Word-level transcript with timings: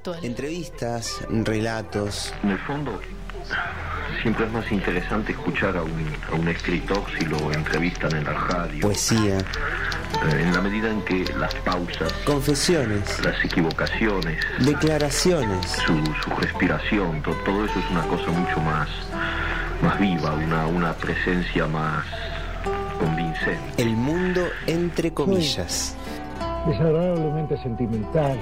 textual. 0.00 0.24
Entrevistas, 0.24 1.20
relatos. 1.28 2.32
En 2.42 2.50
el 2.50 2.58
fondo, 2.60 3.00
siempre 4.22 4.46
es 4.46 4.52
más 4.52 4.70
interesante 4.72 5.32
escuchar 5.32 5.76
a 5.76 5.82
un, 5.82 6.06
a 6.30 6.34
un 6.34 6.48
escritor 6.48 7.02
si 7.18 7.26
lo 7.26 7.52
entrevistan 7.52 8.16
en 8.16 8.24
la 8.24 8.32
radio. 8.32 8.80
Poesía. 8.80 9.38
Eh, 9.38 10.42
en 10.42 10.52
la 10.52 10.60
medida 10.60 10.90
en 10.90 11.02
que 11.02 11.24
las 11.38 11.54
pausas, 11.56 12.12
confesiones, 12.24 13.24
las 13.24 13.42
equivocaciones, 13.44 14.44
declaraciones, 14.58 15.66
su, 15.86 16.02
su 16.24 16.30
respiración, 16.40 17.22
to, 17.22 17.32
todo 17.44 17.64
eso 17.64 17.78
es 17.78 17.90
una 17.90 18.02
cosa 18.08 18.30
mucho 18.30 18.60
más, 18.60 18.88
más 19.82 20.00
viva, 20.00 20.34
una, 20.34 20.66
una 20.66 20.92
presencia 20.94 21.66
más 21.66 22.04
convincente. 22.98 23.82
El 23.82 23.90
mundo 23.90 24.46
entre 24.66 25.12
comillas. 25.12 25.94
Desagradablemente 26.66 27.56
sentimental. 27.62 28.38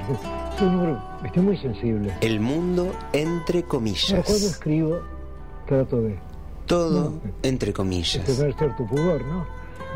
Soy 0.59 0.67
un 0.67 0.99
estoy 1.25 1.43
muy 1.45 1.57
sensible. 1.57 2.13
El 2.21 2.41
mundo 2.41 2.93
entre 3.13 3.63
comillas. 3.63 4.25
cuando 4.27 4.47
escribo, 4.49 5.01
trato 5.69 6.01
de 6.03 6.19
Todo 6.67 7.13
entre 7.45 7.69
de 7.69 7.73
comillas. 7.73 8.25
tener 8.25 8.55
cierto 8.57 8.85
pudor, 8.85 9.25
¿no? 9.25 9.47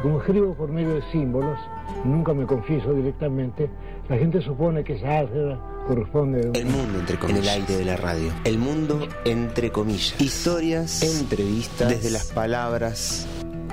Como 0.02 0.20
escribo 0.20 0.54
por 0.54 0.70
medio 0.70 0.94
de 0.94 1.02
símbolos, 1.10 1.58
nunca 2.04 2.32
me 2.32 2.46
confieso 2.46 2.92
directamente, 2.94 3.68
la 4.08 4.16
gente 4.16 4.40
supone 4.40 4.84
que 4.84 4.94
esa 4.94 5.18
álgebra 5.18 5.60
corresponde 5.88 6.50
a 6.54 6.58
El 6.58 6.66
mundo 6.66 7.00
entre 7.00 7.18
comillas. 7.18 7.44
En 7.44 7.44
el 7.44 7.60
aire 7.62 7.76
de 7.76 7.84
la 7.84 7.96
radio. 7.96 8.32
El 8.44 8.58
mundo 8.58 9.08
entre 9.24 9.72
comillas. 9.72 10.20
Historias, 10.20 11.02
entrevistas, 11.02 11.88
desde 11.88 12.10
las 12.10 12.30
palabras, 12.30 13.26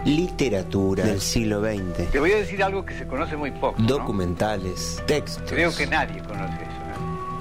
literatura 0.06 1.06
del 1.06 1.22
siglo 1.22 1.62
XX. 1.62 2.12
Te 2.12 2.20
voy 2.20 2.32
a 2.32 2.38
decir 2.38 2.64
algo 2.64 2.86
que 2.86 2.98
se 2.98 3.06
conoce 3.06 3.36
muy 3.38 3.52
poco. 3.52 3.76
¿no? 3.80 3.88
Documentales, 3.88 5.02
textos, 5.06 5.44
Creo 5.50 5.76
que 5.76 5.86
nadie 5.86 6.22
conoce 6.24 6.64
eso. 6.64 6.79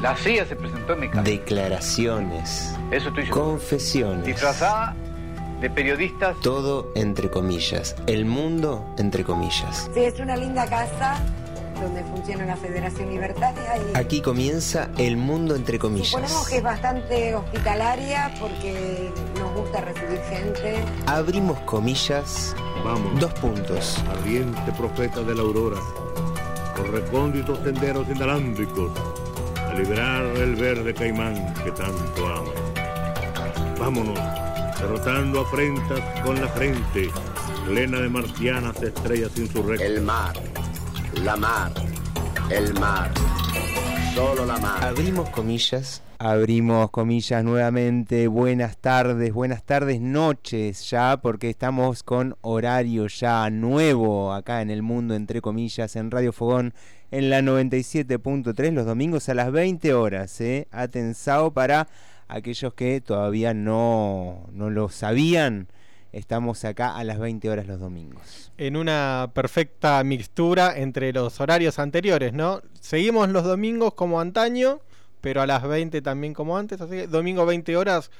La 0.01 0.17
CIA 0.17 0.47
se 0.47 0.55
presentó 0.57 0.93
en 0.95 1.01
mi 1.01 1.09
casa. 1.09 1.23
declaraciones, 1.23 2.75
Eso 2.91 3.09
estoy 3.09 3.25
seguro. 3.27 3.45
confesiones. 3.47 4.25
Disfrazada 4.27 4.95
de 5.61 5.71
periodistas. 5.71 6.37
Todo 6.41 6.93
entre 6.95 7.29
comillas. 7.31 7.97
El 8.07 8.25
mundo 8.25 8.85
entre 8.99 9.25
comillas. 9.25 9.91
Sí, 9.93 10.01
es 10.01 10.21
una 10.21 10.37
linda 10.37 10.67
casa 10.67 11.21
donde 11.83 12.03
funciona 12.05 12.45
la 12.45 12.57
Federación 12.57 13.09
Libertaria 13.11 13.77
y 13.77 13.97
Aquí 13.97 14.21
comienza 14.21 14.89
el 14.99 15.17
mundo 15.17 15.55
entre 15.57 15.77
suponemos 15.79 16.13
comillas. 16.13 16.49
que 16.49 16.57
es 16.59 16.63
bastante 16.63 17.35
hospitalaria 17.37 18.33
porque 18.41 19.11
nos 19.39 19.53
gusta 19.55 19.81
recibir 19.81 20.21
gente. 20.29 20.85
Abrimos 21.07 21.59
comillas, 21.61 22.55
Vamos, 22.85 23.19
dos 23.21 23.33
puntos. 23.35 24.03
ardiente 24.11 24.73
profeta 24.73 25.23
de 25.23 25.35
la 25.37 25.43
aurora, 25.43 25.81
por 26.77 26.91
recónditos 26.91 27.59
senderos 27.65 28.09
inalámbricos, 28.09 28.91
a 29.79 29.81
liberar 29.81 30.25
el 30.37 30.57
verde 30.57 30.93
caimán 30.93 31.55
que 31.65 31.71
tanto 31.71 32.27
amo. 32.27 32.53
Vámonos, 33.79 34.19
derrotando 34.79 35.41
afrentas 35.41 36.01
con 36.25 36.41
la 36.41 36.49
frente, 36.49 37.11
plena 37.65 38.01
de 38.01 38.09
marcianas 38.09 38.83
estrellas 38.83 39.31
insurrectas. 39.37 39.89
El 39.89 40.03
mar, 40.03 40.35
la 41.23 41.37
mar, 41.37 41.73
el 42.51 42.75
mar, 42.75 43.13
solo 44.15 44.45
la 44.45 44.59
mar. 44.59 44.83
Abrimos 44.83 45.29
comillas. 45.31 46.03
Abrimos 46.19 46.91
comillas 46.91 47.45
nuevamente. 47.45 48.27
Buenas 48.27 48.79
tardes, 48.79 49.33
buenas 49.33 49.63
tardes, 49.63 50.01
noches 50.01 50.91
ya, 50.91 51.21
porque 51.23 51.51
estamos 51.51 52.03
con 52.03 52.37
horario 52.41 53.07
ya 53.07 53.49
nuevo 53.51 54.33
acá 54.33 54.61
en 54.61 54.71
el 54.71 54.83
mundo, 54.83 55.15
entre 55.15 55.41
comillas, 55.41 55.95
en 55.95 56.11
Radio 56.11 56.33
Fogón, 56.33 56.75
en 57.11 57.31
la 57.31 57.41
97.3, 57.41 58.73
los 58.73 58.87
domingos 58.87 59.29
a 59.29 59.35
las 59.35 59.51
20 59.51 59.95
horas. 59.95 60.41
¿eh? 60.41 60.69
Atensado 60.71 61.53
para 61.53 61.89
aquellos 62.29 62.75
que 62.75 63.01
todavía 63.01 63.55
no, 63.55 64.47
no 64.53 64.71
lo 64.71 64.89
sabían. 64.89 65.69
Estamos 66.13 66.65
acá 66.65 66.97
a 66.97 67.05
las 67.05 67.19
20 67.19 67.51
horas 67.51 67.67
los 67.67 67.81
domingos. 67.81 68.51
en 68.57 68.77
una 68.77 69.31
perfecta 69.35 70.03
mixtura 70.05 70.77
entre 70.79 71.13
los 71.13 71.39
horarios 71.41 71.79
anteriores, 71.79 72.33
¿no? 72.33 72.63
Seguimos 72.81 73.29
los 73.29 73.45
domingos 73.45 73.93
como 73.95 74.21
antaño, 74.21 74.81
pero 75.21 75.43
a 75.43 75.47
las 75.47 75.63
20 75.63 76.01
también 76.01 76.33
como 76.33 76.57
antes, 76.57 76.81
así 76.81 76.93
que 76.93 77.07
domingo 77.07 77.45
20 77.45 77.77
horas, 77.77 78.11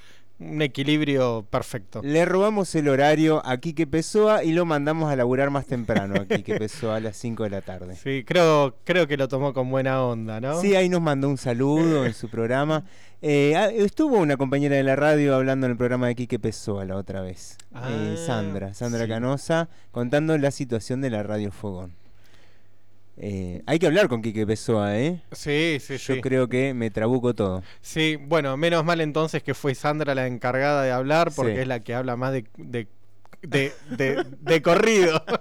un 0.41 0.63
equilibrio 0.63 1.45
perfecto. 1.51 2.01
Le 2.03 2.25
robamos 2.25 2.75
el 2.75 2.89
horario 2.89 3.43
a 3.45 3.57
Quique 3.59 3.87
Pessoa 3.87 4.45
y 4.45 4.53
lo 4.53 4.65
mandamos 4.65 5.11
a 5.11 5.17
laburar 5.17 5.51
más 5.51 5.67
temprano 5.67 6.15
a 6.21 6.25
Quique 6.27 6.55
Pessoa 6.59 6.97
a 6.97 7.01
las 7.01 7.17
5 7.17 7.43
de 7.45 7.51
la 7.51 7.61
tarde. 7.61 7.97
Sí, 7.97 8.25
creo, 8.25 8.77
creo 8.85 9.07
que 9.09 9.17
lo 9.17 9.27
tomó 9.29 9.53
con 9.53 9.71
buena 9.71 10.03
onda, 10.03 10.41
¿no? 10.41 10.61
Sí, 10.61 10.75
ahí 10.77 10.89
nos 10.89 11.01
mandó 11.01 11.29
un 11.29 11.39
saludo 11.39 12.07
en 12.07 12.15
su 12.15 12.29
programa. 12.29 12.85
Eh, 13.21 13.57
ah, 13.57 13.67
estuvo 13.67 14.17
una 14.19 14.37
compañera 14.37 14.77
de 14.77 14.85
la 14.85 14.95
radio 14.95 15.35
hablando 15.35 15.67
en 15.67 15.73
el 15.73 15.77
programa 15.77 16.07
de 16.07 16.15
Quique 16.15 16.39
Pessoa 16.39 16.85
la 16.85 16.95
otra 16.95 17.21
vez. 17.21 17.57
Ah, 17.75 17.89
Eh, 17.91 18.17
Sandra, 18.17 18.75
Sandra 18.75 19.03
sí. 19.03 19.09
Canosa, 19.09 19.69
contando 19.91 20.39
la 20.39 20.53
situación 20.53 21.01
de 21.01 21.11
la 21.11 21.25
radio 21.25 21.51
Fogón. 21.51 21.98
Eh, 23.21 23.63
hay 23.67 23.79
que 23.81 23.87
hablar 23.87 24.09
con 24.09 24.23
Quique 24.23 24.47
Pessoa, 24.47 24.97
¿eh? 24.97 25.21
Sí, 25.33 25.79
sí, 25.81 25.97
Yo 25.97 26.15
sí. 26.15 26.21
creo 26.21 26.49
que 26.49 26.73
me 26.73 26.89
trabuco 26.91 27.35
todo. 27.35 27.65
Sí, 27.81 28.17
bueno, 28.17 28.57
menos 28.57 28.85
mal 28.85 29.01
entonces 29.01 29.43
que 29.43 29.55
fue 29.55 29.75
Sandra 29.75 30.15
la 30.15 30.29
encargada 30.29 30.85
de 30.85 30.93
hablar, 30.93 31.33
porque 31.35 31.55
Sí. 31.55 31.61
es 31.63 31.67
la 31.67 31.81
que 31.81 31.95
habla 31.95 32.15
más 32.17 32.33
de, 32.33 32.45
de, 32.57 32.87
de, 33.43 33.73
de- 33.91 34.25
de 34.41 34.63
corrido. 34.63 35.25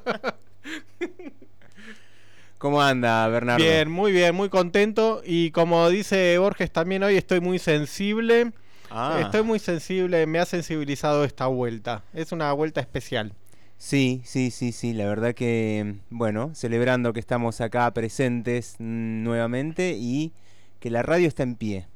¿Cómo 2.57 2.81
anda, 2.81 3.27
Bernardo? 3.27 3.63
Bien, 3.63 3.89
muy 3.91 4.11
bien, 4.11 4.33
muy 4.33 4.49
contento. 4.49 5.21
Y 5.23 5.51
como 5.51 5.87
dice 5.89 6.37
Borges 6.39 6.71
también 6.71 7.03
hoy, 7.03 7.16
estoy 7.16 7.39
muy 7.39 7.59
sensible. 7.59 8.51
Ah. 8.89 9.19
Estoy 9.21 9.43
muy 9.43 9.59
sensible, 9.59 10.25
me 10.25 10.39
ha 10.39 10.45
sensibilizado 10.45 11.23
esta 11.23 11.45
vuelta. 11.45 12.03
Es 12.13 12.31
una 12.31 12.51
vuelta 12.53 12.81
especial. 12.81 13.33
Sí, 13.77 14.21
sí, 14.25 14.49
sí, 14.49 14.71
sí, 14.71 14.93
la 14.93 15.05
verdad 15.05 15.35
que, 15.35 15.95
bueno, 16.09 16.51
celebrando 16.55 17.13
que 17.13 17.19
estamos 17.19 17.61
acá 17.61 17.91
presentes 17.93 18.75
nuevamente 18.79 19.95
y 19.97 20.33
que 20.79 20.89
la 20.89 21.03
radio 21.03 21.27
está 21.27 21.43
en 21.43 21.55
pie, 21.55 21.87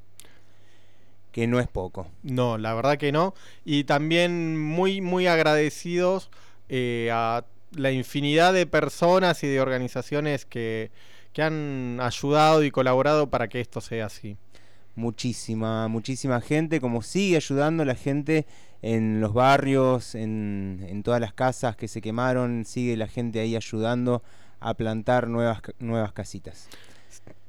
que 1.32 1.48
no 1.48 1.60
es 1.60 1.68
poco. 1.68 2.08
No, 2.22 2.60
la 2.60 2.76
verdad 2.76 2.98
que 2.98 3.12
no. 3.12 3.34
Y 3.66 3.86
también 3.86 4.62
muy, 4.62 5.02
muy 5.02 5.26
agradecidos 5.26 6.30
eh, 6.70 7.10
a 7.12 7.46
la 7.76 7.92
infinidad 7.92 8.54
de 8.54 8.68
personas 8.68 9.44
y 9.44 9.48
de 9.48 9.60
organizaciones 9.60 10.46
que, 10.46 10.92
que 11.34 11.42
han 11.42 12.00
ayudado 12.00 12.64
y 12.64 12.70
colaborado 12.70 13.30
para 13.32 13.48
que 13.48 13.60
esto 13.60 13.82
sea 13.82 14.06
así. 14.06 14.38
Muchísima, 14.96 15.88
muchísima 15.88 16.42
gente, 16.42 16.80
como 16.80 17.02
sigue 17.02 17.38
ayudando 17.38 17.86
la 17.86 17.96
gente 17.96 18.46
en 18.82 19.22
los 19.22 19.34
barrios, 19.34 20.16
en, 20.16 20.86
en 20.88 21.04
todas 21.04 21.22
las 21.22 21.34
casas 21.34 21.76
que 21.76 21.88
se 21.88 22.02
quemaron, 22.02 22.66
sigue 22.66 22.98
la 22.98 23.08
gente 23.08 23.40
ahí 23.40 23.56
ayudando 23.56 24.24
a 24.60 24.74
plantar 24.74 25.28
nuevas, 25.28 25.62
nuevas 25.80 26.14
casitas. 26.14 26.68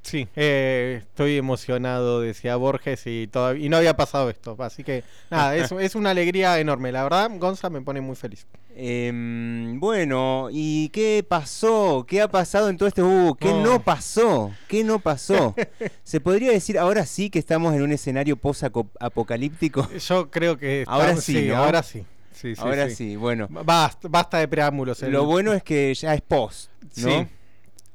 Sí, 0.03 0.27
eh, 0.35 0.99
estoy 1.01 1.37
emocionado, 1.37 2.19
decía 2.21 2.55
Borges, 2.57 3.03
y, 3.05 3.27
todavía, 3.27 3.65
y 3.65 3.69
no 3.69 3.77
había 3.77 3.95
pasado 3.95 4.29
esto. 4.29 4.55
Así 4.59 4.83
que, 4.83 5.03
nada, 5.31 5.55
es, 5.55 5.71
es 5.79 5.95
una 5.95 6.09
alegría 6.11 6.59
enorme. 6.59 6.91
La 6.91 7.03
verdad, 7.03 7.31
Gonza 7.39 7.69
me 7.69 7.81
pone 7.81 8.01
muy 8.01 8.15
feliz. 8.17 8.45
Em, 8.75 9.79
bueno, 9.79 10.49
¿y 10.51 10.89
qué 10.89 11.23
pasó? 11.27 12.05
¿Qué 12.07 12.21
ha 12.21 12.27
pasado 12.27 12.69
en 12.69 12.77
todo 12.77 12.87
este... 12.89 13.01
Uh, 13.01 13.33
¿Qué 13.39 13.47
Oh. 13.49 13.63
no 13.63 13.81
pasó? 13.83 14.51
¿Qué 14.67 14.83
no 14.83 14.99
pasó? 14.99 15.55
Se 16.03 16.19
podría 16.19 16.51
decir 16.51 16.77
ahora 16.77 17.05
sí 17.05 17.29
que 17.29 17.39
estamos 17.39 17.73
en 17.73 17.81
un 17.83 17.91
escenario 17.93 18.35
post-apocalíptico. 18.35 19.87
Yo 20.07 20.29
creo 20.29 20.57
que. 20.57 20.83
Ahora 20.87 21.05
estamos- 21.11 21.23
sí, 21.23 21.47
¿no? 21.47 21.57
ahora 21.57 21.83
sí. 21.83 22.03
Sí, 22.33 22.55
sí, 22.55 22.61
ahora 22.61 22.89
sí. 22.89 22.95
sí, 22.95 23.15
bueno. 23.15 23.47
Basta, 23.49 24.07
basta 24.09 24.37
de 24.39 24.47
preámbulos. 24.47 25.01
el- 25.03 25.11
Lo 25.11 25.25
bueno 25.25 25.53
es 25.53 25.63
que 25.63 25.93
ya 25.93 26.13
es 26.13 26.21
post, 26.21 26.69
¿no? 26.97 27.07
Sí. 27.21 27.27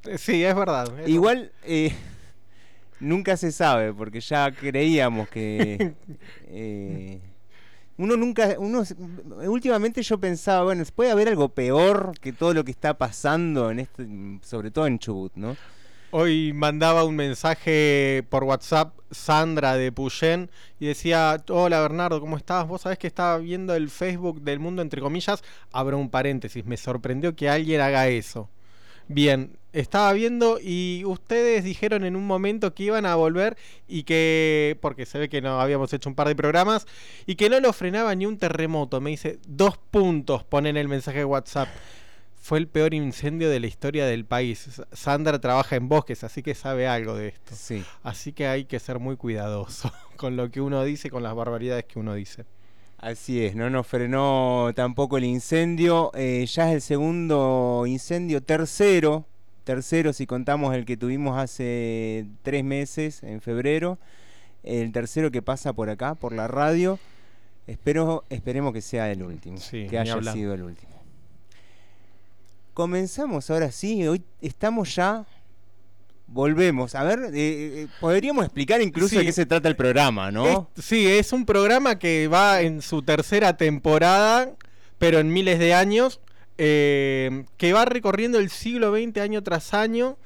Eh, 0.05 0.17
Sí, 0.17 0.43
es 0.43 0.55
verdad. 0.55 0.99
es 0.99 1.09
Igual 1.09 1.51
eh, 1.63 1.93
nunca 2.99 3.37
se 3.37 3.51
sabe, 3.51 3.93
porque 3.93 4.21
ya 4.21 4.51
creíamos 4.51 5.29
que... 5.29 5.93
eh, 6.47 7.19
uno 7.97 8.15
nunca... 8.15 8.55
uno 8.57 8.83
Últimamente 9.47 10.01
yo 10.01 10.17
pensaba, 10.19 10.63
bueno, 10.63 10.83
puede 10.95 11.11
haber 11.11 11.27
algo 11.27 11.49
peor 11.49 12.13
que 12.19 12.33
todo 12.33 12.53
lo 12.53 12.63
que 12.63 12.71
está 12.71 12.97
pasando, 12.97 13.71
en 13.71 13.79
este, 13.79 14.07
sobre 14.41 14.71
todo 14.71 14.87
en 14.87 14.99
Chubut, 14.99 15.33
¿no? 15.35 15.57
Hoy 16.11 16.53
mandaba 16.53 17.03
un 17.03 17.15
mensaje 17.15 18.25
por 18.29 18.43
WhatsApp 18.43 18.95
Sandra 19.11 19.75
de 19.75 19.91
Puyén 19.91 20.49
y 20.79 20.87
decía, 20.87 21.37
hola 21.49 21.81
Bernardo, 21.81 22.19
¿cómo 22.19 22.35
estás? 22.35 22.67
Vos 22.67 22.81
sabés 22.81 22.97
que 22.97 23.05
estaba 23.05 23.37
viendo 23.37 23.75
el 23.75 23.91
Facebook 23.91 24.41
del 24.41 24.59
mundo, 24.59 24.81
entre 24.81 25.01
comillas, 25.01 25.43
abro 25.71 25.99
un 25.99 26.09
paréntesis, 26.09 26.65
me 26.65 26.77
sorprendió 26.77 27.35
que 27.35 27.47
alguien 27.47 27.81
haga 27.81 28.07
eso. 28.07 28.49
Bien, 29.07 29.58
estaba 29.73 30.11
viendo 30.13 30.59
y 30.61 31.03
ustedes 31.05 31.63
dijeron 31.63 32.03
en 32.03 32.15
un 32.15 32.25
momento 32.25 32.73
que 32.73 32.83
iban 32.83 33.05
a 33.05 33.15
volver 33.15 33.57
y 33.87 34.03
que, 34.03 34.77
porque 34.81 35.05
se 35.05 35.19
ve 35.19 35.29
que 35.29 35.41
no 35.41 35.59
habíamos 35.59 35.93
hecho 35.93 36.09
un 36.09 36.15
par 36.15 36.27
de 36.27 36.35
programas, 36.35 36.87
y 37.25 37.35
que 37.35 37.49
no 37.49 37.59
lo 37.59 37.73
frenaba 37.73 38.13
ni 38.15 38.25
un 38.25 38.37
terremoto. 38.37 39.01
Me 39.01 39.11
dice, 39.11 39.39
dos 39.47 39.77
puntos, 39.77 40.43
pone 40.43 40.69
en 40.69 40.77
el 40.77 40.87
mensaje 40.87 41.19
de 41.19 41.25
WhatsApp. 41.25 41.69
fue 42.41 42.57
el 42.57 42.67
peor 42.67 42.93
incendio 42.93 43.49
de 43.49 43.59
la 43.59 43.67
historia 43.67 44.05
del 44.05 44.25
país. 44.25 44.81
Sandra 44.91 45.39
trabaja 45.39 45.75
en 45.75 45.89
bosques, 45.89 46.23
así 46.23 46.41
que 46.41 46.55
sabe 46.55 46.87
algo 46.87 47.15
de 47.15 47.29
esto. 47.29 47.53
Sí. 47.55 47.83
Así 48.01 48.33
que 48.33 48.47
hay 48.47 48.65
que 48.65 48.79
ser 48.79 48.99
muy 48.99 49.17
cuidadoso 49.17 49.91
con 50.17 50.35
lo 50.35 50.49
que 50.49 50.61
uno 50.61 50.83
dice, 50.83 51.09
con 51.09 51.23
las 51.23 51.35
barbaridades 51.35 51.85
que 51.85 51.99
uno 51.99 52.13
dice. 52.15 52.45
Así 52.97 53.45
es, 53.45 53.55
no 53.55 53.69
nos 53.69 53.87
frenó 53.87 54.71
tampoco 54.75 55.17
el 55.17 55.23
incendio. 55.23 56.11
eh, 56.15 56.45
ya 56.47 56.69
es 56.69 56.75
el 56.75 56.81
segundo 56.81 57.85
incendio, 57.87 58.41
tercero, 58.43 59.25
tercero 59.73 60.13
si 60.13 60.25
contamos 60.25 60.73
el 60.73 60.83
que 60.83 60.97
tuvimos 60.97 61.37
hace 61.37 62.25
tres 62.41 62.63
meses, 62.63 63.21
en 63.21 63.39
febrero. 63.39 63.99
El 64.63 64.91
tercero 64.91 65.29
que 65.29 65.43
pasa 65.43 65.73
por 65.73 65.91
acá, 65.91 66.15
por 66.15 66.33
la 66.33 66.47
radio. 66.47 66.97
Espero, 67.67 68.23
esperemos 68.31 68.73
que 68.73 68.81
sea 68.81 69.11
el 69.11 69.21
último, 69.21 69.57
Sí, 69.57 69.85
que 69.87 69.99
haya 69.99 70.19
sido 70.33 70.55
el 70.55 70.63
último. 70.63 70.91
Comenzamos 72.73 73.49
ahora 73.51 73.71
sí, 73.71 74.07
hoy 74.07 74.23
estamos 74.41 74.95
ya. 74.95 75.25
Volvemos. 76.25 76.95
A 76.95 77.03
ver, 77.03 77.19
eh, 77.25 77.31
eh, 77.35 77.87
podríamos 77.99 78.45
explicar 78.45 78.81
incluso 78.81 79.09
Sí. 79.09 79.17
de 79.17 79.25
qué 79.25 79.31
se 79.31 79.45
trata 79.45 79.67
el 79.67 79.75
programa, 79.75 80.31
¿no? 80.31 80.69
Es- 80.77 80.85
sí, 80.85 81.07
es 81.07 81.31
un 81.31 81.45
programa 81.45 81.99
que 81.99 82.27
va 82.27 82.61
en 82.61 82.81
su 82.81 83.01
tercera 83.03 83.55
temporada, 83.57 84.51
pero 84.97 85.19
en 85.19 85.31
miles 85.31 85.59
de 85.59 85.73
años, 85.75 86.21
eh, 86.61 87.45
que 87.55 87.71
va 87.71 87.85
recorriendo 87.85 88.37
el 88.37 88.49
siglo 88.49 88.93
XX 88.93 89.17
año 89.19 89.41
tras 89.41 89.73
año 89.73 90.17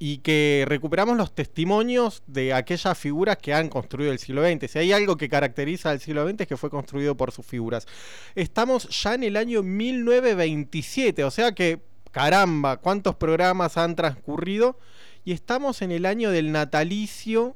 y 0.00 0.18
que 0.18 0.64
recuperamos 0.66 1.16
los 1.16 1.32
testimonios 1.36 2.24
de 2.26 2.52
aquellas 2.52 2.98
figuras 2.98 3.36
que 3.38 3.54
han 3.54 3.68
construido 3.68 4.10
el 4.10 4.18
siglo 4.18 4.44
XX. 4.44 4.68
Si 4.68 4.80
hay 4.80 4.92
algo 4.92 5.16
que 5.16 5.28
caracteriza 5.28 5.90
al 5.90 6.00
siglo 6.00 6.28
XX 6.28 6.40
es 6.40 6.46
que 6.48 6.56
fue 6.56 6.68
construido 6.68 7.16
por 7.16 7.30
sus 7.30 7.46
figuras. 7.46 7.86
Estamos 8.34 8.88
ya 8.88 9.14
en 9.14 9.22
el 9.22 9.36
año 9.36 9.62
1927, 9.62 11.22
o 11.22 11.30
sea 11.30 11.52
que, 11.52 11.80
caramba, 12.10 12.78
cuántos 12.78 13.14
programas 13.14 13.76
han 13.76 13.94
transcurrido 13.94 14.76
y 15.24 15.30
estamos 15.30 15.80
en 15.80 15.92
el 15.92 16.06
año 16.06 16.32
del 16.32 16.50
natalicio 16.50 17.54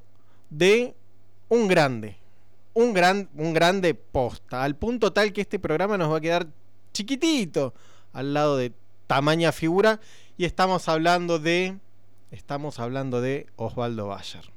de 0.48 0.94
un 1.48 1.66
grande. 1.66 2.18
Un, 2.72 2.94
gran, 2.94 3.28
un 3.34 3.52
grande 3.52 3.94
posta. 3.94 4.62
Al 4.62 4.76
punto 4.76 5.12
tal 5.12 5.32
que 5.32 5.40
este 5.40 5.58
programa 5.58 5.98
nos 5.98 6.12
va 6.12 6.18
a 6.18 6.20
quedar 6.20 6.46
chiquitito 6.92 7.74
al 8.12 8.34
lado 8.34 8.56
de 8.56 8.72
tamaña 9.06 9.52
figura. 9.52 10.00
Y 10.36 10.44
estamos 10.44 10.88
hablando 10.88 11.38
de. 11.38 11.78
Estamos 12.30 12.78
hablando 12.78 13.20
de 13.20 13.46
Osvaldo 13.56 14.06
Bayer. 14.06 14.50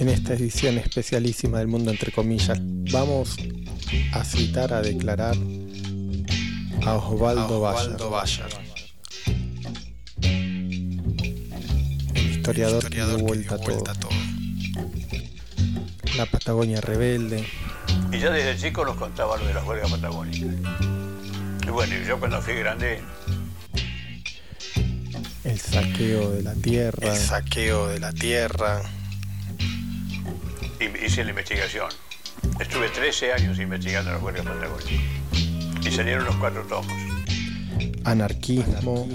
En 0.00 0.08
esta 0.08 0.34
edición 0.34 0.78
especialísima 0.78 1.58
del 1.58 1.66
mundo 1.66 1.90
entre 1.90 2.12
comillas, 2.12 2.58
vamos 2.92 3.36
a 4.12 4.24
citar 4.24 4.72
a 4.72 4.80
declarar 4.80 5.36
a 6.88 6.94
Osvaldo 6.96 7.60
Bayer. 7.60 8.46
El 12.14 12.30
historiador, 12.30 12.88
que 12.88 12.96
dio 13.04 13.18
vuelta, 13.18 13.54
a 13.56 13.58
todo. 13.58 14.10
La 16.16 16.26
Patagonia 16.26 16.80
rebelde, 16.80 17.44
Y 18.12 18.18
ya 18.18 18.30
desde 18.30 18.56
chico 18.60 18.84
nos 18.84 18.96
contaba 18.96 19.36
lo 19.36 19.46
de 19.46 19.54
las 19.54 19.64
huelgas 19.66 19.90
patagónicas. 19.90 20.54
Y 21.66 21.70
bueno, 21.70 21.94
y 21.96 22.06
yo 22.06 22.18
cuando 22.18 22.40
fui 22.40 22.54
grande, 22.54 23.00
el 25.44 25.60
saqueo 25.60 26.30
de 26.30 26.42
la 26.42 26.54
tierra. 26.54 27.08
El 27.12 27.16
saqueo 27.16 27.88
de 27.88 28.00
la 28.00 28.12
tierra. 28.12 28.82
hi- 30.80 31.06
hice 31.06 31.24
la 31.24 31.30
investigación. 31.30 31.88
Estuve 32.58 32.88
13 32.88 33.32
años 33.32 33.58
investigando 33.58 34.10
las 34.12 34.22
huelgas 34.22 34.46
patagónicas. 34.46 34.92
Y 35.82 35.90
salieron 35.90 36.24
los 36.24 36.36
cuatro 36.36 36.62
tomos. 36.62 36.92
Anarquismo, 38.04 39.08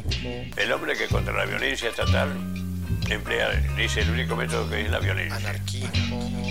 El 0.57 0.71
hombre 0.71 0.95
que 0.95 1.07
contra 1.07 1.33
la 1.33 1.45
violencia 1.45 1.89
estatal 1.89 2.29
emplea, 3.09 3.49
dice, 3.77 4.01
el 4.01 4.11
único 4.11 4.35
método 4.35 4.69
que 4.69 4.81
es 4.81 4.91
la 4.91 4.99
violencia. 4.99 5.35
Anarquismo. 5.35 6.43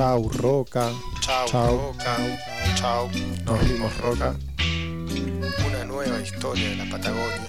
Chau 0.00 0.30
Roca, 0.40 0.90
Chau, 1.20 1.46
Chau. 1.46 1.76
Roca. 1.76 2.16
Chau. 2.74 3.10
Nos 3.44 3.68
vimos, 3.68 3.94
Roca. 3.98 4.34
Una 5.66 5.84
nueva 5.84 6.18
historia 6.22 6.70
de 6.70 6.76
la 6.76 6.86
Patagonia. 6.86 7.48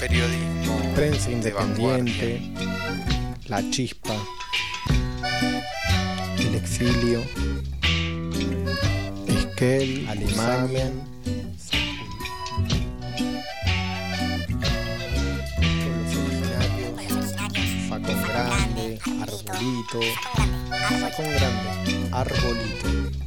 Periodismo. 0.00 0.94
Prensa 0.94 1.26
de 1.28 1.32
Independiente, 1.34 2.50
La 3.48 3.60
Chispa, 3.68 4.14
El 6.38 6.54
Exilio, 6.54 7.20
Esquel, 9.26 10.08
Alemania, 10.08 10.90
Arbolito, 19.48 20.00
Grande, 21.22 22.08
Arbolito. 22.10 23.25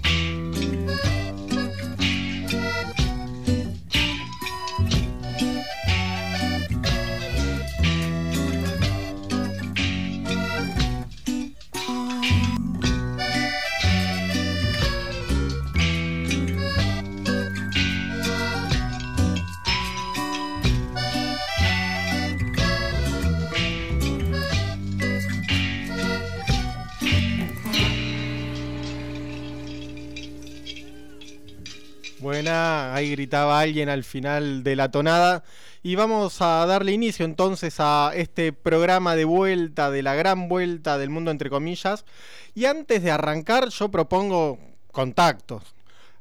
Ahí 33.10 33.16
gritaba 33.16 33.60
alguien 33.60 33.90
al 33.90 34.04
final 34.04 34.64
de 34.64 34.76
la 34.76 34.92
tonada. 34.92 35.44
Y 35.82 35.96
vamos 35.96 36.42
a 36.42 36.66
darle 36.66 36.92
inicio 36.92 37.24
entonces 37.26 37.76
a 37.80 38.12
este 38.16 38.52
programa 38.54 39.16
de 39.16 39.26
vuelta, 39.26 39.92
de 39.92 40.04
la 40.04 40.16
gran 40.16 40.48
vuelta 40.50 40.98
del 40.98 41.10
mundo 41.10 41.32
entre 41.32 41.50
comillas. 41.50 42.06
Y 42.54 42.66
antes 42.66 43.02
de 43.04 43.12
arrancar, 43.12 43.70
yo 43.70 43.90
propongo 43.90 44.60
contactos. 44.92 45.64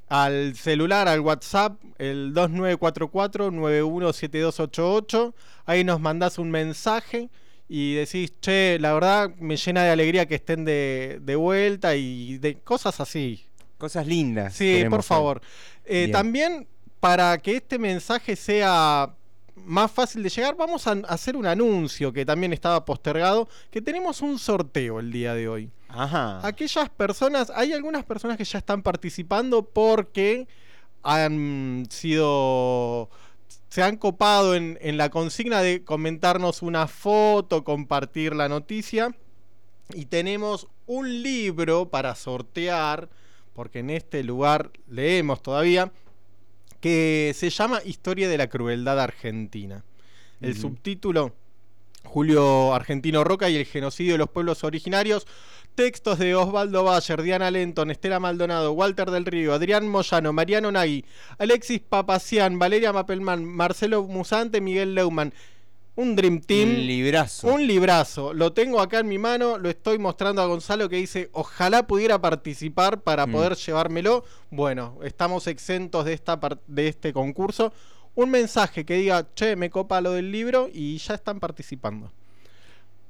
Al 0.09 0.54
celular, 0.54 1.09
al 1.09 1.21
WhatsApp, 1.21 1.80
el 1.99 2.33
2944-917288. 2.35 5.35
Ahí 5.66 5.85
nos 5.85 6.00
mandás 6.00 6.38
un 6.38 6.50
mensaje 6.50 7.28
y 7.68 7.95
decís, 7.95 8.33
che, 8.40 8.78
la 8.80 8.95
verdad 8.95 9.30
me 9.38 9.59
llena 9.59 9.85
de 9.85 9.90
alegría 9.90 10.25
que 10.26 10.37
estén 10.37 10.64
de, 10.64 11.18
de 11.21 11.37
vuelta 11.37 11.95
y 11.97 12.38
de 12.38 12.59
cosas 12.61 13.00
así. 13.00 13.49
Cosas 13.78 14.09
lindas. 14.09 14.54
Sí, 14.54 14.85
por 14.90 15.04
favor. 15.04 15.40
Eh, 15.85 16.09
también, 16.11 16.66
para 17.00 17.37
que 17.38 17.57
este 17.57 17.78
mensaje 17.78 18.37
sea 18.37 19.14
más 19.55 19.90
fácil 19.90 20.23
de 20.23 20.28
llegar, 20.28 20.57
vamos 20.57 20.87
a 20.87 20.93
hacer 21.09 21.37
un 21.37 21.47
anuncio 21.47 22.12
que 22.12 22.25
también 22.25 22.52
estaba 22.52 22.85
postergado, 22.85 23.49
que 23.71 23.81
tenemos 23.83 24.23
un 24.23 24.38
sorteo 24.38 25.00
el 25.00 25.12
día 25.12 25.35
de 25.35 25.49
hoy. 25.49 25.71
Ajá. 25.88 26.47
Aquellas 26.47 26.88
personas, 26.90 27.50
hay 27.55 27.73
algunas 27.73 28.05
personas 28.05 28.37
que 28.37 28.45
ya 28.45 28.59
están 28.59 28.83
participando 28.83 29.62
porque 29.62 30.47
han 31.02 31.87
sido 31.90 33.11
se 33.69 33.83
han 33.83 33.97
copado 33.97 34.55
en, 34.55 34.78
en 34.81 34.97
la 34.97 35.11
consigna 35.11 35.61
de 35.61 35.85
comentarnos 35.85 36.62
una 36.62 36.87
foto, 36.87 37.64
compartir 37.64 38.35
la 38.35 38.49
noticia. 38.49 39.14
Y 39.93 40.07
tenemos 40.07 40.69
un 40.87 41.23
libro 41.23 41.88
para 41.88 42.14
sortear 42.14 43.09
porque 43.59 43.81
en 43.81 43.90
este 43.90 44.23
lugar 44.23 44.71
leemos 44.87 45.43
todavía, 45.43 45.90
que 46.80 47.32
se 47.35 47.50
llama 47.50 47.80
Historia 47.85 48.28
de 48.28 48.38
la 48.38 48.49
Crueldad 48.49 49.00
Argentina. 49.00 49.85
El 50.40 50.56
subtítulo, 50.56 51.35
Julio 52.04 52.73
Argentino 52.75 53.25
Roca 53.25 53.50
y 53.50 53.56
el 53.56 53.66
genocidio 53.66 54.12
de 54.12 54.18
los 54.18 54.30
pueblos 54.30 54.62
originarios. 54.64 55.26
Textos 55.75 56.18
de 56.18 56.35
Osvaldo 56.35 56.82
Bayer, 56.82 57.23
Diana 57.23 57.50
Lenton, 57.50 57.90
Estela 57.90 58.18
Maldonado, 58.18 58.73
Walter 58.73 59.11
del 59.11 59.26
Río, 59.26 59.54
Adrián 59.54 59.87
Moyano, 59.88 60.32
Mariano 60.32 60.73
Nagui, 60.73 61.04
Alexis 61.38 61.80
Papacián, 61.80 62.58
Valeria 62.58 62.92
Mapelman, 62.92 63.44
Marcelo 63.44 64.02
Musante, 64.04 64.61
Miguel 64.61 64.94
Leumann. 64.94 65.32
Un 66.00 66.14
Dream 66.14 66.40
Team. 66.40 66.69
Un 66.69 66.87
librazo. 66.87 67.49
Un 67.49 67.67
librazo. 67.67 68.33
Lo 68.33 68.52
tengo 68.52 68.81
acá 68.81 69.00
en 69.00 69.09
mi 69.09 69.19
mano, 69.19 69.59
lo 69.59 69.69
estoy 69.69 69.99
mostrando 69.99 70.40
a 70.40 70.47
Gonzalo 70.47 70.88
que 70.88 70.95
dice, 70.95 71.28
ojalá 71.33 71.88
pudiera 71.88 72.21
participar 72.21 73.00
para 73.00 73.26
Mm. 73.26 73.33
poder 73.33 73.57
llevármelo. 73.57 74.25
Bueno, 74.50 74.97
estamos 75.02 75.49
exentos 75.49 76.05
de, 76.05 76.12
esta 76.12 76.38
de 76.69 76.87
este 76.87 77.12
concurso. 77.12 77.73
Un 78.14 78.31
mensaje 78.31 78.85
que 78.85 78.95
diga, 78.95 79.26
che, 79.35 79.57
me 79.57 79.71
copa 79.71 80.00
lo 80.00 80.12
del 80.12 80.31
libro 80.31 80.69
y 80.73 80.99
ya 80.99 81.14
están 81.14 81.40
participando. 81.40 82.12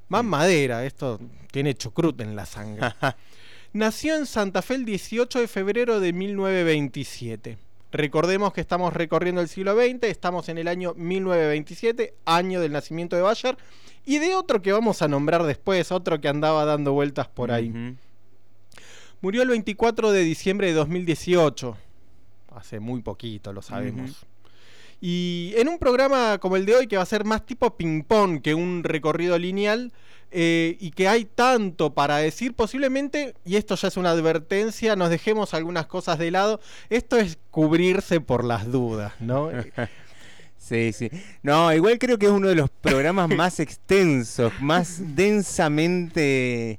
Más 0.08 0.24
madera, 0.24 0.84
esto 0.84 1.20
tiene 1.52 1.74
chucrut 1.74 2.20
en 2.20 2.34
la 2.36 2.44
sangre. 2.44 2.88
Nació 3.72 4.16
en 4.16 4.26
Santa 4.26 4.60
Fe 4.60 4.74
el 4.74 4.84
18 4.84 5.40
de 5.40 5.48
febrero 5.48 6.00
de 6.00 6.12
1927. 6.12 7.58
Recordemos 7.92 8.52
que 8.52 8.60
estamos 8.60 8.92
recorriendo 8.92 9.40
el 9.40 9.48
siglo 9.48 9.74
XX, 9.74 10.04
estamos 10.04 10.48
en 10.48 10.58
el 10.58 10.66
año 10.66 10.94
1927, 10.96 12.14
año 12.24 12.60
del 12.60 12.72
nacimiento 12.72 13.16
de 13.16 13.22
Bayer, 13.22 13.56
y 14.04 14.18
de 14.18 14.34
otro 14.34 14.62
que 14.62 14.72
vamos 14.72 15.02
a 15.02 15.08
nombrar 15.08 15.44
después, 15.44 15.92
otro 15.92 16.20
que 16.20 16.28
andaba 16.28 16.64
dando 16.64 16.92
vueltas 16.92 17.28
por 17.28 17.52
ahí. 17.52 17.96
Murió 19.20 19.42
el 19.42 19.50
24 19.50 20.10
de 20.10 20.24
diciembre 20.24 20.66
de 20.66 20.72
2018, 20.72 21.76
hace 22.56 22.80
muy 22.80 23.02
poquito, 23.02 23.52
lo 23.52 23.62
sabemos. 23.62 24.26
Y 25.00 25.52
en 25.56 25.68
un 25.68 25.78
programa 25.78 26.38
como 26.38 26.56
el 26.56 26.64
de 26.64 26.76
hoy, 26.76 26.86
que 26.86 26.96
va 26.96 27.02
a 27.02 27.06
ser 27.06 27.24
más 27.24 27.44
tipo 27.44 27.76
ping-pong 27.76 28.40
que 28.40 28.54
un 28.54 28.84
recorrido 28.84 29.36
lineal, 29.38 29.92
eh, 30.34 30.78
y 30.80 30.92
que 30.92 31.08
hay 31.08 31.26
tanto 31.26 31.92
para 31.92 32.16
decir, 32.16 32.54
posiblemente, 32.54 33.34
y 33.44 33.56
esto 33.56 33.74
ya 33.74 33.88
es 33.88 33.98
una 33.98 34.12
advertencia, 34.12 34.96
nos 34.96 35.10
dejemos 35.10 35.52
algunas 35.52 35.86
cosas 35.86 36.18
de 36.18 36.30
lado. 36.30 36.58
Esto 36.88 37.18
es 37.18 37.38
cubrirse 37.50 38.20
por 38.20 38.42
las 38.44 38.70
dudas, 38.70 39.12
¿no? 39.20 39.50
Sí, 40.56 40.92
sí. 40.92 41.10
No, 41.42 41.74
igual 41.74 41.98
creo 41.98 42.18
que 42.18 42.26
es 42.26 42.32
uno 42.32 42.46
de 42.46 42.54
los 42.54 42.70
programas 42.70 43.28
más 43.36 43.58
extensos, 43.58 44.52
más 44.60 45.16
densamente 45.16 46.78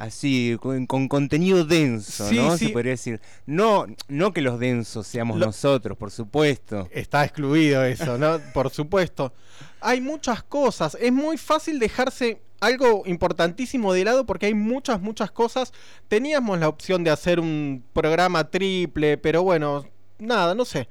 así, 0.00 0.56
con, 0.60 0.86
con 0.86 1.08
contenido 1.08 1.64
denso, 1.64 2.28
Sí, 2.28 2.36
¿no? 2.36 2.56
sí. 2.56 2.66
Se 2.66 2.72
podría 2.72 2.92
decir. 2.92 3.20
No, 3.46 3.86
no 4.08 4.32
que 4.32 4.40
los 4.40 4.58
densos 4.58 5.06
seamos 5.06 5.38
Lo- 5.38 5.46
nosotros, 5.46 5.96
por 5.98 6.10
supuesto. 6.10 6.88
Está 6.90 7.24
excluido 7.24 7.84
eso, 7.84 8.18
¿no? 8.18 8.38
Por 8.54 8.70
supuesto. 8.70 9.32
Hay 9.80 10.00
muchas 10.00 10.42
cosas. 10.42 10.96
Es 11.00 11.12
muy 11.12 11.36
fácil 11.38 11.78
dejarse 11.78 12.40
algo 12.60 13.02
importantísimo 13.06 13.92
de 13.92 14.04
lado 14.04 14.26
porque 14.26 14.46
hay 14.46 14.54
muchas, 14.54 15.00
muchas 15.00 15.30
cosas. 15.30 15.72
Teníamos 16.08 16.58
la 16.58 16.68
opción 16.68 17.04
de 17.04 17.10
hacer 17.10 17.40
un 17.40 17.82
programa 17.92 18.50
triple, 18.50 19.16
pero 19.18 19.42
bueno, 19.42 19.86
nada, 20.18 20.54
no 20.54 20.64
sé. 20.64 20.88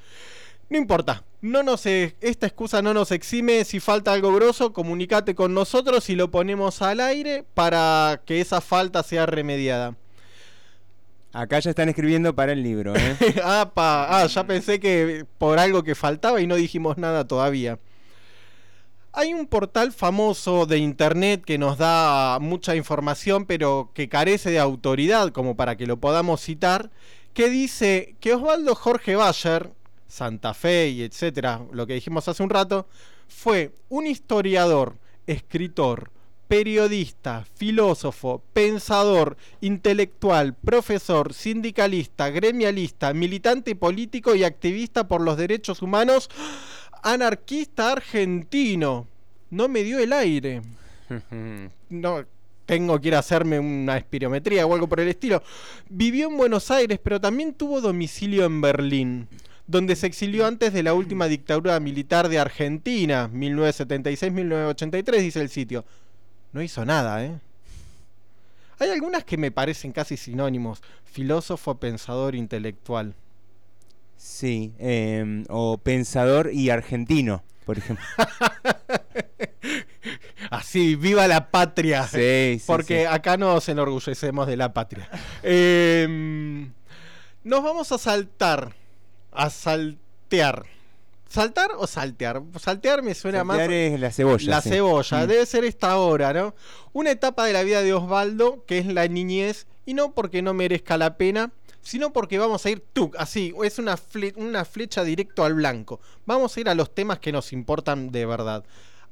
No 0.69 0.77
importa. 0.77 1.23
No 1.41 1.63
nos, 1.63 1.85
e- 1.85 2.15
esta 2.21 2.47
excusa 2.47 2.81
no 2.81 2.93
nos 2.93 3.11
exime. 3.11 3.63
Si 3.63 3.79
falta 3.79 4.11
algo 4.13 4.33
grosso, 4.33 4.73
comunícate 4.73 5.35
con 5.35 5.53
nosotros 5.53 6.09
y 6.09 6.15
lo 6.15 6.31
ponemos 6.31 6.81
al 6.81 6.99
aire 6.99 7.45
para 7.53 8.21
que 8.25 8.41
esa 8.41 8.59
falta 8.61 9.03
sea 9.03 9.25
remediada. 9.25 9.95
Acá 11.31 11.59
ya 11.59 11.69
están 11.69 11.89
escribiendo 11.89 12.33
para 12.35 12.51
el 12.53 12.63
libro, 12.63 12.95
¿eh? 12.95 13.15
ah, 13.43 13.71
pa- 13.73 14.21
ah, 14.21 14.25
ya 14.27 14.45
pensé 14.45 14.79
que 14.79 15.25
por 15.37 15.59
algo 15.59 15.83
que 15.83 15.95
faltaba 15.95 16.41
y 16.41 16.47
no 16.47 16.55
dijimos 16.55 16.97
nada 16.97 17.25
todavía. 17.27 17.79
Hay 19.13 19.33
un 19.33 19.47
portal 19.47 19.91
famoso 19.91 20.65
de 20.65 20.77
internet 20.79 21.43
que 21.45 21.57
nos 21.57 21.77
da 21.77 22.37
mucha 22.39 22.75
información, 22.75 23.45
pero 23.45 23.91
que 23.93 24.09
carece 24.09 24.51
de 24.51 24.59
autoridad, 24.59 25.29
como 25.31 25.55
para 25.55 25.77
que 25.77 25.87
lo 25.87 25.97
podamos 25.97 26.41
citar, 26.41 26.89
que 27.33 27.49
dice 27.49 28.15
que 28.19 28.33
Osvaldo 28.33 28.75
Jorge 28.75 29.15
Bayer, 29.15 29.71
Santa 30.09 30.53
Fe 30.53 30.89
y 30.89 31.03
etcétera, 31.03 31.61
lo 31.71 31.87
que 31.87 31.93
dijimos 31.93 32.27
hace 32.27 32.43
un 32.43 32.49
rato, 32.49 32.87
fue 33.29 33.71
un 33.87 34.07
historiador, 34.07 34.95
escritor, 35.27 36.11
periodista, 36.49 37.45
filósofo, 37.55 38.41
pensador, 38.53 39.37
intelectual, 39.61 40.55
profesor, 40.55 41.33
sindicalista, 41.33 42.31
gremialista, 42.31 43.13
militante 43.13 43.75
político 43.75 44.33
y 44.35 44.43
activista 44.43 45.07
por 45.07 45.21
los 45.21 45.37
derechos 45.37 45.83
humanos, 45.83 46.27
anarquista 47.03 47.91
argentino. 47.91 49.07
No 49.51 49.67
me 49.67 49.83
dio 49.83 49.99
el 49.99 50.11
aire. 50.11 50.61
No, 51.89 52.23
tengo 52.67 53.01
que 53.01 53.07
ir 53.07 53.15
a 53.15 53.19
hacerme 53.19 53.59
una 53.59 53.97
espirometría 53.97 54.63
o 54.63 54.75
algo 54.75 54.87
por 54.87 54.99
el 54.99 55.07
estilo. 55.07 55.41
Vivió 55.89 56.29
en 56.29 56.37
Buenos 56.37 56.69
Aires, 56.69 56.99
pero 57.03 57.19
también 57.19 57.55
tuvo 57.55 57.81
domicilio 57.81 58.45
en 58.45 58.61
Berlín, 58.61 59.27
donde 59.69 59.95
se 59.95 60.07
exilió 60.07 60.47
antes 60.47 60.73
de 60.73 60.81
la 60.81 60.95
última 60.95 61.27
dictadura 61.27 61.79
militar 61.79 62.27
de 62.27 62.39
Argentina, 62.39 63.29
1976-1983, 63.31 65.19
dice 65.19 65.41
el 65.41 65.49
sitio. 65.49 65.85
No 66.51 66.63
hizo 66.63 66.83
nada, 66.85 67.23
¿eh? 67.23 67.39
Hay 68.79 68.89
algunas 68.89 69.23
que 69.23 69.37
me 69.37 69.51
parecen 69.51 69.91
casi 69.91 70.17
sinónimos. 70.17 70.81
Filósofo, 71.05 71.75
pensador, 71.75 72.33
intelectual. 72.33 73.13
Sí, 74.17 74.73
em, 74.79 75.45
o 75.49 75.77
pensador 75.77 76.49
y 76.51 76.71
argentino, 76.71 77.43
por 77.65 77.77
ejemplo. 77.77 78.03
Así, 80.49 80.95
viva 80.95 81.27
la 81.27 81.51
patria. 81.51 82.07
Sí, 82.07 82.57
sí, 82.59 82.63
Porque 82.65 83.01
sí. 83.01 83.05
acá 83.05 83.37
nos 83.37 83.69
enorgullecemos 83.69 84.47
de 84.47 84.57
la 84.57 84.73
patria. 84.73 85.07
Em, 85.43 86.71
nos 87.43 87.61
vamos 87.61 87.91
a 87.91 87.99
saltar. 87.99 88.78
A 89.39 89.49
saltear. 89.49 90.65
¿Saltar 91.29 91.69
o 91.77 91.85
saltear? 91.87 92.41
Saltear 92.59 93.03
me 93.03 93.13
suena 93.13 93.43
más. 93.43 93.57
Saltear 93.57 93.93
es 93.93 93.99
la 93.99 94.11
cebolla, 94.11 94.49
La 94.49 94.61
sí. 94.61 94.69
cebolla. 94.69 95.23
Mm. 95.23 95.27
Debe 95.27 95.45
ser 95.45 95.63
esta 95.63 95.97
hora, 95.97 96.33
¿no? 96.33 96.55
Una 96.91 97.11
etapa 97.11 97.45
de 97.45 97.53
la 97.53 97.63
vida 97.63 97.81
de 97.81 97.93
Osvaldo, 97.93 98.65
que 98.65 98.79
es 98.79 98.85
la 98.87 99.07
niñez, 99.07 99.67
y 99.85 99.93
no 99.93 100.11
porque 100.13 100.41
no 100.41 100.53
merezca 100.53 100.97
la 100.97 101.17
pena, 101.17 101.51
sino 101.81 102.11
porque 102.11 102.37
vamos 102.39 102.65
a 102.65 102.69
ir 102.71 102.83
tuc, 102.93 103.15
así, 103.17 103.53
es 103.63 103.79
una, 103.79 103.95
fle- 103.95 104.33
una 104.35 104.65
flecha 104.65 105.03
directo 105.03 105.45
al 105.45 105.53
blanco. 105.53 105.99
Vamos 106.25 106.57
a 106.57 106.59
ir 106.59 106.67
a 106.69 106.75
los 106.75 106.93
temas 106.93 107.19
que 107.19 107.31
nos 107.31 107.53
importan 107.53 108.11
de 108.11 108.25
verdad. 108.25 108.65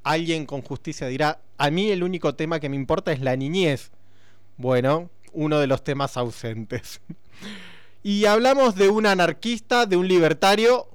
Alguien 0.04 0.46
con 0.46 0.62
justicia 0.62 1.08
dirá, 1.08 1.40
a 1.58 1.70
mí 1.70 1.90
el 1.92 2.04
único 2.04 2.36
tema 2.36 2.60
que 2.60 2.68
me 2.70 2.76
importa 2.76 3.12
es 3.12 3.22
la 3.22 3.36
niñez. 3.36 3.92
Bueno, 4.58 5.10
uno 5.34 5.60
de 5.60 5.68
los 5.68 5.84
temas 5.84 6.18
ausentes. 6.18 7.00
y 8.08 8.26
hablamos 8.26 8.76
de 8.76 8.88
un 8.88 9.06
anarquista, 9.06 9.86
de 9.86 9.98
un 9.98 10.08
libertario. 10.08 10.88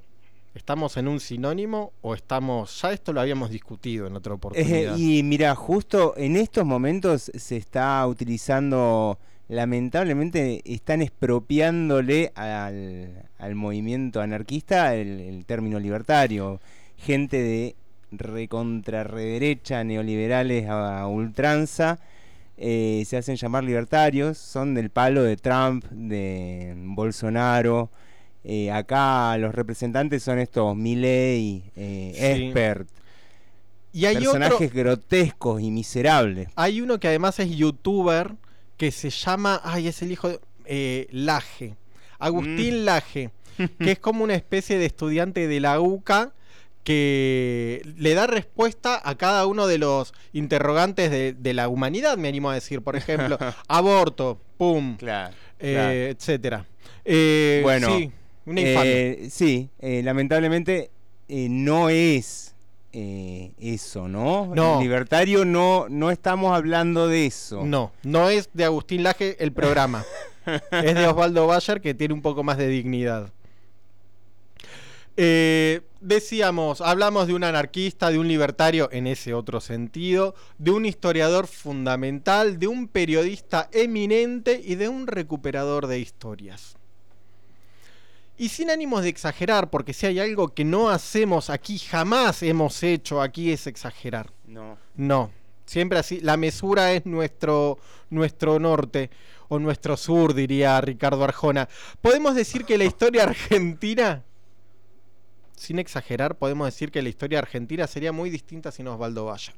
¿Estamos 0.55 0.97
en 0.97 1.09
un 1.09 1.21
sinónimo 1.21 1.93
o 2.01 2.15
estamos... 2.15 2.81
Ya 2.81 2.91
esto 2.91 3.13
lo 3.13 3.21
habíamos 3.21 3.51
discutido 3.51 4.07
en 4.07 4.17
otra 4.17 4.33
Eh, 4.33 4.37
oportunidad. 4.37 4.97
y 4.97 5.23
mira, 5.23 5.55
justo 5.55 6.15
en 6.17 6.37
estos 6.37 6.65
momentos 6.65 7.31
se 7.35 7.59
está 7.59 8.07
utilizando, 8.07 9.19
lamentablemente 9.49 10.63
están 10.65 11.03
expropiándole 11.03 12.33
al, 12.35 13.29
al 13.39 13.55
movimiento 13.57 14.23
anarquista 14.23 14.95
el, 14.95 15.21
el 15.21 15.45
término 15.45 15.79
libertario. 15.79 16.63
Gente 16.97 17.37
de 17.37 17.77
recontrarrederecha, 18.11 19.85
neoliberales 19.85 20.67
a, 20.67 21.07
ultranza, 21.09 21.99
eh, 22.63 23.05
se 23.07 23.17
hacen 23.17 23.37
llamar 23.37 23.65
libertarios, 23.65 24.39
son 24.39 24.75
del 24.75 24.91
palo 24.91 25.23
de 25.23 25.37
Trump, 25.37 25.85
de 25.91 26.75
Bolsonaro. 26.77 27.91
Eh, 28.45 28.71
acá 28.71 29.37
los 29.39 29.55
representantes 29.55 30.23
son 30.23 30.39
estos 30.39 30.77
Milley, 30.77 31.65
eh, 31.77 32.13
Sí. 32.15 32.45
Expert, 32.47 32.89
Y 33.93 34.07
hay 34.07 34.17
personajes 34.17 34.69
otro, 34.71 34.81
grotescos 34.83 35.61
y 35.63 35.71
miserables. 35.71 36.49
hay 36.57 36.81
uno 36.81 36.99
que 36.99 37.09
además 37.09 37.39
es 37.41 37.51
youtuber 37.55 38.33
que 38.77 38.91
se 38.91 39.11
llama, 39.11 39.61
ay, 39.63 39.87
es 39.89 40.03
el 40.03 40.11
hijo 40.13 40.29
de 40.29 40.41
eh, 40.65 41.07
Laje, 41.13 41.77
Agustín 42.19 42.83
Mm. 42.83 42.85
Laje, 42.85 43.31
que 43.79 43.91
es 43.93 43.99
como 43.99 44.25
una 44.25 44.35
especie 44.35 44.79
de 44.79 44.87
estudiante 44.87 45.47
de 45.47 45.61
la 45.61 45.81
UCA 45.81 46.33
que 46.85 47.83
le 47.97 48.15
da 48.15 48.27
respuesta 48.27 49.01
a 49.03 49.15
cada 49.17 49.47
uno 49.47 49.67
de 49.67 49.79
los 49.79 50.13
interrogantes 50.33 51.11
de, 51.11 51.33
de 51.33 51.55
la 51.55 51.69
humanidad, 51.69 52.17
me 52.19 52.29
animo 52.29 52.51
a 52.51 52.55
decir. 52.55 52.83
Por 52.83 52.97
ejemplo, 52.97 53.39
aborto, 53.69 54.41
pum, 54.59 54.97
Claro. 54.97 55.35
eh, 55.61 55.73
claro. 55.75 55.93
etcétera. 55.93 56.67
Eh, 57.05 57.61
Bueno, 57.63 57.97
sí, 57.97 58.13
una. 58.47 58.61
Eh, 58.65 59.29
sí, 59.31 59.71
eh, 59.81 60.03
lamentablemente 60.05 60.91
no 61.29 61.89
es 61.89 62.55
eso, 62.95 64.07
¿no? 64.09 64.53
No. 64.55 64.81
Libertario 64.81 65.45
no, 65.47 65.87
no 65.89 66.11
estamos 66.11 66.55
hablando 66.55 67.09
de 67.09 67.25
eso. 67.27 67.65
No, 67.65 67.93
no 68.03 68.29
es 68.29 68.51
de 68.53 68.65
Agustín 68.65 69.03
Laje 69.03 69.37
el 69.43 69.53
programa. 69.53 70.05
es 70.73 70.95
de 70.95 71.07
Osvaldo 71.07 71.47
Bayer 71.47 71.81
que 71.81 71.95
tiene 71.95 72.13
un 72.13 72.21
poco 72.23 72.43
más 72.43 72.59
de 72.59 72.69
dignidad. 72.69 73.33
Eh, 75.17 75.83
decíamos, 76.01 76.81
hablamos 76.81 77.27
de 77.27 77.35
un 77.35 77.45
anarquista, 77.45 78.11
de 78.11 78.19
un 78.19 78.29
libertario 78.29 78.89
en 78.93 79.07
ese 79.07 79.35
otro 79.35 79.61
sentido, 79.61 80.35
de 80.59 80.71
un 80.71 80.87
historiador 80.87 81.47
fundamental, 81.47 82.59
de 82.59 82.67
un 82.67 82.89
periodista 82.89 83.69
eminente 83.73 84.61
y 84.65 84.77
de 84.77 84.89
un 84.89 85.07
recuperador 85.07 85.87
de 85.87 85.99
historias. 85.99 86.77
Y 88.39 88.49
sin 88.49 88.71
ánimos 88.71 89.03
de 89.03 89.11
exagerar, 89.11 89.71
porque 89.71 89.93
si 89.93 90.07
hay 90.07 90.19
algo 90.19 90.49
que 90.49 90.65
no 90.65 90.89
hacemos 90.89 91.51
aquí, 91.51 91.79
jamás 91.79 92.43
hemos 92.43 92.83
hecho 92.83 93.21
aquí, 93.21 93.53
es 93.53 93.67
exagerar. 93.67 94.33
No. 94.47 94.79
No, 94.97 95.31
siempre 95.67 95.99
así. 95.99 96.21
La 96.21 96.37
mesura 96.37 96.93
es 96.93 97.07
nuestro, 97.07 97.79
nuestro 98.11 98.59
norte 98.59 99.11
o 99.49 99.59
nuestro 99.59 99.97
sur, 99.97 100.35
diría 100.35 100.81
Ricardo 100.81 101.23
Arjona. 101.23 101.69
Podemos 102.01 102.35
decir 102.35 102.65
que 102.65 102.79
la 102.79 102.85
historia 102.85 103.25
argentina, 103.25 104.25
sin 105.57 105.79
exagerar, 105.79 106.37
podemos 106.37 106.67
decir 106.67 106.91
que 106.91 107.03
la 107.03 107.09
historia 107.09 107.39
argentina 107.39 107.87
sería 107.87 108.13
muy 108.13 108.31
distinta 108.31 108.73
sin 108.73 108.89
Osvaldo 108.89 109.25
Bayer. 109.27 109.55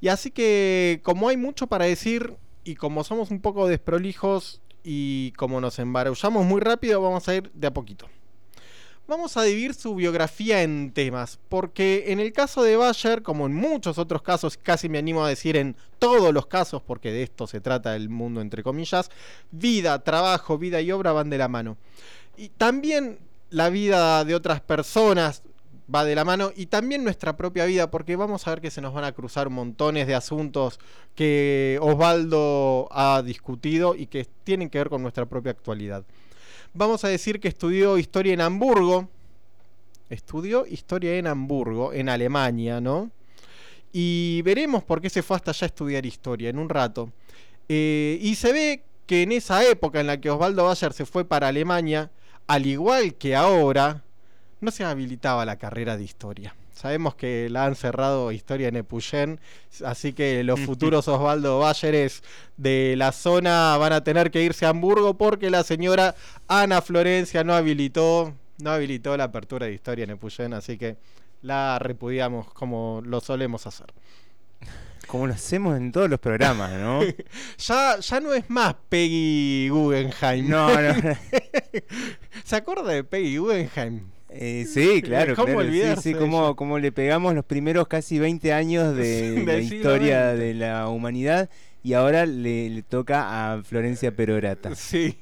Y 0.00 0.08
así 0.08 0.30
que, 0.30 1.00
como 1.02 1.28
hay 1.28 1.36
mucho 1.36 1.66
para 1.66 1.86
decir 1.86 2.36
y 2.64 2.74
como 2.74 3.04
somos 3.04 3.30
un 3.30 3.40
poco 3.40 3.66
desprolijos 3.66 4.60
y 4.84 5.32
como 5.32 5.60
nos 5.60 5.78
embarazullamos 5.78 6.44
muy 6.44 6.60
rápido, 6.60 7.00
vamos 7.00 7.28
a 7.28 7.34
ir 7.34 7.50
de 7.54 7.66
a 7.66 7.72
poquito. 7.72 8.08
Vamos 9.08 9.36
a 9.36 9.44
dividir 9.44 9.72
su 9.72 9.94
biografía 9.94 10.64
en 10.64 10.90
temas, 10.92 11.38
porque 11.48 12.06
en 12.08 12.18
el 12.18 12.32
caso 12.32 12.64
de 12.64 12.76
Bayer, 12.76 13.22
como 13.22 13.46
en 13.46 13.54
muchos 13.54 13.98
otros 13.98 14.20
casos, 14.20 14.56
casi 14.56 14.88
me 14.88 14.98
animo 14.98 15.24
a 15.24 15.28
decir 15.28 15.56
en 15.56 15.76
todos 16.00 16.34
los 16.34 16.46
casos, 16.46 16.82
porque 16.82 17.12
de 17.12 17.22
esto 17.22 17.46
se 17.46 17.60
trata 17.60 17.94
el 17.94 18.08
mundo 18.08 18.40
entre 18.40 18.64
comillas, 18.64 19.10
vida, 19.52 20.02
trabajo, 20.02 20.58
vida 20.58 20.80
y 20.80 20.90
obra 20.90 21.12
van 21.12 21.30
de 21.30 21.38
la 21.38 21.46
mano. 21.46 21.76
Y 22.36 22.48
también 22.48 23.20
la 23.50 23.70
vida 23.70 24.24
de 24.24 24.34
otras 24.34 24.60
personas 24.60 25.42
va 25.92 26.04
de 26.04 26.14
la 26.14 26.24
mano 26.24 26.50
y 26.54 26.66
también 26.66 27.04
nuestra 27.04 27.36
propia 27.36 27.64
vida, 27.64 27.90
porque 27.90 28.16
vamos 28.16 28.46
a 28.46 28.50
ver 28.50 28.60
que 28.60 28.70
se 28.70 28.80
nos 28.80 28.92
van 28.92 29.04
a 29.04 29.12
cruzar 29.12 29.50
montones 29.50 30.06
de 30.06 30.14
asuntos 30.14 30.80
que 31.14 31.78
Osvaldo 31.80 32.88
ha 32.90 33.22
discutido 33.22 33.94
y 33.94 34.06
que 34.06 34.26
tienen 34.44 34.68
que 34.68 34.78
ver 34.78 34.88
con 34.88 35.02
nuestra 35.02 35.26
propia 35.26 35.52
actualidad. 35.52 36.04
Vamos 36.74 37.04
a 37.04 37.08
decir 37.08 37.40
que 37.40 37.48
estudió 37.48 37.98
historia 37.98 38.34
en 38.34 38.40
Hamburgo. 38.40 39.08
Estudió 40.10 40.66
historia 40.66 41.16
en 41.16 41.26
Hamburgo, 41.26 41.92
en 41.92 42.08
Alemania, 42.08 42.80
¿no? 42.80 43.10
Y 43.92 44.42
veremos 44.42 44.84
por 44.84 45.00
qué 45.00 45.08
se 45.08 45.22
fue 45.22 45.36
hasta 45.36 45.52
allá 45.52 45.64
a 45.64 45.68
estudiar 45.68 46.04
historia 46.04 46.50
en 46.50 46.58
un 46.58 46.68
rato. 46.68 47.10
Eh, 47.68 48.18
y 48.20 48.34
se 48.34 48.52
ve 48.52 48.82
que 49.06 49.22
en 49.22 49.32
esa 49.32 49.64
época 49.66 50.00
en 50.00 50.06
la 50.08 50.20
que 50.20 50.30
Osvaldo 50.30 50.64
Bayer 50.64 50.92
se 50.92 51.06
fue 51.06 51.24
para 51.24 51.48
Alemania, 51.48 52.10
al 52.46 52.66
igual 52.66 53.14
que 53.14 53.34
ahora, 53.34 54.02
no 54.60 54.70
se 54.70 54.84
habilitaba 54.84 55.44
la 55.44 55.56
carrera 55.56 55.96
de 55.96 56.04
historia. 56.04 56.54
Sabemos 56.74 57.14
que 57.14 57.48
la 57.48 57.64
han 57.64 57.74
cerrado 57.74 58.32
historia 58.32 58.68
en 58.68 58.76
Epuyén, 58.76 59.40
así 59.84 60.12
que 60.12 60.44
los 60.44 60.60
futuros 60.66 61.08
Osvaldo 61.08 61.58
Bayeres 61.60 62.22
de 62.56 62.94
la 62.96 63.12
zona 63.12 63.76
van 63.78 63.92
a 63.94 64.04
tener 64.04 64.30
que 64.30 64.42
irse 64.42 64.66
a 64.66 64.70
Hamburgo 64.70 65.14
porque 65.14 65.50
la 65.50 65.62
señora 65.62 66.14
Ana 66.48 66.82
Florencia 66.82 67.44
no 67.44 67.54
habilitó, 67.54 68.34
no 68.58 68.70
habilitó 68.70 69.16
la 69.16 69.24
apertura 69.24 69.66
de 69.66 69.72
historia 69.72 70.04
en 70.04 70.10
Epuyén, 70.10 70.52
así 70.52 70.76
que 70.76 70.96
la 71.40 71.78
repudiamos 71.78 72.52
como 72.52 73.00
lo 73.04 73.20
solemos 73.20 73.66
hacer. 73.66 73.86
Como 75.06 75.26
lo 75.26 75.34
hacemos 75.34 75.76
en 75.76 75.92
todos 75.92 76.10
los 76.10 76.18
programas, 76.18 76.72
¿no? 76.72 77.00
Ya, 77.58 77.98
ya 78.00 78.20
no 78.20 78.34
es 78.34 78.48
más 78.50 78.74
Peggy 78.88 79.68
Guggenheim. 79.68 80.48
No, 80.48 80.68
no. 80.68 80.94
¿Se 82.44 82.56
acuerda 82.56 82.92
de 82.92 83.04
Peggy 83.04 83.36
Guggenheim? 83.36 84.10
Eh, 84.28 84.66
sí, 84.68 85.00
claro, 85.02 85.34
¿Cómo 85.34 85.46
claro, 85.46 85.62
sí, 85.62 85.66
olvidarse 85.68 86.12
sí, 86.12 86.80
le 86.80 86.92
pegamos 86.92 87.34
los 87.34 87.44
primeros 87.44 87.88
casi 87.88 88.18
20 88.18 88.52
años 88.52 88.94
de 88.94 89.44
la 89.46 89.58
historia 89.58 90.34
de 90.34 90.52
la 90.52 90.88
humanidad 90.88 91.48
y 91.82 91.94
ahora 91.94 92.26
le, 92.26 92.68
le 92.68 92.82
toca 92.82 93.54
a 93.54 93.62
Florencia 93.62 94.14
Perorata. 94.14 94.70
Sí. 94.74 95.16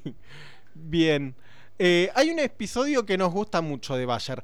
Bien. 0.73 1.35
Eh, 1.77 2.09
hay 2.15 2.31
un 2.31 2.39
episodio 2.39 3.05
que 3.05 3.17
nos 3.17 3.31
gusta 3.31 3.61
mucho 3.61 3.95
de 3.95 4.05
Bayer. 4.05 4.41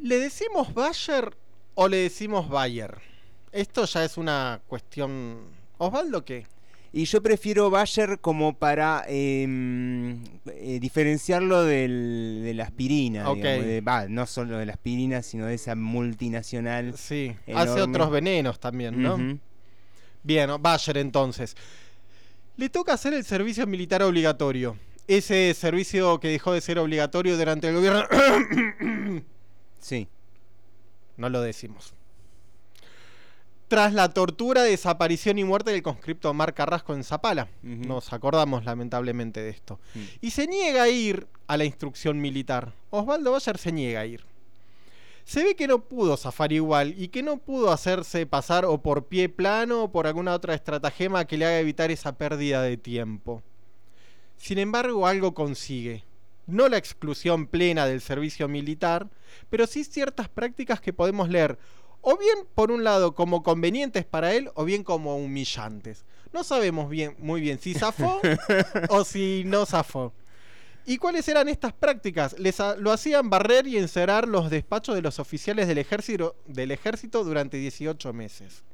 ¿Le 0.00 0.18
decimos 0.18 0.72
Bayer 0.72 1.36
o 1.74 1.88
le 1.88 1.96
decimos 1.96 2.48
Bayer? 2.48 2.98
Esto 3.54 3.84
ya 3.84 4.04
es 4.04 4.16
una 4.18 4.60
cuestión. 4.66 5.38
¿Osvaldo 5.78 6.24
qué? 6.24 6.46
Y 6.92 7.06
yo 7.06 7.22
prefiero 7.22 7.70
Bayer 7.70 8.18
como 8.20 8.54
para 8.56 9.04
em, 9.08 10.22
eh, 10.46 10.78
diferenciarlo 10.80 11.64
del- 11.64 12.40
de 12.44 12.54
la 12.54 12.64
aspirina, 12.64 13.28
digamos, 13.34 13.64
de- 13.66 14.08
no 14.10 14.26
solo 14.26 14.58
de 14.58 14.66
la 14.66 14.72
aspirina, 14.74 15.22
sino 15.22 15.46
de 15.46 15.54
esa 15.54 15.74
multinacional. 15.74 16.96
Sí. 16.96 17.34
Hace 17.54 17.80
otros 17.82 18.10
venenos 18.10 18.60
también, 18.60 19.00
¿no? 19.02 19.16
Bien, 20.22 20.50
Bayer 20.60 20.98
entonces. 20.98 21.56
Le 22.56 22.68
toca 22.70 22.92
hacer 22.92 23.12
el 23.14 23.24
servicio 23.24 23.66
militar 23.66 24.02
obligatorio. 24.02 24.76
Ese 25.08 25.52
servicio 25.54 26.18
que 26.20 26.28
dejó 26.28 26.52
de 26.52 26.60
ser 26.60 26.78
obligatorio 26.78 27.36
durante 27.36 27.68
el 27.68 27.74
gobierno. 27.74 28.04
Sí. 29.80 30.08
No 31.16 31.28
lo 31.28 31.40
decimos. 31.42 31.93
Tras 33.68 33.94
la 33.94 34.10
tortura, 34.10 34.62
desaparición 34.62 35.38
y 35.38 35.44
muerte 35.44 35.70
del 35.70 35.82
conscripto 35.82 36.32
Mar 36.34 36.54
Carrasco 36.54 36.94
en 36.94 37.02
Zapala. 37.02 37.48
Nos 37.62 38.12
acordamos 38.12 38.64
lamentablemente 38.64 39.40
de 39.40 39.50
esto. 39.50 39.80
Mm. 39.94 40.00
Y 40.20 40.30
se 40.30 40.46
niega 40.46 40.82
a 40.82 40.88
ir 40.88 41.26
a 41.46 41.56
la 41.56 41.64
instrucción 41.64 42.20
militar. 42.20 42.72
Osvaldo 42.90 43.32
Bayer 43.32 43.58
se 43.58 43.72
niega 43.72 44.00
a 44.00 44.06
ir. 44.06 44.24
Se 45.24 45.42
ve 45.42 45.56
que 45.56 45.66
no 45.66 45.80
pudo 45.80 46.18
zafar 46.18 46.52
igual 46.52 46.94
y 46.98 47.08
que 47.08 47.22
no 47.22 47.38
pudo 47.38 47.72
hacerse 47.72 48.26
pasar 48.26 48.66
o 48.66 48.82
por 48.82 49.06
pie 49.06 49.30
plano 49.30 49.84
o 49.84 49.90
por 49.90 50.06
alguna 50.06 50.34
otra 50.34 50.54
estratagema 50.54 51.24
que 51.24 51.38
le 51.38 51.46
haga 51.46 51.58
evitar 51.58 51.90
esa 51.90 52.18
pérdida 52.18 52.60
de 52.60 52.76
tiempo. 52.76 53.42
Sin 54.36 54.58
embargo, 54.58 55.06
algo 55.06 55.32
consigue. 55.32 56.04
No 56.46 56.68
la 56.68 56.76
exclusión 56.76 57.46
plena 57.46 57.86
del 57.86 58.02
servicio 58.02 58.48
militar, 58.48 59.08
pero 59.48 59.66
sí 59.66 59.82
ciertas 59.84 60.28
prácticas 60.28 60.82
que 60.82 60.92
podemos 60.92 61.30
leer, 61.30 61.58
o 62.04 62.18
bien 62.18 62.46
por 62.54 62.70
un 62.70 62.84
lado 62.84 63.14
como 63.14 63.42
convenientes 63.42 64.04
para 64.04 64.34
él, 64.34 64.50
o 64.54 64.64
bien 64.64 64.84
como 64.84 65.16
humillantes. 65.16 66.04
No 66.32 66.44
sabemos 66.44 66.90
bien, 66.90 67.16
muy 67.18 67.40
bien 67.40 67.58
si 67.58 67.74
zafó 67.74 68.20
o 68.90 69.04
si 69.04 69.42
no 69.46 69.64
zafó. 69.64 70.12
¿Y 70.86 70.98
cuáles 70.98 71.26
eran 71.28 71.48
estas 71.48 71.72
prácticas? 71.72 72.38
Les 72.38 72.58
lo 72.78 72.92
hacían 72.92 73.30
barrer 73.30 73.66
y 73.66 73.78
encerrar 73.78 74.28
los 74.28 74.50
despachos 74.50 74.94
de 74.94 75.00
los 75.00 75.18
oficiales 75.18 75.66
del 75.66 75.78
ejército, 75.78 76.36
del 76.46 76.72
ejército 76.72 77.24
durante 77.24 77.56
18 77.56 78.12
meses. 78.12 78.64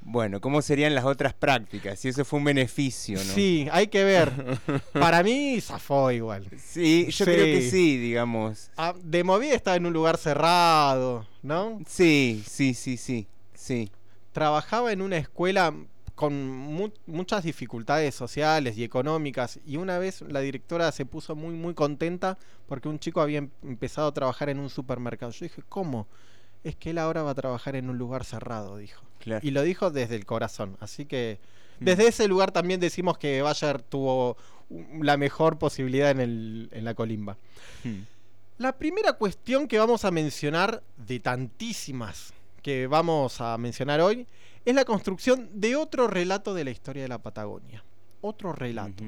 Bueno, 0.00 0.40
¿cómo 0.40 0.62
serían 0.62 0.94
las 0.94 1.04
otras 1.04 1.34
prácticas? 1.34 1.98
Si 1.98 2.08
eso 2.08 2.24
fue 2.24 2.38
un 2.38 2.44
beneficio, 2.44 3.18
¿no? 3.18 3.24
Sí, 3.34 3.68
hay 3.72 3.88
que 3.88 4.04
ver. 4.04 4.32
Para 4.94 5.22
mí 5.22 5.60
zafó 5.60 6.10
igual. 6.10 6.46
Sí, 6.56 7.06
yo 7.10 7.24
Sí. 7.26 7.30
creo 7.30 7.44
que 7.44 7.68
sí, 7.70 7.98
digamos. 7.98 8.70
Ah, 8.76 8.94
de 9.02 9.24
movida 9.24 9.54
estaba 9.54 9.76
en 9.76 9.86
un 9.86 9.92
lugar 9.92 10.16
cerrado, 10.16 11.26
¿no? 11.42 11.80
Sí, 11.86 12.42
sí, 12.48 12.74
sí, 12.74 12.96
sí, 12.96 13.26
sí. 13.54 13.90
Trabajaba 14.32 14.92
en 14.92 15.02
una 15.02 15.16
escuela 15.18 15.74
con 16.14 16.48
mu- 16.48 16.90
muchas 17.06 17.44
dificultades 17.44 18.14
sociales 18.14 18.76
y 18.78 18.84
económicas 18.84 19.60
y 19.66 19.76
una 19.76 19.98
vez 19.98 20.22
la 20.22 20.40
directora 20.40 20.90
se 20.90 21.06
puso 21.06 21.36
muy 21.36 21.54
muy 21.54 21.74
contenta 21.74 22.38
porque 22.66 22.88
un 22.88 22.98
chico 22.98 23.20
había 23.20 23.38
em- 23.38 23.50
empezado 23.62 24.08
a 24.08 24.14
trabajar 24.14 24.48
en 24.48 24.58
un 24.58 24.68
supermercado. 24.70 25.30
Yo 25.32 25.44
dije, 25.44 25.62
¿cómo? 25.68 26.08
Es 26.64 26.76
que 26.76 26.90
él 26.90 26.98
ahora 26.98 27.22
va 27.22 27.30
a 27.30 27.34
trabajar 27.34 27.76
en 27.76 27.88
un 27.90 27.98
lugar 27.98 28.24
cerrado, 28.24 28.76
dijo. 28.76 29.02
Claro. 29.20 29.46
Y 29.46 29.50
lo 29.50 29.62
dijo 29.62 29.90
desde 29.90 30.16
el 30.16 30.24
corazón. 30.26 30.76
Así 30.80 31.04
que 31.06 31.38
Mm. 31.80 31.84
desde 31.84 32.08
ese 32.08 32.28
lugar 32.28 32.50
también 32.50 32.80
decimos 32.80 33.18
que 33.18 33.40
Bayer 33.42 33.82
tuvo 33.82 34.36
la 35.00 35.16
mejor 35.16 35.58
posibilidad 35.58 36.10
en, 36.10 36.20
el- 36.20 36.68
en 36.72 36.84
la 36.84 36.94
colimba. 36.94 37.36
Hmm. 37.84 38.02
La 38.58 38.76
primera 38.76 39.12
cuestión 39.14 39.68
que 39.68 39.78
vamos 39.78 40.04
a 40.04 40.10
mencionar, 40.10 40.82
de 40.96 41.20
tantísimas 41.20 42.32
que 42.62 42.86
vamos 42.88 43.40
a 43.40 43.56
mencionar 43.58 44.00
hoy, 44.00 44.26
es 44.64 44.74
la 44.74 44.84
construcción 44.84 45.48
de 45.54 45.76
otro 45.76 46.08
relato 46.08 46.52
de 46.54 46.64
la 46.64 46.70
historia 46.70 47.02
de 47.04 47.08
la 47.08 47.18
Patagonia. 47.18 47.84
Otro 48.20 48.52
relato. 48.52 49.04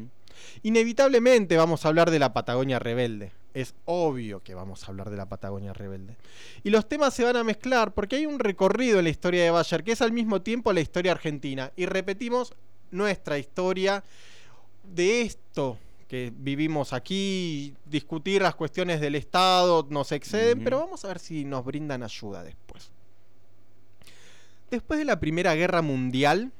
Inevitablemente 0.63 1.57
vamos 1.57 1.85
a 1.85 1.89
hablar 1.89 2.11
de 2.11 2.19
la 2.19 2.33
Patagonia 2.33 2.79
rebelde. 2.79 3.33
Es 3.53 3.75
obvio 3.85 4.43
que 4.43 4.55
vamos 4.55 4.85
a 4.85 4.87
hablar 4.89 5.11
de 5.11 5.17
la 5.17 5.29
Patagonia 5.29 5.73
rebelde. 5.73 6.17
Y 6.63 6.71
los 6.71 6.89
temas 6.89 7.15
se 7.15 7.25
van 7.25 7.37
a 7.37 7.45
mezclar 7.45 7.93
porque 7.93 8.17
hay 8.17 8.27
un 8.27 8.39
recorrido 8.39 8.99
en 8.99 9.05
la 9.05 9.11
historia 9.11 9.43
de 9.43 9.51
Bayer 9.51 9.83
que 9.83 9.93
es 9.93 10.03
al 10.03 10.13
mismo 10.13 10.43
tiempo 10.43 10.73
la 10.73 10.81
historia 10.81 11.13
argentina. 11.13 11.73
Y 11.77 11.87
repetimos 11.87 12.55
nuestra 12.91 13.39
historia 13.39 14.05
de 14.85 15.23
esto 15.23 15.79
que 16.09 16.33
vivimos 16.37 16.93
aquí, 16.93 17.73
discutir 17.85 18.43
las 18.43 18.57
cuestiones 18.57 19.01
del 19.01 19.15
Estado 19.15 19.87
nos 19.91 20.11
exceden, 20.11 20.65
pero 20.65 20.81
vamos 20.81 21.05
a 21.05 21.09
ver 21.09 21.21
si 21.21 21.45
nos 21.45 21.65
brindan 21.65 22.03
ayuda 22.03 22.43
después. 22.43 22.91
Después 24.73 24.99
de 24.99 25.05
la 25.05 25.21
Primera 25.21 25.55
Guerra 25.55 25.83
Mundial, 25.83 26.51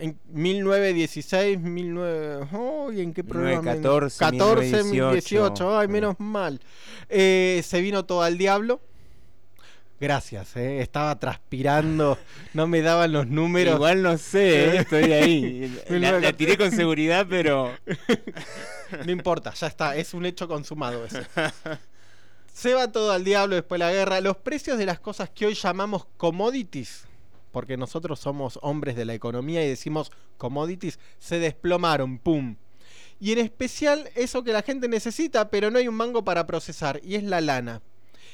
en 0.00 0.18
1916, 0.32 1.62
19... 1.62 2.48
¡Ay, 2.50 3.00
¿en 3.00 3.12
qué 3.12 3.24
programa? 3.24 3.60
1914, 3.60 4.18
14, 4.18 4.84
1918, 4.84 5.12
18, 5.12 5.78
ay, 5.78 5.88
menos 5.88 6.18
mal. 6.18 6.60
Eh, 7.08 7.62
se 7.64 7.80
vino 7.80 8.04
todo 8.04 8.22
al 8.22 8.38
diablo. 8.38 8.80
Gracias, 10.00 10.56
eh, 10.56 10.80
estaba 10.80 11.18
transpirando, 11.18 12.18
no 12.54 12.68
me 12.68 12.82
daban 12.82 13.10
los 13.10 13.26
números. 13.26 13.74
Igual 13.74 14.02
no 14.02 14.16
sé, 14.16 14.66
eh, 14.66 14.76
estoy 14.78 15.12
ahí. 15.12 15.82
La, 15.88 16.20
la 16.20 16.32
tiré 16.32 16.56
con 16.56 16.70
seguridad, 16.70 17.26
pero. 17.28 17.72
No 19.04 19.12
importa, 19.12 19.52
ya 19.52 19.66
está, 19.66 19.96
es 19.96 20.14
un 20.14 20.24
hecho 20.24 20.48
consumado 20.48 21.04
eso. 21.04 21.18
Se 22.54 22.72
va 22.72 22.90
todo 22.90 23.12
al 23.12 23.22
diablo 23.22 23.54
después 23.54 23.78
de 23.78 23.84
la 23.84 23.92
guerra. 23.92 24.20
Los 24.22 24.38
precios 24.38 24.78
de 24.78 24.86
las 24.86 24.98
cosas 24.98 25.28
que 25.28 25.44
hoy 25.44 25.52
llamamos 25.52 26.06
commodities, 26.16 27.06
porque 27.50 27.76
nosotros 27.76 28.20
somos 28.20 28.58
hombres 28.62 28.96
de 28.96 29.04
la 29.04 29.14
economía 29.14 29.64
y 29.64 29.68
decimos 29.68 30.10
commodities, 30.36 30.98
se 31.18 31.38
desplomaron, 31.38 32.18
¡pum! 32.18 32.56
Y 33.20 33.32
en 33.32 33.38
especial 33.38 34.08
eso 34.14 34.44
que 34.44 34.52
la 34.52 34.62
gente 34.62 34.88
necesita, 34.88 35.50
pero 35.50 35.70
no 35.70 35.78
hay 35.78 35.88
un 35.88 35.94
mango 35.94 36.24
para 36.24 36.46
procesar, 36.46 37.00
y 37.02 37.16
es 37.16 37.24
la 37.24 37.40
lana. 37.40 37.82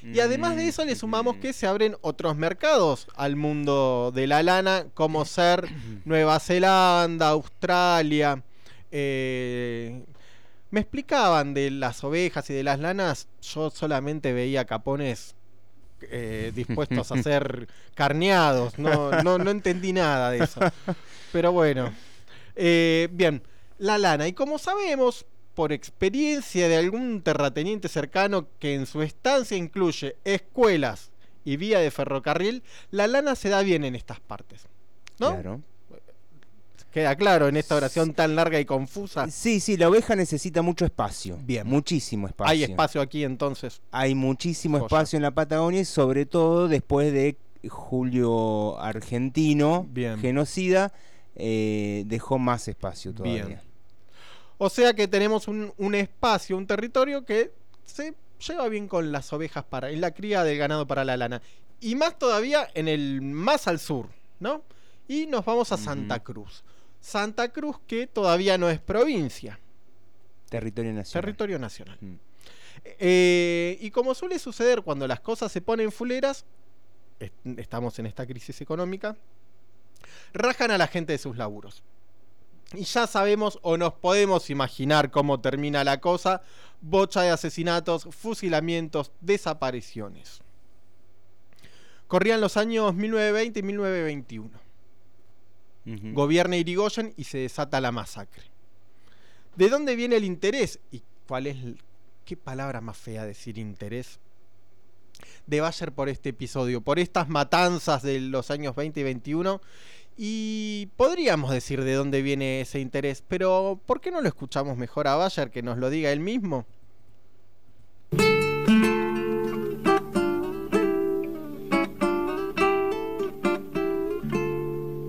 Y 0.03 0.21
además 0.21 0.57
de 0.57 0.69
eso 0.69 0.85
le 0.85 0.97
sumamos 0.97 1.37
que 1.37 1.55
se 1.55 1.67
abren 1.67 1.97
otros 2.03 2.37
mercados 2.37 3.07
al 3.15 3.37
mundo 3.37 4.13
de 4.15 4.27
la 4.27 4.43
lana, 4.43 4.87
como 4.93 5.25
ser 5.25 5.67
Nueva 6.05 6.39
Zelanda, 6.41 7.29
Australia. 7.29 8.43
eh, 8.91 10.05
me 10.71 10.81
explicaban 10.81 11.55
de 11.55 11.71
las 11.71 12.03
ovejas 12.03 12.51
y 12.51 12.55
de 12.55 12.65
las 12.65 12.81
lanas, 12.81 13.29
yo 13.41 13.71
solamente 13.71 14.33
veía 14.33 14.65
capones 14.65 15.37
eh, 16.11 16.53
dispuestos 16.55 17.11
a 17.13 17.17
ser 17.23 17.69
carneados, 17.95 18.79
no, 18.79 19.11
no, 19.23 19.39
no 19.39 19.51
entendí 19.51 19.93
nada 19.93 20.31
de 20.31 20.45
eso. 20.45 20.61
Pero 21.33 21.53
bueno, 21.53 21.93
eh, 22.57 23.09
bien, 23.13 23.43
la 23.79 23.99
lana. 23.99 24.29
Y 24.29 24.33
como 24.33 24.59
sabemos, 24.59 25.27
por 25.55 25.73
experiencia 25.73 26.69
de 26.69 26.77
algún 26.77 27.23
terrateniente 27.23 27.89
cercano 27.89 28.49
que 28.59 28.75
en 28.75 28.87
su 28.87 29.03
estancia 29.03 29.57
incluye 29.57 30.17
escuelas 30.25 31.11
y 31.45 31.57
vía 31.57 31.79
de 31.79 31.91
ferrocarril, 31.91 32.63
la 32.91 33.07
lana 33.07 33.35
se 33.35 33.49
da 33.49 33.63
bien 33.63 33.85
en 33.85 33.95
estas 33.95 34.21
partes. 34.21 34.67
¿No? 35.19 35.33
Claro. 35.33 35.61
Queda 36.95 37.17
claro 37.17 37.49
en 37.49 37.57
esta 37.57 37.75
oración 37.75 38.15
tan 38.15 38.37
larga 38.37 38.61
y 38.61 38.65
confusa. 38.65 39.29
Sí, 39.29 39.59
sí, 39.59 39.77
la 39.77 39.89
oveja 39.89 40.15
necesita 40.15 40.63
mucho 40.63 40.85
espacio. 40.85 41.37
Bien. 41.43 41.67
Muchísimo 41.67 42.29
espacio. 42.29 42.53
Hay 42.53 42.63
espacio 42.63 43.01
aquí 43.01 43.25
entonces. 43.25 43.83
Hay 43.91 44.15
muchísimo 44.15 44.79
espacio 44.79 45.17
en 45.17 45.25
la 45.25 45.33
Patagonia 45.33 45.81
y 45.81 45.85
sobre 45.85 46.25
todo 46.25 46.69
después 46.69 47.13
de 47.13 47.37
Julio 47.69 48.79
Argentino, 48.81 49.89
Bien. 49.91 50.21
genocida, 50.21 50.93
eh, 51.35 52.05
dejó 52.07 52.39
más 52.39 52.69
espacio 52.69 53.13
todavía. 53.13 53.45
Bien. 53.45 53.61
O 54.59 54.71
sea 54.71 54.95
que 54.95 55.09
tenemos 55.09 55.49
un, 55.49 55.73
un 55.77 55.97
espacio, 55.97 56.57
un 56.57 56.69
territorio 56.69 57.25
que 57.25 57.51
se 57.85 58.15
lleva 58.47 58.69
bien 58.69 58.87
con 58.87 59.11
las 59.11 59.33
ovejas 59.33 59.65
para 59.65 59.91
en 59.91 60.01
la 60.01 60.13
cría 60.13 60.45
del 60.45 60.59
ganado 60.59 60.87
para 60.87 61.05
la 61.05 61.17
lana. 61.17 61.43
Y 61.81 61.97
más 61.97 62.21
todavía 62.21 62.69
en 62.75 62.87
el 62.87 63.21
más 63.21 63.67
al 63.67 63.81
sur, 63.81 64.11
¿no? 64.39 64.63
Y 65.09 65.27
nos 65.27 65.45
vamos 65.45 65.73
a 65.73 65.77
Santa 65.77 66.21
Cruz. 66.21 66.63
Santa 67.05 67.53
Cruz 67.53 67.77
que 67.87 68.07
todavía 68.07 68.57
no 68.57 68.71
es 68.71 68.81
provincia, 68.81 69.61
Territorio 70.49 70.93
nacional. 70.95 71.23
territorio 71.25 71.59
nacional. 71.59 71.99
Mm. 72.01 72.15
Eh, 72.99 73.77
y 73.81 73.91
como 73.91 74.15
suele 74.15 74.39
suceder 74.39 74.81
cuando 74.81 75.07
las 75.07 75.21
cosas 75.21 75.53
se 75.53 75.61
ponen 75.61 75.93
fuleras, 75.93 76.47
est- 77.21 77.35
estamos 77.59 77.99
en 77.99 78.07
esta 78.07 78.27
crisis 78.27 78.59
económica, 78.63 79.17
rajan 80.33 80.71
a 80.71 80.79
la 80.79 80.87
gente 80.87 81.13
de 81.13 81.19
sus 81.19 81.37
laburos. 81.37 81.83
Y 82.73 82.85
ya 82.85 83.07
sabemos 83.07 83.59
o 83.61 83.77
nos 83.77 83.93
podemos 83.93 84.49
imaginar 84.49 85.11
cómo 85.11 85.41
termina 85.41 85.85
la 85.85 86.01
cosa, 86.01 86.41
bocha 86.81 87.21
de 87.21 87.31
asesinatos, 87.31 88.05
fusilamientos, 88.11 89.13
desapariciones. 89.21 90.41
Corrían 92.09 92.41
los 92.41 92.57
años 92.57 92.95
1920 92.95 93.61
y 93.61 93.63
1921. 93.63 94.64
Gobierna 95.87 96.57
Irigoyen 96.57 97.13
y 97.17 97.25
se 97.25 97.39
desata 97.39 97.81
la 97.81 97.93
masacre. 97.93 98.45
¿De 99.57 99.69
dónde 99.69 99.97
viene 99.97 100.17
el 100.17 100.25
interés? 100.25 100.81
¿Y 100.91 101.03
cuál 101.29 101.47
es... 101.47 101.57
¿Qué 102.25 102.37
palabra 102.37 102.81
más 102.81 102.97
fea 102.97 103.27
decir 103.27 103.59
interés? 103.59 104.19
De 105.47 105.61
Bayer 105.61 105.93
por 105.93 106.09
este 106.09 106.31
episodio, 106.31 106.81
por 106.81 106.99
estas 106.99 107.29
matanzas 107.29 108.03
de 108.03 108.19
los 108.19 108.51
años 108.51 108.75
20 108.75 109.01
y 109.01 109.03
21. 109.03 109.61
Y 110.17 110.89
podríamos 110.97 111.51
decir 111.51 111.83
de 111.85 111.93
dónde 111.95 112.23
viene 112.23 112.63
ese 112.63 112.81
interés, 112.81 113.23
pero 113.27 113.79
¿por 113.85 114.01
qué 114.01 114.11
no 114.11 114.23
lo 114.23 114.29
escuchamos 114.29 114.79
mejor 114.79 115.07
a 115.09 115.17
Bayer 115.17 115.51
que 115.51 115.63
nos 115.63 115.77
lo 115.77 115.91
diga 115.91 116.13
él 116.13 116.21
mismo? 116.21 116.65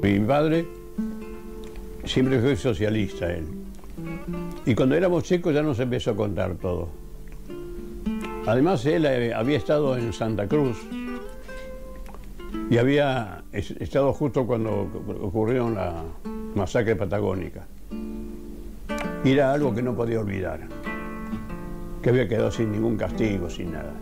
Mi 0.05 0.19
padre 0.19 0.67
siempre 2.03 2.39
fue 2.39 2.55
socialista 2.55 3.25
él. 3.31 3.45
Y 4.63 4.75
cuando 4.75 4.93
éramos 4.93 5.23
chicos 5.23 5.51
ya 5.51 5.63
nos 5.63 5.79
empezó 5.79 6.11
a 6.11 6.15
contar 6.15 6.53
todo. 6.57 6.89
Además 8.45 8.85
él 8.85 9.05
eh, 9.05 9.33
había 9.33 9.57
estado 9.57 9.97
en 9.97 10.13
Santa 10.13 10.47
Cruz 10.47 10.77
y 12.69 12.77
había 12.77 13.43
es- 13.51 13.71
estado 13.71 14.13
justo 14.13 14.45
cuando 14.45 14.87
ocurrió 15.23 15.71
la 15.71 16.03
masacre 16.53 16.95
patagónica. 16.95 17.65
Y 19.23 19.31
era 19.31 19.53
algo 19.53 19.73
que 19.73 19.81
no 19.81 19.95
podía 19.95 20.19
olvidar, 20.19 20.67
que 22.03 22.09
había 22.11 22.27
quedado 22.27 22.51
sin 22.51 22.71
ningún 22.71 22.95
castigo, 22.95 23.49
sin 23.49 23.71
nada. 23.71 23.93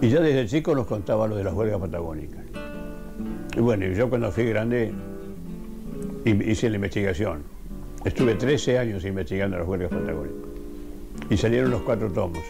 Y 0.00 0.08
ya 0.08 0.20
desde 0.20 0.46
chico 0.46 0.74
nos 0.74 0.86
contaba 0.86 1.28
lo 1.28 1.36
de 1.36 1.44
las 1.44 1.52
huelgas 1.52 1.80
patagónicas. 1.80 2.45
Y 3.56 3.60
bueno, 3.60 3.86
yo 3.86 4.08
cuando 4.10 4.30
fui 4.30 4.44
grande 4.44 4.92
hi- 6.24 6.50
hice 6.50 6.68
la 6.70 6.76
investigación. 6.76 7.42
Estuve 8.04 8.34
13 8.34 8.78
años 8.78 9.04
investigando 9.04 9.58
las 9.58 9.66
huelgas 9.66 9.90
patagónicas. 9.90 10.36
Y 11.30 11.36
salieron 11.36 11.70
los 11.70 11.82
cuatro 11.82 12.10
tomos. 12.12 12.42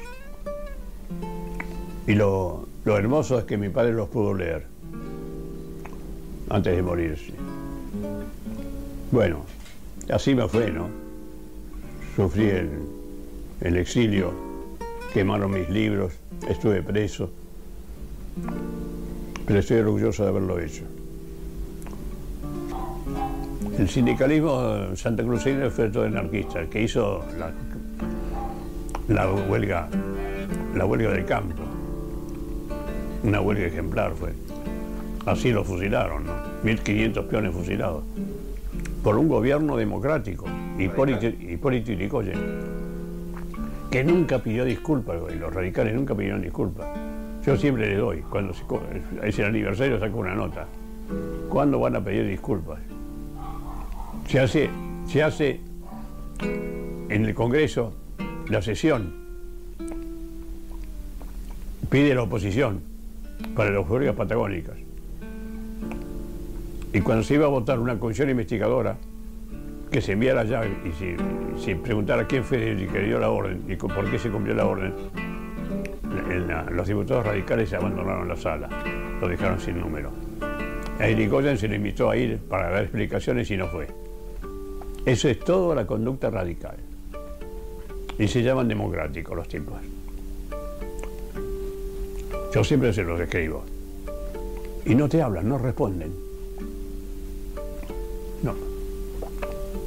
Y 2.07 2.15
lo, 2.15 2.67
lo 2.85 2.97
hermoso 2.99 3.39
es 3.39 3.45
que 3.45 3.57
mi 3.57 3.69
padre 3.69 3.93
los 3.93 4.09
pudo 4.09 4.35
leer 4.35 4.67
antes 6.51 6.77
de 6.77 6.83
morirse. 6.83 7.33
Bueno, 9.11 9.45
así 10.13 10.35
me 10.35 10.47
fue, 10.49 10.71
¿no? 10.71 10.89
Sufrí 12.17 12.45
el, 12.49 12.69
el 13.61 13.77
exilio, 13.77 14.33
quemaron 15.13 15.53
mis 15.53 15.69
libros, 15.71 16.13
estuve 16.49 16.83
preso, 16.83 17.31
pero 19.47 19.61
estoy 19.61 19.79
orgulloso 19.79 20.23
de 20.25 20.29
haberlo 20.31 20.59
hecho. 20.61 20.83
El 23.79 23.91
sindicalismo 23.91 24.97
santacruceño 24.97 25.71
fue 25.71 25.91
todo 25.91 26.05
anarquista, 26.05 26.61
el 26.61 26.69
que 26.69 26.83
hizo 26.83 27.23
la, 27.39 27.53
la 29.09 29.31
huelga, 29.31 29.87
la 30.75 30.87
huelga 30.87 31.11
del 31.11 31.27
campo. 31.27 31.63
Una 33.23 33.43
huelga 33.43 33.67
ejemplar 33.67 34.13
fue. 34.15 34.33
Así 35.27 35.53
lo 35.53 35.63
fusilaron, 35.63 36.25
¿no? 36.25 36.33
1.500 36.65 37.27
peones 37.27 37.53
fusilados. 37.53 38.03
Por 39.03 39.19
un 39.19 39.29
gobierno 39.29 39.77
democrático, 39.77 40.47
Hipólito, 40.79 41.27
Hipólito 41.27 41.93
Yrigoyen, 41.93 42.39
que 43.91 44.03
nunca 44.03 44.39
pidió 44.39 44.65
disculpas, 44.65 45.21
güey, 45.21 45.39
los 45.39 45.53
radicales 45.53 45.95
nunca 45.95 46.15
pidieron 46.15 46.41
disculpas. 46.41 46.87
Yo 47.45 47.57
siempre 47.59 47.91
le 47.91 47.97
doy, 47.97 48.23
cuando 48.23 48.55
es 49.23 49.39
el 49.39 49.45
aniversario 49.45 50.01
saco 50.01 50.17
una 50.17 50.35
nota. 50.35 50.67
¿Cuándo 51.51 51.79
van 51.79 51.97
a 51.97 52.01
pedir 52.01 52.27
disculpas? 52.27 52.79
Se 54.29 54.41
hace, 54.41 54.71
se 55.07 55.23
hace 55.23 55.61
en 57.09 57.25
el 57.25 57.35
Congreso 57.35 57.95
la 58.49 58.61
sesión, 58.61 59.15
pide 61.89 62.15
la 62.15 62.23
oposición 62.23 62.81
para 63.55 63.71
las 63.71 63.87
furias 63.87 64.15
patagónicas. 64.15 64.77
Y 66.93 67.01
cuando 67.01 67.23
se 67.23 67.35
iba 67.35 67.47
a 67.47 67.49
votar 67.49 67.79
una 67.79 67.99
comisión 67.99 68.31
investigadora, 68.31 68.97
que 69.91 70.01
se 70.01 70.13
enviara 70.13 70.45
ya 70.45 70.63
y 70.67 70.93
se, 71.63 71.77
preguntara 71.77 72.27
quién 72.27 72.43
fue 72.43 72.73
el 72.73 72.89
que 72.89 73.01
dio 73.01 73.19
la 73.21 73.31
orden 73.31 73.63
y 73.69 73.77
por 73.77 74.11
qué 74.11 74.19
se 74.19 74.31
cumplió 74.31 74.55
la 74.55 74.67
orden, 74.67 74.93
los 76.73 76.89
diputados 76.89 77.27
radicales 77.27 77.73
abandonaron 77.73 78.29
la 78.29 78.37
sala, 78.37 78.69
lo 79.21 79.29
dejaron 79.29 79.61
sin 79.61 79.81
número. 79.81 80.11
A 80.99 81.09
Irigoyen 81.09 81.59
se 81.59 81.69
le 81.69 81.77
invitó 81.77 82.11
a 82.11 82.17
ir 82.17 82.39
para 82.39 82.71
dar 82.71 82.83
explicaciones 82.83 83.51
y 83.51 83.57
no 83.57 83.69
fue. 83.69 84.06
Eso 85.07 85.29
es 85.29 85.39
toda 85.39 85.77
la 85.77 85.87
conducta 85.87 86.31
radical. 86.31 86.77
Y 88.19 88.27
se 88.27 88.43
llaman 88.43 88.67
democráticos 88.67 89.37
los 89.37 89.47
tipos. 89.47 89.75
Yo 92.53 92.65
siempre 92.65 92.93
se 92.93 93.05
los 93.05 93.21
escribo. 93.21 93.65
Y 94.85 94.97
no 94.97 95.09
te 95.09 95.23
hablan, 95.23 95.49
no 95.49 95.59
responden. 95.59 96.11
No. 98.43 98.55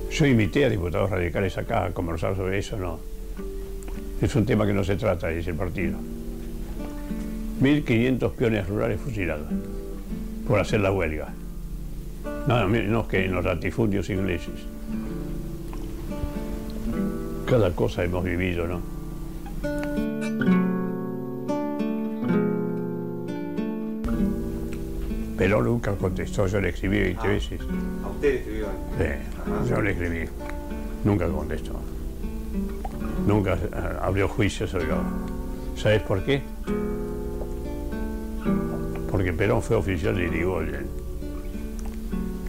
Yo 0.09 0.25
invité 0.25 0.65
a 0.65 0.69
diputados 0.69 1.09
radicales 1.09 1.57
acá 1.57 1.85
a 1.85 1.91
conversar 1.91 2.37
sobre 2.37 2.59
eso, 2.59 2.77
no. 2.77 2.99
Es 4.21 4.33
un 4.35 4.45
tema 4.45 4.65
que 4.65 4.73
no 4.73 4.85
se 4.85 4.95
trata, 4.95 5.27
dice 5.27 5.49
el 5.49 5.57
partido. 5.57 5.97
1.500 7.61 8.31
peones 8.31 8.69
rurales 8.69 9.01
fusilados 9.01 9.47
por 10.47 10.59
hacer 10.59 10.79
la 10.79 10.93
huelga. 10.93 11.33
No, 12.47 12.67
no, 12.67 13.07
que 13.07 13.25
en 13.25 13.33
los 13.33 13.43
latifundios 13.43 14.09
ingleses. 14.09 14.78
Cada 17.49 17.71
cosa 17.71 18.03
hemos 18.03 18.23
vivido, 18.23 18.67
¿no? 18.67 18.79
Pero 25.35 25.63
nunca 25.63 25.95
contestó, 25.95 26.45
yo 26.45 26.61
le 26.61 26.69
escribí 26.69 26.99
20 26.99 27.27
veces. 27.27 27.61
A 28.03 28.09
usted 28.09 28.35
escribió. 28.35 28.67
Sí, 28.99 29.67
yo 29.67 29.81
le 29.81 29.91
escribí. 29.91 30.29
Nunca 31.03 31.27
contestó. 31.27 31.73
Nunca 33.25 33.53
eh, 33.55 33.69
abrió 33.99 34.27
juicios, 34.27 34.71
oiga. 34.75 34.97
¿Sabes 35.75 36.03
por 36.03 36.23
qué? 36.23 36.43
Porque 39.09 39.33
Perón 39.33 39.63
fue 39.63 39.75
oficial 39.75 40.15
de 40.15 40.25
Irigoyen. 40.25 40.85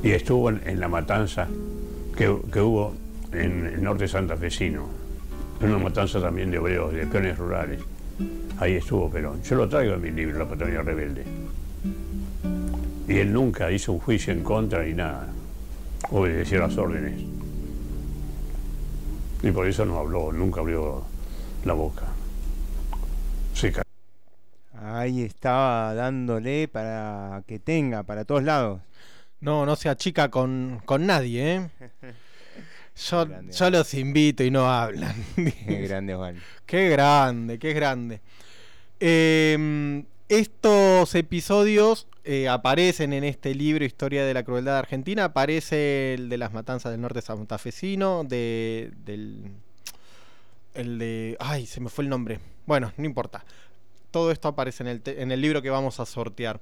Y 0.02 0.10
estuvo 0.10 0.50
en, 0.50 0.60
en 0.66 0.78
la 0.78 0.88
matanza 0.88 1.48
que, 2.16 2.36
que 2.52 2.60
hubo 2.60 2.92
en 3.32 3.66
el 3.66 3.82
norte 3.82 4.08
santafesino. 4.08 4.88
Una 5.60 5.78
matanza 5.78 6.20
también 6.20 6.50
de 6.50 6.58
obreros, 6.58 6.92
de 6.92 7.06
peones 7.06 7.36
rurales. 7.38 7.80
Ahí 8.58 8.74
estuvo 8.76 9.10
Perón. 9.10 9.42
Yo 9.42 9.56
lo 9.56 9.68
traigo 9.68 9.94
en 9.94 10.00
mi 10.02 10.10
libro, 10.10 10.38
La 10.38 10.46
Patagonia 10.48 10.82
Rebelde. 10.82 11.24
Y 13.08 13.18
él 13.18 13.32
nunca 13.32 13.70
hizo 13.70 13.92
un 13.92 13.98
juicio 13.98 14.32
en 14.32 14.42
contra 14.42 14.82
ni 14.84 14.94
nada. 14.94 15.26
Obedeció 16.10 16.60
las 16.60 16.76
órdenes. 16.78 17.20
Y 19.42 19.50
por 19.52 19.66
eso 19.66 19.84
no 19.84 19.98
habló, 19.98 20.32
nunca 20.32 20.60
abrió 20.60 21.02
la 21.64 21.72
boca. 21.72 22.04
Se 23.54 23.72
ca- 23.72 23.82
Ahí 24.82 25.22
estaba 25.22 25.94
dándole 25.94 26.68
para 26.68 27.42
que 27.46 27.58
tenga, 27.58 28.02
para 28.02 28.24
todos 28.24 28.42
lados. 28.42 28.80
No, 29.40 29.64
no 29.66 29.76
se 29.76 29.88
achica 29.88 30.30
con, 30.30 30.80
con 30.84 31.06
nadie, 31.06 31.56
¿eh? 31.56 31.68
Yo, 33.08 33.26
yo 33.50 33.70
los 33.70 33.94
invito 33.94 34.44
y 34.44 34.50
no 34.50 34.70
hablan. 34.70 35.14
Qué 35.36 35.86
grande, 35.88 36.14
Juan. 36.14 36.36
Qué 36.66 36.88
grande, 36.90 37.58
qué 37.58 37.72
grande. 37.72 38.20
Eh, 39.00 40.04
estos 40.28 41.14
episodios 41.16 42.06
eh, 42.22 42.48
aparecen 42.48 43.12
en 43.12 43.24
este 43.24 43.54
libro 43.54 43.84
Historia 43.84 44.24
de 44.24 44.32
la 44.32 44.44
Crueldad 44.44 44.78
Argentina. 44.78 45.24
Aparece 45.24 46.14
el 46.14 46.28
de 46.28 46.38
las 46.38 46.52
matanzas 46.52 46.92
del 46.92 47.00
norte 47.00 47.20
santafesino, 47.22 48.22
de, 48.22 48.92
del... 49.04 49.50
El 50.74 50.98
de... 51.00 51.36
Ay, 51.40 51.66
se 51.66 51.80
me 51.80 51.88
fue 51.88 52.04
el 52.04 52.10
nombre. 52.10 52.38
Bueno, 52.66 52.92
no 52.96 53.04
importa. 53.04 53.44
Todo 54.12 54.30
esto 54.30 54.46
aparece 54.46 54.84
en 54.84 54.88
el, 54.88 55.02
en 55.04 55.32
el 55.32 55.40
libro 55.40 55.62
que 55.62 55.70
vamos 55.70 55.98
a 55.98 56.06
sortear. 56.06 56.60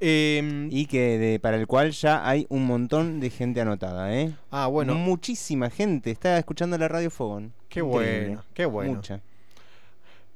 Eh, 0.00 0.68
Y 0.70 0.86
que 0.86 1.18
de, 1.18 1.40
para 1.40 1.56
el 1.56 1.66
cual 1.66 1.90
ya 1.90 2.28
hay 2.28 2.46
un 2.50 2.64
montón 2.66 3.18
de 3.20 3.30
gente 3.30 3.60
anotada, 3.60 4.14
¿eh? 4.14 4.32
Ah, 4.50 4.66
bueno. 4.68 4.94
Muchísima 4.94 5.70
gente. 5.70 6.10
Está 6.10 6.38
escuchando 6.38 6.78
la 6.78 6.88
radio 6.88 7.10
Fogón. 7.10 7.52
Qué 7.68 7.80
Increíble. 7.80 8.26
bueno, 8.28 8.44
qué 8.54 8.64
bueno. 8.66 8.94
Mucha. 8.94 9.20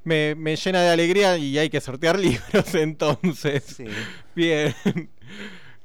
me, 0.05 0.35
me 0.35 0.57
llena 0.57 0.83
de 0.83 0.91
alegría 0.91 1.37
y 1.39 1.57
hay 1.59 1.71
que 1.71 1.81
sortear 1.81 2.19
libros 2.21 2.75
entonces. 2.75 3.63
Sí. 3.65 3.85
Bien. 4.35 4.75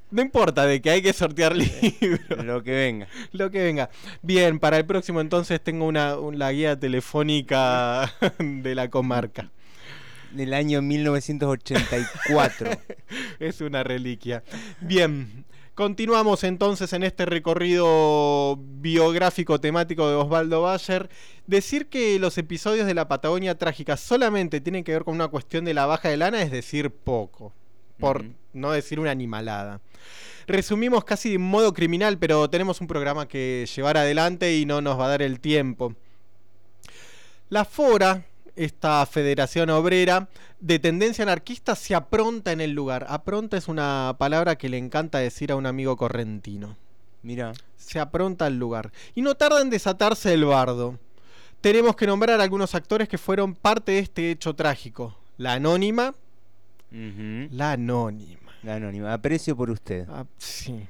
No 0.09 0.21
importa 0.21 0.65
de 0.65 0.81
que 0.81 0.89
hay 0.89 1.01
que 1.01 1.11
sortear 1.13 1.55
libros. 1.55 2.43
Lo 2.45 2.63
que 2.63 2.71
venga. 2.71 3.07
Lo 3.33 3.51
que 3.51 3.61
venga. 3.61 3.89
Bien, 4.21 4.57
para 4.57 4.77
el 4.77 4.85
próximo 4.85 5.19
entonces 5.21 5.61
tengo 5.61 5.85
una, 5.85 6.17
un- 6.17 6.39
la 6.39 6.51
guía 6.53 6.79
telefónica 6.79 8.11
de 8.39 8.73
la 8.73 8.89
comarca. 8.89 9.51
Del 10.31 10.53
año 10.53 10.81
1984. 10.81 12.69
Es 13.39 13.61
una 13.61 13.83
reliquia. 13.83 14.43
Bien, 14.81 15.45
continuamos 15.75 16.43
entonces 16.43 16.91
en 16.93 17.03
este 17.03 17.25
recorrido 17.25 18.57
biográfico 18.57 19.59
temático 19.59 20.09
de 20.09 20.15
Osvaldo 20.15 20.63
Bayer. 20.63 21.09
Decir 21.45 21.87
que 21.87 22.19
los 22.19 22.37
episodios 22.37 22.87
de 22.87 22.93
la 22.93 23.07
Patagonia 23.07 23.57
trágica 23.57 23.95
solamente 23.95 24.59
tienen 24.59 24.83
que 24.83 24.93
ver 24.93 25.03
con 25.03 25.15
una 25.15 25.27
cuestión 25.27 25.65
de 25.65 25.73
la 25.73 25.85
baja 25.85 26.09
de 26.09 26.17
lana 26.17 26.41
es 26.41 26.51
decir 26.51 26.91
poco, 26.91 27.53
por 27.99 28.25
no 28.53 28.71
decir 28.71 28.99
una 28.99 29.11
animalada. 29.11 29.81
Resumimos 30.47 31.03
casi 31.03 31.33
de 31.33 31.37
modo 31.39 31.73
criminal, 31.73 32.17
pero 32.17 32.49
tenemos 32.49 32.79
un 32.81 32.87
programa 32.87 33.27
que 33.27 33.67
llevar 33.75 33.97
adelante 33.97 34.55
y 34.55 34.65
no 34.65 34.81
nos 34.81 34.99
va 34.99 35.05
a 35.05 35.09
dar 35.09 35.21
el 35.21 35.39
tiempo. 35.39 35.93
La 37.49 37.65
FORA, 37.65 38.25
esta 38.57 39.05
Federación 39.05 39.69
Obrera 39.69 40.27
de 40.59 40.79
tendencia 40.79 41.23
anarquista, 41.23 41.75
se 41.75 41.95
apronta 41.95 42.51
en 42.51 42.61
el 42.61 42.71
lugar. 42.71 43.05
Apronta 43.09 43.57
es 43.57 43.67
una 43.67 44.15
palabra 44.17 44.57
que 44.57 44.69
le 44.69 44.77
encanta 44.77 45.19
decir 45.19 45.51
a 45.51 45.55
un 45.55 45.65
amigo 45.65 45.95
correntino. 45.95 46.75
Mira. 47.23 47.53
Se 47.77 47.99
apronta 47.99 48.45
al 48.45 48.57
lugar. 48.57 48.91
Y 49.15 49.21
no 49.21 49.35
tarda 49.35 49.61
en 49.61 49.69
desatarse 49.69 50.33
el 50.33 50.45
bardo. 50.45 50.99
Tenemos 51.61 51.95
que 51.95 52.07
nombrar 52.07 52.41
algunos 52.41 52.75
actores 52.75 53.07
que 53.07 53.17
fueron 53.17 53.55
parte 53.55 53.93
de 53.93 53.99
este 53.99 54.31
hecho 54.31 54.53
trágico. 54.55 55.17
La 55.37 55.53
anónima. 55.53 56.13
La 56.91 57.73
anónima. 57.73 58.53
La 58.63 58.75
anónima. 58.75 59.13
Aprecio 59.13 59.55
por 59.55 59.69
usted. 59.69 60.05
Ah, 60.09 60.25
sí. 60.37 60.87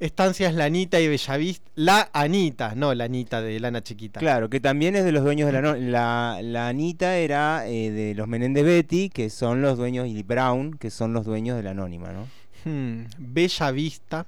Estancias 0.00 0.54
La 0.54 0.66
Anita 0.66 1.00
y 1.00 1.08
Bellavista. 1.08 1.68
La 1.74 2.08
Anita, 2.12 2.74
no 2.76 2.94
la 2.94 3.04
Anita 3.04 3.40
de 3.42 3.58
Lana 3.58 3.82
Chiquita. 3.82 4.20
Claro, 4.20 4.48
que 4.48 4.60
también 4.60 4.94
es 4.96 5.04
de 5.04 5.12
los 5.12 5.24
dueños 5.24 5.46
de 5.46 5.52
la... 5.52 5.60
no- 5.60 5.74
La, 5.76 6.38
la 6.42 6.68
Anita 6.68 7.16
era 7.16 7.66
eh, 7.68 7.90
de 7.90 8.14
los 8.14 8.28
Menéndez 8.28 8.64
Betty, 8.64 9.08
que 9.10 9.28
son 9.30 9.60
los 9.60 9.76
dueños, 9.76 10.06
y 10.06 10.22
Brown, 10.22 10.74
que 10.78 10.90
son 10.90 11.12
los 11.12 11.24
dueños 11.24 11.56
de 11.56 11.62
la 11.64 11.70
Anónima, 11.70 12.12
¿no? 12.12 12.28
Hmm, 12.64 13.06
Bella 13.18 13.70
Vista, 13.72 14.26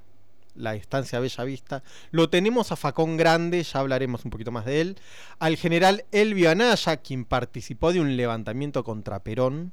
la 0.55 0.75
estancia 0.75 1.19
Bella 1.19 1.43
Vista. 1.45 1.83
Lo 2.11 2.29
tenemos 2.29 2.71
a 2.73 2.75
Facón 2.75 3.15
Grande, 3.15 3.63
ya 3.63 3.79
hablaremos 3.79 4.25
un 4.25 4.31
poquito 4.31 4.51
más 4.51 4.65
de 4.65 4.81
él. 4.81 4.97
Al 5.39 5.55
general 5.55 6.03
Elvio 6.11 6.49
Anaya, 6.51 6.97
quien 6.97 7.23
participó 7.23 7.93
de 7.93 8.01
un 8.01 8.17
levantamiento 8.17 8.83
contra 8.83 9.19
Perón. 9.19 9.71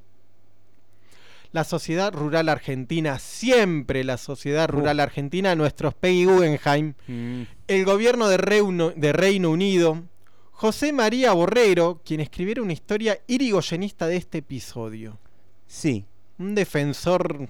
La 1.52 1.64
Sociedad 1.64 2.12
Rural 2.12 2.48
Argentina, 2.48 3.18
siempre 3.18 4.04
la 4.04 4.18
Sociedad 4.18 4.68
Rural 4.68 5.00
Argentina, 5.00 5.54
nuestros 5.54 5.94
Peggy 5.94 6.24
Guggenheim. 6.26 6.94
Mm, 7.06 7.42
El 7.66 7.84
gobierno 7.84 8.28
de 8.28 8.36
Reino, 8.36 8.90
de 8.90 9.12
Reino 9.12 9.50
Unido. 9.50 10.02
José 10.50 10.92
María 10.92 11.32
Borrero, 11.32 12.00
quien 12.04 12.20
escribiera 12.20 12.62
una 12.62 12.72
historia 12.72 13.18
irigoyenista 13.26 14.06
de 14.06 14.16
este 14.16 14.38
episodio. 14.38 15.18
Sí, 15.66 16.04
Un 16.38 16.54
defensor 16.54 17.48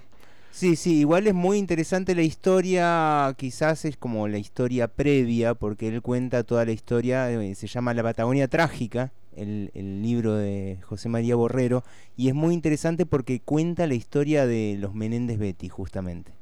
Sí, 0.58 0.74
sí, 0.74 0.98
igual 0.98 1.28
es 1.28 1.34
muy 1.34 1.56
interesante 1.56 2.16
la 2.16 2.22
historia, 2.22 3.32
quizás 3.38 3.84
es 3.84 3.96
como 3.96 4.26
la 4.26 4.38
historia 4.38 4.88
previa, 4.88 5.54
porque 5.54 5.86
él 5.86 6.02
cuenta 6.02 6.42
toda 6.42 6.64
la 6.64 6.72
historia, 6.72 7.30
eh, 7.30 7.54
se 7.54 7.68
llama 7.68 7.94
La 7.94 8.02
Patagonia 8.02 8.48
Trágica, 8.48 9.12
el, 9.38 9.70
el 9.74 10.02
libro 10.02 10.34
de 10.34 10.78
José 10.82 11.08
María 11.08 11.36
Borrero, 11.36 11.84
y 12.16 12.28
es 12.28 12.34
muy 12.34 12.54
interesante 12.54 13.06
porque 13.06 13.40
cuenta 13.40 13.86
la 13.86 13.94
historia 13.94 14.46
de 14.46 14.76
los 14.78 14.94
Menéndez 14.94 15.38
Betty, 15.38 15.68
justamente. 15.68 16.32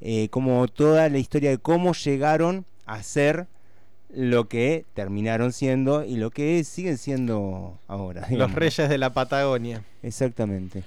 Eh, 0.00 0.28
como 0.30 0.68
toda 0.68 1.08
la 1.08 1.18
historia 1.18 1.50
de 1.50 1.58
cómo 1.58 1.92
llegaron 1.92 2.64
a 2.86 3.02
ser 3.02 3.48
lo 4.10 4.48
que 4.48 4.86
terminaron 4.94 5.52
siendo 5.52 6.04
y 6.04 6.16
lo 6.16 6.30
que 6.30 6.64
siguen 6.64 6.96
siendo 6.96 7.78
ahora. 7.88 8.26
Los 8.30 8.52
reyes 8.54 8.88
de 8.88 8.96
la 8.96 9.12
Patagonia. 9.12 9.84
Exactamente. 10.02 10.82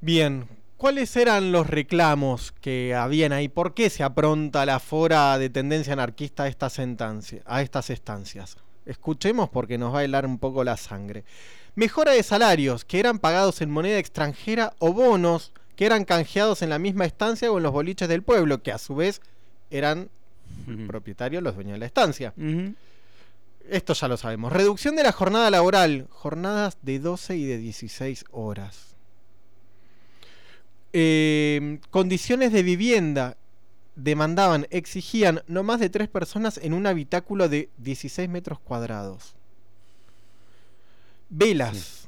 Bien, 0.00 0.46
¿cuáles 0.76 1.14
eran 1.16 1.52
los 1.52 1.66
reclamos 1.66 2.52
que 2.60 2.94
habían 2.94 3.32
ahí? 3.32 3.48
¿Por 3.48 3.74
qué 3.74 3.90
se 3.90 4.02
apronta 4.02 4.66
la 4.66 4.80
fora 4.80 5.38
de 5.38 5.50
tendencia 5.50 5.92
anarquista 5.92 6.44
a 6.44 6.48
estas, 6.48 6.78
estancia- 6.78 7.42
a 7.44 7.62
estas 7.62 7.90
estancias? 7.90 8.56
Escuchemos 8.88 9.50
porque 9.50 9.76
nos 9.76 9.94
va 9.94 10.00
a 10.00 10.04
helar 10.04 10.24
un 10.24 10.38
poco 10.38 10.64
la 10.64 10.76
sangre. 10.76 11.24
Mejora 11.74 12.12
de 12.12 12.22
salarios 12.22 12.84
que 12.84 12.98
eran 12.98 13.18
pagados 13.18 13.60
en 13.60 13.70
moneda 13.70 13.98
extranjera 13.98 14.72
o 14.78 14.92
bonos 14.92 15.52
que 15.76 15.86
eran 15.86 16.04
canjeados 16.04 16.62
en 16.62 16.70
la 16.70 16.78
misma 16.78 17.04
estancia 17.04 17.52
o 17.52 17.58
en 17.58 17.62
los 17.62 17.72
boliches 17.72 18.08
del 18.08 18.22
pueblo, 18.22 18.62
que 18.62 18.72
a 18.72 18.78
su 18.78 18.96
vez 18.96 19.20
eran 19.70 20.08
propietarios 20.86 21.42
los 21.42 21.54
dueños 21.54 21.74
de 21.74 21.78
la 21.78 21.86
estancia. 21.86 22.32
Esto 23.68 23.92
ya 23.92 24.08
lo 24.08 24.16
sabemos. 24.16 24.52
Reducción 24.52 24.96
de 24.96 25.02
la 25.02 25.12
jornada 25.12 25.50
laboral. 25.50 26.06
Jornadas 26.10 26.78
de 26.82 26.98
12 26.98 27.36
y 27.36 27.44
de 27.44 27.58
16 27.58 28.24
horas. 28.32 28.96
Eh, 30.94 31.78
condiciones 31.90 32.52
de 32.52 32.62
vivienda. 32.62 33.36
Demandaban, 34.00 34.68
exigían 34.70 35.42
no 35.48 35.64
más 35.64 35.80
de 35.80 35.90
tres 35.90 36.08
personas 36.08 36.56
en 36.62 36.72
un 36.72 36.86
habitáculo 36.86 37.48
de 37.48 37.68
16 37.78 38.28
metros 38.28 38.60
cuadrados. 38.60 39.34
Velas. 41.30 42.06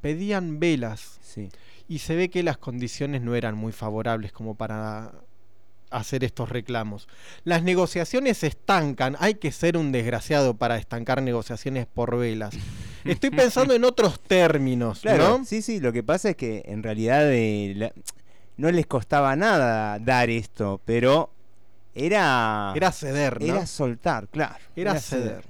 Pedían 0.00 0.58
velas. 0.58 1.18
Sí. 1.22 1.50
Y 1.88 1.98
se 2.00 2.16
ve 2.16 2.30
que 2.30 2.42
las 2.42 2.56
condiciones 2.58 3.22
no 3.22 3.34
eran 3.34 3.54
muy 3.56 3.72
favorables 3.72 4.32
como 4.32 4.54
para 4.54 5.12
hacer 5.90 6.24
estos 6.24 6.48
reclamos. 6.48 7.06
Las 7.44 7.62
negociaciones 7.62 8.38
se 8.38 8.46
estancan. 8.46 9.16
Hay 9.20 9.34
que 9.34 9.52
ser 9.52 9.76
un 9.76 9.92
desgraciado 9.92 10.54
para 10.54 10.78
estancar 10.78 11.22
negociaciones 11.22 11.86
por 11.86 12.16
velas. 12.16 12.54
Estoy 13.04 13.30
pensando 13.30 13.74
en 13.74 13.84
otros 13.84 14.18
términos, 14.20 15.00
Claro, 15.02 15.38
¿no? 15.40 15.44
sí, 15.44 15.60
sí, 15.60 15.80
lo 15.80 15.92
que 15.92 16.02
pasa 16.02 16.30
es 16.30 16.36
que 16.36 16.62
en 16.66 16.82
realidad 16.82 17.30
eh, 17.30 17.74
la- 17.76 17.92
no 18.62 18.70
les 18.70 18.86
costaba 18.86 19.34
nada 19.34 19.98
dar 19.98 20.30
esto, 20.30 20.80
pero 20.84 21.32
era... 21.96 22.72
Era 22.76 22.92
ceder, 22.92 23.40
¿no? 23.40 23.46
Era 23.46 23.66
soltar, 23.66 24.28
claro. 24.28 24.54
Era 24.76 25.00
ceder. 25.00 25.44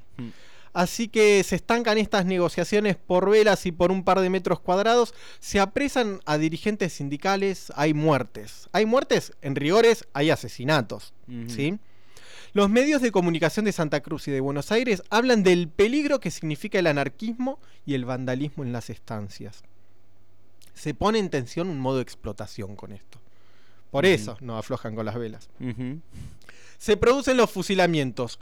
Así 0.72 1.08
que 1.08 1.44
se 1.44 1.56
estancan 1.56 1.98
estas 1.98 2.24
negociaciones 2.24 2.96
por 2.96 3.28
velas 3.28 3.66
y 3.66 3.72
por 3.72 3.92
un 3.92 4.02
par 4.02 4.20
de 4.20 4.30
metros 4.30 4.60
cuadrados. 4.60 5.12
Se 5.40 5.60
apresan 5.60 6.20
a 6.24 6.38
dirigentes 6.38 6.94
sindicales, 6.94 7.70
hay 7.76 7.92
muertes. 7.92 8.70
Hay 8.72 8.86
muertes, 8.86 9.34
en 9.42 9.56
rigores 9.56 10.08
hay 10.14 10.30
asesinatos. 10.30 11.12
¿sí? 11.48 11.78
Los 12.54 12.70
medios 12.70 13.02
de 13.02 13.12
comunicación 13.12 13.66
de 13.66 13.72
Santa 13.72 14.00
Cruz 14.00 14.26
y 14.26 14.30
de 14.30 14.40
Buenos 14.40 14.72
Aires 14.72 15.02
hablan 15.10 15.42
del 15.42 15.68
peligro 15.68 16.18
que 16.18 16.30
significa 16.30 16.78
el 16.78 16.86
anarquismo 16.86 17.60
y 17.84 17.92
el 17.92 18.06
vandalismo 18.06 18.64
en 18.64 18.72
las 18.72 18.88
estancias. 18.88 19.64
Se 20.74 20.94
pone 20.94 21.18
en 21.18 21.30
tensión 21.30 21.68
un 21.68 21.78
modo 21.80 21.96
de 21.96 22.02
explotación 22.02 22.76
con 22.76 22.92
esto. 22.92 23.18
Por 23.90 24.06
eso 24.06 24.36
no 24.40 24.56
aflojan 24.56 24.94
con 24.94 25.04
las 25.06 25.14
velas. 25.16 25.48
Se 26.78 26.96
producen 26.96 27.36
los 27.36 27.50
fusilamientos. 27.50 28.38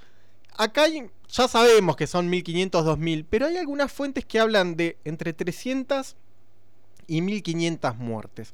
Acá 0.56 0.84
hay- 0.84 1.10
ya 1.28 1.48
sabemos 1.48 1.96
que 1.96 2.06
son 2.06 2.28
1500, 2.30 2.84
2000, 2.84 3.24
pero 3.24 3.46
hay 3.46 3.56
algunas 3.56 3.92
fuentes 3.92 4.24
que 4.24 4.38
hablan 4.38 4.76
de 4.76 4.96
entre 5.04 5.32
300 5.32 6.16
y 7.06 7.20
1500 7.22 7.96
muertes. 7.96 8.52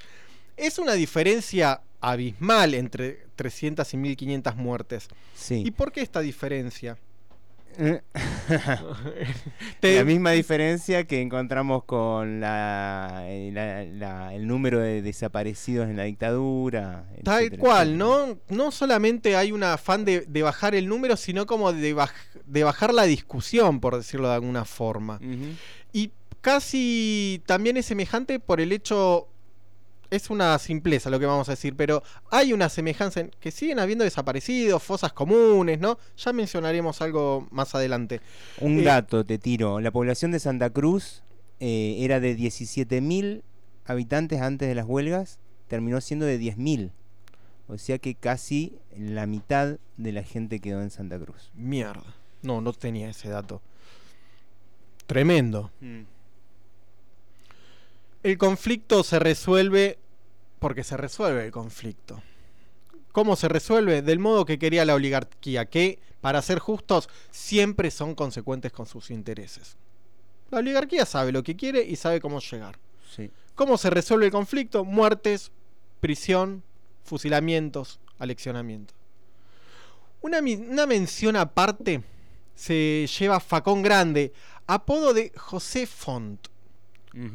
Es 0.57 0.79
una 0.79 0.95
diferencia 0.95 1.83
abismal 2.01 2.75
entre 2.75 3.27
300 3.37 3.93
y 3.93 3.97
1500 3.97 4.57
muertes. 4.57 5.09
Sí. 5.35 5.63
¿Y 5.67 5.71
por 5.71 5.93
qué 5.93 6.01
esta 6.01 6.21
diferencia? 6.21 6.97
La 9.99 10.05
misma 10.05 10.31
diferencia 10.33 11.07
que 11.07 11.21
encontramos 11.21 11.85
con 11.85 12.41
la, 12.41 13.25
eh, 13.27 13.51
la- 13.53 13.85
la- 13.85 14.35
el 14.35 14.47
número 14.47 14.81
de 14.81 15.03
desaparecidos 15.03 15.89
en 15.89 15.97
la 15.97 16.05
dictadura. 16.05 17.05
Tal 17.25 17.41
etcétera, 17.45 17.61
cual, 17.61 17.89
etcétera. 17.89 18.39
¿no? 18.49 18.57
No 18.65 18.71
solamente 18.71 19.37
hay 19.37 19.53
un 19.53 19.63
afán 19.63 20.05
de, 20.05 20.23
de 20.23 20.43
bajar 20.43 20.75
el 20.75 20.89
número, 20.89 21.17
sino 21.17 21.47
como 21.47 21.73
de, 21.73 21.95
baj- 21.95 22.13
de 22.47 22.65
bajar 22.65 22.95
la 22.95 23.05
discusión, 23.05 23.81
por 23.81 23.97
decirlo 23.97 24.29
de 24.29 24.35
alguna 24.35 24.65
forma. 24.65 25.21
Y 25.93 26.11
casi 26.41 27.43
también 27.47 27.77
es 27.77 27.87
semejante 27.87 28.41
por 28.41 28.61
el 28.61 28.73
hecho. 28.73 29.29
Es 30.11 30.31
una 30.31 30.59
simpleza 30.59 31.11
lo 31.11 31.19
que 31.19 31.27
vamos 31.27 31.49
a 31.49 31.53
decir, 31.53 31.75
pero 31.77 32.03
hay 32.31 32.53
una 32.53 32.69
semejanza 32.69 33.21
en 33.21 33.31
que 33.41 33.51
siguen 33.51 33.79
habiendo 33.79 34.05
desaparecidos, 34.05 34.83
fosas 34.83 35.13
comunes, 35.13 35.81
¿no? 35.81 35.99
Ya 36.17 36.33
mencionaremos 36.33 37.01
algo 37.03 37.47
más 37.51 37.75
adelante. 37.75 38.21
Un 38.61 38.79
Eh, 38.81 38.83
dato 38.85 39.25
te 39.25 39.39
tiro. 39.39 39.81
La 39.81 39.91
población 39.91 40.31
de 40.33 40.41
Santa 40.41 40.71
Cruz 40.71 41.23
eh, 41.61 41.97
era 42.01 42.21
de 42.21 42.37
17.000 42.37 43.43
habitantes 43.85 44.41
antes 44.41 44.69
de 44.69 44.75
las 44.75 44.87
huelgas, 44.87 45.39
terminó 45.69 46.01
siendo 46.01 46.27
de 46.27 46.39
10.000. 46.41 46.91
O 47.69 47.79
sea 47.79 47.99
que 47.99 48.15
casi 48.15 48.79
la 48.97 49.27
mitad 49.27 49.79
de 49.97 50.13
la 50.13 50.23
gente 50.23 50.61
quedó 50.61 50.83
en 50.83 50.91
Santa 50.91 51.19
Cruz. 51.19 51.51
Mierda. 51.55 52.15
No, 52.43 52.61
no 52.61 52.73
tenía 52.73 53.09
ese 53.11 53.29
dato. 53.29 53.61
Tremendo. 55.07 55.71
El 58.27 58.39
conflicto 58.39 59.05
se 59.05 59.21
resuelve 59.21 60.01
porque 60.59 60.83
se 60.83 60.97
resuelve 60.97 61.45
el 61.45 61.53
conflicto. 61.53 62.21
¿Cómo 63.13 63.37
se 63.37 63.49
resuelve? 63.49 64.03
Del 64.03 64.19
modo 64.19 64.45
que 64.45 64.59
quería 64.59 64.85
la 64.85 64.97
oligarquía, 64.97 65.67
que, 65.67 66.01
para 66.21 66.43
ser 66.43 66.59
justos, 66.59 67.09
siempre 67.31 67.93
son 67.93 68.17
consecuentes 68.17 68.73
con 68.73 68.87
sus 68.87 69.13
intereses. 69.13 69.77
La 70.51 70.59
oligarquía 70.59 71.07
sabe 71.07 71.31
lo 71.31 71.45
que 71.45 71.55
quiere 71.55 71.85
y 71.85 71.95
sabe 71.95 72.21
cómo 72.21 72.41
llegar. 72.41 72.81
Sí. 73.15 73.31
¿Cómo 73.55 73.79
se 73.79 73.91
resuelve 73.91 74.27
el 74.27 74.33
conflicto? 74.33 74.85
Muertes, 74.85 75.53
prisión, 76.01 76.65
fusilamientos, 77.05 78.01
aleccionamiento. 78.19 78.93
Una, 80.21 80.41
mención 80.85 81.37
aparte 81.37 82.03
se 82.57 83.09
lleva 83.21 83.39
Facón 83.39 83.83
Grande, 83.83 84.33
apodo 84.67 85.15
de 85.15 85.31
José 85.37 85.87
Font. 85.87 86.49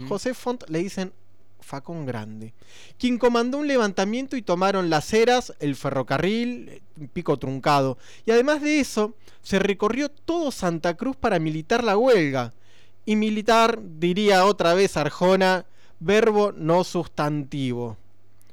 José 0.08 0.34
Font 0.34 0.64
le 0.70 0.80
dicen 0.80 1.12
Facón 1.60 2.06
Grande, 2.06 2.54
quien 2.98 3.18
comandó 3.18 3.58
un 3.60 3.68
levantamiento 3.68 4.36
y 4.36 4.42
tomaron 4.42 4.90
las 4.90 5.14
eras, 5.14 5.54
el 5.60 5.76
ferrocarril, 5.76 6.82
pico 7.14 7.38
truncado. 7.38 7.98
Y 8.26 8.32
además 8.32 8.62
de 8.62 8.80
eso, 8.80 9.16
se 9.42 9.60
recorrió 9.60 10.10
todo 10.10 10.52
Santa 10.52 10.96
Cruz 10.96 11.16
para 11.16 11.40
militar 11.40 11.84
la 11.84 11.98
huelga. 11.98 12.54
Y 13.06 13.16
militar, 13.16 13.80
diría 14.00 14.46
otra 14.46 14.74
vez 14.74 14.98
Arjona, 14.98 15.66
verbo 16.00 16.52
no 16.52 16.84
sustantivo. 16.84 17.98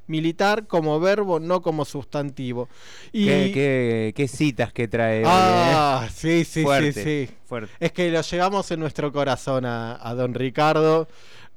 Militar 0.09 0.67
como 0.67 0.99
verbo, 0.99 1.39
no 1.39 1.61
como 1.61 1.85
sustantivo. 1.85 2.67
Y... 3.13 3.25
¿Qué, 3.25 3.51
qué- 3.53 4.13
qué 4.15 4.27
citas 4.27 4.73
que 4.73 4.87
trae? 4.89 5.23
Ah, 5.25 6.05
eh? 6.07 6.11
sí, 6.13 6.43
sí, 6.43 6.63
Fuerte, 6.63 6.91
sí, 6.93 7.03
sí. 7.27 7.33
fuerte. 7.45 7.71
Es 7.79 7.91
que 7.93 8.09
lo 8.11 8.19
llevamos 8.21 8.69
en 8.71 8.79
nuestro 8.81 9.11
corazón 9.13 9.65
a, 9.65 9.97
a 10.01 10.13
don 10.15 10.33
Ricardo. 10.33 11.07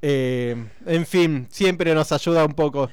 Eh, 0.03 0.55
en 0.87 1.07
fin, 1.07 1.47
siempre 1.51 1.95
nos 1.95 2.13
ayuda 2.13 2.45
un 2.45 2.55
poco. 2.55 2.91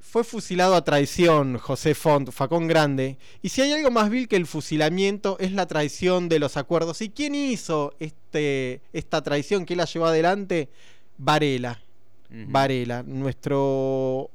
Fue 0.00 0.24
fusilado 0.24 0.74
a 0.74 0.82
traición 0.82 1.58
José 1.58 1.94
Font, 1.94 2.32
Facón 2.32 2.66
Grande. 2.66 3.16
Y 3.42 3.50
si 3.50 3.60
hay 3.62 3.72
algo 3.72 3.92
más 3.92 4.10
vil 4.10 4.26
que 4.26 4.34
el 4.36 4.46
fusilamiento 4.46 5.36
es 5.38 5.52
la 5.52 5.66
traición 5.66 6.28
de 6.28 6.40
los 6.40 6.56
acuerdos. 6.56 7.00
¿Y 7.00 7.10
quién 7.10 7.34
hizo 7.36 7.94
este, 8.00 8.80
esta 8.92 9.22
traición? 9.22 9.64
¿Quién 9.66 9.76
la 9.78 9.84
llevó 9.84 10.06
adelante? 10.06 10.68
Varela. 11.16 11.80
Varela, 12.30 13.02
nuestro... 13.02 14.30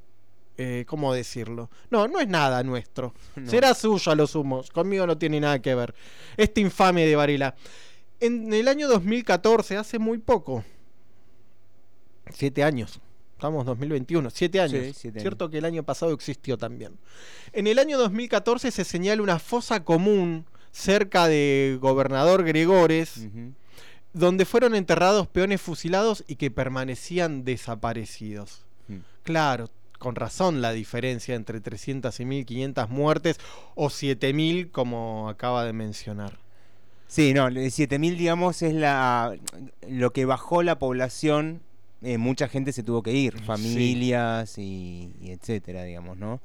eh, 0.58 0.84
¿Cómo 0.88 1.14
decirlo? 1.14 1.70
No, 1.90 2.08
no 2.08 2.20
es 2.20 2.28
nada 2.28 2.64
nuestro. 2.64 3.14
No. 3.36 3.50
Será 3.50 3.74
suyo 3.74 4.12
a 4.12 4.16
lo 4.16 4.28
sumo. 4.28 4.64
Conmigo 4.74 5.06
no 5.08 5.18
tiene 5.18 5.40
nada 5.40 5.60
que 5.60 5.76
ver. 5.76 5.94
Este 6.38 6.62
infame 6.62 7.06
de 7.06 7.16
Varela. 7.16 7.56
En 8.20 8.52
el 8.54 8.68
año 8.68 8.88
2014, 8.88 9.78
hace 9.78 10.00
muy 10.00 10.18
poco. 10.20 10.64
Siete 12.32 12.64
años. 12.64 13.00
Estamos 13.34 13.62
en 13.62 13.66
2021. 13.68 14.30
Siete 14.30 14.60
años. 14.62 14.86
Sí, 14.86 14.94
siete 14.94 15.20
Cierto 15.20 15.50
que 15.50 15.58
el 15.58 15.66
año 15.66 15.84
pasado 15.84 16.14
existió 16.14 16.58
también. 16.58 16.98
En 17.52 17.68
el 17.68 17.78
año 17.80 17.98
2014 17.98 18.72
se 18.72 18.84
señala 18.86 19.22
una 19.22 19.40
fosa 19.40 19.84
común 19.84 20.46
cerca 20.72 21.28
de 21.28 21.78
Gobernador 21.82 22.44
Gregores. 22.44 23.28
Donde 24.16 24.46
fueron 24.46 24.76
enterrados 24.76 25.28
peones 25.28 25.62
fusilados 25.62 26.24
y 26.28 26.38
que 26.38 26.50
permanecían 26.50 27.44
desaparecidos. 27.44 28.64
Mm. 28.88 29.00
Claro, 29.24 29.70
con 30.00 30.16
razón 30.16 30.62
la 30.62 30.72
diferencia 30.72 31.36
entre 31.36 31.60
300 31.60 32.18
y 32.20 32.26
1500 32.26 32.90
muertes 32.90 33.40
o 33.76 33.90
7000 33.90 34.72
como 34.72 35.28
acaba 35.28 35.66
de 35.66 35.74
mencionar. 35.74 36.40
Sí, 37.08 37.34
no, 37.34 37.48
el 37.48 37.70
7000 37.70 38.18
digamos 38.18 38.62
es 38.62 38.74
la 38.74 39.36
lo 39.88 40.14
que 40.14 40.26
bajó 40.26 40.64
la 40.64 40.80
población, 40.80 41.62
eh, 42.02 42.18
mucha 42.18 42.48
gente 42.48 42.72
se 42.72 42.84
tuvo 42.84 43.04
que 43.04 43.12
ir, 43.12 43.38
familias 43.42 44.58
y, 44.58 45.14
y 45.22 45.32
etcétera, 45.32 45.84
digamos, 45.84 46.18
¿no? 46.18 46.40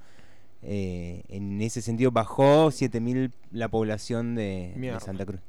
Eh, 0.63 1.23
en 1.29 1.63
ese 1.63 1.83
sentido 1.83 2.11
bajó 2.11 2.71
7000 2.71 3.33
la 3.53 3.69
población 3.69 4.35
de. 4.35 4.99
Santa 5.01 5.25
Cruz. 5.25 5.41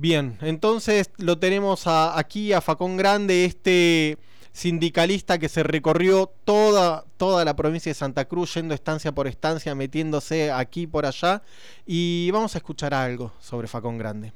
Bien, 0.00 0.38
entonces 0.42 1.10
lo 1.16 1.40
tenemos 1.40 1.88
aquí 1.88 2.52
a 2.52 2.60
Facón 2.60 2.96
Grande, 2.96 3.44
este 3.44 4.16
sindicalista 4.52 5.38
que 5.38 5.48
se 5.48 5.64
recorrió 5.64 6.32
toda, 6.44 7.04
toda 7.16 7.44
la 7.44 7.56
provincia 7.56 7.90
de 7.90 7.94
Santa 7.94 8.24
Cruz, 8.26 8.54
yendo 8.54 8.74
estancia 8.74 9.10
por 9.10 9.26
estancia, 9.26 9.74
metiéndose 9.74 10.52
aquí 10.52 10.86
por 10.86 11.04
allá. 11.04 11.42
Y 11.84 12.30
vamos 12.30 12.54
a 12.54 12.58
escuchar 12.58 12.94
algo 12.94 13.32
sobre 13.40 13.66
Facón 13.66 13.98
Grande. 13.98 14.32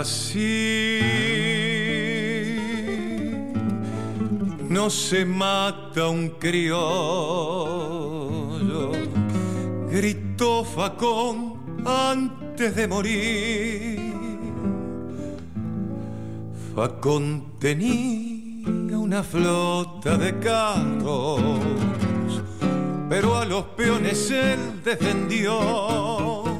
Así 0.00 1.00
no 4.68 4.90
se 4.90 5.24
mata 5.24 6.08
un 6.08 6.28
criollo, 6.38 6.82
gritó 9.90 10.64
Facón 10.64 11.80
antes 11.86 12.76
de 12.76 12.86
morir. 12.86 14.12
Facón 16.74 17.54
tenía 17.58 18.98
una 18.98 19.22
flota 19.22 20.18
de 20.18 20.38
carros, 20.40 21.58
pero 23.08 23.38
a 23.38 23.46
los 23.46 23.64
peones 23.78 24.30
él 24.30 24.82
defendió 24.84 26.55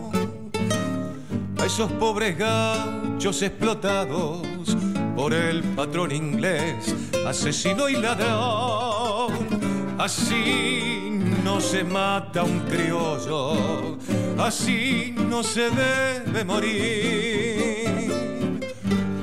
a 1.58 1.66
esos 1.66 1.90
pobres 1.92 2.36
gauchos 2.38 3.42
explotados 3.42 4.46
por 5.14 5.32
el 5.32 5.62
patrón 5.62 6.12
inglés, 6.12 6.94
asesino 7.26 7.88
y 7.88 7.96
ladrón. 7.96 9.32
Así 9.98 11.20
no 11.42 11.60
se 11.60 11.82
mata 11.84 12.42
un 12.42 12.60
criollo, 12.60 13.96
así 14.38 15.14
no 15.16 15.42
se 15.42 15.70
debe 15.70 16.44
morir. 16.44 17.86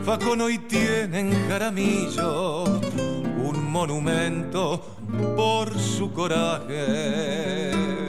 Facón 0.03 0.41
hoy 0.41 0.57
tiene 0.57 1.19
en 1.19 1.47
Jaramillo 1.47 2.63
un 2.63 3.71
monumento 3.71 4.97
por 5.35 5.77
su 5.79 6.11
coraje. 6.11 8.02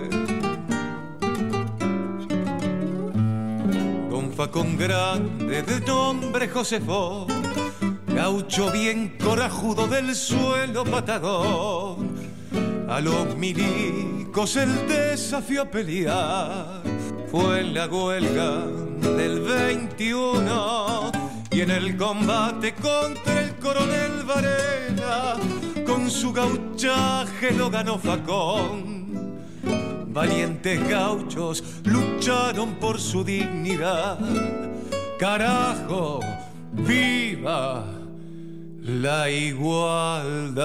Don 4.34 4.46
Facón 4.48 4.76
grande 4.76 5.62
de 5.62 5.80
nombre 5.80 6.48
Josefo, 6.48 7.26
gaucho 8.08 8.72
bien 8.72 9.16
corajudo 9.22 9.86
del 9.86 10.14
suelo 10.14 10.82
patagón. 10.82 12.16
A 12.88 13.00
los 13.00 13.36
milicos 13.36 14.56
el 14.56 14.88
desafío 14.88 15.62
a 15.62 15.70
pelear 15.70 16.82
fue 17.30 17.60
en 17.60 17.74
la 17.74 17.86
huelga 17.86 18.66
del 19.16 19.40
21 19.40 21.12
y 21.52 21.60
en 21.60 21.70
el 21.70 21.96
combate 21.96 22.74
contra 22.74 23.40
el 23.40 23.54
coronel 23.56 24.24
Varela 24.26 25.36
con 25.86 26.10
su 26.10 26.32
gauchaje 26.32 27.52
lo 27.52 27.70
ganó 27.70 27.98
Facón. 27.98 29.03
Valientes 30.14 30.88
gauchos 30.88 31.64
lucharon 31.82 32.74
por 32.76 33.00
su 33.00 33.24
dignidad. 33.24 34.16
Carajo, 35.18 36.20
viva 36.72 37.84
la 38.80 39.28
igualdad. 39.28 40.64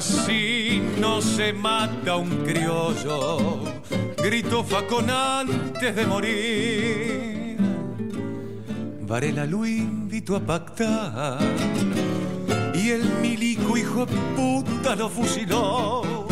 Así 0.00 0.80
no 0.98 1.20
se 1.20 1.52
mata 1.52 2.16
un 2.16 2.30
criollo, 2.42 3.60
gritó 4.16 4.64
Facón 4.64 5.10
antes 5.10 5.94
de 5.94 6.06
morir. 6.06 7.58
Varela 9.02 9.44
lo 9.44 9.66
invitó 9.66 10.36
a 10.36 10.40
pactar 10.40 11.38
y 12.72 12.92
el 12.92 13.04
milico 13.20 13.76
hijo 13.76 14.06
de 14.06 14.16
puta 14.34 14.96
lo 14.96 15.10
fusiló. 15.10 16.26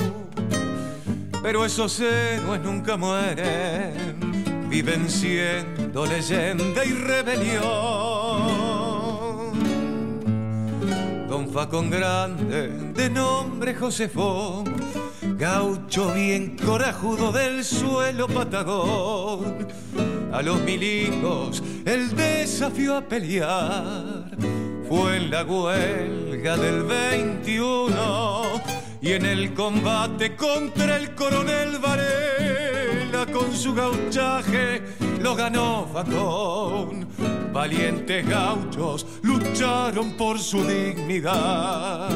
Pero 1.43 1.67
esos 1.67 2.01
héroes 2.01 2.63
nunca 2.63 2.97
mueren, 2.97 4.71
viven 4.71 5.11
siendo 5.11 6.07
leyenda 6.07 6.87
y 6.87 6.93
rebelión. 6.93 8.68
Don 11.49 11.55
Facón 11.55 11.91
Grande, 11.91 12.69
de 12.95 13.09
nombre 13.09 13.75
Josefón, 13.75 14.65
gaucho 15.39 16.13
bien 16.13 16.57
corajudo 16.57 17.33
del 17.33 17.65
suelo 17.65 18.29
patagón. 18.29 19.67
A 20.31 20.43
los 20.43 20.61
milicos 20.61 21.63
el 21.87 22.15
desafío 22.15 22.97
a 22.97 23.01
pelear. 23.01 24.31
Fue 24.89 25.17
en 25.17 25.31
la 25.31 25.45
huelga 25.45 26.57
del 26.59 26.83
21 26.83 28.43
y 29.01 29.13
en 29.13 29.25
el 29.25 29.55
combate 29.55 30.37
contra 30.37 30.97
el 30.97 31.15
coronel 31.15 31.79
Varela 31.79 32.78
con 33.33 33.55
su 33.55 33.75
gauchaje 33.75 34.83
lo 35.21 35.35
ganó 35.35 35.89
Facón. 35.93 37.09
Valientes 37.53 38.29
gauchos 38.29 39.07
lucharon 39.23 40.13
por 40.13 40.39
su 40.39 40.63
dignidad. 40.65 42.11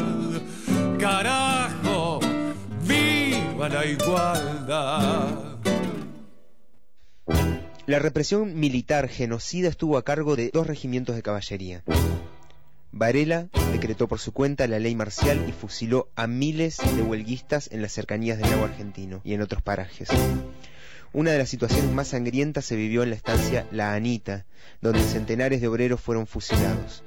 Carajo, 0.98 2.20
viva 2.86 3.68
la 3.68 3.86
igualdad. 3.86 5.58
La 7.86 7.98
represión 7.98 8.58
militar 8.60 9.08
genocida 9.08 9.68
estuvo 9.68 9.96
a 9.96 10.04
cargo 10.04 10.36
de 10.36 10.50
dos 10.52 10.66
regimientos 10.66 11.16
de 11.16 11.22
caballería. 11.22 11.82
Varela 12.92 13.48
decretó 13.72 14.06
por 14.06 14.18
su 14.18 14.32
cuenta 14.32 14.68
la 14.68 14.78
ley 14.78 14.94
marcial 14.94 15.44
y 15.48 15.52
fusiló 15.52 16.10
a 16.14 16.26
miles 16.26 16.76
de 16.76 17.02
huelguistas 17.02 17.70
en 17.72 17.80
las 17.80 17.92
cercanías 17.92 18.38
del 18.38 18.50
lago 18.50 18.64
argentino 18.64 19.22
y 19.24 19.32
en 19.32 19.40
otros 19.40 19.62
parajes. 19.62 20.10
Una 21.14 21.32
de 21.32 21.38
las 21.38 21.50
situaciones 21.50 21.92
más 21.92 22.08
sangrientas 22.08 22.64
se 22.64 22.74
vivió 22.74 23.02
en 23.02 23.10
la 23.10 23.16
estancia 23.16 23.66
La 23.70 23.92
Anita, 23.92 24.46
donde 24.80 25.02
centenares 25.02 25.60
de 25.60 25.68
obreros 25.68 26.00
fueron 26.00 26.26
fusilados. 26.26 27.04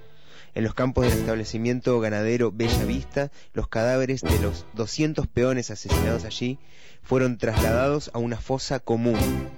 En 0.54 0.64
los 0.64 0.76
campos 0.76 1.06
del 1.06 1.18
establecimiento 1.18 2.00
ganadero 2.00 2.52
Bella 2.52 2.86
Vista, 2.86 3.32
los 3.54 3.68
cadáveres 3.68 4.22
de 4.22 4.40
los 4.40 4.66
200 4.74 5.26
peones 5.26 5.72
asesinados 5.72 6.24
allí 6.24 6.60
fueron 7.02 7.40
trasladados 7.40 8.12
a 8.14 8.20
una 8.20 8.38
fosa 8.38 8.80
común, 8.80 9.50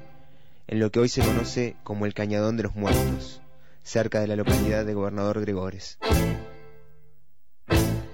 en 0.68 0.80
lo 0.80 0.92
que 0.92 1.00
hoy 1.00 1.10
se 1.10 1.22
conoce 1.22 1.76
como 1.84 2.06
el 2.06 2.14
Cañadón 2.14 2.56
de 2.56 2.64
los 2.64 2.76
Muertos, 2.76 3.42
cerca 3.84 4.22
de 4.22 4.28
la 4.28 4.38
localidad 4.38 4.86
de 4.86 4.94
Gobernador 4.94 5.42
Gregores. 5.42 5.98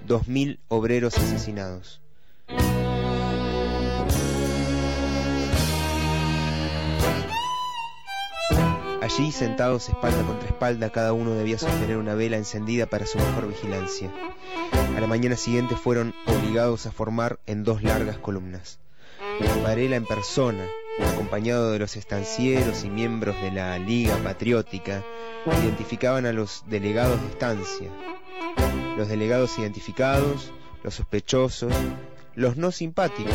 2.000 0.07 0.59
obreros 0.67 1.15
asesinados. 1.17 2.01
Allí, 9.03 9.33
sentados 9.33 9.89
espalda 9.89 10.23
contra 10.23 10.47
espalda, 10.47 10.89
cada 10.89 11.11
uno 11.11 11.33
debía 11.33 11.59
sostener 11.59 11.97
una 11.97 12.15
vela 12.15 12.37
encendida 12.37 12.85
para 12.85 13.05
su 13.05 13.17
mejor 13.17 13.49
vigilancia. 13.49 14.09
A 14.95 15.01
la 15.01 15.07
mañana 15.07 15.35
siguiente 15.35 15.75
fueron 15.75 16.15
obligados 16.25 16.85
a 16.85 16.91
formar 16.93 17.37
en 17.45 17.65
dos 17.65 17.83
largas 17.83 18.17
columnas. 18.17 18.79
Varela 19.61 19.97
en 19.97 20.05
persona, 20.05 20.63
acompañado 21.11 21.73
de 21.73 21.79
los 21.79 21.97
estancieros 21.97 22.85
y 22.85 22.89
miembros 22.89 23.35
de 23.41 23.51
la 23.51 23.77
Liga 23.77 24.15
Patriótica, 24.23 25.03
identificaban 25.61 26.25
a 26.25 26.31
los 26.31 26.63
delegados 26.67 27.19
de 27.19 27.27
estancia. 27.27 27.89
Los 28.95 29.09
delegados 29.09 29.59
identificados, 29.59 30.53
los 30.81 30.95
sospechosos, 30.95 31.73
los 32.35 32.55
no 32.55 32.71
simpáticos 32.71 33.33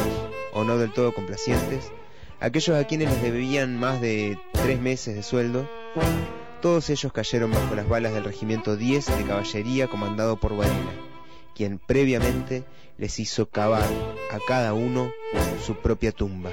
o 0.55 0.65
no 0.65 0.79
del 0.79 0.95
todo 0.95 1.13
complacientes, 1.13 1.93
aquellos 2.41 2.77
a 2.77 2.85
quienes 2.87 3.11
les 3.11 3.23
debían 3.23 3.79
más 3.79 4.01
de 4.01 4.39
tres 4.53 4.81
meses 4.81 5.15
de 5.15 5.23
sueldo, 5.23 5.69
todos 6.61 6.91
ellos 6.91 7.13
cayeron 7.13 7.53
bajo 7.53 7.75
las 7.75 7.89
balas 7.89 8.13
del 8.13 8.25
regimiento 8.25 8.77
10 8.77 9.19
de 9.19 9.25
caballería 9.25 9.89
comandado 9.89 10.39
por 10.39 10.57
Varela, 10.57 10.93
quien 11.55 11.79
previamente 11.79 12.65
les 12.97 13.19
hizo 13.19 13.49
cavar 13.49 13.89
a 14.33 14.39
cada 14.47 14.75
uno 14.75 15.13
su 15.65 15.77
propia 15.77 16.13
tumba. 16.13 16.51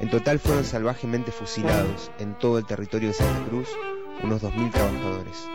En 0.00 0.10
total 0.10 0.38
fueron 0.38 0.64
salvajemente 0.64 1.30
fusilados 1.30 2.10
en 2.18 2.38
todo 2.38 2.58
el 2.58 2.66
territorio 2.66 3.08
de 3.08 3.14
Santa 3.14 3.48
Cruz 3.48 3.68
unos 4.22 4.42
2.000 4.42 4.70
trabajadores. 4.70 5.48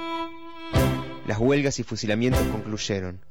Las 1.26 1.40
huelgas 1.40 1.80
y 1.80 1.84
fusilamientos 1.84 2.42
concluyeron, 2.48 3.22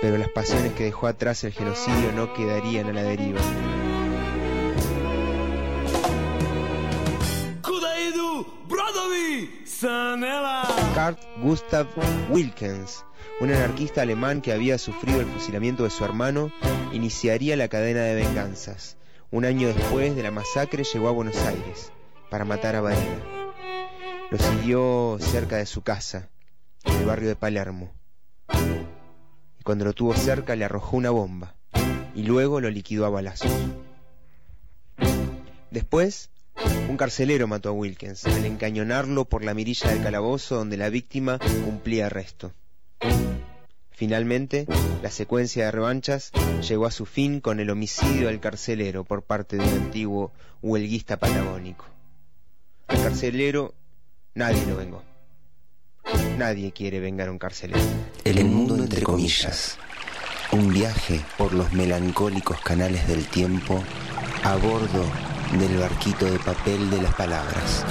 pero 0.00 0.18
las 0.18 0.28
pasiones 0.30 0.72
que 0.72 0.84
dejó 0.84 1.06
atrás 1.06 1.44
el 1.44 1.52
genocidio 1.52 2.12
no 2.12 2.32
quedarían 2.34 2.88
a 2.88 2.92
la 2.92 3.02
deriva. 3.02 3.40
Kurt 9.82 11.18
Gustav 11.42 11.88
Wilkens, 12.30 13.04
un 13.40 13.50
anarquista 13.50 14.02
alemán 14.02 14.40
que 14.40 14.52
había 14.52 14.78
sufrido 14.78 15.18
el 15.18 15.26
fusilamiento 15.26 15.82
de 15.82 15.90
su 15.90 16.04
hermano, 16.04 16.52
iniciaría 16.92 17.56
la 17.56 17.66
cadena 17.66 18.02
de 18.02 18.14
venganzas. 18.14 18.96
Un 19.32 19.44
año 19.44 19.66
después 19.66 20.14
de 20.14 20.22
la 20.22 20.30
masacre 20.30 20.84
llegó 20.84 21.08
a 21.08 21.12
Buenos 21.12 21.36
Aires 21.38 21.90
para 22.30 22.44
matar 22.44 22.76
a 22.76 22.80
Varela. 22.80 23.50
Lo 24.30 24.38
siguió 24.38 25.16
cerca 25.18 25.56
de 25.56 25.66
su 25.66 25.82
casa, 25.82 26.28
en 26.84 26.94
el 26.98 27.04
barrio 27.04 27.28
de 27.28 27.34
Palermo. 27.34 27.90
Y 29.58 29.64
cuando 29.64 29.84
lo 29.84 29.94
tuvo 29.94 30.14
cerca 30.14 30.54
le 30.54 30.64
arrojó 30.64 30.96
una 30.96 31.10
bomba 31.10 31.56
y 32.14 32.22
luego 32.22 32.60
lo 32.60 32.70
liquidó 32.70 33.04
a 33.04 33.10
balazos. 33.10 33.50
Después 35.72 36.30
un 36.88 36.96
carcelero 36.96 37.46
mató 37.46 37.70
a 37.70 37.72
Wilkins 37.72 38.26
al 38.26 38.44
encañonarlo 38.44 39.24
por 39.24 39.44
la 39.44 39.54
mirilla 39.54 39.90
del 39.90 40.02
calabozo 40.02 40.56
donde 40.56 40.76
la 40.76 40.90
víctima 40.90 41.38
cumplía 41.64 42.06
arresto. 42.06 42.52
Finalmente, 43.90 44.66
la 45.02 45.10
secuencia 45.10 45.64
de 45.64 45.70
revanchas 45.70 46.32
llegó 46.66 46.86
a 46.86 46.90
su 46.90 47.06
fin 47.06 47.40
con 47.40 47.60
el 47.60 47.70
homicidio 47.70 48.26
del 48.26 48.40
carcelero 48.40 49.04
por 49.04 49.22
parte 49.22 49.56
de 49.56 49.62
un 49.62 49.74
antiguo 49.84 50.32
huelguista 50.60 51.18
patagónico. 51.18 51.84
Al 52.88 53.02
carcelero 53.02 53.74
nadie 54.34 54.66
lo 54.66 54.76
vengó. 54.76 55.02
Nadie 56.36 56.72
quiere 56.72 57.00
vengar 57.00 57.28
a 57.28 57.32
un 57.32 57.38
carcelero. 57.38 57.80
El 58.24 58.44
mundo 58.44 58.76
entre 58.76 59.02
comillas. 59.02 59.78
Un 60.52 60.72
viaje 60.72 61.20
por 61.38 61.54
los 61.54 61.72
melancólicos 61.72 62.60
canales 62.60 63.06
del 63.08 63.26
tiempo 63.26 63.82
a 64.42 64.56
bordo 64.56 65.04
del 65.58 65.78
barquito 65.78 66.24
de 66.24 66.38
papel 66.38 66.90
de 66.90 67.02
las 67.02 67.14
palabras. 67.14 67.84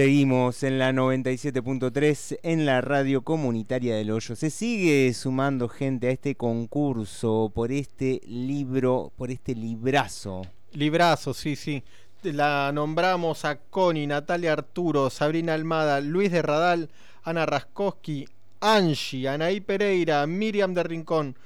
Seguimos 0.00 0.62
en 0.62 0.78
la 0.78 0.92
97.3 0.92 2.38
en 2.42 2.64
la 2.64 2.80
radio 2.80 3.20
comunitaria 3.20 3.96
del 3.96 4.10
Hoyo. 4.12 4.34
Se 4.34 4.48
sigue 4.48 5.12
sumando 5.12 5.68
gente 5.68 6.08
a 6.08 6.10
este 6.10 6.36
concurso 6.36 7.52
por 7.54 7.70
este 7.70 8.22
libro, 8.24 9.12
por 9.14 9.30
este 9.30 9.54
librazo. 9.54 10.40
Librazo, 10.72 11.34
sí, 11.34 11.54
sí. 11.54 11.84
La 12.22 12.72
nombramos 12.72 13.44
a 13.44 13.56
Connie, 13.56 14.06
Natalia 14.06 14.54
Arturo, 14.54 15.10
Sabrina 15.10 15.52
Almada, 15.52 16.00
Luis 16.00 16.32
de 16.32 16.40
Radal, 16.40 16.88
Ana 17.22 17.44
Raskowski, 17.44 18.26
Angie, 18.60 19.28
Anaí 19.28 19.60
Pereira, 19.60 20.26
Miriam 20.26 20.72
de 20.72 20.82
Rincón, 20.82 21.36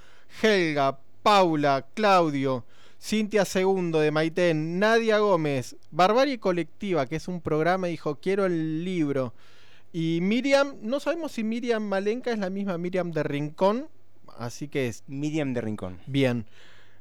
Helga, 0.40 1.00
Paula, 1.24 1.86
Claudio, 1.92 2.64
Cintia 3.04 3.44
Segundo 3.44 4.00
de 4.00 4.10
Maitén, 4.10 4.78
Nadia 4.78 5.18
Gómez, 5.18 5.76
Barbarie 5.90 6.40
Colectiva, 6.40 7.04
que 7.04 7.16
es 7.16 7.28
un 7.28 7.42
programa, 7.42 7.88
dijo, 7.88 8.16
quiero 8.16 8.46
el 8.46 8.82
libro. 8.82 9.34
Y 9.92 10.20
Miriam, 10.22 10.76
no 10.80 11.00
sabemos 11.00 11.32
si 11.32 11.44
Miriam 11.44 11.82
Malenca 11.82 12.32
es 12.32 12.38
la 12.38 12.48
misma 12.48 12.78
Miriam 12.78 13.12
de 13.12 13.22
Rincón, 13.22 13.88
así 14.38 14.68
que 14.68 14.88
es... 14.88 15.04
Miriam 15.06 15.52
de 15.52 15.60
Rincón. 15.60 16.00
Bien. 16.06 16.46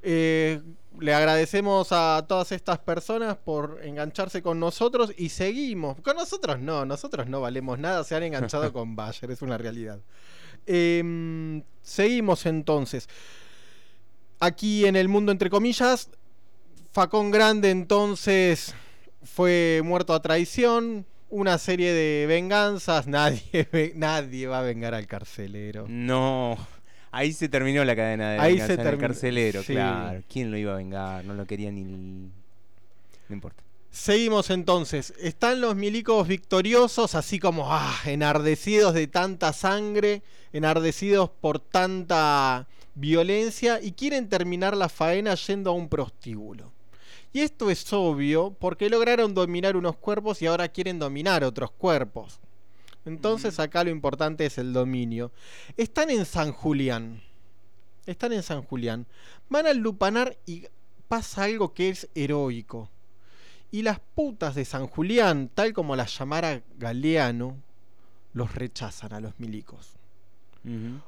Eh, 0.02 0.62
le 1.00 1.14
agradecemos 1.14 1.94
a 1.94 2.26
todas 2.28 2.52
estas 2.52 2.80
personas 2.80 3.38
por 3.38 3.80
engancharse 3.82 4.42
con 4.42 4.60
nosotros 4.60 5.14
y 5.18 5.30
seguimos. 5.30 6.02
Con 6.02 6.18
nosotros 6.18 6.60
no, 6.60 6.84
nosotros 6.84 7.30
no 7.30 7.40
valemos 7.40 7.80
nada, 7.80 8.04
se 8.04 8.14
han 8.14 8.24
enganchado 8.24 8.74
con 8.74 8.98
Bayer, 8.98 9.32
es 9.32 9.42
una 9.42 9.58
realidad. 9.58 10.02
Em, 10.66 11.64
seguimos 11.82 12.46
entonces 12.46 13.08
aquí 14.44 14.86
en 14.86 14.96
el 14.96 15.08
mundo, 15.08 15.32
entre 15.32 15.50
comillas, 15.50 16.10
Facón 16.92 17.32
Grande 17.32 17.70
entonces 17.72 18.76
fue 19.24 19.82
muerto 19.84 20.14
a 20.14 20.22
traición, 20.22 21.06
una 21.30 21.58
serie 21.58 21.94
de 21.94 22.26
venganzas, 22.28 23.08
nadie, 23.08 23.94
nadie 23.96 24.48
va 24.48 24.60
a 24.60 24.64
vengar 24.64 24.94
al 24.94 25.08
carcelero. 25.08 25.86
No, 25.88 26.58
ahí 27.12 27.34
se 27.34 27.50
terminó 27.50 27.84
la 27.86 27.96
cadena 27.96 28.34
de 28.34 28.40
ahí 28.40 28.54
venganza 28.54 28.68
se 28.68 28.74
en 28.74 28.80
el 28.80 28.86
terminó, 28.86 29.08
carcelero, 29.08 29.64
sí. 29.64 29.74
claro. 29.74 30.22
¿Quién 30.30 30.52
lo 30.52 30.58
iba 30.58 30.74
a 30.74 30.78
vengar? 30.78 31.24
No 31.26 31.34
lo 31.34 31.46
quería 31.46 31.72
ni... 31.72 31.84
No 31.84 32.32
importa. 33.30 33.64
Seguimos 33.90 34.50
entonces. 34.50 35.14
Están 35.20 35.62
los 35.62 35.76
milicos 35.76 36.28
victoriosos, 36.28 37.14
así 37.14 37.40
como 37.40 37.72
ah, 37.72 37.96
enardecidos 38.06 38.96
de 38.96 39.06
tanta 39.06 39.54
sangre, 39.54 40.24
enardecidos 40.52 41.30
por 41.30 41.60
tanta 41.60 42.68
violencia 42.96 43.82
y 43.82 43.94
quieren 43.94 44.30
terminar 44.30 44.78
la 44.78 44.90
faena 44.90 45.36
yendo 45.36 45.72
a 45.72 45.74
un 45.74 45.90
prostíbulo. 45.90 46.72
Y 47.32 47.42
esto 47.42 47.72
es 47.72 47.92
obvio 47.92 48.56
porque 48.60 48.90
lograron 48.90 49.34
dominar 49.34 49.76
unos 49.76 49.98
cuerpos 49.98 50.42
y 50.42 50.46
ahora 50.46 50.68
quieren 50.68 51.00
dominar 51.00 51.44
otros 51.44 51.72
cuerpos. 51.72 52.40
Entonces 53.06 53.60
acá 53.60 53.84
lo 53.84 53.90
importante 53.90 54.46
es 54.46 54.58
el 54.58 54.72
dominio. 54.72 55.32
Están 55.76 56.10
en 56.12 56.26
San 56.26 56.52
Julián. 56.52 57.22
Están 58.06 58.34
en 58.34 58.44
San 58.44 58.62
Julián. 58.62 59.08
Van 59.50 59.66
al 59.66 59.78
lupanar 59.78 60.38
y 60.46 60.68
pasa 61.08 61.44
algo 61.44 61.74
que 61.74 61.90
es 61.90 62.08
heroico. 62.16 62.90
Y 63.72 63.82
las 63.82 64.00
putas 64.00 64.54
de 64.54 64.66
San 64.66 64.88
Julián, 64.88 65.50
tal 65.54 65.74
como 65.74 65.96
las 65.96 66.18
llamara 66.18 66.62
Galeano, 66.78 67.58
los 68.34 68.54
rechazan 68.54 69.14
a 69.14 69.20
los 69.20 69.40
milicos. 69.40 69.96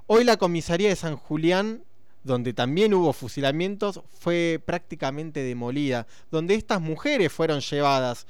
Hoy 0.07 0.23
la 0.23 0.37
comisaría 0.37 0.89
de 0.89 0.95
San 0.95 1.15
Julián, 1.15 1.81
donde 2.23 2.53
también 2.53 2.93
hubo 2.93 3.13
fusilamientos, 3.13 4.01
fue 4.19 4.61
prácticamente 4.65 5.43
demolida, 5.43 6.07
donde 6.31 6.55
estas 6.55 6.81
mujeres 6.81 7.31
fueron 7.31 7.61
llevadas. 7.61 8.27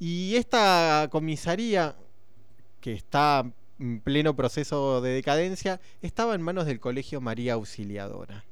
Y 0.00 0.34
esta 0.36 1.08
comisaría, 1.10 1.94
que 2.80 2.92
está 2.92 3.44
en 3.78 4.00
pleno 4.00 4.34
proceso 4.34 5.00
de 5.00 5.10
decadencia, 5.10 5.80
estaba 6.02 6.34
en 6.34 6.42
manos 6.42 6.66
del 6.66 6.80
Colegio 6.80 7.20
María 7.20 7.54
Auxiliadora. 7.54 8.44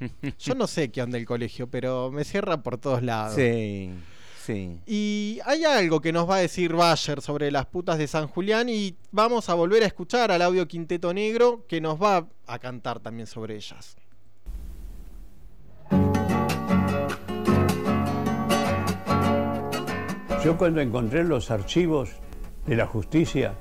Yo 0.38 0.54
no 0.54 0.66
sé 0.66 0.90
qué 0.90 1.02
onda 1.02 1.18
el 1.18 1.26
colegio, 1.26 1.68
pero 1.68 2.10
me 2.10 2.24
cierra 2.24 2.62
por 2.62 2.78
todos 2.78 3.02
lados. 3.02 3.34
Sí, 3.34 3.90
sí. 4.46 4.80
Y 4.86 5.40
hay 5.44 5.64
algo 5.64 6.00
que 6.00 6.12
nos 6.12 6.28
va 6.28 6.36
a 6.36 6.40
decir 6.40 6.72
Bayer 6.72 7.20
sobre 7.20 7.50
las 7.50 7.66
putas 7.66 7.98
de 7.98 8.06
San 8.06 8.28
Julián 8.28 8.68
y 8.68 8.96
vamos 9.10 9.48
a 9.48 9.54
volver 9.54 9.82
a 9.82 9.86
escuchar 9.86 10.30
al 10.30 10.42
audio 10.42 10.66
Quinteto 10.68 11.12
Negro 11.12 11.64
que 11.68 11.80
nos 11.80 12.00
va 12.00 12.26
a 12.46 12.58
cantar 12.58 13.00
también 13.00 13.26
sobre 13.26 13.56
ellas. 13.56 13.96
Yo 20.44 20.56
cuando 20.56 20.80
encontré 20.80 21.24
los 21.24 21.50
archivos 21.50 22.10
de 22.66 22.76
la 22.76 22.86
justicia 22.86 23.54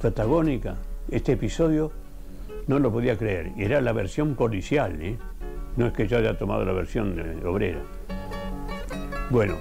patagónica, 0.00 0.76
este 1.10 1.32
episodio, 1.32 1.90
no 2.66 2.78
lo 2.78 2.92
podía 2.92 3.16
creer. 3.16 3.52
Era 3.56 3.80
la 3.80 3.92
versión 3.92 4.34
policial, 4.34 5.00
¿eh? 5.00 5.16
No 5.76 5.86
es 5.86 5.94
que 5.94 6.06
yo 6.06 6.18
haya 6.18 6.36
tomado 6.36 6.64
la 6.64 6.72
versión 6.72 7.18
eh, 7.18 7.46
obrera. 7.46 7.80
Bueno, 9.30 9.56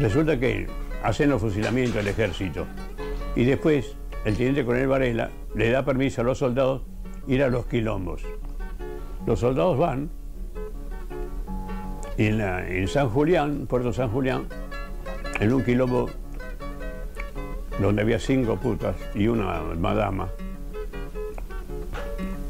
resulta 0.00 0.38
que 0.38 0.66
hacen 1.02 1.30
los 1.30 1.40
fusilamientos 1.40 1.98
al 1.98 2.08
ejército 2.08 2.66
y 3.34 3.44
después 3.44 3.96
el 4.24 4.36
teniente 4.36 4.64
coronel 4.64 4.88
Varela 4.88 5.30
le 5.54 5.70
da 5.70 5.84
permiso 5.84 6.20
a 6.20 6.24
los 6.24 6.38
soldados 6.38 6.82
ir 7.26 7.42
a 7.42 7.48
los 7.48 7.66
quilombos. 7.66 8.22
Los 9.26 9.40
soldados 9.40 9.78
van 9.78 10.10
y 12.16 12.26
en, 12.26 12.40
en 12.40 12.88
San 12.88 13.08
Julián, 13.10 13.66
Puerto 13.66 13.92
San 13.92 14.10
Julián, 14.10 14.46
en 15.40 15.52
un 15.52 15.62
quilombo 15.62 16.08
donde 17.80 18.02
había 18.02 18.18
cinco 18.18 18.56
putas 18.56 18.96
y 19.14 19.28
una 19.28 19.60
madama, 19.78 20.28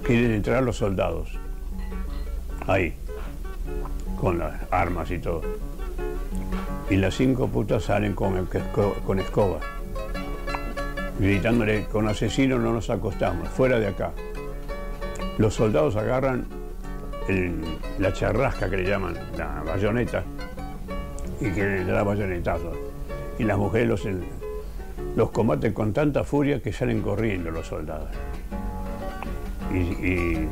quieren 0.05 0.32
entrar 0.32 0.62
los 0.62 0.76
soldados. 0.76 1.36
Ahí, 2.66 2.94
con 4.20 4.38
las 4.38 4.55
armas 4.70 5.11
y 5.11 5.18
todo. 5.18 5.42
Y 6.91 6.97
las 6.97 7.14
cinco 7.16 7.49
putas 7.49 7.84
salen 7.84 8.14
con, 8.14 8.37
el- 8.37 8.47
con 9.05 9.18
escobas, 9.18 9.62
gritándole, 11.18 11.84
con 11.87 12.07
asesinos 12.09 12.61
no 12.61 12.72
nos 12.72 12.91
acostamos, 12.91 13.49
fuera 13.49 13.78
de 13.80 13.89
acá. 13.89 14.12
Los 15.39 15.55
soldados 15.55 15.97
agarran 15.97 16.47
la 17.99 18.12
charrasca 18.12 18.70
que 18.70 18.76
le 18.76 18.89
llaman, 18.89 19.14
la 19.37 19.62
bayoneta, 19.64 20.22
y 21.41 21.51
que 21.51 21.64
le 21.64 21.84
da 21.84 22.05
bayonetazos. 22.05 22.76
Y 23.39 23.43
las 23.45 23.59
mujeres 23.59 23.89
los, 23.89 24.03
los 25.16 25.30
combaten 25.32 25.72
con 25.72 25.93
tanta 25.93 26.22
furia 26.22 26.62
que 26.62 26.72
salen 26.72 27.03
corriendo 27.03 27.51
los 27.51 27.66
soldados. 27.66 28.09
Y, 29.74 29.76
y 29.78 30.49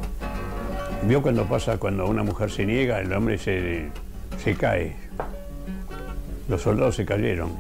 vio 1.05 1.23
cuando 1.23 1.45
pasa, 1.47 1.79
cuando 1.79 2.07
una 2.09 2.25
mujer 2.25 2.51
se 2.51 2.67
niega, 2.67 2.99
el 2.99 3.13
hombre 3.13 3.39
se, 3.39 3.89
se 4.43 4.55
cae. 4.57 4.97
Los 6.49 6.63
soldados 6.63 6.97
se 6.97 7.05
cayeron. 7.05 7.51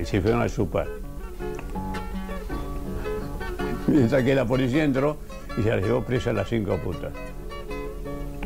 Y 0.00 0.04
se 0.04 0.20
fueron 0.20 0.42
a 0.42 0.48
chupar. 0.48 0.86
Mientras 3.88 4.22
que 4.22 4.34
la 4.34 4.44
policía 4.44 4.84
entró 4.84 5.18
y 5.58 5.62
se 5.62 5.70
las 5.70 5.82
llevó 5.84 6.02
presa 6.02 6.30
a 6.30 6.32
las 6.32 6.48
cinco 6.48 6.76
putas. 6.78 7.12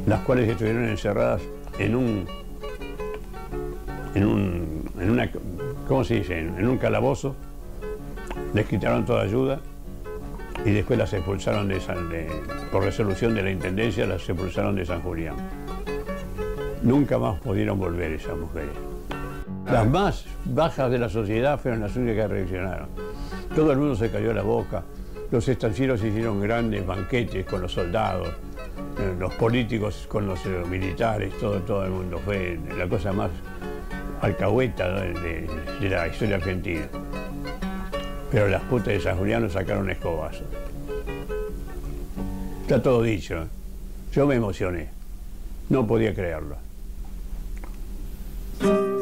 Las 0.07 0.20
cuales 0.20 0.49
estuvieron 0.49 0.87
encerradas 0.89 1.43
en 1.79 1.95
un. 1.95 2.27
en 4.14 4.24
un. 4.27 4.91
en 4.99 5.11
una. 5.11 5.31
¿cómo 5.87 6.05
se 6.05 6.14
dice? 6.16 6.39
En 6.39 6.66
un 6.66 6.79
calabozo. 6.79 7.37
Les 8.55 8.66
quitaron 8.66 9.05
toda 9.05 9.22
ayuda 9.22 9.61
y 10.64 10.70
después 10.70 10.99
las 10.99 11.12
expulsaron 11.12 11.68
de 11.68 11.81
San, 11.81 12.09
de- 12.09 12.29
por 12.72 12.83
resolución 12.83 13.35
de 13.35 13.43
la 13.43 13.51
Intendencia, 13.51 14.07
las 14.07 14.27
expulsaron 14.29 14.74
de 14.77 14.87
San 14.87 15.03
Julián. 15.03 15.35
Nunca 16.83 17.18
más 17.18 17.41
pudieron 17.41 17.79
volver 17.79 18.12
esas 18.12 18.37
mujeres. 18.37 18.74
Las 19.70 19.87
más 19.89 20.24
bajas 20.45 20.91
de 20.91 20.99
la 20.99 21.09
sociedad 21.09 21.59
fueron 21.59 21.81
las 21.81 21.97
únicas 21.97 22.27
que 22.27 22.35
reaccionaron. 22.35 22.89
Todo 23.55 23.72
el 23.72 23.79
mundo 23.79 23.97
se 23.97 24.11
cayó 24.11 24.33
la 24.33 24.43
boca. 24.43 24.85
Los 25.31 25.49
estancieros 25.49 26.03
hicieron 26.05 26.41
grandes 26.41 26.87
banquetes 26.87 27.45
con 27.47 27.62
los 27.62 27.72
soldados, 27.72 28.29
eh, 28.99 29.14
los 29.18 29.35
políticos 29.35 30.07
con 30.09 30.27
los 30.27 30.45
eh, 30.47 30.62
militares, 30.70 31.37
todo, 31.41 31.59
todo 31.61 31.85
el 31.85 31.91
mundo. 31.91 32.20
Fue 32.24 32.59
la 32.79 32.89
cosa 32.89 33.12
más 33.12 33.31
alcahueta 34.20 35.01
de, 35.01 35.49
la 35.81 36.07
historia 36.07 36.37
argentina. 36.37 36.87
Pero 38.31 38.49
las 38.49 38.62
putas 38.62 38.89
de 38.89 39.01
San 39.01 39.16
Julián 39.16 39.43
nos 39.43 39.53
sacaron 39.53 39.91
escobazos. 39.91 40.47
Está 42.62 42.83
todo 42.83 43.03
dicho. 43.03 43.47
Yo 44.12 44.27
me 44.27 44.37
emocioné. 44.37 44.89
No 45.68 45.87
podía 45.87 46.14
creerlo. 46.14 46.66
Cinco 48.59 48.96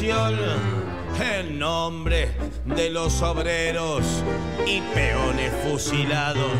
En 0.00 1.58
nombre 1.58 2.30
de 2.64 2.88
los 2.88 3.20
obreros 3.20 4.04
y 4.64 4.80
peones 4.94 5.52
fusilados, 5.64 6.52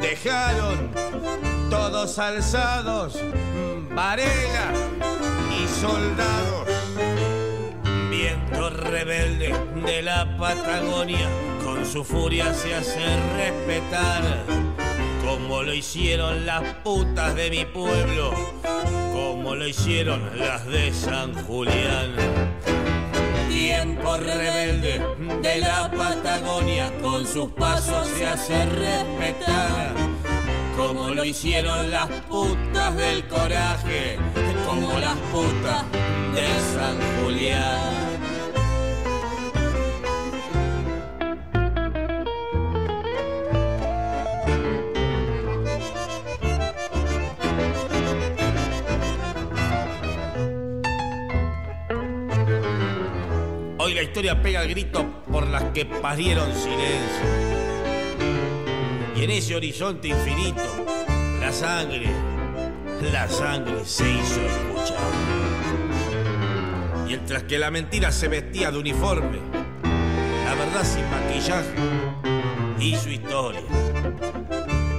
dejaron 0.00 0.90
todos 1.68 2.18
alzados, 2.18 3.18
Varela 3.94 4.72
y 5.60 5.68
soldados. 5.78 6.66
Viento 8.08 8.70
rebelde 8.70 9.54
de 9.84 10.00
la 10.00 10.34
Patagonia, 10.38 11.28
con 11.62 11.84
su 11.84 12.02
furia 12.02 12.54
se 12.54 12.74
hace 12.74 13.04
respetar, 13.36 14.22
como 15.22 15.62
lo 15.62 15.74
hicieron 15.74 16.46
las 16.46 16.62
putas 16.76 17.34
de 17.34 17.50
mi 17.50 17.66
pueblo, 17.66 18.32
como 19.14 19.54
lo 19.54 19.68
hicieron 19.68 20.20
las 20.36 20.66
de 20.66 20.92
San 20.92 21.32
Julián. 21.44 22.12
Tiempo 23.48 24.16
rebelde 24.16 25.00
de 25.40 25.58
la 25.58 25.88
Patagonia, 25.88 26.92
con 27.00 27.24
sus 27.24 27.50
pasos 27.52 28.08
se 28.08 28.26
hace 28.26 28.66
respetar, 28.66 29.94
como 30.76 31.10
lo 31.10 31.24
hicieron 31.24 31.92
las 31.92 32.08
putas 32.28 32.96
del 32.96 33.24
coraje, 33.28 34.18
como 34.66 34.98
las 34.98 35.16
putas 35.32 35.84
de 36.34 36.48
San 36.74 36.96
Julián. 37.22 37.93
Historia 54.04 54.40
pega 54.40 54.62
el 54.62 54.68
grito 54.68 55.04
por 55.30 55.46
las 55.48 55.64
que 55.72 55.84
parieron 55.86 56.52
silencio. 56.54 57.24
Y 59.16 59.24
en 59.24 59.30
ese 59.30 59.56
horizonte 59.56 60.08
infinito, 60.08 60.62
la 61.40 61.52
sangre, 61.52 62.10
la 63.12 63.28
sangre 63.28 63.84
se 63.84 64.08
hizo 64.08 64.40
escuchar. 64.40 64.98
Mientras 67.06 67.42
que 67.44 67.58
la 67.58 67.70
mentira 67.70 68.12
se 68.12 68.28
vestía 68.28 68.70
de 68.70 68.78
uniforme, 68.78 69.38
la 70.44 70.54
verdad 70.54 70.84
sin 70.84 71.08
maquillaje 71.10 71.74
hizo 72.80 73.10
historia. 73.10 73.62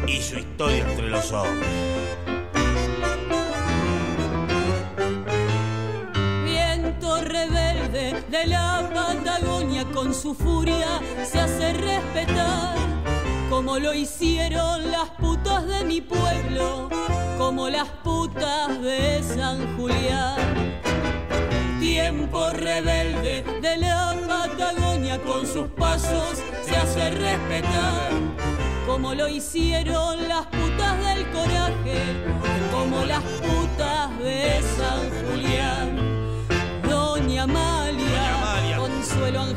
Hizo 0.07 0.37
historia 0.39 0.85
entre 0.89 1.09
los 1.09 1.31
hombres. 1.31 1.94
De 8.35 8.47
la 8.47 8.89
Patagonia 8.93 9.85
con 9.93 10.13
su 10.13 10.33
furia 10.33 10.99
se 11.23 11.39
hace 11.39 11.71
respetar, 11.73 12.75
como 13.49 13.79
lo 13.79 13.93
hicieron 13.93 14.91
las 14.91 15.09
putas 15.11 15.65
de 15.65 15.85
mi 15.85 16.01
pueblo, 16.01 16.89
como 17.37 17.69
las 17.69 17.87
putas 18.03 18.81
de 18.81 19.23
San 19.23 19.77
Julián. 19.77 20.35
Tiempo 21.79 22.49
rebelde 22.49 23.43
de 23.61 23.77
la 23.77 24.13
Patagonia 24.27 25.21
con 25.21 25.47
sus 25.47 25.67
pasos 25.69 26.43
se 26.63 26.75
hace 26.75 27.11
respetar, 27.11 28.09
como 28.85 29.13
lo 29.13 29.29
hicieron 29.29 30.27
las 30.27 30.45
putas 30.47 30.93
del 31.05 31.25
coraje, 31.31 32.01
como 32.71 33.05
las 33.05 33.23
putas 33.23 34.19
de 34.19 34.61
San 34.77 35.01
Julián. 35.21 36.15
Doña 36.89 37.43
Amalia, 37.43 37.74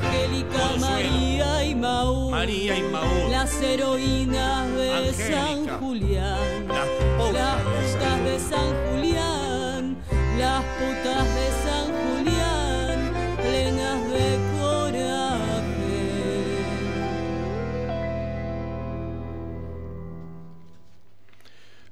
Consuelo 0.08 0.46
Angélica, 0.46 0.76
María 0.80 1.64
y 1.64 1.74
Maú, 1.74 2.30
María 2.30 2.78
y 2.78 2.82
Maú. 2.82 3.30
las 3.30 3.62
heroínas 3.62 4.72
de 4.74 4.92
Angélica. 4.92 5.42
San 5.42 5.78
Julián, 5.80 6.68
Las 6.68 6.76
las 6.78 6.88
putas 7.18 7.58
de 7.58 7.72
putas 7.98 8.24
de 8.24 8.38
San 8.38 8.68
Julián, 8.90 9.96
las 10.38 10.64
putas 10.78 11.24
de 11.34 11.46
San 11.64 11.86
Julián, 11.98 13.12
plenas 13.42 14.00
de 14.12 14.38
coraje. 14.58 15.98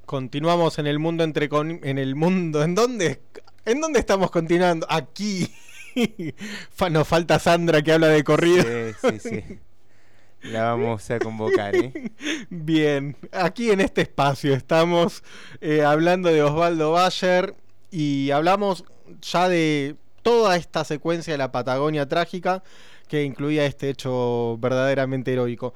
Continuamos 0.05 0.79
en 0.79 0.87
el 0.87 0.99
mundo 0.99 1.23
entre 1.23 1.49
con- 1.49 1.79
en 1.83 1.97
el 1.97 2.15
mundo. 2.15 2.63
¿En 2.63 2.75
dónde? 2.75 3.21
¿En 3.65 3.81
dónde 3.81 3.99
estamos 3.99 4.31
continuando? 4.31 4.87
Aquí. 4.89 5.51
Nos 6.91 7.07
falta 7.07 7.39
Sandra 7.39 7.81
que 7.81 7.93
habla 7.93 8.07
de 8.07 8.23
corrido. 8.23 8.63
Sí, 8.63 9.19
sí, 9.19 9.29
sí. 9.29 9.59
La 10.43 10.63
vamos 10.63 11.09
a 11.09 11.19
convocar, 11.19 11.75
¿eh? 11.75 12.11
Bien, 12.49 13.17
aquí 13.31 13.71
en 13.71 13.81
este 13.81 14.01
espacio 14.01 14.53
estamos 14.53 15.23
eh, 15.61 15.83
hablando 15.83 16.29
de 16.29 16.43
Osvaldo 16.43 16.91
Bayer 16.91 17.55
y 17.91 18.31
hablamos 18.31 18.85
ya 19.21 19.49
de 19.49 19.95
toda 20.21 20.55
esta 20.55 20.83
secuencia 20.83 21.33
de 21.33 21.37
la 21.37 21.51
Patagonia 21.51 22.07
trágica 22.07 22.63
que 23.07 23.23
incluía 23.23 23.65
este 23.65 23.89
hecho 23.89 24.57
verdaderamente 24.59 25.33
heroico. 25.33 25.73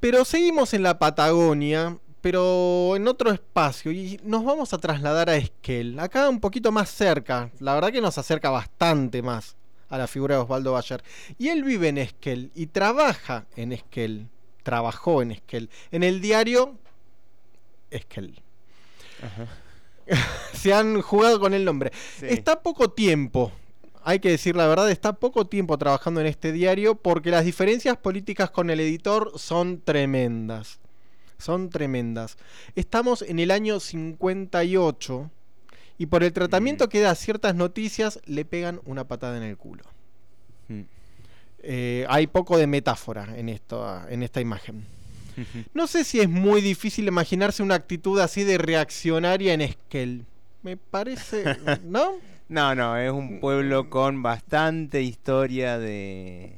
Pero 0.00 0.24
seguimos 0.24 0.74
en 0.74 0.82
la 0.82 0.98
Patagonia, 0.98 1.98
pero 2.26 2.96
en 2.96 3.06
otro 3.06 3.30
espacio 3.30 3.92
y 3.92 4.18
nos 4.24 4.44
vamos 4.44 4.74
a 4.74 4.78
trasladar 4.78 5.30
a 5.30 5.36
Esquel, 5.36 5.96
acá 6.00 6.28
un 6.28 6.40
poquito 6.40 6.72
más 6.72 6.90
cerca, 6.90 7.52
la 7.60 7.72
verdad 7.72 7.92
que 7.92 8.00
nos 8.00 8.18
acerca 8.18 8.50
bastante 8.50 9.22
más 9.22 9.54
a 9.88 9.96
la 9.96 10.08
figura 10.08 10.34
de 10.34 10.40
Osvaldo 10.40 10.72
Bayer. 10.72 11.04
Y 11.38 11.50
él 11.50 11.62
vive 11.62 11.86
en 11.86 11.98
Esquel 11.98 12.50
y 12.52 12.66
trabaja 12.66 13.46
en 13.54 13.70
Esquel, 13.70 14.26
trabajó 14.64 15.22
en 15.22 15.30
Esquel, 15.30 15.70
en 15.92 16.02
el 16.02 16.20
diario 16.20 16.76
Esquel. 17.92 18.42
Se 20.52 20.74
han 20.74 21.00
jugado 21.02 21.38
con 21.38 21.54
el 21.54 21.64
nombre. 21.64 21.92
Sí. 22.18 22.26
Está 22.28 22.60
poco 22.60 22.90
tiempo, 22.90 23.52
hay 24.02 24.18
que 24.18 24.30
decir 24.30 24.56
la 24.56 24.66
verdad, 24.66 24.90
está 24.90 25.12
poco 25.12 25.46
tiempo 25.46 25.78
trabajando 25.78 26.20
en 26.20 26.26
este 26.26 26.50
diario 26.50 26.96
porque 26.96 27.30
las 27.30 27.44
diferencias 27.44 27.96
políticas 27.96 28.50
con 28.50 28.68
el 28.70 28.80
editor 28.80 29.30
son 29.36 29.80
tremendas. 29.80 30.80
Son 31.38 31.70
tremendas. 31.70 32.36
Estamos 32.74 33.22
en 33.22 33.38
el 33.38 33.50
año 33.50 33.80
58 33.80 35.30
y 35.98 36.06
por 36.06 36.24
el 36.24 36.32
tratamiento 36.32 36.88
que 36.88 37.00
da 37.00 37.14
ciertas 37.14 37.54
noticias 37.54 38.20
le 38.26 38.44
pegan 38.44 38.80
una 38.84 39.06
patada 39.06 39.36
en 39.36 39.42
el 39.42 39.56
culo. 39.56 39.84
Mm. 40.68 40.82
Eh, 41.60 42.06
hay 42.08 42.26
poco 42.26 42.58
de 42.58 42.66
metáfora 42.66 43.36
en, 43.36 43.48
esto, 43.48 44.02
en 44.08 44.22
esta 44.22 44.40
imagen. 44.40 44.84
No 45.74 45.86
sé 45.86 46.04
si 46.04 46.20
es 46.20 46.28
muy 46.28 46.62
difícil 46.62 47.08
imaginarse 47.08 47.62
una 47.62 47.74
actitud 47.74 48.18
así 48.20 48.44
de 48.44 48.56
reaccionaria 48.56 49.52
en 49.52 49.60
Esquel. 49.60 50.24
Me 50.62 50.76
parece, 50.76 51.44
¿no? 51.84 52.14
No, 52.48 52.74
no, 52.74 52.96
es 52.96 53.10
un 53.10 53.40
pueblo 53.40 53.90
con 53.90 54.22
bastante 54.22 55.02
historia 55.02 55.78
de. 55.78 56.56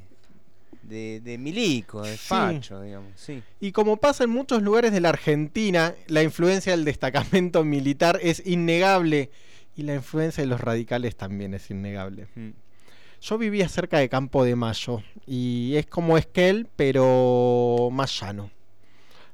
De, 0.89 1.21
de 1.21 1.39
milico, 1.39 2.03
de 2.03 2.13
Sí. 2.17 2.27
facho, 2.29 2.81
digamos. 2.83 3.13
Sí. 3.17 3.43
Y 3.61 3.73
como 3.73 3.97
pasa 3.99 4.25
en 4.25 4.31
muchos 4.31 4.63
lugares 4.63 4.93
de 4.93 5.01
la 5.01 5.11
Argentina, 5.11 5.95
la 6.07 6.23
influencia 6.23 6.73
del 6.73 6.85
destacamento 6.85 7.65
militar 7.65 8.19
es 8.23 8.43
innegable 8.47 9.31
y 9.77 9.83
la 9.83 9.95
influencia 9.95 10.43
de 10.43 10.49
los 10.49 10.61
radicales 10.61 11.17
también 11.17 11.55
es 11.55 11.71
innegable. 11.71 12.27
Mm. 12.35 12.49
Yo 13.21 13.37
vivía 13.39 13.69
cerca 13.69 13.99
de 13.99 14.09
Campo 14.09 14.45
de 14.45 14.55
Mayo 14.57 15.03
y 15.27 15.75
es 15.77 15.87
como 15.87 16.17
Esquel, 16.19 16.69
pero 16.77 17.89
más 17.93 18.21
llano. 18.21 18.51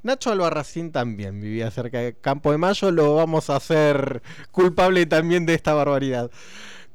Nacho 0.03 0.31
Albarracín 0.33 0.93
también 0.93 1.41
vivía 1.41 1.71
cerca 1.71 1.99
de 1.99 2.15
Campo 2.15 2.51
de 2.53 2.59
Mayo, 2.59 2.91
lo 2.91 3.15
vamos 3.17 3.49
a 3.49 3.57
hacer 3.57 4.23
culpable 4.51 5.07
también 5.07 5.47
de 5.47 5.55
esta 5.55 5.73
barbaridad. 5.73 6.31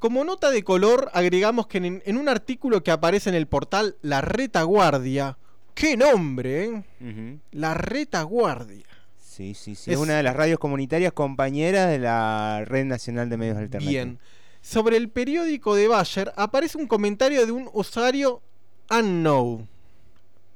Como 0.00 0.24
nota 0.24 0.50
de 0.50 0.64
color, 0.64 1.10
agregamos 1.14 1.66
que 1.68 1.78
en, 1.78 2.02
en 2.04 2.16
un 2.16 2.28
artículo 2.28 2.82
que 2.82 2.90
aparece 2.90 3.28
en 3.28 3.36
el 3.36 3.46
portal 3.46 3.96
La 4.02 4.20
Retaguardia, 4.22 5.36
¡qué 5.74 5.96
nombre! 5.96 6.82
eh! 7.00 7.38
La 7.52 7.74
Retaguardia. 7.74 8.84
Sí, 9.18 9.54
sí, 9.54 9.74
sí. 9.76 9.90
Es- 9.92 9.96
Es 9.96 10.02
una 10.02 10.16
de 10.16 10.22
las 10.22 10.34
radios 10.34 10.58
comunitarias 10.58 11.12
compañeras 11.12 11.88
de 11.90 11.98
la 11.98 12.64
Red 12.66 12.86
Nacional 12.86 13.28
de 13.30 13.36
Medios 13.36 13.56
Alternativos. 13.58 13.90
Bien. 13.92 14.18
Sobre 14.62 14.96
el 14.96 15.08
periódico 15.08 15.74
de 15.74 15.88
Bayer 15.88 16.32
aparece 16.36 16.76
un 16.76 16.86
comentario 16.86 17.46
de 17.46 17.52
un 17.52 17.70
usuario 17.72 18.42
unknown, 18.90 19.68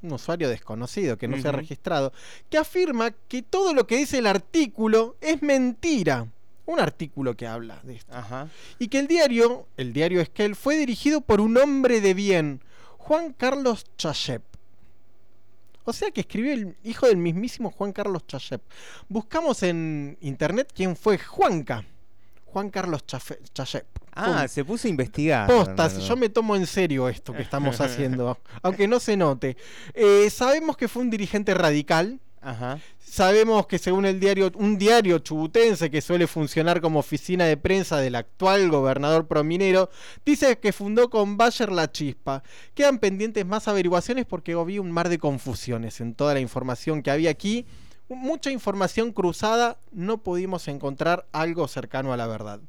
un 0.03 0.13
usuario 0.13 0.49
desconocido 0.51 1.17
que 1.17 1.29
no 1.29 1.37
se 1.41 1.49
ha 1.49 1.53
registrado, 1.53 2.13
que 2.51 2.59
afirma 2.59 3.13
que 3.29 3.43
todo 3.43 3.73
lo 3.73 3.87
que 3.87 3.97
dice 3.97 4.19
el 4.19 4.27
artículo 4.27 5.17
es 5.23 5.41
mentira. 5.43 6.27
Un 6.67 6.81
artículo 6.81 7.37
que 7.37 7.47
habla 7.47 7.81
de 7.83 7.97
esto. 7.97 8.15
Ajá. 8.15 8.49
Y 8.79 8.89
que 8.89 8.99
el 8.99 9.07
diario, 9.07 9.67
el 9.77 9.93
diario 9.93 10.21
Esquel, 10.21 10.57
fue 10.57 10.77
dirigido 10.77 11.21
por 11.21 11.41
un 11.41 11.57
hombre 11.59 12.01
de 12.01 12.15
bien, 12.15 12.61
Juan 12.99 13.33
Carlos 13.35 13.85
Chayep. 13.99 14.43
O 15.85 15.93
sea 15.93 16.11
que 16.11 16.23
escribió 16.23 16.53
el 16.55 16.77
hijo 16.83 17.07
del 17.07 17.19
mismísimo 17.19 17.71
Juan 17.71 17.93
Carlos 17.93 18.27
Chayep. 18.27 18.63
Buscamos 19.09 19.63
en 19.63 20.17
internet 20.23 20.73
quién 20.75 20.97
fue 20.97 21.19
Juanca. 21.19 21.85
Juan 22.47 22.71
Carlos 22.71 23.05
Chayep. 23.07 23.87
Ah, 24.15 24.39
Pum. 24.43 24.49
se 24.49 24.65
puso 24.65 24.87
a 24.87 24.91
investigar. 24.91 25.47
Posta, 25.49 25.89
si 25.91 25.97
Bernardo. 25.97 26.09
yo 26.09 26.17
me 26.17 26.29
tomo 26.29 26.57
en 26.57 26.67
serio 26.67 27.09
esto 27.09 27.33
que 27.33 27.43
estamos 27.43 27.81
haciendo, 27.81 28.39
aunque 28.63 28.87
no 28.89 29.01
se 29.01 29.17
note. 29.17 29.57
Eh, 29.93 30.31
sabemos 30.31 30.77
que 30.77 30.89
fue 30.89 31.03
un 31.03 31.11
dirigente 31.11 31.53
radical. 31.53 32.21
Ajá. 32.45 32.79
Sabemos 32.99 33.67
que 33.67 33.79
según 33.79 34.07
el 34.07 34.19
diario, 34.19 34.51
un 34.57 34.77
diario 34.77 35.19
chubutense 35.21 35.91
que 35.91 36.01
suele 36.01 36.27
funcionar 36.27 36.81
como 36.81 36.99
oficina 36.99 37.45
de 37.45 37.57
prensa 37.57 37.99
del 37.99 38.17
actual 38.17 38.69
gobernador 38.71 39.27
prominero, 39.27 39.89
dice 40.27 40.59
que 40.59 40.73
fundó 40.73 41.09
con 41.11 41.37
Bayer 41.37 41.71
la 41.71 41.91
chispa. 41.91 42.43
Quedan 42.75 42.99
pendientes 42.99 43.47
más 43.47 43.69
averiguaciones 43.69 44.27
porque 44.27 44.53
había 44.53 44.81
un 44.81 44.91
mar 44.91 45.09
de 45.09 45.19
confusiones 45.19 46.01
en 46.01 46.15
toda 46.15 46.35
la 46.35 46.41
información 46.41 47.03
que 47.03 47.11
había 47.13 47.31
aquí. 47.31 47.67
Mucha 48.09 48.51
información 48.51 49.13
cruzada, 49.13 49.79
no 49.93 50.19
pudimos 50.19 50.67
encontrar 50.69 51.27
algo 51.33 51.69
cercano 51.69 52.13
a 52.13 52.17
la 52.17 52.27
verdad. 52.27 52.61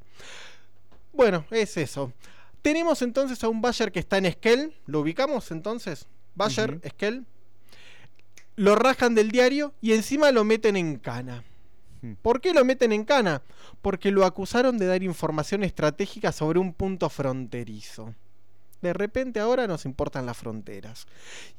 Bueno, 1.11 1.45
es 1.49 1.75
eso. 1.77 2.13
Tenemos 2.61 3.01
entonces 3.01 3.43
a 3.43 3.49
un 3.49 3.61
Bayer 3.61 3.91
que 3.91 3.99
está 3.99 4.17
en 4.17 4.27
Esquel. 4.27 4.73
¿Lo 4.85 4.99
ubicamos 4.99 5.51
entonces? 5.51 6.07
Bayer, 6.35 6.75
Ujú. 6.75 6.79
Esquel. 6.83 7.25
Lo 8.55 8.75
rajan 8.75 9.15
del 9.15 9.31
diario 9.31 9.73
y 9.81 9.93
encima 9.93 10.31
lo 10.31 10.43
meten 10.43 10.75
en 10.77 10.97
cana. 10.97 11.43
Hmm. 12.01 12.13
¿Por 12.21 12.41
qué 12.41 12.53
lo 12.53 12.63
meten 12.63 12.91
en 12.93 13.03
cana? 13.03 13.41
Porque 13.81 14.11
lo 14.11 14.25
acusaron 14.25 14.77
de 14.77 14.85
dar 14.85 15.03
información 15.03 15.63
estratégica 15.63 16.31
sobre 16.31 16.59
un 16.59 16.73
punto 16.73 17.09
fronterizo. 17.09 18.15
De 18.81 18.93
repente 18.93 19.39
ahora 19.39 19.67
nos 19.67 19.85
importan 19.85 20.25
las 20.25 20.37
fronteras. 20.37 21.07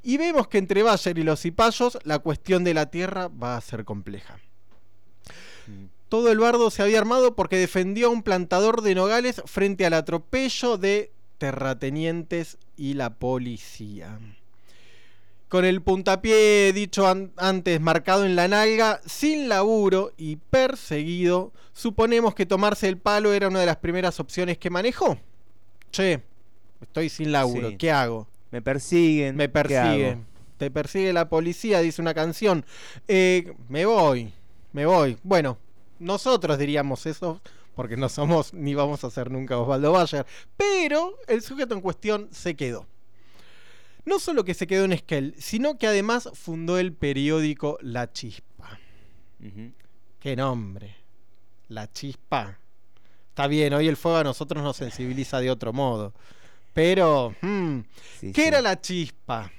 Y 0.03 0.17
vemos 0.17 0.49
que 0.49 0.59
entre 0.59 0.83
Bayer 0.83 1.19
y 1.19 1.23
los 1.23 1.41
cipayos 1.41 1.99
la 2.05 2.21
cuestión 2.21 2.65
de 2.65 2.75
la 2.75 2.91
tierra 2.91 3.29
va 3.29 3.57
a 3.57 3.61
ser 3.61 3.85
compleja. 3.85 4.39
Mm. 5.67 5.87
Todo 6.09 6.31
el 6.31 6.39
bardo 6.39 6.71
se 6.71 6.83
había 6.83 6.99
armado 6.99 7.35
porque 7.35 7.57
defendió 7.57 8.07
a 8.07 8.11
un 8.11 8.23
plantador 8.23 8.83
de 8.83 8.95
nogales 8.95 9.43
frente 9.47 9.85
al 9.85 9.95
atropello 9.95 10.79
de 10.79 11.11
terratenientes 11.39 12.59
y 12.77 12.95
la 12.95 13.15
policía. 13.15 14.21
Con 15.57 15.65
el 15.65 15.81
puntapié 15.81 16.71
dicho 16.75 17.07
an- 17.09 17.33
antes 17.39 17.81
marcado 17.81 18.27
en 18.27 18.37
la 18.37 18.47
nalga, 18.47 19.01
sin 19.07 19.49
laburo 19.49 20.13
y 20.19 20.37
perseguido, 20.37 21.51
suponemos 21.73 22.35
que 22.35 22.45
tomarse 22.45 22.89
el 22.89 22.99
palo 22.99 23.33
era 23.33 23.49
una 23.49 23.61
de 23.61 23.65
las 23.65 23.79
primeras 23.79 24.21
opciones 24.21 24.59
que 24.59 24.69
manejó. 24.69 25.17
Che, 25.91 26.21
estoy 26.83 27.09
sin 27.09 27.33
laburo, 27.33 27.71
Sí. 27.71 27.77
¿qué 27.79 27.91
hago? 27.91 28.29
Me 28.51 28.61
persiguen. 28.61 29.35
Me 29.35 29.45
¿qué 29.45 29.49
persigue. 29.49 30.11
hago? 30.11 30.25
Te 30.59 30.71
persigue 30.71 31.15
la 31.15 31.31
policía, 31.31 31.81
dice 31.81 32.03
una 32.03 32.13
canción. 32.13 32.67
Eh, 33.09 33.55
me 33.71 33.87
voy, 33.87 34.35
me 34.75 34.85
voy. 34.85 35.17
Bueno, 35.23 35.57
nosotros 35.99 36.59
diríamos 36.59 37.07
eso, 37.07 37.41
porque 37.75 37.97
no 37.97 38.11
somos 38.11 38.53
ni 38.53 38.75
vamos 38.75 39.05
a 39.05 39.11
ser 39.11 39.31
nunca 39.31 39.57
Osvaldo 39.57 39.93
Bayer. 39.93 40.27
Pero 40.59 41.15
el 41.29 41.41
sujeto 41.41 41.75
en 41.75 41.81
cuestión 41.81 42.29
se 42.31 42.55
quedó. 42.57 42.85
No 44.07 44.19
solo 44.21 44.45
que 44.45 44.55
se 44.55 44.67
quedó 44.67 44.85
en 44.85 44.93
Esquel, 44.93 45.35
sino 45.37 45.77
que 45.79 45.87
además 45.87 46.31
fundó 46.33 46.79
el 46.79 46.93
periódico 46.95 47.77
La 47.83 48.11
Chispa. 48.13 48.79
Qué 50.21 50.37
nombre. 50.37 50.95
La 51.69 51.91
Chispa. 51.93 52.59
Está 53.29 53.49
bien, 53.49 53.75
hoy 53.75 53.89
el 53.89 53.97
fuego 53.99 54.17
a 54.19 54.25
nosotros 54.25 54.63
nos 54.63 54.77
sensibiliza 54.77 55.41
de 55.41 55.51
otro 55.51 55.73
modo. 55.73 56.15
Pero, 56.73 57.35
hmm, 57.43 57.81
Sí, 58.21 58.33
¿qué 58.33 58.43
sí. 58.43 58.49
era 58.49 58.63
la 58.63 58.81
chispa? 58.81 59.51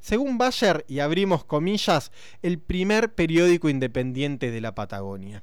Según 0.00 0.38
Bayer, 0.38 0.84
y 0.88 1.00
abrimos 1.00 1.44
comillas, 1.44 2.10
el 2.40 2.58
primer 2.58 3.14
periódico 3.14 3.68
independiente 3.68 4.50
de 4.50 4.60
la 4.60 4.74
Patagonia. 4.74 5.42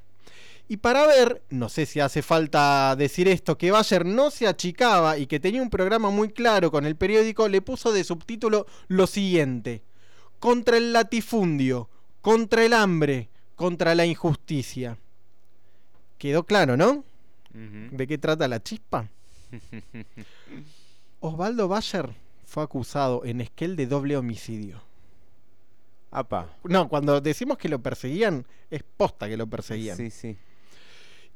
Y 0.71 0.77
para 0.77 1.07
ver, 1.07 1.41
no 1.49 1.67
sé 1.67 1.87
si 1.87 1.99
hace 1.99 2.21
falta 2.21 2.95
decir 2.95 3.27
esto, 3.27 3.57
que 3.57 3.71
Bayer 3.71 4.05
no 4.05 4.29
se 4.29 4.47
achicaba 4.47 5.17
y 5.17 5.25
que 5.25 5.39
tenía 5.39 5.63
un 5.63 5.71
programa 5.71 6.11
muy 6.11 6.29
claro 6.29 6.69
con 6.69 6.85
el 6.85 6.95
periódico, 6.95 7.47
le 7.47 7.63
puso 7.63 7.91
de 7.91 8.03
subtítulo 8.03 8.67
lo 8.87 9.07
siguiente. 9.07 9.81
Contra 10.39 10.77
el 10.77 10.93
latifundio, 10.93 11.89
contra 12.21 12.63
el 12.63 12.73
hambre, 12.73 13.29
contra 13.55 13.95
la 13.95 14.05
injusticia. 14.05 14.99
Quedó 16.19 16.43
claro, 16.43 16.77
¿no? 16.77 17.03
¿De 17.51 18.05
qué 18.05 18.19
trata 18.19 18.47
la 18.47 18.61
chispa? 18.61 19.09
Osvaldo 21.19 21.67
Bayer 21.67 22.13
fue 22.45 22.61
acusado 22.61 23.25
en 23.25 23.41
Esquel 23.41 23.75
de 23.75 23.87
doble 23.87 24.17
homicidio. 24.17 24.83
Apa. 26.11 26.55
No, 26.63 26.89
cuando 26.89 27.19
decimos 27.21 27.57
que 27.57 27.69
lo 27.69 27.79
perseguían, 27.81 28.45
es 28.69 28.83
posta 28.83 29.27
que 29.27 29.35
lo 29.35 29.47
perseguían. 29.47 29.97
Sí, 29.97 30.11
sí. 30.11 30.37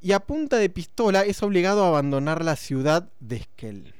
Y 0.04 0.12
a 0.12 0.20
punta 0.20 0.58
de 0.58 0.70
pistola 0.70 1.24
es 1.24 1.41
obligado 1.41 1.86
a 1.86 1.88
abandonar 1.88 2.43
la 2.43 2.58
ciudad 2.58 3.10
de 3.22 3.38
Esquel. 3.38 3.93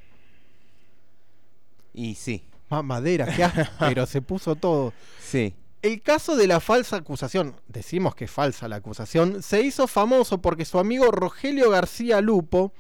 Y 1.94 2.16
sí. 2.16 2.44
Más 2.70 2.84
madera, 2.84 3.26
qué 3.26 3.48
pero 3.80 4.06
se 4.06 4.22
puso 4.22 4.56
todo. 4.56 4.94
Sí. 5.22 5.56
El 5.82 6.02
caso 6.02 6.36
de 6.36 6.48
la 6.48 6.60
falsa 6.60 6.98
acusación, 6.98 7.56
decimos 7.68 8.16
que 8.16 8.26
es 8.26 8.32
falsa 8.32 8.68
la 8.68 8.78
acusación, 8.78 9.42
se 9.42 9.62
hizo 9.62 9.88
famoso 9.88 10.42
porque 10.42 10.66
su 10.66 10.80
amigo 10.80 11.10
Rogelio 11.12 11.70
García 11.70 12.20
Lupo 12.20 12.74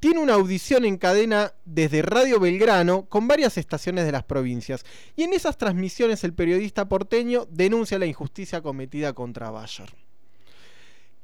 tiene 0.00 0.20
una 0.20 0.34
audición 0.34 0.84
en 0.84 0.98
cadena 0.98 1.54
desde 1.64 2.02
Radio 2.02 2.38
Belgrano 2.38 3.06
con 3.06 3.26
varias 3.26 3.58
estaciones 3.58 4.06
de 4.06 4.12
las 4.12 4.24
provincias. 4.24 4.84
Y 5.16 5.24
en 5.24 5.32
esas 5.32 5.56
transmisiones 5.56 6.22
el 6.22 6.34
periodista 6.34 6.88
porteño 6.88 7.46
denuncia 7.50 7.98
la 7.98 8.06
injusticia 8.06 8.60
cometida 8.60 9.12
contra 9.14 9.50
Bayer. 9.50 10.07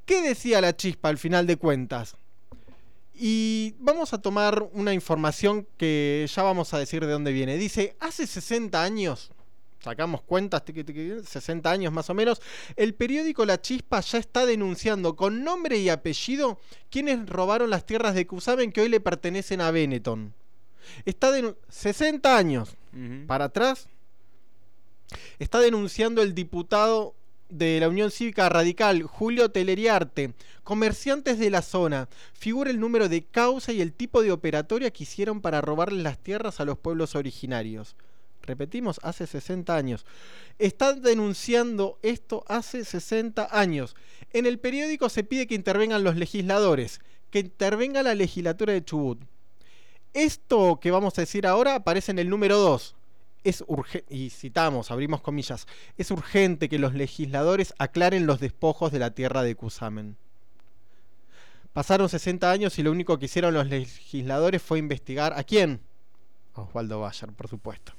¿Qué 0.05 0.21
decía 0.23 0.61
la 0.61 0.77
chispa 0.77 1.09
al 1.09 1.19
final 1.19 1.47
de 1.47 1.57
cuentas? 1.57 2.17
Y 3.15 3.75
vamos 3.79 4.13
a 4.13 4.21
tomar 4.21 4.69
una 4.73 4.93
información 4.93 5.67
que 5.77 6.29
ya 6.35 6.43
vamos 6.43 6.75
a 6.75 6.79
decir 6.79 7.07
de 7.07 7.13
dónde 7.13 7.33
viene. 7.33 7.57
Dice, 7.57 7.97
hace 8.01 8.27
60 8.27 8.83
años, 8.83 9.31
sacamos 9.81 10.23
cuentas, 10.23 10.63
60 10.67 11.71
años 11.71 11.93
más 11.93 12.11
o 12.11 12.15
menos, 12.15 12.43
el 12.77 12.95
periódico 12.95 13.47
La 13.47 13.61
Chispa 13.61 14.01
ya 14.01 14.19
está 14.19 14.45
denunciando 14.47 15.15
con 15.15 15.45
nombre 15.45 15.79
y 15.79 15.89
apellido 15.89 16.59
quienes 16.91 17.27
robaron 17.29 17.71
las 17.71 17.87
tierras 17.87 18.15
de 18.15 18.27
Cusamen 18.27 18.73
que 18.73 18.81
hoy 18.81 18.89
le 18.89 19.01
pertenecen 19.01 19.61
a 19.61 19.71
Benetton. 19.71 20.35
Está 21.05 21.31
de 21.31 21.55
60 21.69 22.37
años 22.37 22.77
para 23.27 23.47
atrás. 23.47 23.89
Está 25.39 25.61
denunciando 25.61 26.21
el 26.21 26.35
diputado 26.35 27.15
de 27.55 27.79
la 27.79 27.89
Unión 27.89 28.11
Cívica 28.11 28.49
Radical, 28.49 29.05
Julio 29.05 29.51
Teleriarte, 29.51 30.35
comerciantes 30.65 31.39
de 31.39 31.51
la 31.51 31.63
zona, 31.63 32.09
figura 32.33 32.71
el 32.71 32.81
número 32.81 33.09
de 33.09 33.23
causa 33.23 33.73
y 33.73 33.81
el 33.81 33.93
tipo 33.93 34.23
de 34.23 34.33
operatoria 34.33 34.91
que 34.91 35.05
hicieron 35.05 35.41
para 35.41 35.61
robarle 35.61 36.03
las 36.03 36.19
tierras 36.19 36.59
a 36.59 36.65
los 36.65 36.79
pueblos 36.79 37.15
originarios. 37.15 37.95
Repetimos, 38.43 38.99
hace 39.05 39.27
60 39.29 39.75
años. 39.75 40.05
Están 40.59 41.01
denunciando 41.01 41.99
esto 42.03 42.45
hace 42.49 42.85
60 42.85 43.49
años. 43.53 43.95
En 44.33 44.47
el 44.47 44.59
periódico 44.59 45.09
se 45.09 45.23
pide 45.23 45.47
que 45.47 45.55
intervengan 45.55 46.03
los 46.03 46.17
legisladores, 46.17 47.01
que 47.31 47.39
intervenga 47.39 48.03
la 48.03 48.17
legislatura 48.17 48.73
de 48.73 48.85
Chubut. 48.85 49.21
Esto 50.13 50.81
que 50.81 50.91
vamos 50.91 51.17
a 51.19 51.23
decir 51.23 51.47
ahora 51.47 51.77
aparece 51.77 52.11
en 52.11 52.19
el 52.19 52.29
número 52.29 52.59
2 52.59 52.97
es 53.45 53.63
urgente, 53.69 54.13
y 54.13 54.31
citamos, 54.31 54.91
abrimos 54.91 55.21
comillas, 55.21 55.67
es 55.97 56.11
urgente 56.11 56.69
que 56.69 56.79
los 56.79 56.95
legisladores 56.95 57.75
aclaren 57.79 58.27
los 58.27 58.41
despojos 58.41 58.91
de 58.91 58.99
la 58.99 59.11
tierra 59.13 59.43
de 59.43 59.55
Cusamen. 59.55 60.17
Pasaron 61.75 62.09
60 62.09 62.51
años 62.51 62.79
y 62.79 62.83
lo 62.83 62.91
único 62.91 63.19
que 63.19 63.27
hicieron 63.27 63.53
los 63.53 63.69
legisladores 63.69 64.63
fue 64.63 64.79
investigar 64.79 65.35
a 65.37 65.45
quién. 65.45 65.81
Osvaldo 66.55 67.01
Bayer, 67.01 67.33
por 67.33 67.49
supuesto. 67.49 67.93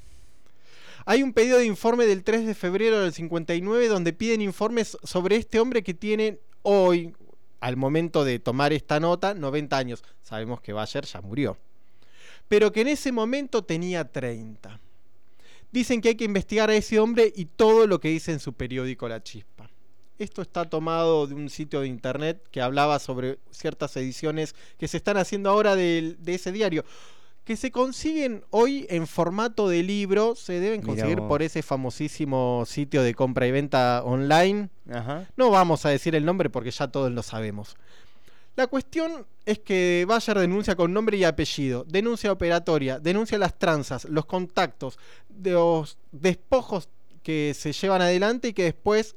Hay 1.05 1.21
un 1.21 1.33
pedido 1.33 1.59
de 1.59 1.65
informe 1.65 2.05
del 2.05 2.23
3 2.23 2.47
de 2.47 2.55
febrero 2.55 3.01
del 3.01 3.13
59 3.13 3.87
donde 3.87 4.13
piden 4.13 4.41
informes 4.41 4.97
sobre 5.03 5.35
este 5.35 5.59
hombre 5.59 5.83
que 5.83 5.93
tiene 5.93 6.39
hoy, 6.63 7.13
al 7.59 7.77
momento 7.77 8.23
de 8.23 8.39
tomar 8.39 8.73
esta 8.73 8.99
nota, 8.99 9.35
90 9.35 9.77
años. 9.77 10.03
Sabemos 10.23 10.61
que 10.61 10.73
Bayer 10.73 11.05
ya 11.05 11.21
murió. 11.21 11.57
Pero 12.47 12.71
que 12.71 12.81
en 12.81 12.87
ese 12.87 13.11
momento 13.11 13.63
tenía 13.63 14.11
30 14.11 14.79
dicen 15.71 16.01
que 16.01 16.09
hay 16.09 16.15
que 16.15 16.25
investigar 16.25 16.69
a 16.69 16.75
ese 16.75 16.99
hombre 16.99 17.31
y 17.35 17.45
todo 17.45 17.87
lo 17.87 17.99
que 17.99 18.09
dice 18.09 18.31
en 18.31 18.39
su 18.39 18.53
periódico 18.53 19.07
La 19.07 19.21
Chispa. 19.21 19.69
Esto 20.17 20.41
está 20.41 20.65
tomado 20.65 21.27
de 21.27 21.33
un 21.33 21.49
sitio 21.49 21.81
de 21.81 21.87
internet 21.87 22.41
que 22.49 22.61
hablaba 22.61 22.99
sobre 22.99 23.39
ciertas 23.51 23.97
ediciones 23.97 24.55
que 24.77 24.87
se 24.87 24.97
están 24.97 25.17
haciendo 25.17 25.49
ahora 25.49 25.75
de, 25.75 26.15
ese 26.25 26.53
diario. 26.53 26.85
Que 27.43 27.57
se 27.57 27.69
consiguen 27.69 28.43
hoy 28.49 28.87
en 28.89 29.05
formato 29.07 29.67
de 29.67 29.83
libro, 29.83 30.35
se 30.35 30.59
deben 30.59 30.81
conseguir 30.81 31.19
por 31.19 31.43
ese 31.43 31.61
famosísimo 31.61 32.63
sitio 32.65 33.03
de 33.03 33.13
compra 33.13 33.45
y 33.45 33.51
venta 33.51 34.01
online. 34.03 34.69
No 35.35 35.51
vamos 35.51 35.85
a 35.85 35.89
decir 35.89 36.15
el 36.15 36.25
nombre 36.25 36.49
porque 36.49 36.71
ya 36.71 36.87
todos 36.87 37.11
lo 37.11 37.21
sabemos. 37.21 37.75
La 38.55 38.67
cuestión 38.67 39.25
es 39.45 39.59
que 39.59 40.05
Bayer 40.07 40.39
denuncia 40.39 40.75
con 40.75 40.93
nombre 40.93 41.17
y 41.17 41.23
apellido, 41.23 41.83
denuncia 41.87 42.31
operatoria, 42.31 42.99
denuncia 42.99 43.37
las 43.37 43.59
tranzas, 43.59 44.05
los 44.05 44.25
contactos, 44.25 44.97
los 45.43 45.97
despojos 46.11 46.89
que 47.21 47.53
se 47.53 47.73
llevan 47.73 48.01
adelante 48.01 48.49
y 48.49 48.53
que 48.53 48.63
después 48.63 49.15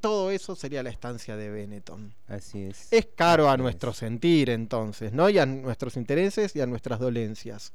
todo 0.00 0.30
eso 0.30 0.54
sería 0.54 0.82
la 0.82 0.90
estancia 0.90 1.36
de 1.36 1.50
Benetton. 1.50 2.14
Así 2.28 2.62
es. 2.62 2.92
Es 2.92 3.08
caro 3.14 3.48
a 3.48 3.56
nuestro 3.56 3.92
sentir 3.92 4.50
entonces, 4.50 5.12
¿no? 5.12 5.28
Y 5.30 5.38
a 5.38 5.46
nuestros 5.46 5.96
intereses 5.96 6.54
y 6.54 6.60
a 6.60 6.66
nuestras 6.66 7.00
dolencias. 7.00 7.72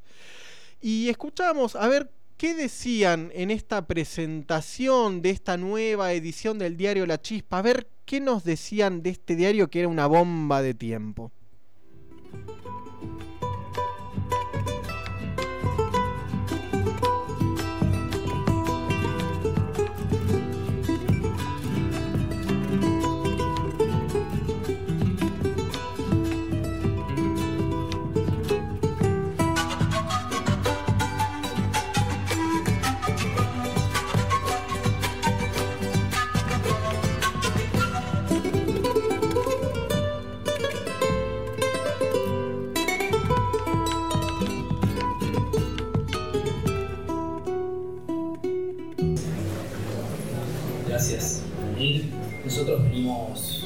Y 0.80 1.10
escuchamos, 1.10 1.76
a 1.76 1.88
ver 1.88 2.12
qué 2.38 2.54
decían 2.54 3.32
en 3.34 3.52
esta 3.52 3.86
presentación 3.86 5.22
de 5.22 5.32
esta 5.32 5.58
nueva 5.58 6.14
edición 6.14 6.60
del 6.60 6.78
diario 6.78 7.06
La 7.06 7.22
Chispa, 7.22 7.60
a 7.60 7.62
ver 7.62 7.88
¿qué 8.06 8.20
nos 8.20 8.44
decían 8.44 9.02
de 9.02 9.12
este 9.12 9.36
diario 9.36 9.70
que 9.70 9.80
era 9.80 9.88
una 9.88 10.08
bomba 10.08 10.62
de 10.62 10.74
tiempo? 10.74 11.32
Nosotros 52.64 52.90
venimos, 52.90 53.66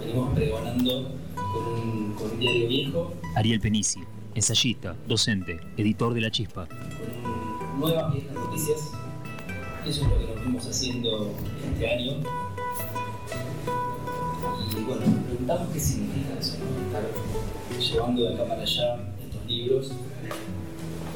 venimos 0.00 0.34
pregonando 0.34 1.12
con 1.36 1.66
un, 1.66 2.14
con 2.14 2.32
un 2.32 2.38
diario 2.40 2.68
viejo. 2.68 3.14
Ariel 3.36 3.60
Penici, 3.60 4.00
ensayista, 4.34 4.96
docente, 5.06 5.60
editor 5.76 6.12
de 6.12 6.20
La 6.20 6.30
Chispa. 6.30 6.66
Con 6.66 7.78
nuevas 7.80 8.12
viejas 8.12 8.34
noticias. 8.34 8.90
Eso 9.86 10.02
es 10.02 10.08
lo 10.08 10.18
que 10.18 10.34
nos 10.34 10.44
vimos 10.44 10.66
haciendo 10.66 11.32
este 11.72 11.88
año. 11.88 12.12
Y 14.76 14.84
bueno, 14.84 15.06
nos 15.06 15.24
preguntamos 15.24 15.68
qué 15.72 15.78
significa 15.78 16.40
eso, 16.40 16.56
¿no? 16.58 16.86
Estar 16.86 17.04
llevando 17.78 18.22
de 18.22 18.34
acá 18.34 18.48
para 18.48 18.62
allá 18.62 18.96
estos 19.24 19.46
libros, 19.46 19.92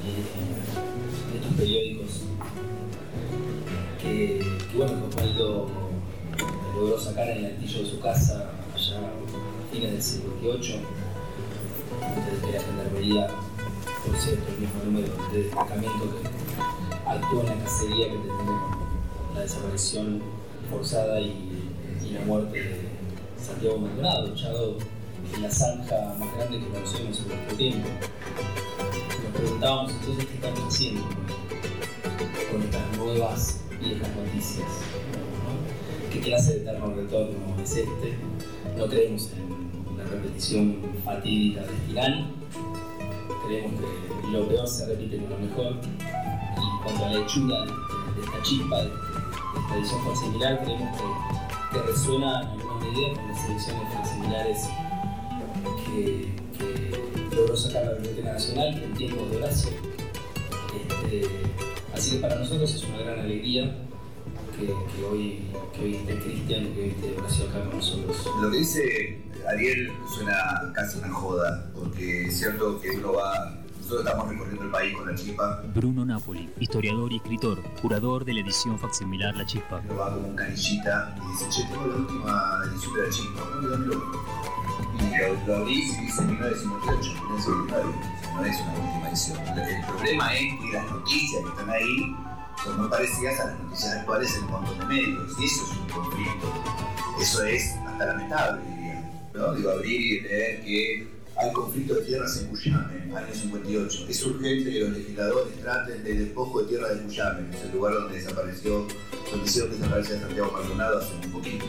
eh, 0.04 0.24
estos 1.34 1.52
periódicos 1.54 2.22
que, 4.00 4.38
que 4.70 4.76
bueno, 4.76 5.06
Osvaldo 5.08 5.85
logró 6.76 7.00
sacar 7.00 7.28
en 7.30 7.38
el 7.38 7.46
altillo 7.46 7.82
de 7.82 7.90
su 7.90 8.00
casa 8.00 8.50
allá 8.74 8.98
a 8.98 9.72
fines 9.72 9.92
del 9.92 10.02
58, 10.02 10.74
antes 12.02 12.42
de 12.42 12.46
que 12.46 12.52
la 12.52 12.62
gendarmería, 12.62 13.28
por 14.06 14.16
cierto, 14.16 14.44
el 14.52 14.58
mismo 14.58 14.84
número 14.84 15.08
de 15.32 15.42
destacamento 15.44 16.04
que 16.10 17.08
actuó 17.08 17.40
en 17.40 17.46
la 17.46 17.64
cacería 17.64 18.06
que 18.08 18.18
tenemos, 18.18 18.76
la 19.34 19.40
desaparición 19.40 20.22
forzada 20.70 21.20
y, 21.20 21.52
la 22.12 22.20
muerte 22.20 22.56
de 22.56 23.44
Santiago 23.44 23.78
Maldonado, 23.78 24.32
echado 24.32 24.78
en 25.34 25.42
la 25.42 25.50
zanja 25.50 26.14
más 26.18 26.36
grande 26.36 26.60
que 26.60 26.68
conocemos 26.68 27.20
en 27.20 27.28
nuestro 27.28 27.56
tiempo. 27.56 27.88
Nos 29.24 29.40
preguntábamos 29.40 29.92
entonces 29.92 30.24
qué 30.26 30.34
estamos 30.34 30.60
haciendo 30.72 31.02
con 32.52 32.62
estas 32.62 32.96
nuevas 32.96 33.60
viejas 33.80 34.08
noticias 34.16 34.68
qué 36.16 36.30
clase 36.30 36.54
de 36.54 36.60
eterno 36.60 36.94
retorno 36.94 37.62
es 37.62 37.76
este. 37.76 38.16
No 38.76 38.86
creemos 38.86 39.30
en 39.32 39.98
la 39.98 40.04
repetición 40.04 40.76
fatídica 41.04 41.62
Estirán. 41.62 42.32
Creemos 43.46 43.80
que 43.80 44.28
lo 44.32 44.48
peor 44.48 44.66
se 44.66 44.86
repite 44.86 45.18
con 45.18 45.30
lo 45.30 45.38
mejor. 45.38 45.76
Y 46.56 46.82
cuanto 46.82 47.04
a 47.04 47.12
la 47.12 47.20
hechura 47.20 47.64
de, 47.64 48.22
esta 48.22 48.42
chispa, 48.42 48.82
de, 48.82 48.90
esta 49.60 49.76
edición 49.76 50.16
similar, 50.16 50.64
creemos 50.64 50.96
que, 50.96 51.82
resuena 51.86 52.40
en 52.40 52.60
alguna 52.60 52.86
medida 52.86 53.14
con 53.14 53.28
las 53.28 53.50
ediciones 53.50 54.08
similares 54.08 54.68
que, 55.84 56.32
que 56.56 57.36
logró 57.36 57.54
sacar 57.54 57.84
la 57.84 57.92
Biblioteca 57.92 58.32
Nacional 58.32 58.82
en 58.82 58.94
tiempos 58.94 59.30
de 59.30 59.36
Horacio. 59.36 59.70
Este, 60.88 61.28
así 61.94 62.12
que 62.12 62.22
para 62.22 62.36
nosotros 62.36 62.74
es 62.74 62.84
una 62.84 62.98
gran 62.98 63.20
alegría 63.20 63.85
que, 64.56 64.66
que 64.66 65.04
hoy, 65.04 65.42
que 65.74 65.84
hoy 65.84 65.94
esté 65.96 66.18
Cristian, 66.18 66.74
que 66.74 66.80
hoy 66.80 66.88
esté 66.88 67.18
Horacio 67.18 67.48
acá 67.48 67.60
con 67.60 67.76
nosotros. 67.76 68.30
Lo 68.40 68.50
que 68.50 68.56
dice 68.58 69.18
Ariel 69.48 69.92
suena 70.14 70.72
casi 70.74 70.98
una 70.98 71.12
joda, 71.12 71.70
porque 71.74 72.26
es 72.26 72.38
cierto 72.38 72.80
que 72.80 72.90
uno 72.90 73.12
va. 73.14 73.62
Nosotros 73.80 74.04
estamos 74.04 74.28
recorriendo 74.28 74.64
el 74.64 74.70
país 74.72 74.96
con 74.96 75.06
la 75.06 75.14
chispa, 75.14 75.62
Bruno 75.72 76.04
Napoli, 76.04 76.50
historiador 76.58 77.12
y 77.12 77.16
escritor, 77.18 77.62
curador 77.80 78.24
de 78.24 78.32
la 78.32 78.40
edición 78.40 78.76
facsimilar 78.80 79.36
La 79.36 79.46
Chispa. 79.46 79.80
uno 79.84 79.96
va 79.96 80.12
como 80.12 80.26
un 80.26 80.34
canillita 80.34 81.16
y 81.16 81.30
dice, 81.30 81.44
che, 81.50 81.68
tengo 81.68 81.86
la 81.86 81.94
última 81.94 82.62
edición 82.68 82.94
de 82.94 83.02
la 83.02 83.10
chispa, 83.10 83.44
bueno, 83.52 83.68
dámelo. 83.68 84.02
Y 84.98 85.18
lo, 85.18 85.46
lo 85.46 85.56
abrís 85.62 85.98
y 85.98 86.00
dice 86.00 86.22
1958, 86.22 87.10
1959, 87.12 87.94
no 88.34 88.44
es 88.44 88.60
una 88.60 88.72
última 88.72 89.08
edición. 89.08 89.38
El 89.46 89.86
problema 89.86 90.34
es 90.34 90.60
que 90.60 90.72
las 90.72 90.90
noticias 90.90 91.42
que 91.44 91.48
están 91.48 91.70
ahí 91.70 92.16
son 92.62 92.78
muy 92.78 92.88
parecidas 92.88 93.40
a 93.40 93.46
las 93.46 93.60
noticias 93.60 93.96
actuales 93.96 94.34
en 94.36 94.44
un 94.44 94.50
montón 94.50 94.78
de 94.78 94.84
medios, 94.86 95.32
y 95.38 95.44
eso 95.44 95.64
es 95.64 95.78
un 95.78 95.88
conflicto. 95.88 96.52
Eso 97.20 97.44
es 97.44 97.74
hasta 97.86 98.06
lamentable, 98.06 98.62
diría. 98.70 99.10
¿no? 99.34 99.54
Digo, 99.54 99.70
abrir 99.70 100.00
y 100.00 100.20
leer 100.20 100.64
que 100.64 101.16
hay 101.38 101.52
conflicto 101.52 101.94
de 101.94 102.02
tierras 102.02 102.40
en 102.40 102.48
Cuyame, 102.48 103.16
año 103.16 103.34
58. 103.34 104.06
Es 104.08 104.24
urgente 104.24 104.70
que 104.70 104.80
los 104.80 104.90
legisladores 104.96 105.60
traten 105.60 106.02
del 106.02 106.24
despojo 106.24 106.62
de 106.62 106.68
tierra 106.68 106.94
de 106.94 107.02
Cuyame, 107.02 107.50
que 107.50 107.56
es 107.56 107.62
el 107.64 107.72
lugar 107.72 107.94
donde 107.94 108.14
desapareció, 108.14 108.86
donde 109.30 109.46
hicieron 109.46 109.70
desaparecer 109.70 110.20
Santiago 110.20 110.50
Maldonado 110.52 110.98
hace 110.98 111.14
muy 111.14 111.28
poquito. 111.28 111.66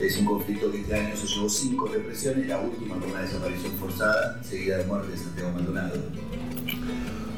Es 0.00 0.16
un 0.18 0.26
conflicto 0.26 0.70
que 0.70 0.80
este 0.80 0.94
año 0.94 1.16
se 1.16 1.26
llevó 1.26 1.48
cinco 1.48 1.86
represiones, 1.86 2.48
la 2.48 2.58
última 2.58 2.96
con 2.98 3.10
una 3.10 3.22
desaparición 3.22 3.72
forzada, 3.78 4.42
seguida 4.42 4.78
de 4.78 4.84
muerte 4.84 5.12
de 5.12 5.18
Santiago 5.18 5.52
Maldonado. 5.52 5.94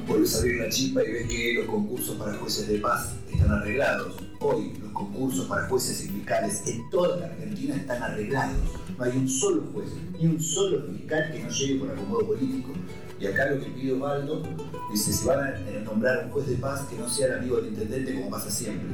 Vuelves 0.06 0.36
a 0.36 0.38
abrir 0.38 0.60
la 0.60 0.68
chispa 0.68 1.02
y 1.02 1.10
ves 1.10 1.26
que 1.28 1.54
los 1.54 1.66
concursos 1.66 2.14
para 2.16 2.34
jueces 2.34 2.68
de 2.68 2.78
paz 2.78 3.16
están 3.28 3.50
arreglados. 3.50 4.14
Hoy 4.38 4.72
los 4.80 4.92
concursos 4.92 5.46
para 5.46 5.66
jueces 5.68 5.96
sindicales 5.96 6.62
en 6.66 6.88
toda 6.90 7.16
la 7.16 7.26
Argentina 7.26 7.74
están 7.74 8.00
arreglados. 8.00 8.56
No 8.96 9.04
hay 9.04 9.16
un 9.16 9.28
solo 9.28 9.64
juez, 9.72 9.88
ni 10.16 10.26
un 10.26 10.40
solo 10.40 10.84
fiscal 10.92 11.32
que 11.32 11.42
no 11.42 11.50
llegue 11.50 11.80
por 11.80 11.90
acomodo 11.90 12.24
político. 12.24 12.70
Y 13.18 13.26
acá 13.26 13.50
lo 13.50 13.60
que 13.60 13.70
pide 13.70 13.94
Osvaldo, 13.94 14.44
dice, 14.92 15.12
si 15.12 15.26
van 15.26 15.40
a 15.40 15.58
nombrar 15.84 16.26
un 16.26 16.30
juez 16.30 16.46
de 16.46 16.54
paz 16.54 16.82
que 16.88 16.96
no 16.96 17.08
sea 17.08 17.26
el 17.26 17.38
amigo 17.38 17.56
del 17.56 17.72
intendente 17.72 18.14
como 18.14 18.30
pasa 18.30 18.48
siempre. 18.48 18.88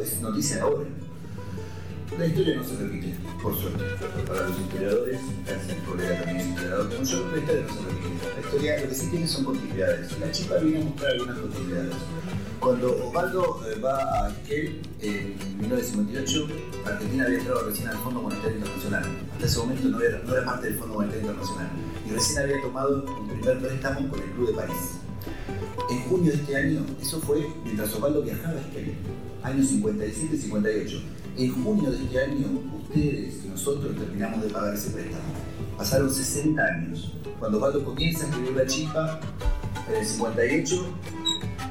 Es 0.00 0.20
noticia 0.22 0.62
ahora. 0.62 0.86
La 2.18 2.26
historia 2.26 2.56
no 2.56 2.64
se 2.64 2.76
repite, 2.76 3.14
por 3.42 3.54
suerte. 3.54 3.84
Para 4.26 4.48
los 4.48 4.58
historiadores, 4.60 5.20
gracias 5.44 5.76
al 5.76 5.84
colega 5.84 6.22
también 6.22 6.48
historiador 6.48 7.04
yo, 7.04 7.30
la 7.30 7.38
historia 7.38 7.62
no 7.62 7.74
se 7.74 7.80
repite. 7.82 8.16
La 8.34 8.40
historia 8.40 8.80
lo 8.80 8.88
que 8.88 8.94
sí 8.94 9.10
tiene 9.10 9.26
son 9.26 9.44
continuidades. 9.44 10.18
La 10.18 10.30
chispa 10.30 10.56
viene 10.56 10.80
a 10.80 10.84
mostrar 10.84 11.12
algunas 11.12 11.38
continuidades. 11.38 11.94
Cuando 12.60 13.06
Osvaldo 13.06 13.60
eh, 13.68 13.80
va 13.80 14.26
a 14.26 14.30
Esquel 14.30 14.80
en 15.02 15.58
1958, 15.60 16.46
Argentina 16.86 17.24
había 17.24 17.38
entrado 17.38 17.68
recién 17.68 17.88
al 17.88 17.98
Fondo 17.98 18.22
Monetario 18.22 18.56
Internacional. 18.56 19.04
Hasta 19.34 19.46
ese 19.46 19.58
momento 19.58 19.88
no 19.88 20.00
era, 20.00 20.44
parte 20.46 20.66
del 20.68 20.78
Fondo 20.78 20.94
Monetario 20.94 21.20
Internacional. 21.22 21.70
Y 22.08 22.12
recién 22.12 22.38
había 22.38 22.62
tomado 22.62 23.04
un 23.04 23.28
primer 23.28 23.58
préstamo 23.58 24.08
con 24.08 24.22
el 24.22 24.30
Club 24.30 24.48
de 24.48 24.54
París. 24.54 24.92
En 25.90 26.02
junio 26.04 26.32
de 26.32 26.38
este 26.38 26.56
año, 26.56 26.86
eso 27.02 27.20
fue 27.20 27.46
mientras 27.64 27.92
Osvaldo 27.92 28.22
viajaba 28.22 28.56
a 28.56 28.60
Esquel, 28.60 28.94
años 29.42 29.66
57 29.68 30.34
y 30.34 30.38
58. 30.38 31.02
En 31.38 31.52
junio 31.62 31.90
de 31.90 31.98
este 31.98 32.18
año, 32.18 32.46
ustedes 32.80 33.44
y 33.44 33.48
nosotros 33.48 33.94
terminamos 33.94 34.42
de 34.42 34.48
pagar 34.48 34.72
ese 34.72 34.88
préstamo. 34.88 35.22
Pasaron 35.76 36.10
60 36.10 36.62
años. 36.62 37.12
Cuando 37.38 37.58
Osvaldo 37.58 37.84
comienza 37.84 38.24
a 38.24 38.30
escribir 38.30 38.52
la 38.56 38.66
chispa, 38.66 39.20
en 39.86 39.96
el 39.96 40.06
58, 40.06 40.86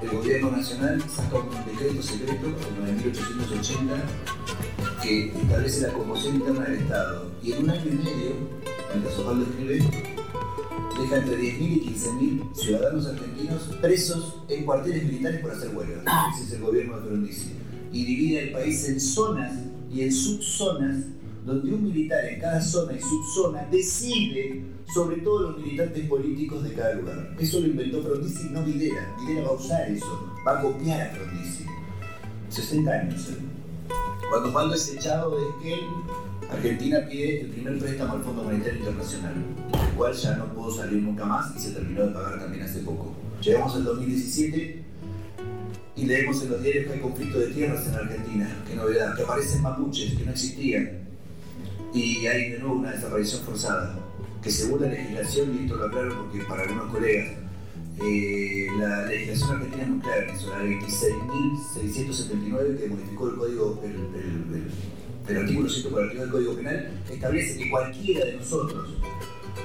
el 0.03 0.09
gobierno 0.09 0.51
nacional 0.51 1.01
saca 1.09 1.37
un 1.37 1.49
decreto 1.65 2.03
secreto, 2.03 2.45
el 2.45 2.79
9880, 2.79 3.95
que 5.01 5.29
establece 5.29 5.87
la 5.87 5.93
conmoción 5.93 6.35
interna 6.35 6.65
del 6.65 6.75
Estado. 6.81 7.31
Y 7.41 7.53
en 7.53 7.63
un 7.63 7.69
año 7.71 7.85
y 7.87 7.95
medio, 7.95 8.31
mientras 8.93 9.17
Osvaldo 9.17 9.45
escribe, 9.45 9.83
deja 11.01 11.17
entre 11.17 11.39
10.000 11.39 11.59
y 11.59 11.95
15.000 11.95 12.55
ciudadanos 12.55 13.07
argentinos 13.07 13.63
presos 13.81 14.35
en 14.47 14.63
cuarteles 14.63 15.05
militares 15.05 15.41
por 15.41 15.51
hacer 15.51 15.75
huelga. 15.75 16.03
Ese 16.35 16.43
es 16.43 16.51
el 16.53 16.61
gobierno 16.61 16.99
de 16.99 17.07
Frondizi. 17.07 17.64
Y 17.95 18.03
divide 18.03 18.43
el 18.43 18.51
país 18.51 18.89
en 18.89 18.99
zonas 18.99 19.53
y 19.89 20.01
en 20.01 20.11
subzonas, 20.11 20.97
donde 21.45 21.73
un 21.73 21.81
militar 21.81 22.25
en 22.25 22.41
cada 22.41 22.59
zona 22.59 22.91
y 22.91 22.99
subzona 22.99 23.65
decide 23.71 24.65
sobre 24.93 25.21
todos 25.21 25.43
los 25.43 25.63
militantes 25.63 26.05
políticos 26.09 26.61
de 26.65 26.73
cada 26.73 26.95
lugar. 26.95 27.33
Eso 27.39 27.61
lo 27.61 27.67
inventó 27.67 28.03
Frondizi, 28.03 28.49
no 28.49 28.65
Videla. 28.65 29.15
Videla 29.21 29.47
va 29.47 29.53
a 29.53 29.53
usar 29.53 29.89
eso, 29.89 30.29
va 30.45 30.59
a 30.59 30.61
copiar 30.61 31.07
a 31.07 31.15
Frondizi. 31.15 31.63
60 32.49 32.91
años. 32.91 33.29
¿eh? 33.29 33.37
Cuando 34.29 34.49
Osvaldo 34.49 34.75
es 34.75 34.93
echado 34.93 35.39
de 35.39 35.47
Esquel, 35.51 35.87
Argentina 36.51 36.99
pide 37.09 37.43
el 37.43 37.47
primer 37.47 37.79
préstamo 37.79 38.13
al 38.15 38.23
Fondo 38.23 38.43
Monetario 38.43 38.79
Internacional, 38.79 39.35
del 39.71 39.95
cual 39.95 40.13
ya 40.13 40.35
no 40.35 40.53
pudo 40.53 40.69
salir 40.69 41.01
nunca 41.01 41.23
más 41.23 41.55
y 41.55 41.59
se 41.59 41.71
terminó 41.71 42.07
de 42.07 42.11
pagar 42.11 42.41
también 42.41 42.63
hace 42.63 42.79
poco. 42.79 43.15
Llegamos 43.41 43.73
al 43.73 43.85
2017 43.85 44.83
y 45.95 46.05
leemos 46.05 46.43
en 46.43 46.51
los 46.51 46.61
diarios 46.61 46.87
que 46.87 46.93
hay 46.93 46.99
conflicto 46.99 47.39
de 47.39 47.47
tierras 47.47 47.87
en 47.87 47.95
Argentina, 47.95 48.63
qué 48.67 48.75
novedad, 48.75 49.15
que 49.15 49.23
aparecen 49.23 49.61
mapuches 49.61 50.15
que 50.15 50.25
no 50.25 50.31
existían. 50.31 51.05
Y 51.93 52.27
hay 52.27 52.51
de 52.51 52.59
nuevo 52.59 52.75
una 52.75 52.91
desaparición 52.91 53.41
forzada, 53.43 53.97
que 54.43 54.51
según 54.51 54.81
la 54.81 54.89
legislación, 54.89 55.55
y 55.55 55.59
esto 55.63 55.77
lo 55.77 55.85
aclaro 55.85 56.23
porque 56.23 56.43
para 56.43 56.63
algunos 56.63 56.91
colegas, 56.91 57.29
eh, 58.03 58.67
la 58.77 59.05
legislación 59.05 59.51
argentina 59.51 59.83
es 59.83 59.89
muy 59.89 60.01
clara, 60.01 60.33
es 60.33 60.43
la 60.43 60.61
26.679 60.63 62.77
que 62.77 62.87
modificó 62.87 63.29
el 63.29 63.35
código, 63.35 63.81
el 65.29 65.37
artículo 65.37 65.69
142 65.69 66.21
del 66.21 66.31
Código 66.31 66.55
Penal, 66.55 66.89
establece 67.09 67.57
que 67.57 67.69
cualquiera 67.69 68.25
de 68.25 68.33
nosotros, 68.33 68.89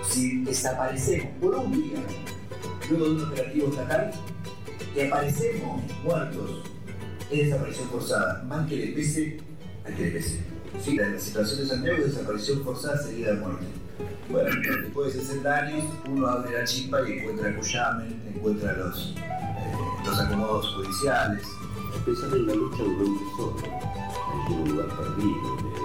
si 0.08 0.44
desaparecemos 0.44 1.26
por 1.40 1.56
un 1.56 1.72
día, 1.72 1.98
luego 2.88 3.06
de 3.06 3.10
un 3.10 3.24
operativo 3.24 3.66
estatal, 3.68 4.12
que 4.94 5.08
aparecemos 5.08 5.82
muertos, 6.02 6.62
es 7.30 7.46
desaparición 7.46 7.88
forzada, 7.88 8.42
más 8.44 8.68
que 8.68 8.76
le 8.76 8.86
pese 8.88 9.38
a 9.84 9.94
que 9.94 10.02
le 10.04 10.10
pese. 10.10 10.40
Sí, 10.82 10.96
la, 10.96 11.18
situación 11.18 11.60
de 11.60 11.66
Santiago 11.66 11.98
es 11.98 12.14
desaparición 12.14 12.64
forzada 12.64 13.02
seguida 13.02 13.32
de 13.34 13.40
muerte. 13.40 13.66
Bueno, 14.30 14.50
después 14.84 15.14
de 15.14 15.20
60 15.20 15.56
años, 15.56 15.84
uno 16.08 16.26
abre 16.26 16.52
la 16.52 16.64
chispa 16.64 16.98
y 17.08 17.18
encuentra 17.18 17.54
Cuyamen, 17.56 18.22
encuentra 18.34 18.72
los, 18.74 19.14
eh, 19.16 19.72
los 20.04 20.20
acomodos 20.20 20.74
judiciales. 20.74 21.42
Pensar 22.04 22.32
en 22.32 22.46
la 22.46 22.54
lucha 22.54 22.82
durante 22.82 23.24
solo, 23.36 23.56
en 24.46 24.52
un 24.52 24.68
lugar 24.68 24.88
perdido. 24.96 25.79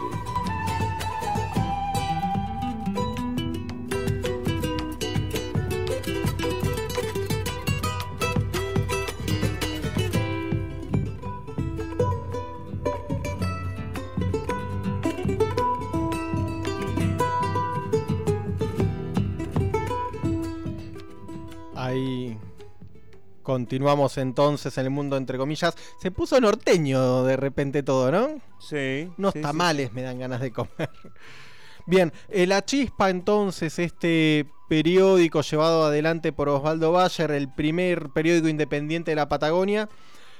Continuamos 23.55 24.17
entonces 24.17 24.77
en 24.77 24.83
el 24.83 24.89
mundo 24.89 25.15
entre 25.15 25.37
comillas. 25.37 25.75
Se 26.01 26.11
puso 26.11 26.41
norteño 26.41 27.23
de 27.23 27.37
repente 27.37 27.83
todo, 27.83 28.11
¿no? 28.11 28.41
Sí. 28.59 29.09
Unos 29.17 29.31
sí, 29.31 29.39
sí. 29.39 29.41
tamales 29.41 29.93
me 29.93 30.01
dan 30.01 30.19
ganas 30.19 30.41
de 30.41 30.51
comer. 30.51 30.89
Bien, 31.87 32.11
eh, 32.27 32.45
La 32.47 32.65
Chispa 32.65 33.09
entonces, 33.09 33.79
este 33.79 34.45
periódico 34.67 35.39
llevado 35.39 35.85
adelante 35.85 36.33
por 36.33 36.49
Osvaldo 36.49 36.91
Bayer, 36.91 37.31
el 37.31 37.47
primer 37.47 38.09
periódico 38.09 38.49
independiente 38.49 39.11
de 39.11 39.15
la 39.15 39.29
Patagonia. 39.29 39.87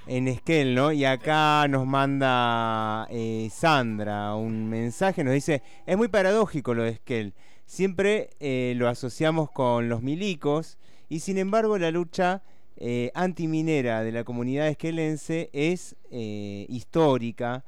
En 0.08 0.28
Esquel, 0.28 0.76
¿no? 0.76 0.92
Y 0.92 1.06
acá 1.06 1.66
nos 1.70 1.88
manda 1.88 3.08
eh, 3.10 3.50
Sandra 3.50 4.36
un 4.36 4.68
mensaje, 4.68 5.24
nos 5.24 5.34
dice, 5.34 5.64
es 5.86 5.96
muy 5.98 6.10
paradójico 6.10 6.74
lo 6.74 6.84
de 6.84 6.90
Esquel. 6.90 7.34
Siempre 7.66 8.32
eh, 8.42 8.74
lo 8.76 8.90
asociamos 8.90 9.50
con 9.52 9.88
los 9.88 10.04
milicos 10.04 10.78
y 11.08 11.22
sin 11.22 11.38
embargo 11.38 11.78
la 11.78 11.92
lucha 11.92 12.44
eh, 12.78 13.12
antiminera 13.14 14.04
de 14.04 14.12
la 14.12 14.24
comunidad 14.24 14.68
esquelense 14.68 15.50
es 15.54 15.96
eh, 16.12 16.66
histórica, 16.70 17.64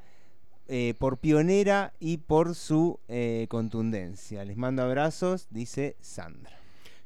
eh, 0.70 0.92
por 0.98 1.16
pionera 1.16 1.94
y 1.98 2.18
por 2.18 2.54
su 2.54 3.00
eh, 3.08 3.46
contundencia. 3.48 4.44
Les 4.44 4.58
mando 4.58 4.82
abrazos, 4.82 5.46
dice 5.48 5.96
Sandra. 6.02 6.52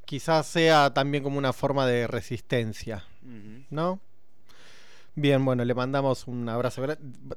Quizás 0.05 0.49
sea 0.49 0.93
también 0.93 1.23
como 1.23 1.39
una 1.39 1.53
forma 1.53 1.87
de 1.87 2.09
resistencia, 2.09 3.05
¿no? 3.71 4.01
Bien, 5.15 5.45
bueno, 5.45 5.65
le 5.65 5.75
mandamos 5.75 6.27
un 6.27 6.49
abrazo. 6.49 6.83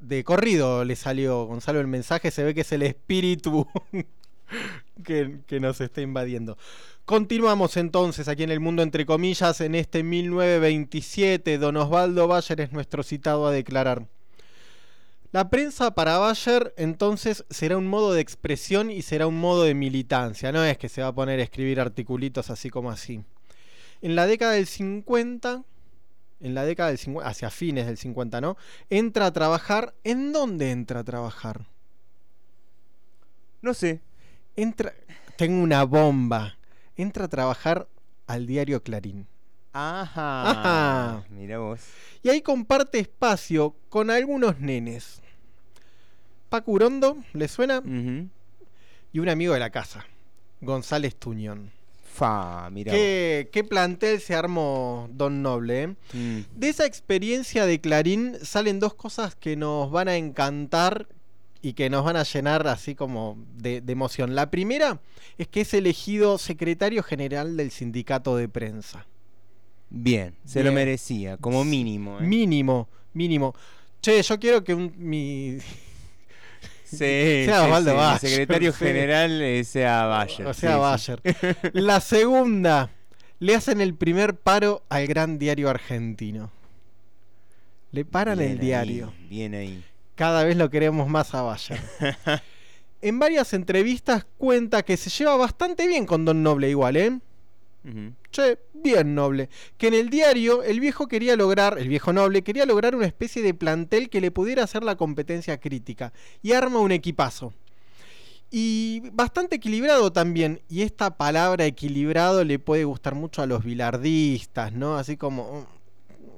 De 0.02 0.24
corrido 0.24 0.84
le 0.84 0.96
salió 0.96 1.46
Gonzalo 1.46 1.80
el 1.80 1.88
mensaje, 1.88 2.32
se 2.32 2.44
ve 2.44 2.56
que 2.56 2.62
es 2.62 2.72
el 2.72 2.82
espíritu 2.82 3.68
que, 5.04 5.60
nos 5.60 5.82
está 5.82 6.02
invadiendo. 6.02 6.58
Continuamos 7.06 7.78
entonces 7.78 8.28
aquí 8.28 8.44
en 8.44 8.52
el 8.52 8.60
mundo 8.60 8.82
entre 8.82 9.06
comillas, 9.06 9.62
en 9.62 9.76
este 9.76 10.04
1927, 10.04 11.58
don 11.58 11.78
Osvaldo 11.78 12.28
Bayer 12.28 12.62
es 12.62 12.72
nuestro 12.72 13.04
citado 13.04 13.48
a 13.48 13.52
declarar. 13.52 14.08
La 15.32 15.50
prensa 15.50 15.94
para 15.94 16.18
Bayer 16.18 16.74
entonces 16.78 17.44
será 17.50 17.78
un 17.78 17.88
modo 17.88 18.14
de 18.14 18.22
expresión 18.22 18.90
y 18.90 19.02
será 19.02 19.28
un 19.28 19.38
modo 19.38 19.64
de 19.64 19.74
militancia. 19.74 20.52
No 20.52 20.64
es 20.64 20.78
que 20.78 20.88
se 20.88 21.02
va 21.02 21.10
a 21.10 21.16
poner 21.16 21.40
a 21.40 21.44
escribir 21.44 21.80
articulitos 21.80 22.50
así 22.50 22.70
como 22.70 22.90
así. 22.90 23.22
En 24.02 24.16
la 24.16 24.28
década 24.28 24.54
del 24.54 24.66
50, 24.66 25.64
en 26.40 26.54
la 26.56 26.64
década 26.64 26.90
del 26.90 26.98
50, 26.98 27.30
hacia 27.30 27.50
fines 27.50 27.86
del 27.86 27.98
50, 27.98 28.40
¿no? 28.40 28.56
Entra 28.90 29.26
a 29.26 29.34
trabajar. 29.34 29.94
¿En 30.04 30.32
dónde 30.32 30.72
entra 30.72 31.02
a 31.02 31.04
trabajar? 31.04 31.66
No 33.62 33.74
sé. 33.74 34.00
Entra. 34.56 34.94
Tengo 35.38 35.62
una 35.62 35.84
bomba. 35.84 36.58
Entra 36.96 37.26
a 37.26 37.28
trabajar 37.28 37.88
al 38.28 38.48
diario 38.48 38.82
Clarín. 38.82 39.28
Ajá. 39.74 40.52
Ajá. 40.52 41.24
Mira 41.30 41.60
vos. 41.60 41.82
Y 42.24 42.30
ahí 42.30 42.42
comparte 42.42 43.00
espacio 43.00 43.76
con 43.90 44.10
algunos 44.10 44.60
nenes. 44.60 45.22
Paco 46.50 46.72
Urondo, 46.72 47.18
¿le 47.34 47.48
suena? 47.50 47.82
Y 49.12 49.20
un 49.20 49.30
amigo 49.30 49.54
de 49.54 49.60
la 49.60 49.70
casa, 49.72 50.06
González 50.62 51.16
Tuñón. 51.18 51.72
Fa, 52.06 52.70
mira. 52.70 52.94
¿Qué, 52.94 53.50
qué 53.52 53.66
plantel 53.66 54.22
se 54.22 54.36
armó 54.36 55.10
Don 55.12 55.42
Noble? 55.42 55.84
eh? 55.84 55.88
Mm. 56.14 56.40
De 56.56 56.70
esa 56.70 56.86
experiencia 56.86 57.66
de 57.66 57.82
Clarín 57.82 58.38
salen 58.42 58.80
dos 58.80 58.94
cosas 58.94 59.36
que 59.36 59.58
nos 59.58 59.92
van 59.92 60.08
a 60.08 60.16
encantar 60.16 61.10
y 61.66 61.74
que 61.74 61.90
nos 61.90 62.06
van 62.06 62.16
a 62.16 62.22
llenar 62.22 62.68
así 62.68 62.94
como 62.94 63.44
de, 63.56 63.82
de 63.82 63.92
emoción. 63.92 64.36
La 64.36 64.52
primera 64.52 65.00
es 65.40 65.48
que 65.48 65.62
es 65.62 65.74
elegido 65.74 66.38
secretario 66.38 67.02
general 67.02 67.58
del 67.58 67.72
sindicato 67.72 68.38
de 68.38 68.48
prensa. 68.48 69.08
Bien, 69.90 70.36
se 70.46 70.60
Bien. 70.60 70.68
lo 70.68 70.80
merecía, 70.80 71.38
como 71.38 71.66
mínimo. 71.66 72.20
¿eh? 72.20 72.22
Mínimo, 72.22 72.88
mínimo. 73.14 73.56
Che, 74.00 74.22
yo 74.22 74.40
quiero 74.40 74.64
que 74.64 74.76
un, 74.76 74.94
mi... 74.96 75.58
Sí, 76.84 76.98
sea 77.46 77.64
Osvaldo 77.64 77.92
sí, 77.92 77.98
Bayer, 77.98 78.20
secretario 78.20 78.72
sí. 78.78 78.78
general 78.86 79.42
eh, 79.42 79.64
sea 79.64 80.06
Bayer. 80.06 80.46
O 80.46 80.54
sea. 80.54 80.78
Bayer. 80.78 81.20
La 81.74 82.00
segunda, 82.00 82.92
le 83.40 83.56
hacen 83.56 83.82
el 83.82 83.96
primer 83.96 84.36
paro 84.36 84.84
al 84.90 85.08
gran 85.08 85.40
diario 85.40 85.68
argentino. 85.72 86.52
Le 87.92 88.06
paran 88.06 88.38
Bien 88.38 88.52
el 88.52 88.60
ahí, 88.60 88.66
diario. 88.66 89.14
bien 89.32 89.56
ahí. 89.56 89.84
Cada 90.16 90.44
vez 90.44 90.58
lo 90.58 90.70
queremos 90.70 91.08
más 91.08 91.34
a 91.34 91.42
Bayer. 91.42 91.80
en 93.02 93.20
varias 93.20 93.54
entrevistas 93.54 94.26
cuenta 94.38 94.84
que 94.84 94.98
se 94.98 95.10
lleva 95.10 95.36
bastante 95.36 95.88
bien 95.88 96.06
con 96.06 96.26
Don 96.26 96.42
Noble 96.42 96.70
igual, 96.70 96.98
¿eh? 96.98 97.20
Che, 98.32 98.58
bien 98.74 99.14
noble. 99.14 99.50
Que 99.78 99.88
en 99.88 99.94
el 99.94 100.10
diario 100.10 100.64
el 100.64 100.80
viejo 100.80 101.08
quería 101.08 101.36
lograr, 101.36 101.78
el 101.78 101.88
viejo 101.88 102.14
noble 102.14 102.42
quería 102.42 102.66
lograr 102.66 102.96
una 102.96 103.06
especie 103.06 103.44
de 103.44 103.54
plantel 103.54 104.10
que 104.10 104.22
le 104.22 104.32
pudiera 104.32 104.64
hacer 104.64 104.84
la 104.84 104.96
competencia 104.96 105.60
crítica. 105.60 106.12
Y 106.42 106.54
arma 106.54 106.80
un 106.80 106.92
equipazo. 106.92 107.54
Y 108.50 109.04
bastante 109.12 109.58
equilibrado 109.58 110.12
también. 110.12 110.62
Y 110.68 110.82
esta 110.82 111.16
palabra 111.18 111.66
equilibrado 111.66 112.44
le 112.44 112.58
puede 112.58 112.86
gustar 112.86 113.14
mucho 113.14 113.42
a 113.44 113.46
los 113.46 113.64
bilardistas, 113.64 114.74
¿no? 114.74 114.98
Así 114.98 115.16
como... 115.16 115.68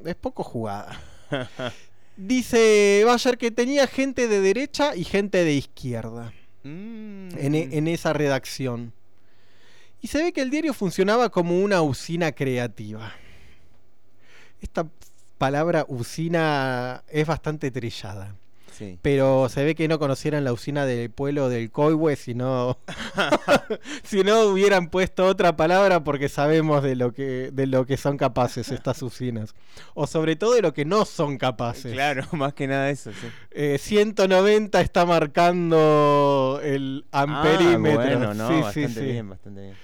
mm, 0.03 0.07
Es 0.07 0.15
poco 0.15 0.43
jugada. 0.43 0.99
Dice 2.17 3.03
Bayer 3.05 3.37
que 3.37 3.51
tenía 3.51 3.85
gente 3.87 4.27
de 4.27 4.41
derecha 4.41 4.95
y 4.95 5.03
gente 5.03 5.43
de 5.43 5.53
izquierda 5.53 6.33
Mm. 6.63 7.29
en, 7.37 7.55
e- 7.55 7.77
en 7.77 7.87
esa 7.87 8.11
redacción. 8.13 8.91
Y 10.01 10.07
se 10.07 10.21
ve 10.23 10.33
que 10.33 10.41
el 10.41 10.49
diario 10.49 10.73
funcionaba 10.73 11.29
como 11.29 11.59
una 11.63 11.81
usina 11.81 12.31
creativa. 12.31 13.13
Esta 14.61 14.87
palabra 15.37 15.85
usina 15.87 17.03
es 17.07 17.25
bastante 17.27 17.71
trillada. 17.71 18.35
Sí. 18.77 18.99
Pero 19.01 19.49
se 19.49 19.63
ve 19.63 19.73
que 19.73 19.87
no 19.87 19.97
conocieran 19.97 20.43
la 20.43 20.53
usina 20.53 20.85
del 20.85 21.09
pueblo 21.09 21.49
del 21.49 21.71
Coihue, 21.71 22.15
si 22.15 22.35
no, 22.35 22.77
si 24.03 24.23
no 24.23 24.41
hubieran 24.45 24.89
puesto 24.89 25.25
otra 25.25 25.55
palabra 25.55 26.03
porque 26.03 26.29
sabemos 26.29 26.83
de 26.83 26.95
lo 26.95 27.11
que 27.13 27.49
de 27.51 27.67
lo 27.67 27.85
que 27.85 27.97
son 27.97 28.17
capaces 28.17 28.69
estas 28.69 29.01
usinas. 29.01 29.55
O 29.93 30.07
sobre 30.07 30.35
todo 30.35 30.53
de 30.53 30.61
lo 30.61 30.73
que 30.73 30.85
no 30.85 31.05
son 31.05 31.37
capaces. 31.37 31.91
Claro, 31.91 32.25
más 32.33 32.53
que 32.53 32.67
nada 32.67 32.89
eso, 32.89 33.11
sí. 33.11 33.27
Eh, 33.51 33.77
190 33.79 34.81
está 34.81 35.05
marcando 35.05 36.59
el 36.63 37.05
amperímetro. 37.11 38.01
Ah, 38.01 38.05
bueno, 38.05 38.33
no, 38.33 38.47
Sí, 38.47 38.53
sí, 38.53 38.81
bastante 38.81 39.01
bien, 39.01 39.29
bastante 39.29 39.61
bien. 39.61 39.75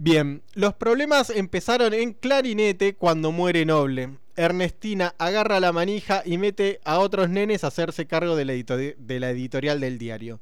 Bien, 0.00 0.42
los 0.54 0.74
problemas 0.74 1.30
empezaron 1.30 1.92
en 1.92 2.12
Clarinete 2.12 2.94
cuando 2.94 3.32
muere 3.32 3.64
Noble. 3.64 4.10
Ernestina 4.38 5.14
agarra 5.18 5.58
la 5.58 5.72
manija 5.72 6.22
y 6.24 6.38
mete 6.38 6.80
a 6.84 7.00
otros 7.00 7.28
nenes 7.28 7.64
a 7.64 7.66
hacerse 7.66 8.06
cargo 8.06 8.36
de 8.36 8.44
la, 8.44 8.52
de 8.52 9.20
la 9.20 9.30
editorial 9.30 9.80
del 9.80 9.98
diario. 9.98 10.38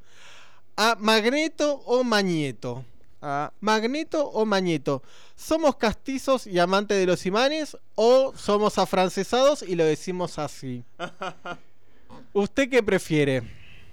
¿A 0.76 0.96
Magneto 1.00 1.82
o 1.86 2.04
Mañeto? 2.04 2.84
¿A 3.22 3.50
Magneto 3.60 4.28
o 4.28 4.44
Mañeto? 4.44 5.02
¿Somos 5.34 5.76
castizos 5.76 6.46
y 6.46 6.58
amantes 6.58 6.98
de 6.98 7.06
los 7.06 7.24
imanes 7.24 7.78
o 7.94 8.34
somos 8.36 8.76
afrancesados 8.76 9.62
y 9.62 9.74
lo 9.74 9.84
decimos 9.84 10.38
así? 10.38 10.84
¿Usted 12.34 12.68
qué 12.68 12.82
prefiere? 12.82 13.42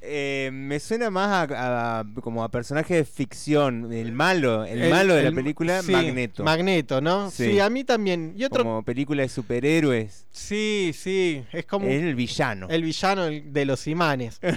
Eh, 0.05 0.49
me 0.51 0.79
suena 0.81 1.09
más 1.09 1.49
a, 1.51 1.99
a- 1.99 2.05
como 2.21 2.43
a 2.43 2.49
personaje 2.49 2.95
de 2.95 3.05
ficción, 3.05 3.93
el 3.93 4.11
malo, 4.11 4.65
el, 4.65 4.81
El- 4.83 4.89
malo 4.89 5.13
de 5.13 5.21
el- 5.21 5.25
la 5.29 5.31
película 5.41 5.81
sí, 5.81 5.91
Magneto. 5.93 6.43
Magneto, 6.43 6.99
¿no? 6.99 7.31
Sí. 7.31 7.51
Sí. 7.53 7.59
a 7.61 7.69
mí 7.69 7.83
también. 7.85 8.33
Y 8.35 8.43
otro. 8.43 8.63
Como 8.63 8.83
película 8.83 9.21
de 9.23 9.29
superhéroes. 9.29 10.25
Sí, 10.29 10.91
sí. 10.93 11.43
Es 11.53 11.65
como. 11.65 11.87
El 11.87 12.15
villano. 12.15 12.67
El 12.69 12.83
villano 12.83 13.27
de 13.27 13.65
los 13.65 13.87
imanes. 13.87 14.39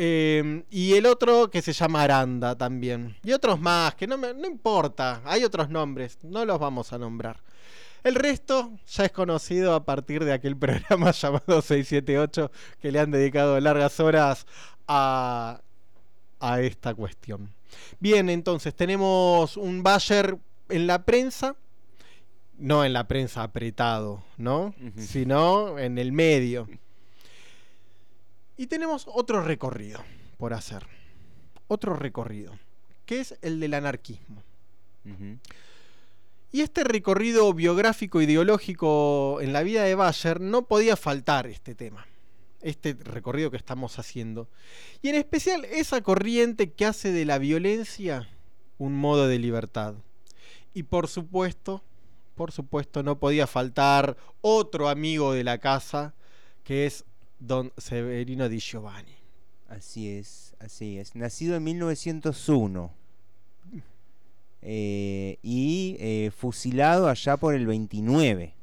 Eh, 0.00 0.62
y 0.70 0.94
el 0.94 1.06
otro 1.06 1.50
que 1.50 1.60
se 1.60 1.72
llama 1.72 2.02
Aranda 2.04 2.56
también. 2.56 3.16
Y 3.24 3.32
otros 3.32 3.58
más, 3.60 3.96
que 3.96 4.06
no, 4.06 4.16
me- 4.16 4.32
no 4.32 4.46
importa. 4.46 5.20
Hay 5.24 5.42
otros 5.42 5.70
nombres, 5.70 6.18
no 6.22 6.44
los 6.44 6.60
vamos 6.60 6.92
a 6.92 6.98
nombrar. 6.98 7.42
El 8.04 8.14
resto 8.14 8.70
ya 8.86 9.06
es 9.06 9.10
conocido 9.10 9.74
a 9.74 9.84
partir 9.84 10.24
de 10.24 10.32
aquel 10.32 10.56
programa 10.56 11.10
llamado 11.10 11.60
678 11.62 12.52
que 12.80 12.92
le 12.92 13.00
han 13.00 13.10
dedicado 13.10 13.58
largas 13.58 13.98
horas 13.98 14.46
a, 14.88 15.60
a 16.40 16.60
esta 16.60 16.94
cuestión. 16.94 17.52
Bien, 18.00 18.28
entonces 18.28 18.74
tenemos 18.74 19.56
un 19.56 19.82
Bayer 19.82 20.36
en 20.68 20.86
la 20.86 21.04
prensa, 21.04 21.56
no 22.58 22.84
en 22.84 22.92
la 22.92 23.06
prensa 23.06 23.42
apretado, 23.42 24.24
¿no? 24.36 24.74
Sino 24.96 25.78
en 25.78 25.98
el 25.98 26.12
medio. 26.12 26.68
Y 28.56 28.66
tenemos 28.66 29.06
otro 29.06 29.42
recorrido 29.42 30.00
por 30.36 30.52
hacer. 30.52 30.86
Otro 31.68 31.94
recorrido, 31.94 32.58
que 33.06 33.20
es 33.20 33.38
el 33.42 33.60
del 33.60 33.74
anarquismo. 33.74 34.42
Y 36.50 36.62
este 36.62 36.82
recorrido 36.82 37.52
biográfico 37.52 38.20
ideológico 38.20 39.40
en 39.40 39.52
la 39.52 39.62
vida 39.62 39.84
de 39.84 39.94
Bayer 39.94 40.40
no 40.40 40.62
podía 40.62 40.96
faltar 40.96 41.46
este 41.46 41.74
tema. 41.74 42.06
Este 42.60 42.94
recorrido 42.94 43.50
que 43.50 43.56
estamos 43.56 43.98
haciendo. 43.98 44.48
Y 45.02 45.08
en 45.08 45.14
especial 45.14 45.64
esa 45.64 46.00
corriente 46.00 46.72
que 46.72 46.86
hace 46.86 47.12
de 47.12 47.24
la 47.24 47.38
violencia 47.38 48.28
un 48.78 48.94
modo 48.94 49.28
de 49.28 49.38
libertad. 49.38 49.94
Y 50.74 50.84
por 50.84 51.08
supuesto, 51.08 51.82
por 52.34 52.52
supuesto, 52.52 53.02
no 53.02 53.18
podía 53.18 53.46
faltar 53.46 54.16
otro 54.40 54.88
amigo 54.88 55.32
de 55.32 55.44
la 55.44 55.58
casa 55.58 56.14
que 56.64 56.86
es 56.86 57.04
don 57.38 57.72
Severino 57.76 58.48
Di 58.48 58.60
Giovanni. 58.60 59.16
Así 59.68 60.08
es, 60.08 60.54
así 60.60 60.98
es. 60.98 61.14
Nacido 61.14 61.56
en 61.56 61.64
1901. 61.64 62.92
Eh, 64.60 65.38
y 65.42 65.96
eh, 66.00 66.30
fusilado 66.36 67.08
allá 67.08 67.36
por 67.36 67.54
el 67.54 67.66
29. 67.66 68.54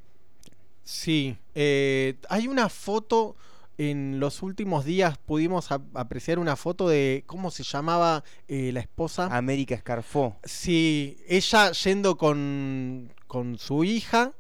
Sí, 0.84 1.38
eh, 1.56 2.16
hay 2.30 2.48
una 2.48 2.70
foto, 2.70 3.36
en 3.78 4.20
los 4.20 4.42
últimos 4.42 4.86
días 4.86 5.18
pudimos 5.18 5.72
ap- 5.72 5.96
apreciar 5.96 6.40
una 6.40 6.56
foto 6.56 6.88
de, 6.88 7.24
¿cómo 7.26 7.52
se 7.52 7.64
llamaba 7.64 8.24
eh, 8.48 8.72
la 8.74 8.80
esposa? 8.80 9.26
América 9.36 9.76
Escarfó. 9.76 10.38
Sí, 10.44 11.18
ella 11.28 11.72
yendo 11.72 12.18
con, 12.18 13.12
con 13.28 13.58
su 13.58 13.84
hija, 13.84 14.34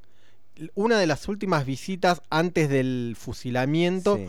una 0.73 0.97
de 0.99 1.07
las 1.07 1.27
últimas 1.27 1.65
visitas 1.65 2.21
antes 2.29 2.69
del 2.69 3.15
fusilamiento, 3.19 4.17
Sí. 4.17 4.27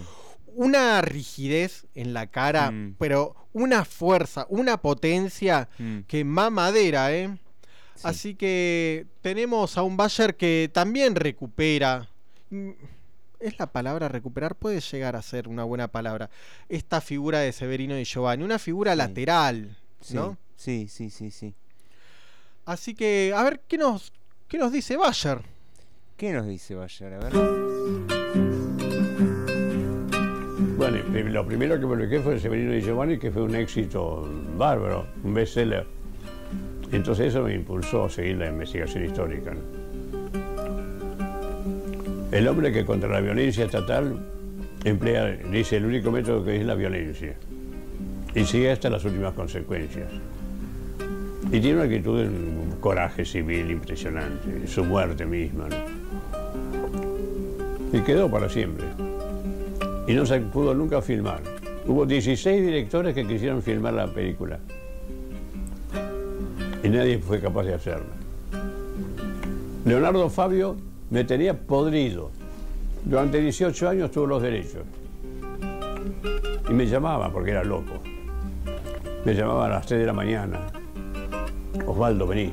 una 0.56 1.00
rigidez 1.02 1.86
en 1.94 2.12
la 2.14 2.26
cara, 2.28 2.70
Mm. 2.72 2.96
pero 2.98 3.36
una 3.52 3.84
fuerza, 3.84 4.46
una 4.48 4.78
potencia 4.82 5.68
Mm. 5.78 6.00
que 6.08 6.24
mamadera, 6.24 7.14
¿eh? 7.14 7.38
Sí. 7.94 8.02
Así 8.04 8.34
que 8.34 9.06
tenemos 9.22 9.78
a 9.78 9.82
un 9.82 9.96
Bayer 9.96 10.36
que 10.36 10.68
también 10.72 11.14
recupera. 11.14 12.08
Es 13.38 13.58
la 13.58 13.66
palabra 13.66 14.08
recuperar, 14.08 14.54
puede 14.54 14.80
llegar 14.80 15.14
a 15.16 15.22
ser 15.22 15.46
una 15.48 15.64
buena 15.64 15.88
palabra. 15.88 16.30
Esta 16.68 17.00
figura 17.00 17.40
de 17.40 17.52
Severino 17.52 17.98
y 17.98 18.04
Giovanni, 18.04 18.42
una 18.44 18.58
figura 18.58 18.92
Sí. 18.92 18.98
lateral, 18.98 19.76
Sí, 20.00 20.14
¿no? 20.14 20.36
sí, 20.56 20.88
sí, 20.88 21.10
sí, 21.10 21.30
sí. 21.30 21.54
Así 22.64 22.94
que, 22.94 23.32
a 23.36 23.42
ver, 23.44 23.60
¿qué 23.68 23.76
nos, 23.78 24.12
qué 24.48 24.58
nos 24.58 24.72
dice 24.72 24.96
Bayer? 24.96 25.40
¿Qué 26.16 26.32
nos 26.32 26.46
dice 26.46 26.74
Bayer? 26.74 27.12
A 27.14 27.18
ver. 27.18 27.32
Bueno, 30.76 30.98
lo 31.30 31.46
primero 31.46 31.78
que 31.78 31.86
publiqué 31.86 32.20
fue 32.20 32.38
Severino 32.38 32.74
y 32.74 32.80
Giovanni, 32.80 33.18
que 33.18 33.30
fue 33.30 33.42
un 33.42 33.54
éxito 33.54 34.28
bárbaro, 34.56 35.06
un 35.24 35.34
bestseller. 35.34 35.86
Entonces 36.92 37.26
eso 37.28 37.42
me 37.42 37.54
impulsó 37.54 38.04
a 38.04 38.10
seguir 38.10 38.36
la 38.36 38.48
investigación 38.48 39.04
histórica. 39.04 39.52
¿no? 39.52 39.75
El 42.32 42.48
hombre 42.48 42.72
que 42.72 42.84
contra 42.84 43.08
la 43.08 43.20
violencia 43.20 43.64
estatal 43.64 44.18
emplea, 44.84 45.26
dice, 45.50 45.76
el 45.76 45.86
único 45.86 46.10
método 46.10 46.44
que 46.44 46.56
es 46.56 46.66
la 46.66 46.74
violencia. 46.74 47.36
Y 48.34 48.44
sigue 48.44 48.70
hasta 48.72 48.90
las 48.90 49.04
últimas 49.04 49.32
consecuencias. 49.34 50.10
Y 51.52 51.60
tiene 51.60 51.74
una 51.74 51.84
actitud, 51.84 52.20
un 52.20 52.76
coraje 52.80 53.24
civil 53.24 53.70
impresionante, 53.70 54.66
su 54.66 54.84
muerte 54.84 55.24
misma. 55.24 55.68
Y 57.92 58.00
quedó 58.00 58.28
para 58.28 58.48
siempre. 58.48 58.86
Y 60.08 60.14
no 60.14 60.26
se 60.26 60.40
pudo 60.40 60.74
nunca 60.74 61.00
filmar. 61.00 61.40
Hubo 61.86 62.04
16 62.04 62.66
directores 62.66 63.14
que 63.14 63.24
quisieron 63.24 63.62
filmar 63.62 63.94
la 63.94 64.08
película. 64.08 64.58
Y 66.82 66.88
nadie 66.88 67.18
fue 67.18 67.40
capaz 67.40 67.62
de 67.62 67.74
hacerla. 67.74 68.14
Leonardo 69.84 70.28
Fabio 70.28 70.76
me 71.10 71.24
tenía 71.24 71.54
podrido. 71.58 72.30
Durante 73.04 73.40
18 73.40 73.88
años 73.88 74.10
tuvo 74.10 74.26
los 74.26 74.42
derechos. 74.42 74.82
Y 76.68 76.72
me 76.72 76.86
llamaba 76.86 77.30
porque 77.32 77.52
era 77.52 77.62
loco. 77.64 77.94
Me 79.24 79.34
llamaba 79.34 79.66
a 79.66 79.68
las 79.68 79.86
3 79.86 80.00
de 80.00 80.06
la 80.06 80.12
mañana. 80.12 80.60
Osvaldo, 81.86 82.26
vení. 82.26 82.52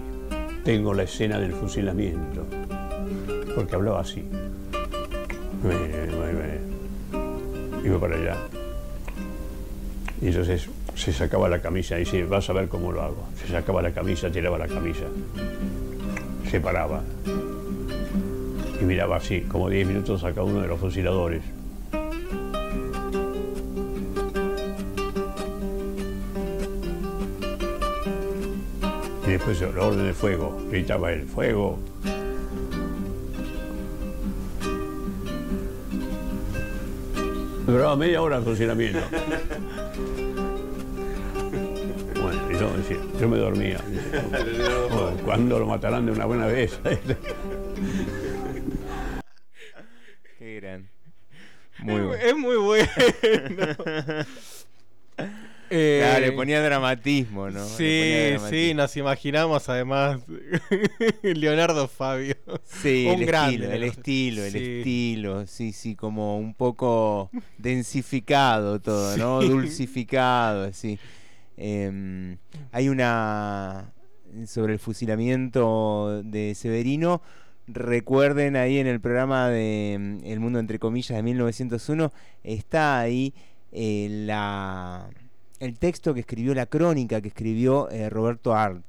Tengo 0.64 0.94
la 0.94 1.04
escena 1.04 1.40
del 1.40 1.54
fusilamiento. 1.54 2.46
Porque 3.56 3.76
hablaba 3.76 4.02
así. 4.02 4.24
Me- 5.64 6.04
Iba 7.86 8.00
para 8.00 8.16
allá. 8.16 8.38
Y 10.22 10.28
entonces 10.28 10.70
se 10.96 11.12
sacaba 11.12 11.50
la 11.50 11.60
camisa 11.62 11.98
y 11.98 12.06
dice, 12.06 12.24
vas 12.24 12.50
a 12.50 12.54
ver 12.54 12.70
cómo 12.70 12.94
lo 12.94 13.02
hago. 13.02 13.26
Se 13.36 13.48
sacaba 13.52 13.82
la 13.82 13.92
camisa, 13.92 14.32
tiraba 14.32 14.58
la 14.58 14.68
camisa. 14.68 15.04
Se 16.50 16.62
paraba. 16.62 17.02
Y 18.82 18.86
miraba 18.86 19.18
así, 19.18 19.42
como 19.42 19.70
10 19.70 19.88
minutos 19.88 20.24
a 20.24 20.30
cada 20.30 20.44
uno 20.44 20.62
de 20.62 20.68
los 20.68 20.80
fusiladores. 20.80 21.42
Y 29.26 29.32
después 29.32 29.62
la 29.62 29.86
orden 29.86 30.06
de 30.06 30.14
fuego, 30.14 30.58
gritaba 30.70 31.12
él, 31.12 31.24
fuego. 31.24 31.80
Duraba 37.66 37.96
media 37.96 38.22
hora 38.22 38.38
el 38.38 38.44
funcionamiento. 38.44 39.00
Bueno, 42.22 42.42
y 42.50 42.54
yo, 42.54 42.70
decía, 42.78 42.98
yo 43.20 43.28
me 43.28 43.38
dormía. 43.38 43.80
Bueno, 44.90 45.18
¿Cuándo 45.26 45.60
lo 45.60 45.66
matarán 45.66 46.06
de 46.06 46.14
una 46.14 46.26
buena 46.26 46.46
vez? 46.46 46.80
Gran. 50.56 50.90
Muy 51.80 51.94
Es- 51.96 52.02
bueno. 52.02 52.14
es 52.24 52.36
muy 52.38 52.56
bueno. 52.58 52.90
Eh, 55.76 56.02
Claro, 56.04 56.26
le 56.28 56.32
ponía 56.34 56.62
dramatismo, 56.62 57.50
¿no? 57.50 57.66
Sí, 57.66 58.12
dramatismo. 58.30 58.50
sí, 58.50 58.74
nos 58.76 58.96
imaginamos 58.98 59.70
además 59.70 60.20
Leonardo 61.24 61.88
Fabio. 61.88 62.36
Sí, 62.64 63.08
un 63.12 63.22
el 63.22 63.26
grande. 63.26 63.56
estilo, 63.56 63.74
el 63.74 63.84
estilo, 63.84 64.44
el 64.44 64.52
Sí. 64.52 64.58
estilo, 64.80 65.48
sí, 65.48 65.72
sí, 65.72 65.96
como 65.96 66.38
un 66.38 66.54
poco 66.54 67.32
densificado 67.58 68.80
todo, 68.82 69.18
¿no? 69.18 69.42
Dulcificado, 69.42 70.66
así. 70.66 71.00
Em, 71.58 72.38
hay 72.72 72.90
una 72.90 73.92
sobre 74.46 74.74
el 74.74 74.80
fusilamiento 74.80 76.22
de 76.24 76.54
Severino. 76.54 77.22
Recuerden 77.68 78.58
ahí 78.58 78.78
en 78.78 78.88
el 78.88 79.00
programa 79.00 79.48
de 79.48 79.94
em, 79.94 80.20
El 80.26 80.40
Mundo 80.42 80.60
entre 80.60 80.80
comillas 80.80 81.16
de 81.16 81.24
1901 81.24 82.12
está 82.44 83.00
ahí 83.00 83.34
eh, 83.72 84.08
la 84.10 85.10
el 85.60 85.80
texto 85.80 86.14
que 86.14 86.20
escribió 86.20 86.54
la 86.54 86.66
crónica 86.66 87.22
que 87.22 87.30
escribió 87.30 87.90
eh, 87.90 88.10
Roberto 88.10 88.54
Art 88.54 88.84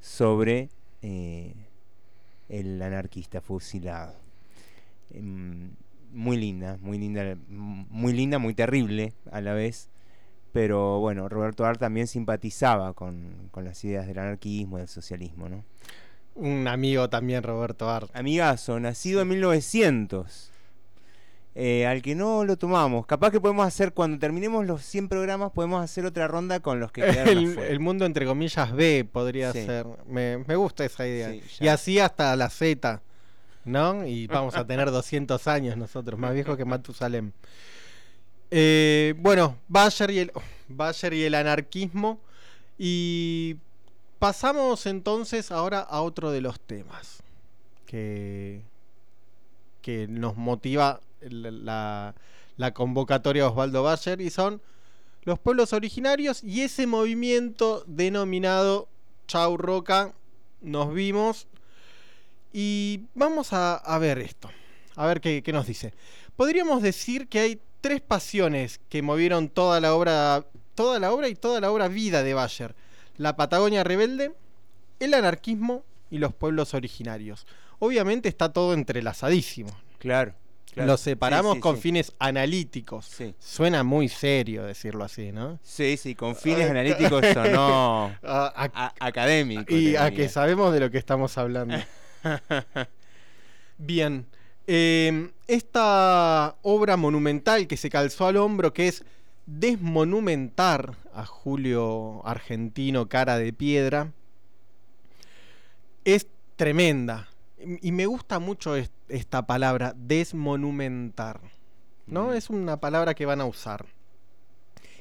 sobre 0.00 0.70
eh, 1.02 1.54
el 2.48 2.80
anarquista 2.80 3.42
fusilado. 3.42 4.14
Em, 5.10 5.70
muy 6.12 6.38
linda, 6.38 6.78
muy 6.80 6.98
linda, 6.98 7.36
muy 7.48 8.14
linda, 8.14 8.38
muy 8.38 8.54
terrible 8.54 9.12
a 9.30 9.42
la 9.42 9.52
vez. 9.52 9.90
Pero 10.52 11.00
bueno, 11.00 11.28
Roberto 11.28 11.66
Art 11.66 11.78
también 11.78 12.06
simpatizaba 12.06 12.94
con, 12.94 13.48
con 13.50 13.64
las 13.64 13.84
ideas 13.84 14.06
del 14.06 14.18
anarquismo, 14.18 14.78
del 14.78 14.88
socialismo, 14.88 15.48
¿no? 15.50 15.64
Un 16.34 16.68
amigo 16.68 17.08
también, 17.10 17.42
Roberto 17.42 17.90
Art. 17.90 18.10
Amigazo, 18.14 18.78
nacido 18.80 19.20
en 19.22 19.28
1900. 19.28 20.46
eh, 21.56 21.84
al 21.86 22.00
que 22.00 22.14
no 22.14 22.44
lo 22.44 22.56
tomamos. 22.56 23.04
Capaz 23.06 23.32
que 23.32 23.40
podemos 23.40 23.66
hacer, 23.66 23.92
cuando 23.92 24.18
terminemos 24.18 24.64
los 24.66 24.82
100 24.82 25.08
programas, 25.08 25.50
podemos 25.50 25.82
hacer 25.82 26.06
otra 26.06 26.28
ronda 26.28 26.60
con 26.60 26.78
los 26.80 26.92
que 26.92 27.02
quedaron 27.26 27.28
El, 27.38 27.50
afuera. 27.52 27.68
el 27.70 27.80
mundo 27.80 28.06
entre 28.06 28.24
comillas 28.24 28.72
B 28.72 29.04
podría 29.12 29.52
Sí. 29.52 29.66
ser. 29.66 29.84
Me, 30.06 30.38
me 30.46 30.54
gusta 30.56 30.84
esa 30.84 31.06
idea. 31.06 31.30
Sí, 31.30 31.42
y 31.64 31.68
así 31.68 31.98
hasta 31.98 32.34
la 32.36 32.48
Z, 32.50 33.02
¿no? 33.64 34.06
Y 34.06 34.28
vamos 34.28 34.54
a 34.56 34.64
tener 34.66 34.90
200 34.92 35.46
años 35.48 35.76
nosotros, 35.76 36.18
más 36.18 36.32
viejos 36.32 36.56
que 36.56 36.64
Matusalem. 36.64 37.32
Eh, 38.52 39.14
bueno, 39.18 39.56
Bayer 39.68 40.10
y, 40.10 40.18
el, 40.20 40.32
Bayer 40.68 41.12
y 41.14 41.24
el 41.24 41.34
anarquismo. 41.34 42.20
Y 42.78 43.56
pasamos 44.20 44.84
entonces 44.84 45.50
ahora 45.50 45.80
a 45.80 46.02
otro 46.02 46.30
de 46.30 46.42
los 46.42 46.60
temas 46.60 47.22
que, 47.86 48.62
nos 50.08 50.36
motiva 50.36 51.00
la, 51.20 52.14
convocatoria 52.74 53.42
de 53.42 53.48
Osvaldo 53.48 53.82
Bayer 53.82 54.20
y 54.20 54.30
son 54.30 54.60
los 55.24 55.38
pueblos 55.40 55.72
originarios 55.72 56.44
y 56.44 56.60
ese 56.60 56.86
movimiento 56.86 57.82
denominado 57.86 58.88
Chau 59.26 59.56
Roca. 59.56 60.14
Nos 60.60 60.92
vimos 60.92 61.48
y 62.52 63.06
vamos 63.14 63.54
a, 63.54 63.76
a 63.76 63.98
ver 63.98 64.18
esto, 64.18 64.50
a 64.96 65.06
ver 65.06 65.22
qué, 65.22 65.42
qué 65.42 65.52
nos 65.52 65.66
dice. 65.66 65.94
Podríamos 66.36 66.82
decir 66.82 67.26
que 67.26 67.40
hay 67.40 67.60
tres 67.80 68.02
pasiones 68.02 68.80
que 68.90 69.00
movieron 69.00 69.48
toda 69.48 69.80
la 69.80 69.94
obra, 69.94 70.44
toda 70.74 70.98
la 70.98 71.10
obra 71.10 71.28
y 71.28 71.34
toda 71.34 71.60
la 71.60 71.72
obra 71.72 71.88
vida 71.88 72.22
de 72.22 72.34
Bayer: 72.34 72.74
la 73.20 73.36
Patagonia 73.36 73.84
rebelde, 73.84 74.32
el 74.98 75.12
anarquismo 75.14 75.84
y 76.10 76.18
los 76.18 76.32
pueblos 76.34 76.72
originarios. 76.74 77.46
Obviamente 77.78 78.28
está 78.30 78.52
todo 78.52 78.72
entrelazadísimo. 78.74 79.70
Claro. 79.98 80.32
claro. 80.72 80.86
Lo 80.92 80.96
separamos 80.96 81.52
Sí, 81.52 81.56
sí, 81.58 81.60
con 81.60 81.76
sí. 81.76 81.82
fines 81.82 82.12
analíticos. 82.18 83.10
Suena 83.38 83.82
muy 83.84 84.08
serio 84.08 84.64
decirlo 84.64 85.04
así, 85.04 85.32
¿no? 85.32 85.58
Sí, 85.62 85.96
sí, 85.98 86.14
con 86.14 86.34
fines 86.34 86.70
analíticos 86.70 87.22
sonó 87.34 88.06
A- 88.22 88.52
a- 88.56 88.70
a- 88.86 88.94
académico. 89.00 89.74
y 89.74 89.96
a 89.96 90.10
que 90.10 90.28
sabemos 90.30 90.72
de 90.72 90.80
lo 90.80 90.90
que 90.90 90.98
estamos 90.98 91.36
hablando. 91.36 91.76
Bien. 93.78 94.26
eh, 94.66 95.30
esta 95.46 96.56
obra 96.62 96.96
monumental 96.96 97.66
que 97.66 97.76
se 97.76 97.90
calzó 97.90 98.26
al 98.26 98.36
hombro, 98.36 98.72
que 98.72 98.88
es 98.88 99.04
desmonumentar 99.46 100.96
a 101.14 101.24
Julio 101.26 102.26
Argentino 102.26 103.08
Cara 103.08 103.38
de 103.38 103.52
Piedra, 103.52 104.12
es 106.04 106.26
tremenda. 106.56 107.28
Y 107.82 107.92
me 107.92 108.06
gusta 108.06 108.38
mucho 108.38 108.76
est- 108.76 108.92
esta 109.08 109.46
palabra, 109.46 109.94
desmonumentar. 109.96 111.40
¿No? 112.06 112.32
Es 112.32 112.50
una 112.50 112.78
palabra 112.80 113.14
que 113.14 113.26
van 113.26 113.40
a 113.40 113.44
usar. 113.44 113.86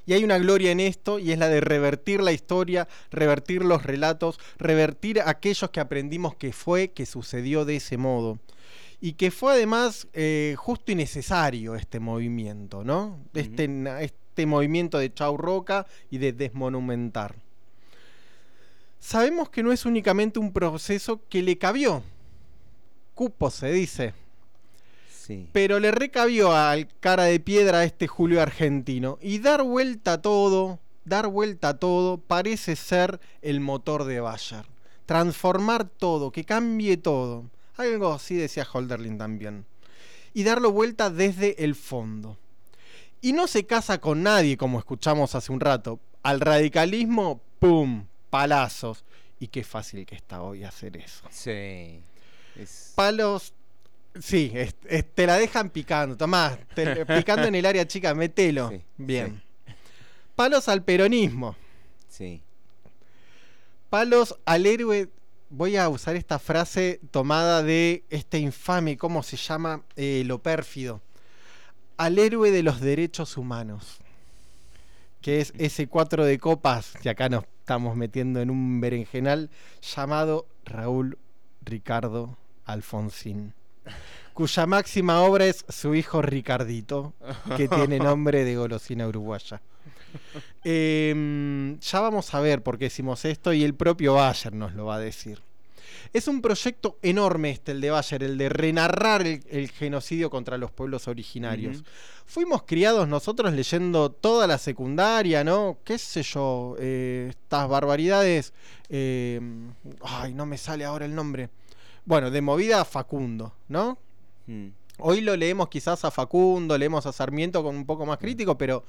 Y 0.05 0.13
hay 0.13 0.23
una 0.23 0.37
gloria 0.39 0.71
en 0.71 0.79
esto 0.79 1.19
y 1.19 1.31
es 1.31 1.39
la 1.39 1.47
de 1.49 1.61
revertir 1.61 2.21
la 2.21 2.31
historia, 2.31 2.87
revertir 3.11 3.63
los 3.63 3.83
relatos, 3.83 4.39
revertir 4.57 5.21
aquellos 5.21 5.69
que 5.69 5.79
aprendimos 5.79 6.35
que 6.35 6.51
fue, 6.51 6.91
que 6.91 7.05
sucedió 7.05 7.63
de 7.65 7.77
ese 7.77 7.97
modo. 7.97 8.39
Y 9.01 9.13
que 9.13 9.31
fue 9.31 9.53
además 9.53 10.07
eh, 10.13 10.55
justo 10.57 10.91
y 10.91 10.95
necesario 10.95 11.75
este 11.75 11.99
movimiento, 11.99 12.83
¿no? 12.83 13.19
Este, 13.33 13.67
este 14.39 14.45
movimiento 14.45 14.97
de 14.99 15.13
Chau 15.13 15.35
Roca 15.35 15.85
y 16.09 16.17
de 16.17 16.31
desmonumentar. 16.31 17.35
Sabemos 18.97 19.49
que 19.49 19.63
no 19.63 19.73
es 19.73 19.85
únicamente 19.85 20.39
un 20.39 20.53
proceso 20.53 21.19
que 21.27 21.41
le 21.41 21.57
cabió. 21.57 22.03
Cupo 23.15 23.49
se 23.49 23.69
dice. 23.73 24.13
Sí. 25.11 25.49
Pero 25.51 25.81
le 25.81 25.91
recabió 25.91 26.53
al 26.53 26.87
cara 27.01 27.23
de 27.23 27.41
piedra 27.41 27.79
a 27.79 27.83
este 27.83 28.07
Julio 28.07 28.41
argentino. 28.41 29.19
Y 29.21 29.39
dar 29.39 29.61
vuelta 29.61 30.13
a 30.13 30.21
todo, 30.21 30.79
dar 31.03 31.27
vuelta 31.27 31.69
a 31.69 31.77
todo, 31.77 32.17
parece 32.17 32.77
ser 32.77 33.19
el 33.41 33.59
motor 33.59 34.05
de 34.05 34.21
Bayer. 34.21 34.65
Transformar 35.05 35.83
todo, 35.83 36.31
que 36.31 36.45
cambie 36.45 36.95
todo. 36.95 37.49
Algo 37.75 38.13
así 38.13 38.35
decía 38.35 38.65
Holderlin 38.71 39.17
también. 39.17 39.65
Y 40.33 40.43
darlo 40.43 40.71
vuelta 40.71 41.09
desde 41.09 41.61
el 41.61 41.75
fondo. 41.75 42.37
Y 43.21 43.33
no 43.33 43.47
se 43.47 43.65
casa 43.65 43.99
con 43.99 44.23
nadie, 44.23 44.55
como 44.57 44.79
escuchamos 44.79 45.35
hace 45.35 45.51
un 45.51 45.59
rato. 45.59 45.99
Al 46.23 46.39
radicalismo, 46.39 47.41
¡pum! 47.59 48.05
Palazos. 48.29 49.03
Y 49.39 49.47
qué 49.47 49.63
fácil 49.63 50.05
que 50.05 50.15
está 50.15 50.41
hoy 50.41 50.63
hacer 50.63 50.97
eso. 50.97 51.23
Sí. 51.29 52.01
Palos. 52.95 53.53
Sí, 54.19 54.51
es- 54.53 54.75
es- 54.85 55.05
te 55.13 55.25
la 55.27 55.37
dejan 55.37 55.69
picando. 55.69 56.17
Tomás, 56.17 56.57
te- 56.75 57.05
picando 57.05 57.47
en 57.47 57.55
el 57.55 57.65
área 57.65 57.87
chica, 57.87 58.13
metelo. 58.13 58.71
Bien. 58.97 59.41
Palos 60.35 60.67
al 60.69 60.83
peronismo. 60.83 61.55
Sí. 62.09 62.41
Palos 63.89 64.35
al 64.45 64.65
héroe. 64.65 65.09
Voy 65.51 65.77
a 65.77 65.89
usar 65.89 66.15
esta 66.15 66.37
frase 66.37 66.99
tomada 67.09 67.63
de 67.63 68.03
este 68.11 68.37
infame, 68.37 68.97
¿cómo 68.97 69.23
se 69.23 69.35
llama? 69.35 69.83
Eh, 69.95 70.21
lo 70.25 70.41
pérfido. 70.43 71.01
Al 71.99 72.17
héroe 72.17 72.49
de 72.49 72.63
los 72.63 72.79
derechos 72.79 73.35
humanos. 73.35 73.97
Que 75.19 75.41
es 75.41 75.51
ese 75.57 75.87
cuatro 75.87 76.23
de 76.23 76.39
copas, 76.39 76.93
que 77.01 77.09
acá 77.09 77.27
nos 77.27 77.43
estamos 77.59 77.97
metiendo 77.97 78.39
en 78.39 78.49
un 78.49 78.79
berenjenal, 78.79 79.49
llamado 79.81 80.47
Raúl 80.63 81.17
Ricardo 81.61 82.37
Alfonsín. 82.63 83.53
Cuya 84.33 84.65
máxima 84.65 85.19
obra 85.23 85.45
es 85.45 85.65
su 85.67 85.93
hijo 85.93 86.21
Ricardito, 86.21 87.15
que 87.57 87.67
tiene 87.67 87.99
nombre 87.99 88.45
de 88.45 88.55
golosina 88.55 89.05
uruguaya. 89.05 89.61
Em, 90.63 91.77
ya 91.81 91.99
vamos 91.99 92.33
a 92.33 92.39
ver 92.39 92.63
por 92.63 92.77
qué 92.77 92.85
decimos 92.85 93.25
esto 93.25 93.51
y 93.51 93.65
el 93.65 93.75
propio 93.75 94.13
Bayer 94.13 94.53
nos 94.53 94.73
lo 94.73 94.85
va 94.85 94.95
a 94.95 94.99
decir. 94.99 95.41
Es 96.11 96.27
un 96.27 96.41
proyecto 96.41 96.97
enorme 97.01 97.51
este, 97.51 97.71
el 97.71 97.81
de 97.81 97.91
Bayer, 97.91 98.23
el 98.23 98.37
de 98.37 98.49
renarrar 98.49 99.21
el, 99.21 99.43
el 99.49 99.69
genocidio 99.69 100.29
contra 100.29 100.57
los 100.57 100.71
pueblos 100.71 101.07
originarios. 101.07 101.83
Fuimos 102.25 102.63
criados 102.63 103.07
nosotros 103.07 103.53
leyendo 103.53 104.11
toda 104.11 104.47
la 104.47 104.57
secundaria, 104.57 105.43
¿no? 105.43 105.77
¿Qué 105.83 105.97
sé 105.97 106.23
yo? 106.23 106.75
eh, 106.79 107.27
estas 107.29 107.67
barbaridades. 107.69 108.53
eh, 108.89 109.39
ay, 110.01 110.33
no 110.33 110.45
me 110.45 110.57
sale 110.57 110.85
ahora 110.85 111.05
el 111.05 111.13
nombre. 111.13 111.49
Bueno, 112.05 112.31
de 112.31 112.41
movida 112.41 112.81
a 112.81 112.85
Facundo, 112.85 113.53
¿no? 113.67 113.97
Mm. 114.47 114.67
Hoy 114.99 115.21
lo 115.21 115.35
leemos 115.35 115.69
quizás 115.69 116.03
a 116.05 116.11
Facundo, 116.11 116.77
leemos 116.77 117.05
a 117.05 117.11
Sarmiento 117.11 117.63
con 117.63 117.75
un 117.75 117.85
poco 117.85 118.05
más 118.05 118.17
crítico, 118.17 118.57
pero 118.57 118.83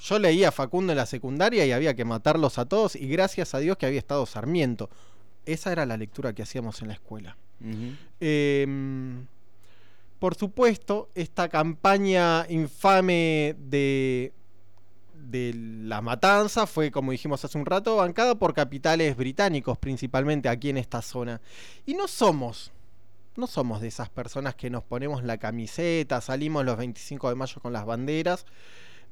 yo 0.00 0.18
leía 0.18 0.48
a 0.48 0.52
Facundo 0.52 0.92
en 0.92 0.96
la 0.96 1.06
secundaria 1.06 1.64
y 1.64 1.72
había 1.72 1.94
que 1.94 2.04
matarlos 2.04 2.58
a 2.58 2.64
todos 2.64 2.96
y 2.96 3.06
gracias 3.08 3.54
a 3.54 3.58
Dios 3.58 3.76
que 3.76 3.86
había 3.86 3.98
estado 3.98 4.26
Sarmiento. 4.26 4.90
Esa 5.46 5.72
era 5.72 5.86
la 5.86 5.96
lectura 5.96 6.32
que 6.32 6.42
hacíamos 6.42 6.80
en 6.82 6.88
la 6.88 6.94
escuela. 6.94 7.36
Em, 8.20 9.26
por 10.18 10.34
supuesto, 10.34 11.10
esta 11.14 11.48
campaña 11.48 12.46
infame 12.48 13.54
de, 13.58 14.32
de 15.14 15.52
la 15.54 16.00
matanza 16.00 16.66
fue, 16.66 16.90
como 16.90 17.12
dijimos 17.12 17.44
hace 17.44 17.58
un 17.58 17.66
rato, 17.66 17.96
bancada 17.96 18.34
por 18.34 18.54
capitales 18.54 19.16
británicos, 19.16 19.78
principalmente 19.78 20.48
aquí 20.48 20.70
en 20.70 20.78
esta 20.78 21.02
zona. 21.02 21.40
Y 21.86 21.94
no 21.94 22.08
somos, 22.08 22.72
no 23.36 23.46
somos 23.46 23.80
de 23.80 23.88
esas 23.88 24.10
personas 24.10 24.54
que 24.54 24.70
nos 24.70 24.84
ponemos 24.84 25.22
la 25.22 25.38
camiseta, 25.38 26.20
salimos 26.20 26.64
los 26.64 26.76
25 26.76 27.28
de 27.28 27.34
mayo 27.34 27.60
con 27.60 27.72
las 27.72 27.86
banderas, 27.86 28.46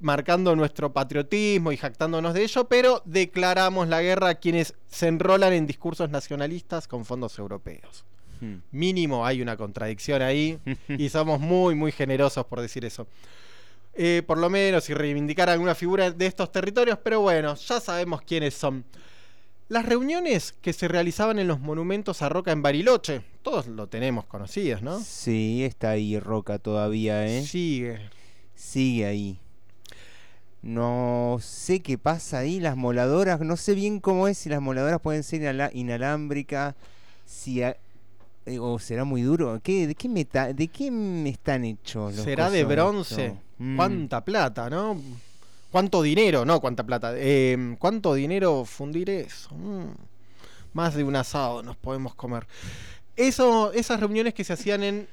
marcando 0.01 0.57
nuestro 0.57 0.93
patriotismo 0.93 1.73
y 1.73 1.77
jactándonos 1.77 2.35
de 2.35 2.43
ello, 2.43 2.65
pero 2.69 3.03
declaramos 3.05 3.89
la 3.89 4.03
guerra 4.03 4.31
a 4.31 4.35
quienes 4.35 4.75
se 4.89 5.09
enrolan 5.09 5.53
en 5.53 5.67
discursos 5.67 6.11
nacionalistas 6.11 6.89
con 6.89 7.05
fondos 7.05 7.39
europeos 7.39 8.05
Hmm. 8.41 8.57
mínimo 8.73 9.27
hay 9.27 9.43
una 9.43 9.57
contradicción 9.57 10.23
ahí 10.23 10.59
y 10.89 11.09
somos 11.11 11.41
muy, 11.41 11.75
muy 11.75 11.93
generosos 11.93 12.47
por 12.47 12.61
decir 12.61 12.85
eso. 12.85 13.07
Eh, 13.93 14.23
por 14.27 14.39
lo 14.39 14.49
menos 14.49 14.89
y 14.89 14.95
reivindicar 14.95 15.51
alguna 15.51 15.75
figura 15.75 16.11
de 16.11 16.27
estos 16.27 16.51
territorios, 16.51 16.99
pero 17.03 17.21
bueno, 17.21 17.55
ya 17.55 17.81
sabemos 17.81 18.23
quiénes 18.23 18.55
son. 18.55 18.85
Las 19.69 19.85
reuniones 19.85 20.53
que 20.61 20.73
se 20.73 20.89
realizaban 20.89 21.39
en 21.39 21.49
los 21.49 21.61
monumentos 21.61 22.23
a 22.23 22.29
Roca 22.29 22.51
en 22.51 22.63
Bariloche, 22.63 23.23
todos 23.43 23.67
lo 23.67 23.89
tenemos 23.89 24.25
conocidos, 24.25 24.81
¿no? 24.83 24.99
Sí, 25.01 25.65
está 25.65 25.91
ahí 25.91 26.19
Roca 26.19 26.59
todavía, 26.59 27.27
¿eh? 27.27 27.43
Sigue. 27.43 28.01
Sigue 28.55 29.07
ahí. 29.07 29.39
No 30.63 31.39
sé 31.41 31.81
qué 31.81 31.97
pasa 31.97 32.39
ahí, 32.41 32.61
las 32.61 32.77
moladoras, 32.77 33.41
no 33.41 33.57
sé 33.57 33.75
bien 33.75 33.99
cómo 34.01 34.29
es, 34.29 34.37
si 34.39 34.49
las 34.51 34.61
moladoras 34.61 35.01
pueden 35.01 35.23
ser 35.23 35.41
inala- 35.41 35.71
inalámbricas, 35.73 36.75
si 37.25 37.63
a- 37.63 37.77
eh, 38.47 38.59
o 38.59 38.79
será 38.79 39.05
muy 39.05 39.23
duro. 39.23 39.59
¿Qué, 39.63 39.87
¿De 39.87 39.95
qué 39.95 40.09
meta, 40.09 40.53
de 40.53 40.69
qué 40.69 40.91
están 41.27 41.65
hechos 41.65 42.15
los 42.15 42.25
Será 42.25 42.51
de 42.51 42.65
bronce. 42.65 43.35
Mm. 43.59 43.77
¿Cuánta 43.77 44.25
plata, 44.25 44.69
no? 44.69 45.01
¿Cuánto 45.71 46.03
dinero? 46.03 46.45
No, 46.45 46.61
cuánta 46.61 46.83
plata. 46.85 47.13
Eh, 47.17 47.77
¿Cuánto 47.79 48.15
dinero 48.15 48.65
fundir 48.65 49.09
eso? 49.09 49.55
Mm. 49.55 49.93
Más 50.73 50.95
de 50.95 51.05
un 51.05 51.17
asado 51.17 51.63
nos 51.63 51.77
podemos 51.77 52.15
comer. 52.15 52.47
Eso, 53.17 53.73
esas 53.73 53.99
reuniones 54.01 54.35
que 54.35 54.45
se 54.45 54.53
hacían 54.53 54.83
en, 54.83 55.09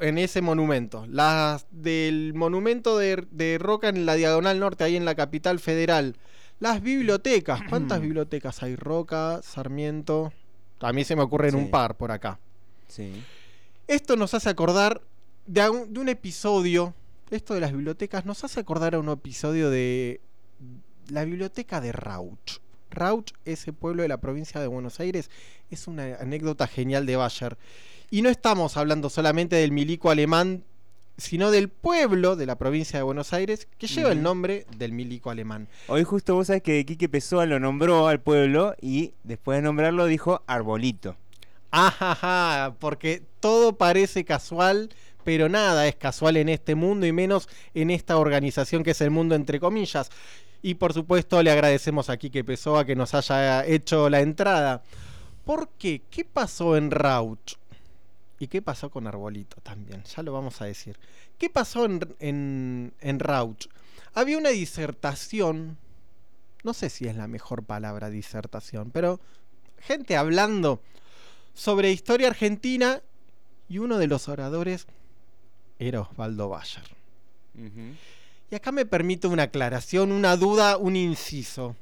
en 0.00 0.18
ese 0.18 0.42
monumento. 0.42 1.06
Las 1.08 1.66
del 1.70 2.32
monumento 2.34 2.98
de, 2.98 3.26
de 3.30 3.58
Roca 3.58 3.88
en 3.88 4.06
la 4.06 4.14
Diagonal 4.14 4.60
Norte, 4.60 4.84
ahí 4.84 4.96
en 4.96 5.04
la 5.04 5.14
capital 5.14 5.58
federal. 5.58 6.16
Las 6.60 6.82
bibliotecas. 6.82 7.60
¿Cuántas 7.68 8.00
bibliotecas 8.00 8.62
hay? 8.62 8.76
Roca, 8.76 9.40
Sarmiento. 9.42 10.32
A 10.80 10.92
mí 10.92 11.04
se 11.04 11.16
me 11.16 11.22
ocurren 11.22 11.52
Sí. 11.52 11.56
un 11.56 11.70
par 11.70 11.96
por 11.96 12.12
acá. 12.12 12.38
Sí. 12.88 13.22
Esto 13.88 14.16
nos 14.16 14.34
hace 14.34 14.48
acordar 14.50 15.02
de, 15.46 15.68
un, 15.68 15.92
de 15.92 16.00
un 16.00 16.08
episodio. 16.08 16.94
Esto 17.30 17.54
de 17.54 17.60
las 17.60 17.72
bibliotecas 17.72 18.24
nos 18.24 18.44
hace 18.44 18.60
acordar 18.60 18.94
a 18.94 18.98
un 18.98 19.08
episodio 19.08 19.70
de 19.70 20.20
la 21.08 21.24
biblioteca 21.24 21.80
de 21.80 21.92
Rauch. 21.92 22.60
Rauch, 22.90 23.32
ese 23.44 23.72
pueblo 23.72 24.02
de 24.02 24.08
la 24.08 24.18
provincia 24.20 24.60
de 24.60 24.68
Buenos 24.68 25.00
Aires, 25.00 25.30
es 25.70 25.88
una 25.88 26.16
anécdota 26.20 26.66
genial 26.66 27.06
de 27.06 27.16
Bayer. 27.16 27.58
Y 28.10 28.22
no 28.22 28.28
estamos 28.28 28.76
hablando 28.76 29.10
solamente 29.10 29.56
del 29.56 29.72
milico 29.72 30.10
alemán, 30.10 30.64
sino 31.16 31.50
del 31.50 31.68
pueblo 31.68 32.36
de 32.36 32.46
la 32.46 32.56
provincia 32.56 32.98
de 32.98 33.02
Buenos 33.02 33.32
Aires 33.32 33.68
que 33.78 33.86
lleva 33.86 34.12
el 34.12 34.22
nombre 34.22 34.66
del 34.76 34.92
milico 34.92 35.30
alemán. 35.30 35.68
Hoy 35.88 36.04
justo 36.04 36.34
vos 36.34 36.48
sabés 36.48 36.62
que 36.62 36.84
Quique 36.84 37.08
Pessoa 37.08 37.46
lo 37.46 37.60
nombró 37.60 38.08
al 38.08 38.20
pueblo 38.20 38.74
y 38.80 39.14
después 39.22 39.58
de 39.58 39.62
nombrarlo 39.62 40.06
dijo 40.06 40.42
arbolito. 40.46 41.16
Ajaja, 41.70 42.76
porque 42.78 43.22
todo 43.40 43.76
parece 43.76 44.24
casual, 44.24 44.90
pero 45.24 45.48
nada 45.48 45.86
es 45.88 45.96
casual 45.96 46.36
en 46.36 46.48
este 46.48 46.74
mundo 46.74 47.06
y 47.06 47.12
menos 47.12 47.48
en 47.74 47.90
esta 47.90 48.18
organización 48.18 48.84
que 48.84 48.92
es 48.92 49.00
el 49.00 49.10
mundo 49.10 49.34
entre 49.34 49.60
comillas. 49.60 50.10
Y 50.62 50.74
por 50.74 50.92
supuesto 50.92 51.42
le 51.42 51.50
agradecemos 51.50 52.10
a 52.10 52.16
Quique 52.16 52.44
Pessoa 52.44 52.84
que 52.84 52.96
nos 52.96 53.14
haya 53.14 53.66
hecho 53.66 54.08
la 54.08 54.20
entrada. 54.20 54.82
¿Por 55.44 55.68
qué? 55.78 56.02
¿Qué 56.10 56.24
pasó 56.24 56.76
en 56.76 56.90
Rauch? 56.90 57.56
¿Y 58.38 58.48
qué 58.48 58.62
pasó 58.62 58.90
con 58.90 59.06
Arbolito 59.06 59.60
también? 59.62 60.02
Ya 60.04 60.22
lo 60.22 60.32
vamos 60.32 60.60
a 60.60 60.64
decir. 60.64 60.98
¿Qué 61.38 61.48
pasó 61.50 61.84
en, 61.84 62.00
en, 62.18 62.92
en 63.00 63.20
Rauch? 63.20 63.68
Había 64.12 64.38
una 64.38 64.50
disertación, 64.50 65.78
no 66.62 66.74
sé 66.74 66.90
si 66.90 67.06
es 67.06 67.16
la 67.16 67.28
mejor 67.28 67.64
palabra 67.64 68.10
disertación, 68.10 68.90
pero 68.90 69.20
gente 69.78 70.16
hablando 70.16 70.80
sobre 71.52 71.92
historia 71.92 72.28
argentina 72.28 73.00
y 73.68 73.78
uno 73.78 73.98
de 73.98 74.06
los 74.06 74.28
oradores 74.28 74.86
era 75.78 76.00
Osvaldo 76.00 76.48
Bayer. 76.48 76.84
Y 78.50 78.54
acá 78.54 78.72
me 78.72 78.86
permite 78.86 79.26
una 79.26 79.44
aclaración, 79.44 80.12
una 80.12 80.36
duda, 80.36 80.76
un 80.76 80.96
inciso. 80.96 81.76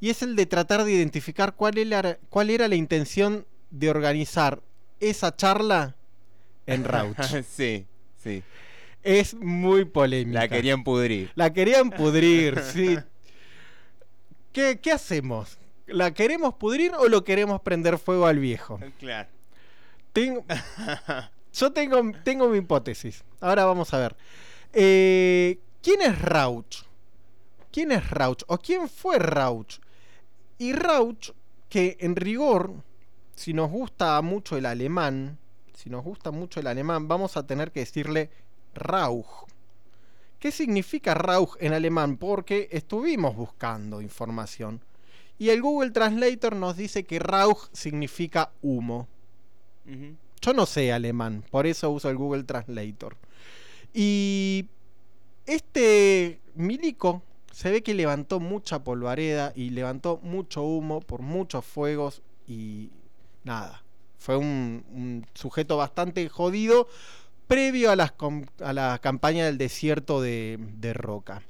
Y 0.00 0.10
es 0.10 0.22
el 0.22 0.36
de 0.36 0.46
tratar 0.46 0.84
de 0.84 0.92
identificar 0.92 1.54
cuál 1.54 1.78
era, 1.78 2.18
cuál 2.30 2.50
era 2.50 2.68
la 2.68 2.74
intención 2.76 3.46
de 3.70 3.90
organizar 3.90 4.60
esa 5.00 5.34
charla 5.36 5.96
en 6.66 6.84
Rauch. 6.84 7.16
sí, 7.48 7.86
sí. 8.16 8.42
Es 9.02 9.34
muy 9.34 9.84
polémica. 9.84 10.40
La 10.40 10.48
querían 10.48 10.82
pudrir. 10.82 11.30
La 11.36 11.52
querían 11.52 11.90
pudrir, 11.90 12.60
sí. 12.72 12.98
¿Qué, 14.52 14.80
qué 14.82 14.92
hacemos? 14.92 15.58
¿La 15.86 16.12
queremos 16.12 16.54
pudrir 16.54 16.92
o 16.98 17.08
lo 17.08 17.22
queremos 17.22 17.60
prender 17.60 17.98
fuego 17.98 18.26
al 18.26 18.38
viejo? 18.40 18.80
Claro. 18.98 19.28
Tengo, 20.12 20.44
yo 21.52 21.72
tengo, 21.72 22.02
tengo 22.24 22.48
mi 22.48 22.58
hipótesis. 22.58 23.22
Ahora 23.40 23.64
vamos 23.64 23.92
a 23.94 23.98
ver. 23.98 24.16
Eh, 24.72 25.60
¿Quién 25.82 26.02
es 26.02 26.20
Rauch? 26.20 26.84
¿Quién 27.70 27.92
es 27.92 28.10
Rauch? 28.10 28.42
¿O 28.48 28.58
quién 28.58 28.88
fue 28.88 29.18
Rauch? 29.18 29.78
Y 30.58 30.72
Rauch, 30.72 31.30
que 31.68 31.96
en 32.00 32.16
rigor, 32.16 32.72
si 33.36 33.52
nos 33.52 33.70
gusta 33.70 34.20
mucho 34.22 34.56
el 34.56 34.66
alemán, 34.66 35.38
si 35.74 35.90
nos 35.90 36.02
gusta 36.02 36.30
mucho 36.30 36.58
el 36.58 36.66
alemán, 36.66 37.06
vamos 37.06 37.36
a 37.36 37.46
tener 37.46 37.70
que 37.70 37.80
decirle 37.80 38.30
Rauch. 38.74 39.46
¿Qué 40.40 40.50
significa 40.50 41.14
Rauch 41.14 41.50
en 41.60 41.74
alemán? 41.74 42.16
Porque 42.16 42.68
estuvimos 42.72 43.36
buscando 43.36 44.00
información. 44.00 44.80
Y 45.38 45.50
el 45.50 45.60
Google 45.60 45.90
Translator 45.90 46.56
nos 46.56 46.76
dice 46.76 47.04
que 47.04 47.18
Rauch 47.18 47.68
significa 47.72 48.50
humo. 48.62 49.06
Yo 50.40 50.52
no 50.52 50.66
sé 50.66 50.92
alemán, 50.92 51.44
por 51.50 51.66
eso 51.66 51.90
uso 51.90 52.08
el 52.10 52.16
Google 52.16 52.44
Translator. 52.44 53.16
Y 53.92 54.66
Este 55.46 56.40
milico 56.54 57.22
se 57.52 57.70
ve 57.70 57.82
que 57.82 57.94
levantó 57.94 58.40
mucha 58.40 58.82
polvareda 58.82 59.52
y 59.54 59.70
levantó 59.70 60.18
mucho 60.22 60.62
humo 60.62 61.00
por 61.00 61.22
muchos 61.22 61.64
fuegos 61.64 62.22
y 62.48 62.90
nada. 63.46 63.82
Fue 64.18 64.36
un, 64.36 64.84
un 64.92 65.24
sujeto 65.34 65.76
bastante 65.78 66.28
jodido 66.28 66.88
previo 67.46 67.90
a, 67.90 67.96
las 67.96 68.12
a 68.62 68.72
la 68.72 68.98
campaña 69.02 69.46
del 69.46 69.56
desierto 69.56 70.20
de, 70.20 70.58
de 70.78 70.92
Roca. 70.92 71.42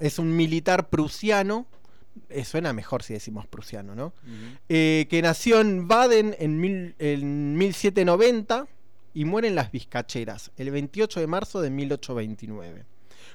Es 0.00 0.18
un 0.18 0.34
militar 0.34 0.88
prusiano, 0.88 1.66
eh, 2.30 2.44
suena 2.44 2.72
mejor 2.72 3.02
si 3.02 3.12
decimos 3.12 3.46
prusiano, 3.46 3.94
¿no? 3.94 4.12
Eh, 4.68 5.06
que 5.10 5.20
nació 5.20 5.60
en 5.60 5.86
Baden 5.88 6.34
en, 6.38 6.58
mil- 6.60 6.94
en 6.98 7.56
1790 7.58 8.66
y 9.12 9.24
muere 9.26 9.48
en 9.48 9.54
las 9.56 9.70
Vizcacheras 9.72 10.52
el 10.56 10.70
28 10.70 11.20
de 11.20 11.26
marzo 11.26 11.60
de 11.60 11.68
1829. 11.70 12.84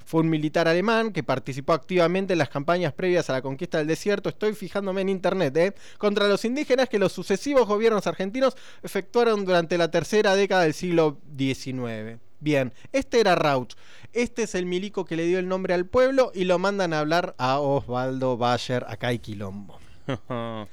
Fue 0.05 0.21
un 0.21 0.29
militar 0.29 0.67
alemán 0.67 1.11
que 1.11 1.23
participó 1.23 1.73
activamente 1.73 2.33
en 2.33 2.39
las 2.39 2.49
campañas 2.49 2.93
previas 2.93 3.29
a 3.29 3.33
la 3.33 3.41
conquista 3.41 3.79
del 3.79 3.87
desierto, 3.87 4.29
estoy 4.29 4.53
fijándome 4.53 5.01
en 5.01 5.09
internet, 5.09 5.57
¿eh? 5.57 5.73
contra 5.97 6.27
los 6.27 6.45
indígenas 6.45 6.87
que 6.87 6.99
los 6.99 7.11
sucesivos 7.11 7.67
gobiernos 7.67 8.05
argentinos 8.05 8.55
efectuaron 8.83 9.45
durante 9.45 9.77
la 9.77 9.89
tercera 9.89 10.35
década 10.35 10.63
del 10.63 10.73
siglo 10.73 11.17
XIX. 11.37 12.19
Bien, 12.39 12.73
este 12.91 13.19
era 13.19 13.35
Rauch. 13.35 13.73
Este 14.13 14.43
es 14.43 14.53
el 14.55 14.65
milico 14.65 15.05
que 15.05 15.15
le 15.15 15.25
dio 15.25 15.39
el 15.39 15.47
nombre 15.47 15.73
al 15.73 15.85
pueblo 15.85 16.31
y 16.35 16.43
lo 16.43 16.59
mandan 16.59 16.93
a 16.93 16.99
hablar 16.99 17.33
a 17.37 17.59
Osvaldo 17.59 18.37
Bayer, 18.37 18.85
acá 18.87 19.07
hay 19.07 19.19
quilombo. 19.19 19.79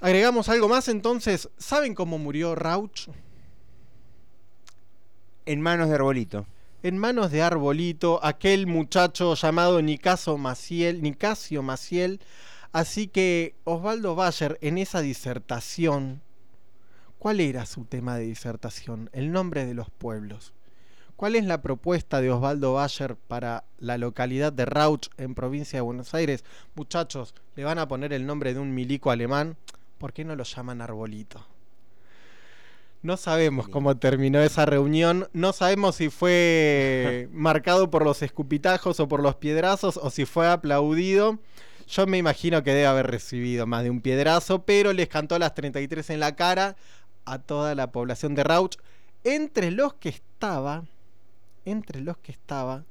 Agregamos 0.00 0.48
algo 0.48 0.68
más 0.68 0.88
entonces. 0.88 1.48
¿Saben 1.58 1.94
cómo 1.94 2.18
murió 2.18 2.54
Rauch? 2.54 3.08
En 5.46 5.60
manos 5.60 5.88
de 5.88 5.94
Arbolito. 5.94 6.46
En 6.84 6.98
manos 6.98 7.30
de 7.30 7.42
Arbolito, 7.42 8.18
aquel 8.24 8.66
muchacho 8.66 9.36
llamado 9.36 9.80
Nicaso 9.80 10.36
Maciel, 10.36 11.00
Nicasio 11.00 11.62
Maciel. 11.62 12.18
Así 12.72 13.06
que 13.06 13.54
Osvaldo 13.62 14.16
Bayer 14.16 14.58
en 14.62 14.78
esa 14.78 15.00
disertación, 15.00 16.22
¿cuál 17.20 17.38
era 17.38 17.66
su 17.66 17.84
tema 17.84 18.16
de 18.16 18.24
disertación? 18.24 19.10
El 19.12 19.30
nombre 19.30 19.64
de 19.64 19.74
los 19.74 19.90
pueblos. 19.90 20.54
¿Cuál 21.14 21.36
es 21.36 21.44
la 21.44 21.62
propuesta 21.62 22.20
de 22.20 22.32
Osvaldo 22.32 22.74
Bayer 22.74 23.14
para 23.14 23.62
la 23.78 23.96
localidad 23.96 24.52
de 24.52 24.64
Rauch 24.64 25.06
en 25.18 25.36
provincia 25.36 25.76
de 25.76 25.82
Buenos 25.82 26.14
Aires? 26.14 26.44
Muchachos, 26.74 27.32
le 27.54 27.62
van 27.62 27.78
a 27.78 27.86
poner 27.86 28.12
el 28.12 28.26
nombre 28.26 28.54
de 28.54 28.58
un 28.58 28.74
milico 28.74 29.12
alemán. 29.12 29.56
¿Por 29.98 30.12
qué 30.12 30.24
no 30.24 30.34
lo 30.34 30.42
llaman 30.42 30.80
Arbolito? 30.80 31.51
No 33.02 33.16
sabemos 33.16 33.68
cómo 33.68 33.96
terminó 33.96 34.40
esa 34.40 34.64
reunión, 34.64 35.28
no 35.32 35.52
sabemos 35.52 35.96
si 35.96 36.08
fue 36.08 37.28
marcado 37.32 37.90
por 37.90 38.04
los 38.04 38.22
escupitajos 38.22 39.00
o 39.00 39.08
por 39.08 39.20
los 39.20 39.34
piedrazos 39.34 39.96
o 39.96 40.08
si 40.10 40.24
fue 40.24 40.48
aplaudido. 40.48 41.40
Yo 41.88 42.06
me 42.06 42.18
imagino 42.18 42.62
que 42.62 42.70
debe 42.70 42.86
haber 42.86 43.08
recibido 43.08 43.66
más 43.66 43.82
de 43.82 43.90
un 43.90 44.00
piedrazo, 44.00 44.62
pero 44.62 44.92
les 44.92 45.08
cantó 45.08 45.36
las 45.40 45.52
33 45.54 46.10
en 46.10 46.20
la 46.20 46.36
cara 46.36 46.76
a 47.24 47.40
toda 47.40 47.74
la 47.74 47.90
población 47.90 48.36
de 48.36 48.44
Rauch, 48.44 48.76
entre 49.24 49.72
los 49.72 49.94
que 49.94 50.08
estaba, 50.08 50.84
entre 51.64 52.00
los 52.02 52.18
que 52.18 52.30
estaba 52.30 52.84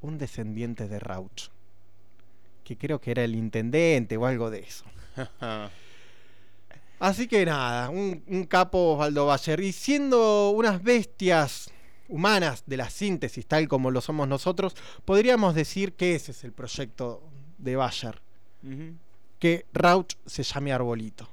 un 0.00 0.16
descendiente 0.16 0.88
de 0.88 0.98
Rauch, 0.98 1.50
que 2.64 2.78
creo 2.78 3.02
que 3.02 3.10
era 3.10 3.22
el 3.22 3.34
intendente 3.34 4.16
o 4.16 4.24
algo 4.24 4.50
de 4.50 4.60
eso. 4.60 4.86
Así 6.98 7.28
que 7.28 7.44
nada, 7.44 7.90
un, 7.90 8.22
un 8.26 8.44
capo 8.44 8.94
Osvaldo 8.94 9.26
Bayer. 9.26 9.60
Y 9.60 9.72
siendo 9.72 10.50
unas 10.50 10.82
bestias 10.82 11.70
humanas 12.08 12.64
de 12.66 12.76
la 12.76 12.90
síntesis, 12.90 13.46
tal 13.46 13.68
como 13.68 13.90
lo 13.90 14.00
somos 14.00 14.28
nosotros, 14.28 14.74
podríamos 15.04 15.54
decir 15.54 15.92
que 15.92 16.14
ese 16.14 16.32
es 16.32 16.44
el 16.44 16.52
proyecto 16.52 17.22
de 17.58 17.76
Bayer. 17.76 18.20
Que 19.38 19.66
Rauch 19.72 20.14
se 20.26 20.42
llame 20.42 20.72
Arbolito. 20.72 21.28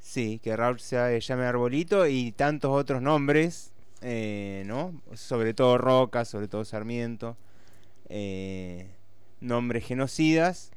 Sí, 0.00 0.40
que 0.42 0.56
Rauch 0.56 0.80
se 0.80 1.20
llame 1.20 1.44
Arbolito 1.44 2.06
y 2.06 2.32
tantos 2.32 2.70
otros 2.70 3.02
nombres, 3.02 3.72
eh, 4.00 4.62
¿no? 4.66 5.02
Sobre 5.14 5.52
todo 5.52 5.76
Roca, 5.76 6.24
sobre 6.24 6.48
todo 6.48 6.64
Sarmiento, 6.64 7.36
eh, 8.08 8.88
nombres 9.40 9.84
genocidas, 9.84 10.70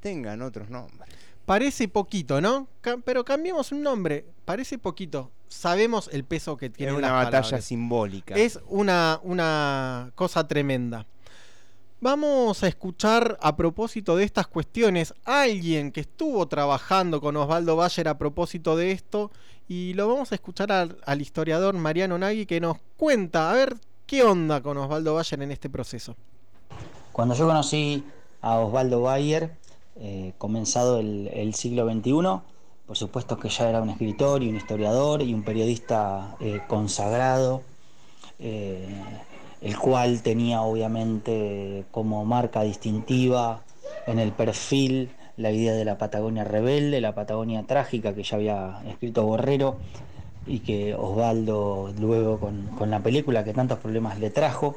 tengan 0.00 0.42
otros 0.42 0.70
nombres. 0.70 1.15
Parece 1.46 1.88
poquito, 1.88 2.40
¿no? 2.40 2.68
Pero 3.04 3.24
cambiemos 3.24 3.72
un 3.72 3.82
nombre. 3.82 4.26
Parece 4.44 4.78
poquito. 4.78 5.30
Sabemos 5.48 6.10
el 6.12 6.24
peso 6.24 6.56
que 6.56 6.68
tiene 6.70 6.92
Es 6.92 6.98
una 6.98 7.06
las 7.08 7.16
batalla 7.26 7.42
palabras. 7.42 7.64
simbólica. 7.64 8.34
Es 8.34 8.58
una, 8.66 9.20
una 9.22 10.10
cosa 10.16 10.46
tremenda. 10.48 11.06
Vamos 12.00 12.62
a 12.62 12.68
escuchar 12.68 13.38
a 13.40 13.56
propósito 13.56 14.16
de 14.16 14.24
estas 14.24 14.48
cuestiones 14.48 15.14
a 15.24 15.42
alguien 15.42 15.92
que 15.92 16.00
estuvo 16.00 16.46
trabajando 16.46 17.20
con 17.20 17.36
Osvaldo 17.36 17.76
Bayer 17.76 18.08
a 18.08 18.18
propósito 18.18 18.76
de 18.76 18.90
esto 18.92 19.30
y 19.66 19.94
lo 19.94 20.06
vamos 20.06 20.30
a 20.30 20.34
escuchar 20.34 20.70
al, 20.72 20.98
al 21.06 21.22
historiador 21.22 21.74
Mariano 21.74 22.18
Nagui 22.18 22.44
que 22.44 22.60
nos 22.60 22.76
cuenta 22.96 23.50
a 23.50 23.54
ver 23.54 23.76
qué 24.06 24.22
onda 24.24 24.60
con 24.60 24.76
Osvaldo 24.76 25.14
Bayer 25.14 25.42
en 25.42 25.52
este 25.52 25.70
proceso. 25.70 26.16
Cuando 27.12 27.34
yo 27.34 27.46
conocí 27.46 28.04
a 28.42 28.58
Osvaldo 28.58 29.00
Bayer, 29.00 29.56
eh, 29.98 30.34
comenzado 30.36 30.98
el, 30.98 31.54
siglo 31.54 31.90
XXI, 31.90 32.10
por 32.86 32.96
supuesto 32.96 33.38
que 33.38 33.48
ya 33.48 33.70
era 33.70 33.80
un 33.80 33.88
escritor 33.88 34.42
y 34.42 34.48
un 34.50 34.56
historiador 34.56 35.22
y 35.22 35.32
un 35.32 35.42
periodista 35.42 36.36
eh, 36.38 36.60
consagrado, 36.68 37.62
eh, 38.38 38.86
el 39.62 39.78
cual 39.78 40.22
tenía 40.22 40.60
obviamente 40.60 41.86
como 41.92 42.26
marca 42.26 42.62
distintiva 42.62 43.62
en 44.06 44.18
el 44.18 44.32
perfil 44.32 45.08
la 45.38 45.50
idea 45.50 45.72
de 45.72 45.86
la 45.86 45.96
Patagonia 45.96 46.44
rebelde, 46.44 47.00
la 47.00 47.14
Patagonia 47.14 47.62
trágica 47.62 48.14
que 48.14 48.22
ya 48.22 48.36
había 48.36 48.82
escrito 48.88 49.24
Borrero 49.24 49.78
y 50.46 50.58
que 50.58 50.94
Osvaldo 50.94 51.94
luego 51.98 52.38
con, 52.38 52.66
con 52.78 52.90
la 52.90 53.00
película 53.00 53.44
que 53.44 53.54
tantos 53.54 53.78
problemas 53.78 54.18
le 54.18 54.28
trajo, 54.28 54.76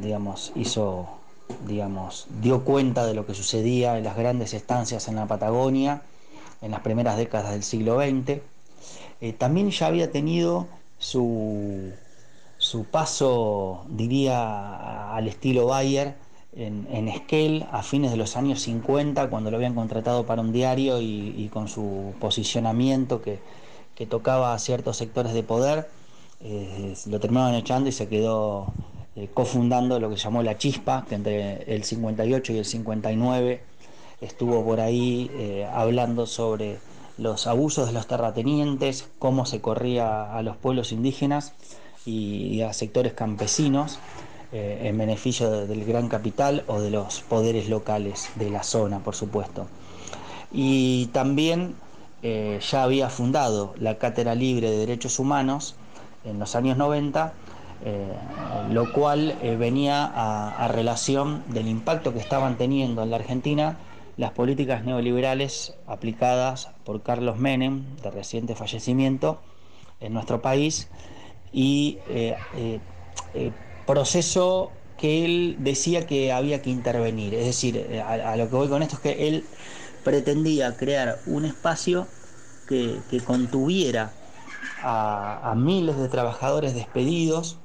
digamos, 0.00 0.52
hizo, 0.54 1.15
digamos, 1.66 2.26
dio 2.40 2.64
cuenta 2.64 3.06
de 3.06 3.14
lo 3.14 3.26
que 3.26 3.34
sucedía 3.34 3.98
en 3.98 4.04
las 4.04 4.16
grandes 4.16 4.54
estancias 4.54 5.08
en 5.08 5.16
la 5.16 5.26
Patagonia 5.26 6.02
en 6.62 6.70
las 6.70 6.80
primeras 6.80 7.16
décadas 7.16 7.52
del 7.52 7.62
siglo 7.62 7.98
XX. 7.98 8.40
Eh, 9.20 9.32
también 9.32 9.70
ya 9.70 9.86
había 9.86 10.10
tenido 10.10 10.66
su, 10.98 11.92
su 12.58 12.84
paso, 12.84 13.84
diría, 13.88 15.14
al 15.14 15.28
estilo 15.28 15.66
Bayer 15.66 16.14
en, 16.54 16.86
en 16.90 17.08
Esquel 17.08 17.66
a 17.70 17.82
fines 17.82 18.10
de 18.10 18.16
los 18.16 18.36
años 18.36 18.60
50, 18.62 19.28
cuando 19.30 19.50
lo 19.50 19.56
habían 19.56 19.74
contratado 19.74 20.26
para 20.26 20.42
un 20.42 20.52
diario 20.52 21.00
y, 21.00 21.48
con 21.52 21.68
su 21.68 22.14
posicionamiento 22.20 23.22
que, 23.22 23.40
que 23.94 24.06
tocaba 24.06 24.54
a 24.54 24.58
ciertos 24.58 24.96
sectores 24.96 25.32
de 25.32 25.42
poder, 25.42 25.88
eh, 26.40 26.94
lo 27.06 27.20
terminaron 27.20 27.54
echando 27.54 27.88
y 27.88 27.92
se 27.92 28.08
quedó 28.08 28.66
eh, 29.16 29.28
cofundando 29.32 29.98
lo 29.98 30.10
que 30.10 30.16
llamó 30.16 30.42
La 30.42 30.58
Chispa, 30.58 31.04
que 31.08 31.14
entre 31.14 31.62
el 31.74 31.84
58 31.84 32.52
y 32.52 32.58
el 32.58 32.64
59 32.64 33.62
estuvo 34.20 34.64
por 34.64 34.80
ahí 34.80 35.30
eh, 35.34 35.66
hablando 35.72 36.26
sobre 36.26 36.78
los 37.18 37.46
abusos 37.46 37.86
de 37.86 37.92
los 37.94 38.06
terratenientes, 38.06 39.08
cómo 39.18 39.46
se 39.46 39.60
corría 39.60 40.34
a 40.36 40.42
los 40.42 40.56
pueblos 40.56 40.92
indígenas 40.92 41.54
y, 42.04 42.60
a 42.60 42.72
sectores 42.72 43.14
campesinos 43.14 43.98
eh, 44.52 44.82
en 44.84 44.96
beneficio 44.98 45.50
de- 45.50 45.66
del 45.66 45.84
gran 45.84 46.08
capital 46.08 46.62
o 46.68 46.80
de 46.80 46.90
los 46.90 47.20
poderes 47.22 47.68
locales 47.68 48.28
de 48.36 48.50
la 48.50 48.62
zona, 48.62 49.00
por 49.00 49.14
supuesto. 49.14 49.66
Y 50.52 51.06
también 51.06 51.74
ya 52.22 52.82
había 52.82 53.08
fundado 53.08 53.72
la 53.78 53.98
Cátedra 53.98 54.34
Libre 54.34 54.68
de 54.70 54.78
Derechos 54.78 55.20
Humanos 55.20 55.76
en 56.24 56.40
los 56.40 56.56
años 56.56 56.76
90, 56.76 57.26
eh, 57.26 57.45
lo 58.70 58.92
cual 58.92 59.36
eh, 59.42 59.56
venía 59.56 60.04
a, 60.04 60.68
relación 60.68 61.44
del 61.48 61.68
impacto 61.68 62.12
que 62.12 62.18
estaban 62.18 62.56
teniendo 62.56 63.02
en 63.02 63.10
la 63.10 63.16
Argentina 63.16 63.78
las 64.16 64.32
políticas 64.32 64.84
neoliberales 64.84 65.74
aplicadas 65.86 66.70
por 66.84 67.02
Carlos 67.02 67.38
Menem, 67.38 67.84
de 68.02 68.10
reciente 68.10 68.54
fallecimiento, 68.54 69.40
en 70.00 70.14
nuestro 70.14 70.40
país, 70.42 70.88
y 71.52 71.98
eh, 72.08 72.36
eh, 72.56 72.80
eh, 73.34 73.52
proceso 73.86 74.72
que 74.98 75.24
él 75.24 75.56
decía 75.60 76.06
que 76.06 76.32
había 76.32 76.62
que 76.62 76.70
intervenir. 76.70 77.34
Es 77.34 77.44
decir, 77.44 77.76
eh, 77.76 78.00
a, 78.00 78.36
lo 78.36 78.48
que 78.48 78.56
voy 78.56 78.68
con 78.68 78.82
esto 78.82 78.96
es 78.96 79.00
que 79.02 79.28
él 79.28 79.44
pretendía 80.02 80.76
crear 80.76 81.18
un 81.26 81.44
espacio 81.44 82.06
que, 82.68 83.00
contuviera 83.24 84.12
a 84.82 85.54
miles 85.56 85.96
de 85.96 86.08
trabajadores 86.08 86.74
despedidos 86.74 87.58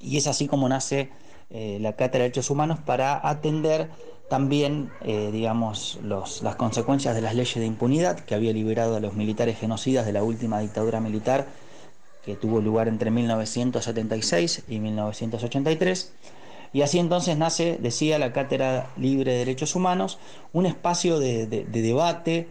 y 0.00 0.16
es 0.16 0.26
así 0.26 0.46
como 0.48 0.68
nace 0.68 1.10
eh, 1.50 1.78
la 1.80 1.92
Cátedra 1.92 2.24
de 2.24 2.30
Derechos 2.30 2.50
Humanos 2.50 2.78
para 2.84 3.26
atender 3.28 3.88
también, 4.28 4.90
eh, 5.02 5.30
digamos, 5.32 5.98
los- 6.02 6.42
las 6.42 6.56
consecuencias 6.56 7.14
de 7.14 7.20
las 7.22 7.34
leyes 7.36 7.54
de 7.54 7.66
impunidad 7.66 8.18
que 8.20 8.34
había 8.34 8.52
liberado 8.52 8.96
a 8.96 9.00
los 9.00 9.14
militares 9.14 9.58
genocidas 9.58 10.04
de 10.06 10.12
la 10.12 10.24
última 10.24 10.58
dictadura 10.60 11.00
militar 11.00 11.46
que 12.24 12.34
tuvo 12.36 12.60
lugar 12.60 12.88
entre 12.88 13.10
1976 13.10 14.62
y 14.68 14.80
1983 14.80 16.12
Y 16.72 16.82
así 16.82 16.98
entonces 16.98 17.38
nace, 17.38 17.78
decía, 17.80 18.18
la 18.18 18.32
Cátedra 18.32 18.90
Libre 18.98 19.32
de 19.32 19.38
Derechos 19.38 19.74
Humanos, 19.76 20.18
un 20.52 20.66
espacio 20.66 21.18
de, 21.20 21.46
de- 21.46 21.64
de 21.64 21.82
debate 21.82 22.48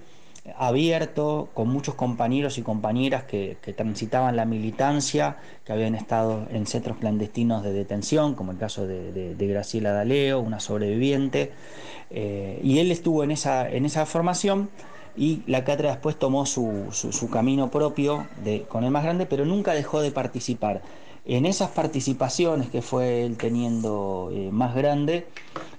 abierto, 0.58 1.50
con 1.54 1.70
muchos 1.70 1.96
compañeros 1.96 2.58
y 2.58 2.62
compañeras 2.62 3.24
que, 3.24 3.58
transitaban 3.76 4.36
la 4.36 4.46
militancia, 4.46 5.38
que 5.64 5.74
habían 5.74 5.96
estado 5.96 6.48
en 6.52 6.68
centros 6.68 6.98
clandestinos 6.98 7.64
de 7.64 7.74
detención, 7.74 8.36
como 8.36 8.52
el 8.52 8.58
caso 8.58 8.86
de, 8.86 9.36
Graciela 9.40 9.92
Daleo, 9.92 10.40
una 10.40 10.60
sobreviviente, 10.60 11.52
eh, 12.12 12.60
y 12.64 12.80
él 12.80 12.92
estuvo 12.92 13.24
en 13.24 13.32
esa, 13.32 13.68
en 13.70 13.86
esa 13.86 14.06
formación 14.06 14.70
y 15.18 15.42
la 15.48 15.64
cátedra 15.64 15.92
después 15.92 16.18
tomó 16.18 16.46
su, 16.46 16.90
su- 16.92 17.30
camino 17.30 17.72
propio 17.72 18.28
de, 18.44 18.64
con 18.64 18.84
el 18.84 18.92
más 18.92 19.04
grande, 19.04 19.26
pero 19.26 19.46
nunca 19.46 19.74
dejó 19.74 20.02
de 20.02 20.12
participar. 20.12 20.82
En 21.26 21.46
esas 21.46 21.72
participaciones 21.72 22.70
que 22.70 22.82
fue 22.82 23.26
él 23.26 23.38
teniendo 23.38 24.30
eh, 24.32 24.50
más 24.52 24.76
grande, 24.76 25.26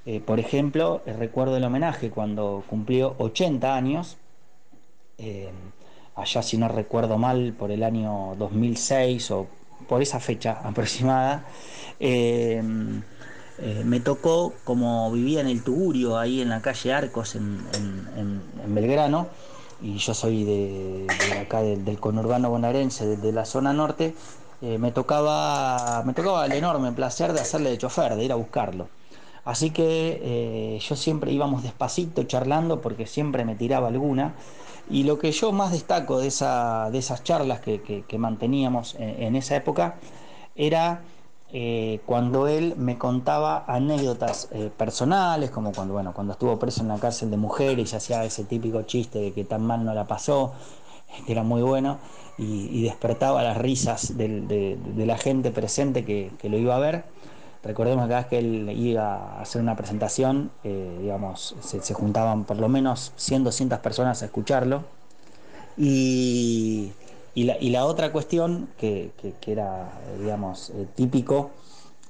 eh, 0.07 0.21
por 0.21 0.41
ejemplo, 0.41 1.03
recuerdo 1.07 1.57
el 1.57 1.65
homenaje 1.65 2.11
cuando 2.11 2.65
cumplió 2.67 3.15
80 3.19 3.77
años, 3.77 4.17
eh, 5.19 5.51
allá 6.15 6.43
si 6.43 6.57
no 6.57 6.69
recuerdo 6.69 7.19
mal, 7.19 7.55
por 7.59 7.71
el 7.71 7.83
año 7.83 8.35
2006 8.39 9.31
o 9.31 9.47
por 9.89 10.03
esa 10.03 10.21
fecha 10.21 10.61
aproximada, 10.65 11.45
eh, 12.01 12.63
eh, 13.59 13.83
me 13.85 14.01
tocó, 14.01 14.53
como 14.65 15.11
vivía 15.13 15.41
en 15.41 15.49
el 15.49 15.63
Tugurio, 15.63 16.19
ahí 16.19 16.43
en 16.43 16.51
la 16.51 16.61
calle 16.61 16.93
Arcos, 16.93 17.37
en, 17.37 18.43
Belgrano, 18.69 19.29
y 19.81 19.97
yo 19.97 20.15
soy 20.15 20.45
de, 20.45 21.07
acá 21.41 21.63
del, 21.63 21.99
conurbano 21.99 22.51
bonaerense, 22.51 23.07
de, 23.07 23.17
de 23.17 23.33
la 23.33 23.45
zona 23.45 23.73
norte, 23.73 24.15
eh, 24.63 24.79
me, 24.79 24.91
tocaba, 24.91 26.03
me 26.07 26.15
tocaba 26.15 26.47
el 26.47 26.53
enorme 26.53 26.91
placer 26.93 27.33
de 27.33 27.41
hacerle 27.41 27.71
de 27.71 27.79
chofer, 27.79 28.17
de 28.17 28.25
ir 28.25 28.33
a 28.33 28.37
buscarlo. 28.37 28.89
Así 29.45 29.71
que 29.71 30.21
eh, 30.23 30.79
yo 30.81 30.97
siempre 30.97 31.31
íbamos 31.31 31.63
despacito 31.63 32.23
charlando 32.25 32.81
porque 32.81 33.07
siempre 33.07 33.45
me 33.45 33.55
tiraba 33.55 33.89
alguna. 33.89 34.35
Y 34.89 35.03
lo 35.05 35.19
que 35.19 35.33
yo 35.33 35.53
más 35.53 35.73
destaco 35.73 36.19
de, 36.19 36.29
esa, 36.29 36.91
de 36.91 36.99
esas 36.99 37.25
charlas 37.25 37.61
que, 37.61 37.81
que- 37.83 38.19
manteníamos 38.19 38.95
en, 38.99 39.37
esa 39.37 39.57
época 39.57 39.97
era 40.55 41.03
eh, 41.53 42.01
cuando 42.07 42.47
él 42.49 42.75
me 42.77 42.97
contaba 42.99 43.65
anécdotas 43.67 44.49
eh, 44.53 44.71
personales, 44.77 45.51
como 45.51 45.73
cuando, 45.73 45.95
bueno, 45.95 46.13
cuando 46.15 46.33
estuvo 46.33 46.59
preso 46.59 46.83
en 46.83 46.89
la 46.89 46.99
cárcel 46.99 47.31
de 47.31 47.37
mujeres 47.37 47.93
y 47.93 47.97
hacía 47.97 48.25
ese 48.25 48.45
típico 48.45 48.83
chiste 48.83 49.19
de 49.21 49.33
que 49.33 49.45
tan 49.45 49.63
mal 49.67 49.85
no 49.85 49.93
la 49.95 50.07
pasó, 50.07 50.53
que 51.27 51.33
era 51.33 51.43
muy 51.43 51.63
bueno, 51.63 51.99
y, 52.39 52.83
despertaba 52.83 53.43
las 53.43 53.57
risas 53.57 54.17
de, 54.17 54.41
de 54.43 55.07
la 55.07 55.17
gente 55.19 55.51
presente 55.51 56.05
que, 56.05 56.31
que 56.39 56.49
lo 56.49 56.59
iba 56.59 56.77
a 56.77 56.79
ver. 56.79 57.05
Recordemos 57.63 58.05
que 58.05 58.09
cada 58.09 58.21
vez 58.21 58.29
que 58.29 58.39
él 58.39 58.71
iba 58.71 59.15
a 59.17 59.41
hacer 59.41 59.61
una 59.61 59.75
presentación, 59.77 60.51
eh, 60.63 60.99
digamos, 61.01 61.57
se, 61.61 61.95
juntaban 61.95 62.45
por 62.45 62.59
lo 62.59 62.69
menos 62.69 63.13
100, 63.17 63.45
200 63.45 63.81
personas 63.81 64.23
a 64.23 64.27
escucharlo. 64.27 64.85
Y, 65.77 66.93
y 67.35 67.45
la, 67.45 67.59
y 67.59 67.71
la 67.71 67.85
otra 67.85 68.13
cuestión 68.13 68.69
que, 68.79 69.11
que- 69.21 69.53
era, 69.53 69.91
digamos, 70.21 70.71
eh, 70.71 70.87
típico, 70.95 71.51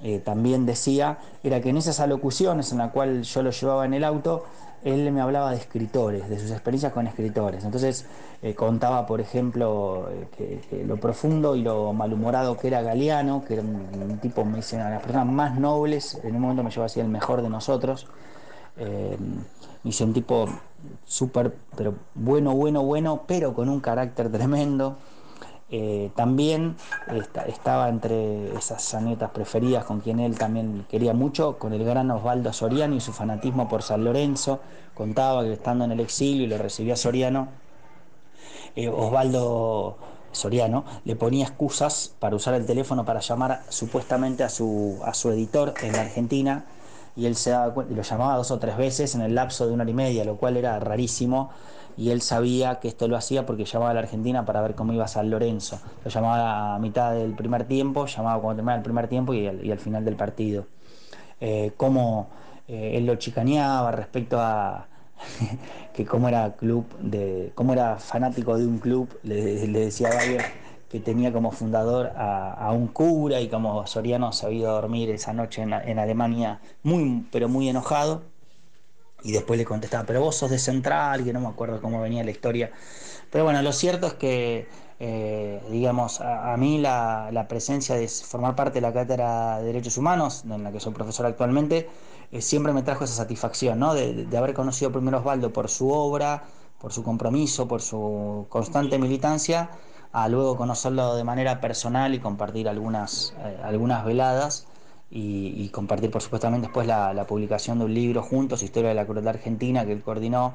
eh, 0.02 0.20
también 0.24 0.66
decía, 0.66 1.18
era 1.42 1.60
que 1.60 1.70
en 1.70 1.78
esas 1.78 2.00
alocuciones 2.00 2.70
en 2.72 2.78
la 2.78 2.90
cual 2.90 3.22
yo 3.22 3.42
lo 3.42 3.50
llevaba 3.50 3.84
en 3.86 3.94
el 3.94 4.04
auto, 4.04 4.44
él 4.84 5.10
me 5.12 5.20
hablaba 5.20 5.50
de 5.50 5.56
escritores, 5.56 6.28
de 6.28 6.38
sus 6.38 6.50
experiencias 6.50 6.92
con 6.92 7.06
escritores. 7.06 7.64
Entonces 7.64 8.06
eh, 8.42 8.54
contaba, 8.54 9.06
por 9.06 9.20
ejemplo, 9.20 10.08
eh, 10.10 10.60
que, 10.70 10.84
lo 10.84 10.96
profundo 10.98 11.56
y 11.56 11.62
lo 11.62 11.92
malhumorado 11.92 12.56
que 12.56 12.68
era 12.68 12.82
Galeano, 12.82 13.44
que 13.44 13.54
era 13.54 13.62
un, 13.62 14.18
tipo, 14.20 14.44
me 14.44 14.56
dicen, 14.56 14.80
a 14.80 14.90
las 14.90 15.02
personas 15.02 15.26
más 15.26 15.58
nobles, 15.58 16.20
en 16.22 16.36
un 16.36 16.42
momento 16.42 16.62
me 16.62 16.70
llevó 16.70 16.84
así 16.84 17.00
el 17.00 17.08
mejor 17.08 17.42
de 17.42 17.48
nosotros. 17.48 18.06
Eh, 18.76 19.16
me 19.18 19.88
dice 19.90 20.04
un 20.04 20.12
tipo 20.12 20.46
súper, 21.04 21.54
pero 21.76 21.94
bueno, 22.14 22.54
bueno, 22.54 22.82
bueno, 22.82 23.22
pero 23.26 23.54
con 23.54 23.68
un 23.68 23.80
carácter 23.80 24.30
tremendo. 24.30 24.98
Eh, 25.68 26.12
también 26.14 26.76
esta- 27.12 27.42
estaba 27.42 27.88
entre 27.88 28.54
esas 28.56 28.94
anécdotas 28.94 29.30
preferidas 29.30 29.84
con 29.84 30.00
quien 30.00 30.20
él 30.20 30.38
también 30.38 30.86
quería 30.88 31.12
mucho, 31.12 31.58
con 31.58 31.72
el 31.72 31.84
gran 31.84 32.10
Osvaldo 32.12 32.52
Soriano 32.52 32.94
y 32.94 33.00
su 33.00 33.12
fanatismo 33.12 33.68
por 33.68 33.82
San 33.82 34.04
Lorenzo. 34.04 34.60
Contaba 34.94 35.42
que 35.42 35.52
estando 35.52 35.84
en 35.84 35.92
el 35.92 36.00
exilio 36.00 36.44
y 36.44 36.46
lo 36.46 36.58
recibía 36.58 36.94
Soriano, 36.96 37.48
eh, 38.76 38.88
Osvaldo 38.88 39.96
Soriano 40.32 40.84
le 41.04 41.16
ponía 41.16 41.46
excusas 41.46 42.14
para 42.20 42.36
usar 42.36 42.54
el 42.54 42.66
teléfono 42.66 43.04
para 43.04 43.20
llamar 43.20 43.62
supuestamente 43.68 44.44
a 44.44 44.48
su, 44.48 45.00
a 45.04 45.14
su 45.14 45.30
editor 45.30 45.74
en 45.82 45.92
la 45.92 46.02
Argentina 46.02 46.64
y 47.16 47.26
él 47.26 47.34
se 47.36 47.50
daba 47.50 47.72
cuenta, 47.72 47.94
lo 47.94 48.02
llamaba 48.02 48.36
dos 48.36 48.50
o 48.50 48.58
tres 48.58 48.76
veces 48.76 49.14
en 49.14 49.22
el 49.22 49.34
lapso 49.34 49.66
de 49.66 49.72
una 49.72 49.82
hora 49.82 49.90
y 49.90 49.94
media, 49.94 50.24
lo 50.24 50.36
cual 50.36 50.56
era 50.58 50.78
rarísimo 50.78 51.50
y 51.96 52.10
él 52.10 52.20
sabía 52.20 52.78
que 52.80 52.88
esto 52.88 53.08
lo 53.08 53.16
hacía 53.16 53.46
porque 53.46 53.64
llamaba 53.64 53.92
a 53.92 53.94
la 53.94 54.00
Argentina 54.00 54.44
para 54.44 54.60
ver 54.60 54.74
cómo 54.74 54.92
iba 54.92 55.08
San 55.08 55.30
Lorenzo. 55.30 55.80
Lo 56.04 56.10
llamaba 56.10 56.74
a 56.74 56.78
mitad 56.78 57.14
del 57.14 57.32
primer 57.34 57.64
tiempo, 57.64 58.06
llamaba 58.06 58.40
cuando 58.40 58.56
terminaba 58.56 58.76
el 58.76 58.82
primer 58.82 59.08
tiempo 59.08 59.32
y 59.32 59.46
al, 59.46 59.70
al 59.70 59.78
final 59.78 60.04
del 60.04 60.16
partido. 60.16 60.66
Eh, 61.40 61.72
cómo 61.76 62.28
eh, 62.68 62.92
él 62.96 63.06
lo 63.06 63.16
chicaneaba 63.16 63.90
respecto 63.92 64.40
a 64.40 64.88
que 65.94 66.04
cómo 66.04 66.28
era 66.28 66.56
club 66.56 66.86
de 67.00 67.52
cómo 67.54 67.72
era 67.72 67.96
fanático 67.96 68.56
de 68.56 68.66
un 68.66 68.78
club 68.78 69.18
le, 69.22 69.66
decía 69.66 70.10
Bayer 70.14 70.42
que 70.88 71.00
tenía 71.00 71.32
como 71.32 71.52
fundador 71.52 72.12
a, 72.16 72.70
un 72.72 72.88
cura 72.88 73.40
y 73.40 73.48
como 73.48 73.86
Soriano 73.86 74.32
se 74.32 74.46
había 74.46 74.60
ido 74.60 74.72
dormir 74.72 75.10
esa 75.10 75.32
noche 75.32 75.62
en, 75.62 75.72
en 75.72 75.98
Alemania 75.98 76.60
muy 76.82 77.26
pero 77.30 77.48
muy 77.48 77.68
enojado 77.68 78.22
y 79.22 79.32
después 79.32 79.58
le 79.58 79.64
contestaba, 79.64 80.04
pero 80.04 80.20
vos 80.20 80.36
sos 80.36 80.50
de 80.50 80.58
Central, 80.58 81.24
que 81.24 81.32
no 81.32 81.40
me 81.40 81.48
acuerdo 81.48 81.80
cómo 81.80 82.00
venía 82.00 82.22
la 82.24 82.30
historia. 82.30 82.70
Pero 83.30 83.44
bueno, 83.44 83.60
lo 83.62 83.72
cierto 83.72 84.06
es 84.06 84.14
que, 84.14 84.68
eh, 85.00 85.60
digamos, 85.70 86.20
a, 86.20 86.56
mí 86.56 86.78
la, 86.78 87.30
la 87.32 87.48
presencia 87.48 87.96
de 87.96 88.08
formar 88.08 88.54
parte 88.54 88.74
de 88.74 88.80
la 88.82 88.92
Cátedra 88.92 89.58
de 89.58 89.64
Derechos 89.64 89.98
Humanos, 89.98 90.44
en 90.48 90.62
la 90.62 90.70
que 90.70 90.80
soy 90.80 90.92
profesor 90.92 91.26
actualmente, 91.26 91.88
eh, 92.32 92.42
siempre 92.42 92.72
me 92.72 92.82
trajo 92.82 93.04
esa 93.04 93.14
satisfacción, 93.14 93.78
¿no? 93.78 93.94
De, 93.94 94.26
haber 94.36 94.54
conocido 94.54 94.92
primero 94.92 95.18
Osvaldo 95.18 95.52
por 95.52 95.68
su 95.68 95.90
obra, 95.90 96.44
por 96.80 96.92
su 96.92 97.02
compromiso, 97.02 97.68
por 97.68 97.82
su 97.82 98.46
constante 98.48 98.98
militancia, 98.98 99.70
a 100.12 100.28
luego 100.28 100.56
conocerlo 100.56 101.16
de 101.16 101.24
manera 101.24 101.60
personal 101.60 102.14
y 102.14 102.20
compartir 102.20 102.68
algunas, 102.68 103.34
eh, 103.38 103.58
algunas 103.62 104.04
veladas 104.04 104.66
y, 105.10 105.68
compartir, 105.68 106.10
por 106.10 106.22
supuesto, 106.22 106.46
también 106.46 106.62
después 106.62 106.86
la, 106.86 107.26
publicación 107.26 107.78
de 107.78 107.84
un 107.84 107.94
libro 107.94 108.22
juntos, 108.22 108.62
Historia 108.62 108.88
de 108.90 108.94
la 108.94 109.06
Crueldad 109.06 109.34
Argentina, 109.34 109.84
que 109.86 109.92
él 109.92 110.02
coordinó 110.02 110.54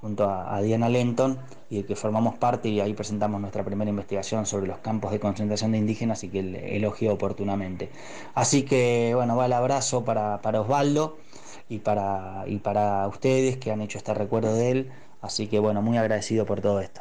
junto 0.00 0.24
a, 0.28 0.56
a 0.56 0.60
Diana 0.60 0.88
Lenton 0.88 1.38
y 1.70 1.76
del 1.76 1.86
que 1.86 1.94
formamos 1.94 2.34
parte 2.34 2.68
y 2.68 2.80
ahí 2.80 2.92
presentamos 2.92 3.40
nuestra 3.40 3.64
primera 3.64 3.88
investigación 3.88 4.46
sobre 4.46 4.66
los 4.66 4.78
campos 4.78 5.12
de 5.12 5.20
concentración 5.20 5.70
de 5.70 5.78
indígenas 5.78 6.24
y 6.24 6.28
que 6.28 6.40
él 6.40 6.56
elogió 6.56 7.12
oportunamente. 7.12 7.90
Así 8.34 8.64
que, 8.64 9.12
bueno, 9.14 9.36
va 9.36 9.46
el 9.46 9.52
abrazo 9.52 10.04
para, 10.04 10.42
para 10.42 10.60
Osvaldo 10.60 11.18
y 11.68 11.78
para, 11.78 12.44
y 12.46 12.58
para 12.58 13.06
ustedes 13.06 13.56
que 13.58 13.70
han 13.70 13.80
hecho 13.80 13.98
este 13.98 14.12
recuerdo 14.12 14.54
de 14.54 14.70
él. 14.72 14.92
Así 15.20 15.46
que, 15.46 15.60
bueno, 15.60 15.82
muy 15.82 15.96
agradecido 15.96 16.44
por 16.46 16.60
todo 16.60 16.80
esto. 16.80 17.00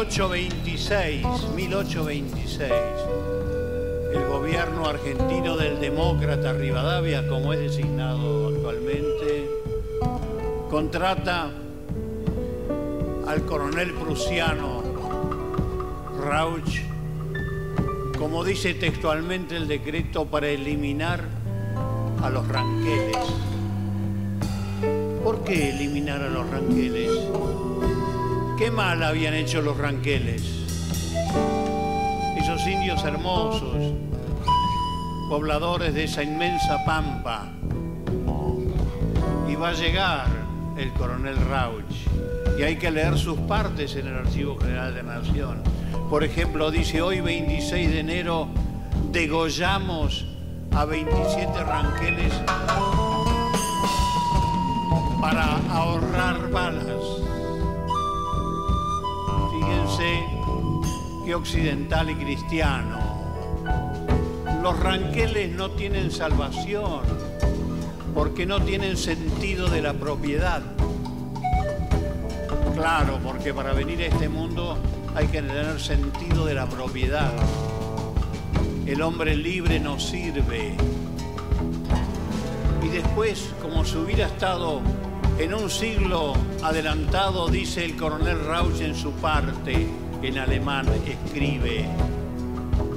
...1826, 0.00 1.52
1826... 1.54 2.72
...el 4.14 4.28
gobierno 4.28 4.88
argentino 4.88 5.58
del 5.58 5.78
demócrata 5.78 6.54
Rivadavia... 6.54 7.28
...como 7.28 7.52
es 7.52 7.60
designado 7.60 8.48
actualmente... 8.48 9.50
...contrata... 10.70 11.50
...al 13.28 13.44
coronel 13.44 13.92
prusiano... 13.92 14.82
Rauch... 16.18 16.80
...como 18.18 18.42
dice 18.42 18.72
textualmente 18.72 19.54
el 19.54 19.68
decreto... 19.68 20.24
...para 20.24 20.48
eliminar... 20.48 21.22
...a 22.22 22.30
los 22.30 22.48
ranqueles... 22.48 23.18
¿Por 25.22 25.44
qué 25.44 25.68
eliminar 25.68 26.22
a 26.22 26.30
los 26.30 26.48
ranqueles? 26.48 27.10
¿Qué 28.60 28.70
mal 28.70 29.02
habían 29.02 29.32
hecho 29.32 29.62
los 29.62 29.78
ranqueles? 29.78 30.42
Esos 32.36 32.66
indios 32.66 33.02
hermosos, 33.04 33.94
pobladores 35.30 35.94
de 35.94 36.04
esa 36.04 36.22
inmensa 36.22 36.84
pampa, 36.84 37.50
va 39.60 39.68
a 39.68 39.72
llegar 39.72 40.26
el 40.78 40.90
coronel 40.92 41.36
Rauch 41.48 41.84
y 42.58 42.62
hay 42.62 42.76
que 42.76 42.90
leer 42.90 43.18
sus 43.18 43.38
partes 43.40 43.94
en 43.96 44.06
el 44.06 44.16
Archivo 44.16 44.58
General 44.58 44.94
de 44.94 45.02
la 45.04 45.20
Nación. 45.20 45.62
Por 46.08 46.24
ejemplo, 46.24 46.70
dice 46.70 47.00
hoy 47.00 47.20
26 47.20 47.90
de 47.90 48.00
enero 48.00 48.48
degollamos 49.10 50.26
a 50.72 50.84
27 50.84 51.64
ranqueles 51.64 52.32
para 55.20 55.56
ahorrar 55.70 56.50
balas. 56.50 57.19
Fíjense 59.60 60.24
que 61.26 61.34
occidental 61.34 62.08
y 62.08 62.14
cristiano. 62.14 62.98
Los 64.62 64.80
ranqueles 64.80 65.54
no 65.54 65.70
tienen 65.72 66.10
salvación 66.10 67.02
porque 68.14 68.46
no 68.46 68.62
tienen 68.62 68.96
sentido 68.96 69.68
de 69.68 69.82
la 69.82 69.92
propiedad. 69.92 70.62
Claro, 72.74 73.18
porque 73.22 73.52
para 73.52 73.74
venir 73.74 74.00
a 74.00 74.06
este 74.06 74.30
mundo 74.30 74.78
hay 75.14 75.26
que 75.26 75.42
tener 75.42 75.78
sentido 75.78 76.46
de 76.46 76.54
la 76.54 76.66
propiedad. 76.66 77.30
El 78.86 79.02
hombre 79.02 79.36
libre 79.36 79.78
no 79.78 80.00
sirve. 80.00 80.74
Y 82.82 82.88
después, 82.88 83.50
como 83.60 83.84
si 83.84 83.98
hubiera 83.98 84.26
estado 84.26 84.80
en 85.40 85.54
un 85.54 85.70
siglo 85.70 86.34
adelantado, 86.62 87.48
dice 87.48 87.82
el 87.82 87.96
coronel 87.96 88.44
Rauch 88.44 88.80
en 88.82 88.94
su 88.94 89.12
parte, 89.12 89.88
en 90.22 90.38
alemán 90.38 90.86
escribe, 91.06 91.86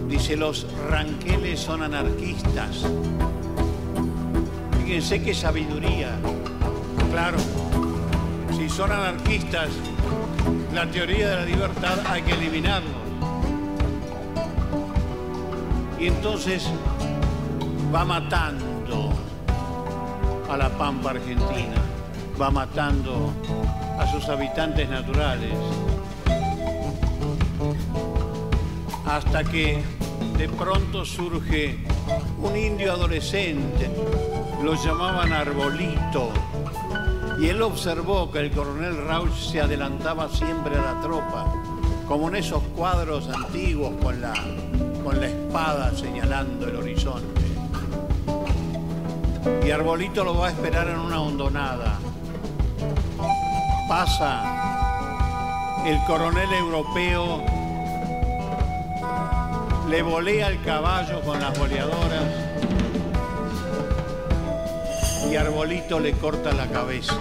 dice, 0.09 0.35
los 0.35 0.67
ranqueles 0.89 1.61
son 1.61 1.83
anarquistas. 1.83 2.85
Fíjense 4.77 5.23
qué 5.23 5.33
sabiduría. 5.33 6.17
Claro, 7.11 7.37
si 8.57 8.67
son 8.67 8.91
anarquistas, 8.91 9.69
la 10.73 10.85
teoría 10.91 11.29
de 11.29 11.35
la 11.37 11.45
libertad 11.45 11.97
hay 12.09 12.23
que 12.23 12.33
eliminarlo. 12.33 13.03
Y 15.97 16.07
entonces 16.07 16.69
va 17.95 18.03
matando 18.03 19.13
a 20.49 20.57
la 20.57 20.69
pampa 20.77 21.11
argentina, 21.11 21.92
va 22.39 22.49
matando 22.49 23.31
a 23.97 24.07
sus 24.11 24.27
habitantes 24.29 24.89
naturales, 24.89 25.53
hasta 29.05 29.43
que 29.43 29.83
de 30.37 30.49
pronto 30.49 31.05
surge 31.05 31.77
un 32.41 32.57
indio 32.57 32.93
adolescente, 32.93 33.89
lo 34.63 34.73
llamaban 34.75 35.31
Arbolito, 35.31 36.31
y 37.39 37.47
él 37.47 37.61
observó 37.61 38.31
que 38.31 38.39
el 38.39 38.51
coronel 38.51 39.05
Rauch 39.05 39.33
se 39.33 39.61
adelantaba 39.61 40.29
siempre 40.29 40.77
a 40.77 40.93
la 40.93 41.01
tropa, 41.01 41.53
como 42.07 42.29
en 42.29 42.35
esos 42.37 42.63
cuadros 42.75 43.29
antiguos 43.29 43.93
con 44.01 44.21
la, 44.21 44.33
con 45.03 45.19
la 45.19 45.27
espada 45.27 45.91
señalando 45.95 46.67
el 46.67 46.75
horizonte. 46.77 47.41
Y 49.65 49.71
Arbolito 49.71 50.23
lo 50.23 50.37
va 50.37 50.47
a 50.47 50.51
esperar 50.51 50.87
en 50.87 50.99
una 50.99 51.21
hondonada. 51.21 51.99
Pasa 53.95 54.41
el 55.85 56.03
coronel 56.05 56.51
europeo 56.51 57.43
le 59.87 60.01
volea 60.01 60.47
el 60.47 60.63
caballo 60.63 61.21
con 61.21 61.39
las 61.39 61.55
boleadoras 61.59 62.23
y 65.29 65.35
Arbolito 65.35 65.99
le 65.99 66.13
corta 66.13 66.53
la 66.53 66.65
cabeza. 66.69 67.19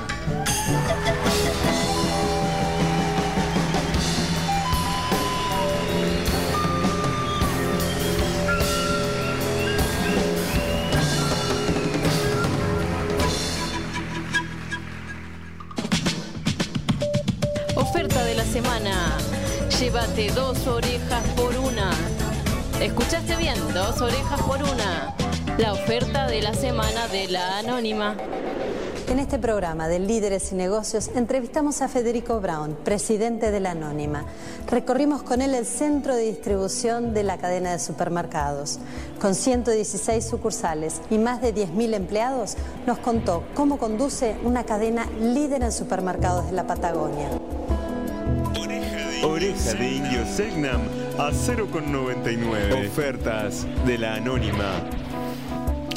Semana. 18.52 19.16
Llévate 19.80 20.30
dos 20.32 20.66
orejas 20.66 21.26
por 21.36 21.56
una. 21.56 21.90
Escuchaste 22.82 23.34
bien, 23.36 23.54
dos 23.72 23.98
orejas 24.02 24.42
por 24.42 24.62
una. 24.62 25.14
La 25.56 25.72
oferta 25.72 26.26
de 26.26 26.42
la 26.42 26.52
semana 26.52 27.08
de 27.08 27.28
la 27.28 27.60
anónima. 27.60 28.14
En 29.08 29.18
este 29.20 29.38
programa 29.38 29.88
de 29.88 30.00
Líderes 30.00 30.52
y 30.52 30.54
Negocios 30.54 31.10
entrevistamos 31.14 31.80
a 31.80 31.88
Federico 31.88 32.40
Brown, 32.40 32.76
presidente 32.84 33.50
de 33.50 33.60
la 33.60 33.70
Anónima. 33.70 34.26
Recorrimos 34.70 35.22
con 35.22 35.40
él 35.40 35.54
el 35.54 35.64
centro 35.64 36.14
de 36.14 36.24
distribución 36.24 37.14
de 37.14 37.22
la 37.22 37.38
cadena 37.38 37.72
de 37.72 37.78
supermercados. 37.78 38.78
Con 39.18 39.34
116 39.34 40.26
sucursales 40.26 41.00
y 41.10 41.16
más 41.16 41.40
de 41.40 41.54
10.000 41.54 41.94
empleados, 41.94 42.56
nos 42.86 42.98
contó 42.98 43.44
cómo 43.54 43.78
conduce 43.78 44.36
una 44.44 44.64
cadena 44.64 45.06
líder 45.20 45.62
en 45.62 45.72
supermercados 45.72 46.46
de 46.46 46.52
la 46.52 46.66
Patagonia. 46.66 47.30
Oreja 49.24 49.74
de 49.74 49.88
indio 49.88 50.26
Segnam 50.26 50.80
a 51.16 51.30
0,99. 51.30 52.88
Ofertas 52.88 53.64
de 53.86 53.96
la 53.96 54.14
anónima. 54.14 54.80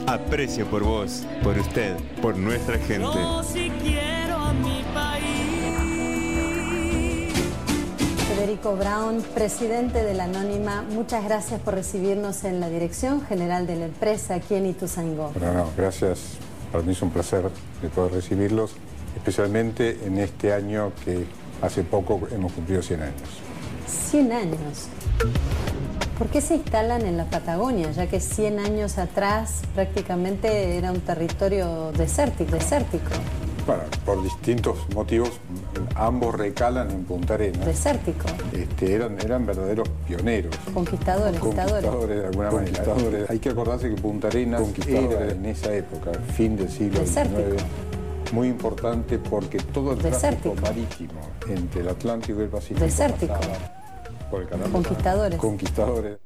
Aprecio 0.05 0.67
por 0.67 0.83
vos, 0.83 1.23
por 1.41 1.57
usted, 1.57 1.95
por 2.21 2.37
nuestra 2.37 2.77
gente. 2.77 3.01
Yo 3.01 3.43
sí 3.43 3.71
quiero 3.81 4.35
a 4.37 4.53
mi 4.53 4.83
país. 4.93 5.25
Federico 8.27 8.75
Brown, 8.75 9.23
presidente 9.33 10.03
de 10.03 10.13
la 10.13 10.25
Anónima, 10.25 10.83
muchas 10.83 11.23
gracias 11.23 11.59
por 11.61 11.73
recibirnos 11.73 12.43
en 12.43 12.59
la 12.59 12.69
Dirección 12.69 13.25
General 13.25 13.65
de 13.65 13.75
la 13.75 13.85
Empresa 13.85 14.35
aquí 14.35 14.53
en 14.53 14.67
Ituzaingó. 14.67 15.31
Bueno, 15.31 15.53
no, 15.53 15.71
gracias. 15.75 16.37
Para 16.71 16.83
mí 16.83 16.91
es 16.91 17.01
un 17.01 17.09
placer 17.09 17.49
de 17.81 17.89
poder 17.89 18.11
recibirlos, 18.11 18.75
especialmente 19.15 19.97
en 20.05 20.19
este 20.19 20.53
año 20.53 20.91
que 21.03 21.25
hace 21.61 21.83
poco 21.83 22.21
hemos 22.31 22.51
cumplido 22.51 22.81
100 22.81 23.01
años. 23.01 23.29
100 23.87 24.31
años. 24.31 24.87
¿Por 26.17 26.27
qué 26.27 26.39
se 26.39 26.55
instalan 26.55 27.01
en 27.05 27.17
la 27.17 27.25
Patagonia, 27.25 27.91
ya 27.91 28.07
que 28.07 28.21
100 28.21 28.59
años 28.59 28.97
atrás 28.97 29.61
prácticamente 29.73 30.77
era 30.77 30.91
un 30.91 31.01
territorio 31.01 31.91
desértico? 31.91 32.51
desértico? 32.51 33.09
Bueno, 33.65 33.81
por 34.05 34.21
distintos 34.21 34.77
motivos, 34.93 35.31
ambos 35.95 36.35
recalan 36.35 36.91
en 36.91 37.03
Punta 37.03 37.33
Arenas. 37.33 37.65
Desértico. 37.65 38.27
Este, 38.53 38.93
eran, 38.93 39.19
eran 39.19 39.45
verdaderos 39.45 39.89
pioneros. 40.07 40.55
Conquistadores, 40.73 41.39
Conquistadores 41.39 42.21
de 42.21 42.27
alguna 42.27 42.51
manera. 42.51 42.83
Conquistadores. 42.83 43.29
Hay 43.29 43.39
que 43.39 43.49
acordarse 43.49 43.89
que 43.89 43.99
Punta 43.99 44.27
Arenas 44.27 44.61
era 44.87 45.31
en 45.31 45.45
esa 45.47 45.73
época, 45.73 46.11
fin 46.35 46.55
del 46.55 46.69
siglo 46.69 46.99
Desértico. 46.99 47.41
XIX, 47.41 47.63
muy 48.35 48.49
importante 48.49 49.17
porque 49.17 49.57
todo 49.57 49.93
el 49.93 49.99
tráfico 49.99 50.15
Desértico. 50.53 50.55
marítimo 50.61 51.21
entre 51.47 51.81
el 51.81 51.87
Atlántico 51.87 52.41
y 52.41 52.43
el 52.43 52.49
Pacífico 52.49 52.81
Desértico. 52.81 53.33
pasaba 53.33 54.27
por 54.29 54.41
el 54.41 54.47
canal 54.49 54.67
de 54.67 54.71
Conquistadores. 54.73 55.39
Conquistadores. 55.39 56.17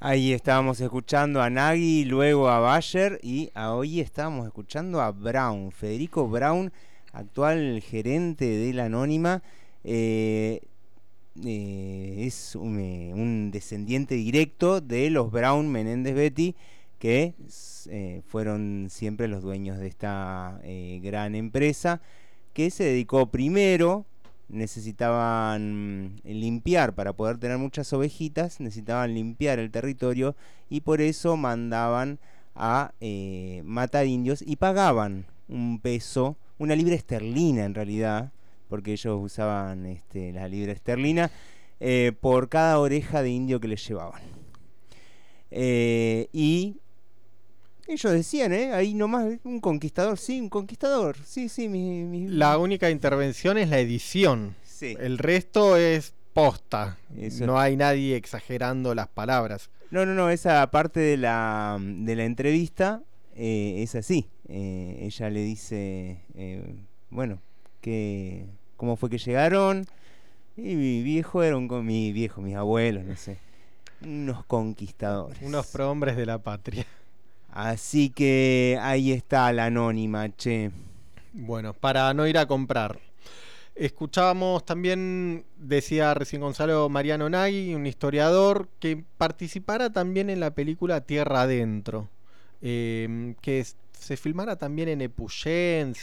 Ahí 0.00 0.32
estábamos 0.32 0.80
escuchando 0.80 1.42
a 1.42 1.50
Nagy, 1.50 2.06
luego 2.06 2.48
a 2.48 2.58
Bayer 2.58 3.20
y 3.22 3.50
a 3.54 3.74
hoy 3.74 4.00
estábamos 4.00 4.46
escuchando 4.46 5.02
a 5.02 5.10
Brown, 5.10 5.70
Federico 5.72 6.26
Brown, 6.26 6.72
actual 7.12 7.82
gerente 7.82 8.46
de 8.46 8.72
la 8.72 8.86
Anónima. 8.86 9.42
eh, 9.84 10.60
eh, 11.44 12.14
es 12.26 12.54
un, 12.56 12.80
eh, 12.80 13.12
un 13.14 13.50
descendiente 13.50 14.14
directo 14.14 14.80
de 14.80 15.10
los 15.10 15.30
Brown 15.30 15.70
Menéndez 15.70 16.14
Betty, 16.14 16.56
que 16.98 17.34
eh, 17.86 18.22
fueron 18.26 18.88
siempre 18.90 19.28
los 19.28 19.42
dueños 19.42 19.78
de 19.78 19.86
esta 19.86 20.60
eh, 20.62 21.00
gran 21.02 21.34
empresa, 21.34 22.00
que 22.52 22.70
se 22.70 22.84
dedicó 22.84 23.26
primero 23.30 24.06
necesitaban 24.48 26.20
limpiar 26.24 26.94
para 26.94 27.12
poder 27.12 27.38
tener 27.38 27.58
muchas 27.58 27.92
ovejitas, 27.92 28.58
necesitaban 28.58 29.14
limpiar 29.14 29.60
el 29.60 29.70
territorio 29.70 30.34
y 30.68 30.80
por 30.80 31.00
eso 31.00 31.36
mandaban 31.36 32.18
a 32.56 32.92
eh, 33.00 33.62
matar 33.64 34.06
indios 34.06 34.42
y 34.44 34.56
pagaban 34.56 35.26
un 35.48 35.78
peso, 35.78 36.36
una 36.58 36.74
libra 36.74 36.96
esterlina 36.96 37.64
en 37.64 37.74
realidad, 37.74 38.32
porque 38.68 38.92
ellos 38.92 39.20
usaban 39.22 39.86
este, 39.86 40.32
la 40.32 40.48
libra 40.48 40.72
esterlina, 40.72 41.30
por 42.20 42.48
cada 42.48 42.78
oreja 42.78 43.22
de 43.22 43.30
indio 43.30 43.60
que 43.60 43.68
les 43.68 43.86
llevaban. 43.86 44.20
Y 45.50 46.76
ellos 47.90 48.12
decían, 48.12 48.52
¿eh? 48.52 48.72
Ahí 48.72 48.94
nomás, 48.94 49.26
un 49.44 49.60
conquistador, 49.60 50.18
sí, 50.18 50.40
un 50.40 50.48
conquistador, 50.48 51.16
sí, 51.24 51.48
sí, 51.48 51.68
mi, 51.68 52.04
mi- 52.04 52.28
La 52.28 52.58
única 52.58 52.90
intervención 52.90 53.58
es 53.58 53.68
la 53.68 53.78
edición. 53.78 54.54
Sí. 54.64 54.96
El 54.98 55.18
resto 55.18 55.76
es 55.76 56.14
posta. 56.32 56.96
Eso. 57.16 57.44
No 57.46 57.58
hay 57.58 57.76
nadie 57.76 58.16
exagerando 58.16 58.94
las 58.94 59.08
palabras. 59.08 59.68
No, 59.90 60.06
no, 60.06 60.14
no, 60.14 60.30
esa 60.30 60.70
parte 60.70 61.00
de 61.00 61.16
la, 61.16 61.78
de 61.80 62.16
la 62.16 62.24
entrevista 62.24 63.02
eh, 63.34 63.76
es 63.82 63.94
así. 63.94 64.28
eh, 64.48 64.98
ella 65.02 65.28
le 65.30 65.42
dice, 65.42 66.22
eh, 66.34 66.74
bueno, 67.10 67.40
que, 67.80 68.46
¿cómo 68.76 68.96
fue 68.96 69.10
que 69.10 69.18
llegaron? 69.18 69.84
Y 70.56 70.76
mi 70.76 71.02
viejo 71.02 71.42
era 71.42 71.56
un, 71.56 71.66
con 71.68 71.84
mi 71.84 72.12
viejo, 72.12 72.40
mis 72.40 72.54
abuelos, 72.56 73.04
no 73.04 73.16
sé, 73.16 73.38
unos 74.02 74.44
conquistadores. 74.46 75.42
Unos 75.42 75.66
prohombres 75.68 76.16
de 76.16 76.26
la 76.26 76.38
patria. 76.38 76.86
Así 77.52 78.10
que 78.10 78.78
ahí 78.80 79.12
está 79.12 79.52
la 79.52 79.66
anónima, 79.66 80.34
che. 80.36 80.70
Bueno, 81.32 81.74
para 81.74 82.12
no 82.14 82.26
ir 82.26 82.38
a 82.38 82.46
comprar. 82.46 82.98
Escuchábamos 83.74 84.64
también, 84.64 85.44
decía 85.56 86.12
recién 86.12 86.42
Gonzalo 86.42 86.88
Mariano 86.88 87.30
Nagui, 87.30 87.74
un 87.74 87.86
historiador, 87.86 88.68
que 88.78 89.02
participara 89.16 89.90
también 89.90 90.28
en 90.28 90.38
la 90.38 90.50
película 90.50 91.00
Tierra 91.00 91.42
Adentro, 91.42 92.08
eh, 92.60 93.34
que 93.40 93.64
se 93.98 94.16
filmara 94.16 94.56
también 94.56 94.88
en 94.88 95.00
Epuyén. 95.00 95.94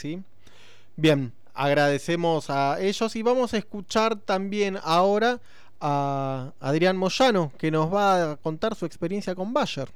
Bien, 0.96 1.34
agradecemos 1.54 2.50
a 2.50 2.82
ellos 2.82 3.16
y 3.16 3.22
vamos 3.22 3.54
a 3.54 3.58
escuchar 3.58 4.16
también 4.16 4.80
ahora 4.84 5.40
a 5.80 6.54
Adrián 6.60 6.98
Moyano, 6.98 7.52
que 7.58 7.70
nos 7.70 7.94
va 7.94 8.32
a 8.32 8.36
contar 8.38 8.76
su 8.76 8.86
experiencia 8.86 9.36
con 9.36 9.54
Bayer. 9.54 9.90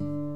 Thank 0.00 0.08
you. 0.08 0.33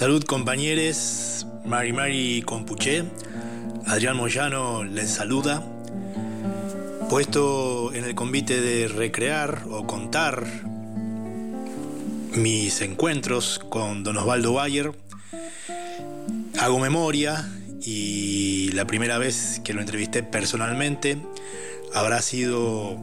Salud 0.00 0.24
compañeros, 0.24 1.46
Mari 1.66 1.92
Mari 1.92 2.42
Compuché, 2.46 3.04
Adrián 3.84 4.16
Moyano 4.16 4.82
les 4.82 5.10
saluda. 5.10 5.62
Puesto 7.10 7.92
en 7.92 8.04
el 8.04 8.14
convite 8.14 8.62
de 8.62 8.88
recrear 8.88 9.64
o 9.70 9.86
contar 9.86 10.46
mis 12.32 12.80
encuentros 12.80 13.58
con 13.58 14.02
Don 14.02 14.16
Osvaldo 14.16 14.54
Bayer, 14.54 14.92
hago 16.58 16.78
memoria 16.78 17.46
y 17.82 18.72
la 18.72 18.86
primera 18.86 19.18
vez 19.18 19.60
que 19.62 19.74
lo 19.74 19.82
entrevisté 19.82 20.22
personalmente 20.22 21.18
habrá 21.92 22.22
sido 22.22 22.96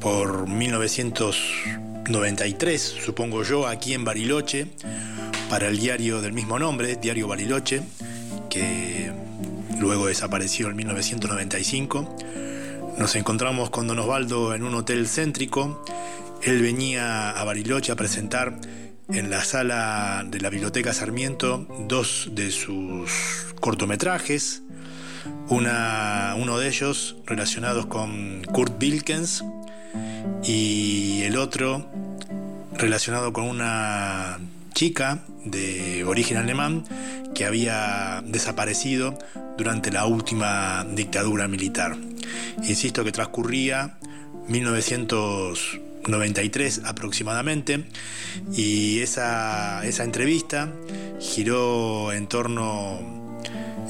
por 0.00 0.50
1993, 0.50 2.96
supongo 3.02 3.42
yo, 3.42 3.66
aquí 3.66 3.94
en 3.94 4.04
Bariloche 4.04 4.66
para 5.52 5.68
el 5.68 5.78
diario 5.78 6.22
del 6.22 6.32
mismo 6.32 6.58
nombre, 6.58 6.96
Diario 6.96 7.28
Bariloche, 7.28 7.82
que 8.48 9.12
luego 9.78 10.06
desapareció 10.06 10.70
en 10.70 10.76
1995. 10.76 12.16
Nos 12.96 13.14
encontramos 13.16 13.68
con 13.68 13.86
Don 13.86 13.98
Osvaldo 13.98 14.54
en 14.54 14.62
un 14.62 14.74
hotel 14.74 15.06
céntrico. 15.06 15.84
Él 16.40 16.62
venía 16.62 17.28
a 17.32 17.44
Bariloche 17.44 17.92
a 17.92 17.96
presentar 17.96 18.58
en 19.10 19.28
la 19.28 19.44
sala 19.44 20.24
de 20.26 20.40
la 20.40 20.48
Biblioteca 20.48 20.94
Sarmiento 20.94 21.66
dos 21.86 22.30
de 22.32 22.50
sus 22.50 23.52
cortometrajes. 23.60 24.62
Uno 25.50 26.58
de 26.58 26.66
ellos 26.66 27.16
relacionados 27.26 27.84
con 27.84 28.42
Kurt 28.44 28.82
Wilkens 28.82 29.44
y 30.44 31.20
el 31.24 31.36
otro 31.36 31.90
relacionado 32.72 33.34
con 33.34 33.44
una 33.44 34.38
chica 34.72 35.24
de 35.44 36.04
origen 36.04 36.36
alemán 36.36 36.84
que 37.34 37.44
había 37.44 38.22
desaparecido 38.26 39.18
durante 39.56 39.90
la 39.90 40.06
última 40.06 40.86
dictadura 40.94 41.48
militar. 41.48 41.96
Insisto 42.62 43.02
que 43.04 43.10
transcurría 43.12 43.98
1993 44.48 46.82
aproximadamente 46.84 47.84
y 48.54 49.00
esa, 49.00 49.86
esa 49.86 50.04
entrevista 50.04 50.70
giró 51.20 52.12
en 52.12 52.26
torno, 52.26 53.38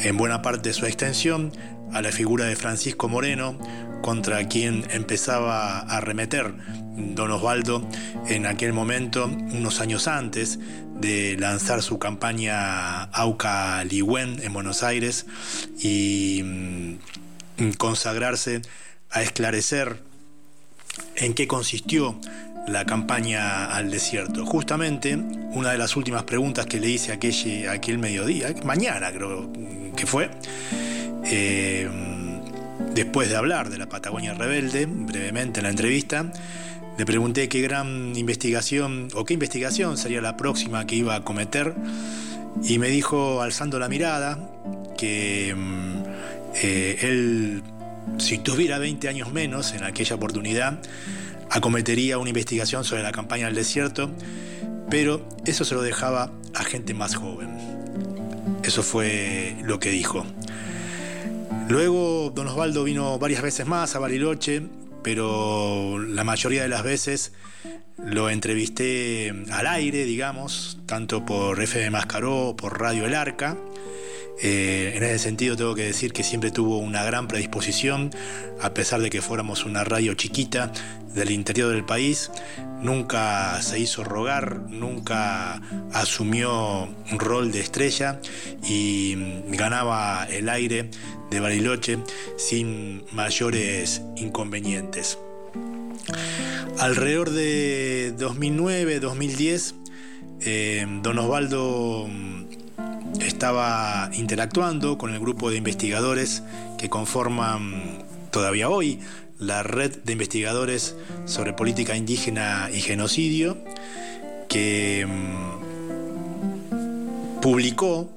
en 0.00 0.16
buena 0.16 0.42
parte 0.42 0.70
de 0.70 0.74
su 0.74 0.86
extensión, 0.86 1.52
a 1.92 2.00
la 2.00 2.10
figura 2.10 2.46
de 2.46 2.56
Francisco 2.56 3.09
Moreno, 3.09 3.59
contra 4.02 4.48
quien 4.48 4.84
empezaba 4.90 5.78
a 5.78 5.98
arremeter 5.98 6.54
don 6.97 7.31
Osvaldo 7.31 7.86
en 8.28 8.47
aquel 8.47 8.73
momento, 8.73 9.27
unos 9.27 9.81
años 9.81 10.09
antes 10.09 10.59
de 11.01 11.36
lanzar 11.39 11.82
su 11.82 11.98
campaña 11.98 13.05
Auca 13.05 13.82
Ligüen 13.85 14.40
en 14.43 14.52
Buenos 14.52 14.82
Aires 14.82 15.27
y 15.81 16.43
mm, 16.44 17.73
consagrarse 17.78 18.62
a 19.10 19.23
esclarecer 19.23 20.01
en 21.16 21.35
qué 21.35 21.47
consistió 21.47 22.19
la 22.66 22.85
campaña 22.85 23.66
al 23.66 23.90
desierto. 23.90 24.47
Justamente 24.47 25.16
una 25.16 25.73
de 25.73 25.78
las 25.78 25.97
últimas 25.97 26.23
preguntas 26.24 26.66
que 26.66 26.81
le 26.81 26.89
hice 26.89 27.12
aquel, 27.12 27.69
aquel 27.69 27.98
mediodía, 27.98 28.55
mañana 28.64 29.10
creo 29.12 29.52
que 29.97 30.06
fue, 30.06 30.31
eh, 31.24 31.89
después 32.94 33.28
de 33.28 33.36
hablar 33.36 33.70
de 33.70 33.78
la 33.78 33.89
Patagonia 33.89 34.35
Rebelde, 34.35 34.86
brevemente 34.86 35.60
en 35.60 35.64
la 35.64 35.70
entrevista, 35.70 36.31
le 36.98 37.06
pregunté 37.06 37.48
qué 37.48 37.60
gran 37.60 38.14
investigación 38.16 39.09
o 39.14 39.24
qué 39.24 39.35
investigación 39.35 39.97
sería 39.97 40.20
la 40.20 40.36
próxima 40.36 40.86
que 40.86 40.97
iba 40.97 41.14
a 41.14 41.24
cometer 41.24 41.74
y 42.62 42.78
me 42.78 42.89
dijo, 42.89 43.40
alzando 43.40 43.78
la 43.78 43.89
mirada, 43.89 44.39
que 44.97 45.55
mm, 45.56 46.02
eh, 46.62 46.98
él, 47.02 47.62
si 48.19 48.39
tuviera 48.39 48.78
20 48.78 49.09
años 49.09 49.32
menos 49.32 49.73
en 49.73 49.85
aquella 49.85 50.16
oportunidad, 50.16 50.78
acometería 51.51 52.19
una 52.19 52.28
investigación 52.28 52.85
sobre 52.85 53.02
la 53.02 53.12
campaña 53.12 53.47
del 53.47 53.55
desierto, 53.55 54.10
pero 54.90 55.27
eso 55.47 55.64
se 55.64 55.74
lo 55.74 55.82
dejaba 55.82 56.31
a 56.55 56.64
gente 56.64 56.94
más 56.94 57.14
joven. 57.14 57.51
Eso 58.64 58.82
fue 58.82 59.56
lo 59.62 59.81
que 59.81 59.90
dijo. 59.90 60.24
Luego 61.69 62.31
don 62.35 62.48
Osvaldo 62.48 62.85
vino 62.85 63.19
varias 63.19 63.43
veces 63.43 63.66
más 63.66 63.97
a 63.97 63.98
Bariloche 63.98 64.62
pero 65.02 65.98
la 65.98 66.24
mayoría 66.24 66.62
de 66.62 66.68
las 66.68 66.82
veces 66.82 67.32
lo 67.98 68.30
entrevisté 68.30 69.32
al 69.50 69.66
aire, 69.66 70.04
digamos, 70.04 70.78
tanto 70.86 71.24
por 71.24 71.60
FM 71.60 71.90
Mascaró 71.90 72.54
por 72.56 72.80
Radio 72.80 73.06
El 73.06 73.14
Arca. 73.14 73.56
Eh, 74.40 74.94
en 74.96 75.02
ese 75.02 75.18
sentido 75.18 75.56
tengo 75.56 75.74
que 75.74 75.84
decir 75.84 76.12
que 76.12 76.24
siempre 76.24 76.50
tuvo 76.50 76.78
una 76.78 77.04
gran 77.04 77.28
predisposición, 77.28 78.10
a 78.60 78.74
pesar 78.74 79.00
de 79.00 79.10
que 79.10 79.22
fuéramos 79.22 79.64
una 79.64 79.84
radio 79.84 80.14
chiquita 80.14 80.72
del 81.14 81.30
interior 81.30 81.70
del 81.72 81.84
país, 81.84 82.30
nunca 82.80 83.60
se 83.62 83.78
hizo 83.78 84.02
rogar, 84.02 84.60
nunca 84.68 85.60
asumió 85.92 86.88
un 87.10 87.18
rol 87.18 87.52
de 87.52 87.60
estrella 87.60 88.20
y 88.66 89.14
ganaba 89.48 90.26
el 90.30 90.48
aire 90.48 90.90
de 91.30 91.40
Bariloche 91.40 91.98
sin 92.36 93.04
mayores 93.12 94.02
inconvenientes. 94.16 95.18
Alrededor 96.78 97.30
de 97.30 98.14
2009-2010, 98.18 99.74
eh, 100.40 100.86
don 101.02 101.18
Osvaldo 101.18 102.09
mm, 102.09 102.41
estaba 103.20 104.10
interactuando 104.14 104.98
con 104.98 105.12
el 105.12 105.20
grupo 105.20 105.50
de 105.50 105.56
investigadores 105.56 106.42
que 106.78 106.88
conforman 106.88 108.04
todavía 108.30 108.68
hoy 108.68 109.00
la 109.38 109.62
red 109.62 109.96
de 110.04 110.12
investigadores 110.12 110.96
sobre 111.24 111.52
política 111.52 111.96
indígena 111.96 112.68
y 112.72 112.80
genocidio, 112.80 113.56
que 114.48 115.06
mm, 115.06 115.60
publicó 117.40 118.10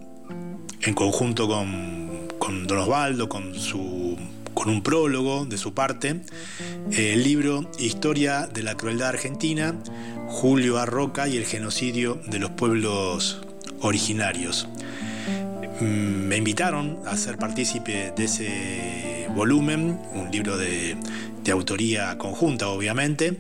en 0.82 0.94
conjunto 0.94 1.48
con 1.48 1.96
con 2.46 2.68
Don 2.68 2.78
Osvaldo, 2.78 3.28
con, 3.28 3.56
su, 3.56 4.18
con 4.54 4.70
un 4.70 4.84
prólogo 4.84 5.46
de 5.46 5.58
su 5.58 5.74
parte, 5.74 6.22
el 6.92 7.24
libro 7.24 7.72
Historia 7.80 8.46
de 8.46 8.62
la 8.62 8.76
Crueldad 8.76 9.10
Argentina, 9.10 9.74
Julio 10.28 10.78
Arroca 10.78 11.28
y 11.28 11.38
el 11.38 11.46
genocidio 11.46 12.22
de 12.28 12.38
los 12.38 12.52
pueblos 12.52 13.42
originarios. 13.86 14.68
Mm, 15.80 16.28
me 16.28 16.38
invitaron 16.38 17.00
a 17.06 17.18
ser 17.18 17.38
partícipe 17.38 18.14
de 18.16 18.26
ese 18.26 19.28
volumen, 19.36 20.00
un 20.14 20.32
libro 20.32 20.58
de, 20.58 20.98
de 21.44 21.52
autoría 21.52 22.18
conjunta, 22.18 22.68
obviamente. 22.70 23.38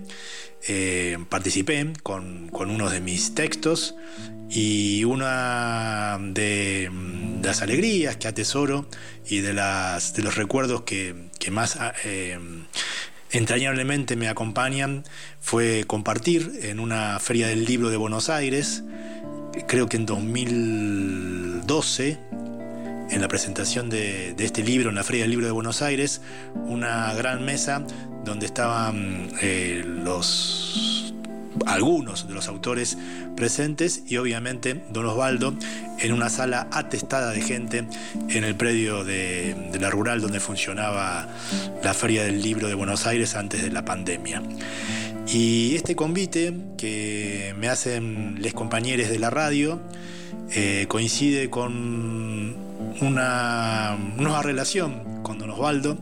Eh, 0.67 1.17
participé 1.29 1.93
con, 2.01 2.49
con 2.49 2.71
uno 2.71 2.89
de 2.89 2.99
mis 2.99 3.35
textos 3.35 3.93
y 4.49 5.03
una 5.03 6.17
de, 6.19 6.89
mm, 6.91 7.43
las 7.43 7.61
alegrías 7.61 8.17
que 8.17 8.27
atesoro 8.27 8.87
y 9.27 9.41
de, 9.41 9.53
las, 9.53 10.15
de 10.15 10.23
los 10.23 10.35
recuerdos 10.35 10.81
que, 10.81 11.29
que 11.39 11.51
más 11.51 11.75
ah, 11.75 11.93
eh, 12.03 12.39
entrañablemente 13.31 14.15
me 14.15 14.27
acompañan 14.27 15.03
fue 15.39 15.83
compartir 15.85 16.51
en 16.63 16.79
una 16.79 17.19
feria 17.19 17.47
del 17.47 17.65
libro 17.65 17.89
de 17.89 17.97
Buenos 17.97 18.29
Aires, 18.29 18.83
creo 19.67 19.87
que 19.87 19.97
en 19.97 20.05
2012, 20.05 22.17
en 23.09 23.21
la 23.21 23.27
presentación 23.27 23.89
de, 23.89 24.35
este 24.37 24.63
libro 24.63 24.89
en 24.89 24.95
la 24.95 25.03
Feria 25.03 25.23
del 25.23 25.31
Libro 25.31 25.45
de 25.45 25.51
Buenos 25.51 25.81
Aires, 25.81 26.21
una 26.53 27.13
gran 27.13 27.45
mesa 27.45 27.85
donde 28.23 28.45
estaban 28.45 29.29
eh, 29.41 29.83
los 29.85 31.13
algunos 31.65 32.27
de 32.27 32.33
los 32.33 32.47
autores 32.47 32.97
presentes 33.35 34.03
y 34.07 34.17
obviamente 34.17 34.83
Don 34.91 35.05
Osvaldo 35.05 35.55
en 35.99 36.11
una 36.11 36.29
sala 36.29 36.67
atestada 36.71 37.31
de 37.31 37.41
gente 37.41 37.87
en 38.29 38.43
el 38.43 38.55
predio 38.55 39.03
de, 39.03 39.55
la 39.79 39.89
rural 39.89 40.21
donde 40.21 40.39
funcionaba 40.39 41.27
la 41.83 41.93
Feria 41.93 42.23
del 42.23 42.41
Libro 42.41 42.67
de 42.67 42.75
Buenos 42.75 43.07
Aires 43.07 43.35
antes 43.35 43.61
de 43.61 43.71
la 43.71 43.85
pandemia. 43.85 44.41
Y 45.27 45.75
este 45.75 45.95
convite 45.95 46.53
que 46.77 47.55
me 47.57 47.67
hacen 47.67 48.41
les 48.41 48.53
compañeros 48.53 49.09
de 49.09 49.17
la 49.17 49.29
radio 49.29 49.81
eh, 50.51 50.85
coincide 50.87 51.49
con 51.49 52.55
una 53.01 53.97
nueva 54.17 54.43
relación 54.43 55.23
con 55.23 55.39
Don 55.39 55.49
Osvaldo. 55.49 55.97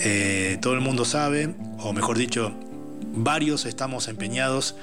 Eh, 0.00 0.58
todo 0.60 0.74
el 0.74 0.80
mundo 0.80 1.04
sabe, 1.04 1.54
o 1.78 1.92
mejor 1.92 2.18
dicho, 2.18 2.52
varios 3.14 3.64
estamos 3.66 4.08
empeñados 4.08 4.74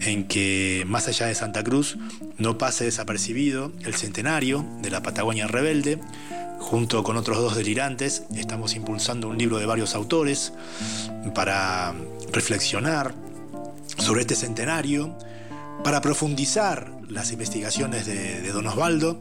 en 0.00 0.24
que 0.24 0.84
más 0.86 1.06
allá 1.06 1.26
de 1.26 1.34
Santa 1.34 1.62
Cruz 1.62 1.96
no 2.38 2.58
pase 2.58 2.84
desapercibido 2.84 3.72
el 3.84 3.94
centenario 3.94 4.64
de 4.82 4.90
la 4.90 5.02
Patagonia 5.02 5.46
Rebelde. 5.46 6.00
Junto 6.58 7.04
con 7.04 7.16
otros 7.16 7.38
dos 7.38 7.56
delirantes 7.56 8.24
estamos 8.34 8.74
impulsando 8.74 9.28
un 9.28 9.36
libro 9.36 9.58
de 9.58 9.66
varios 9.66 9.94
autores 9.94 10.54
para 11.34 11.94
reflexionar 12.34 13.14
sobre 13.98 14.22
este 14.22 14.34
centenario, 14.34 15.16
para 15.84 16.00
profundizar 16.00 16.90
las 17.08 17.30
investigaciones 17.30 18.06
de, 18.06 18.50
Don 18.50 18.66
Osvaldo. 18.66 19.20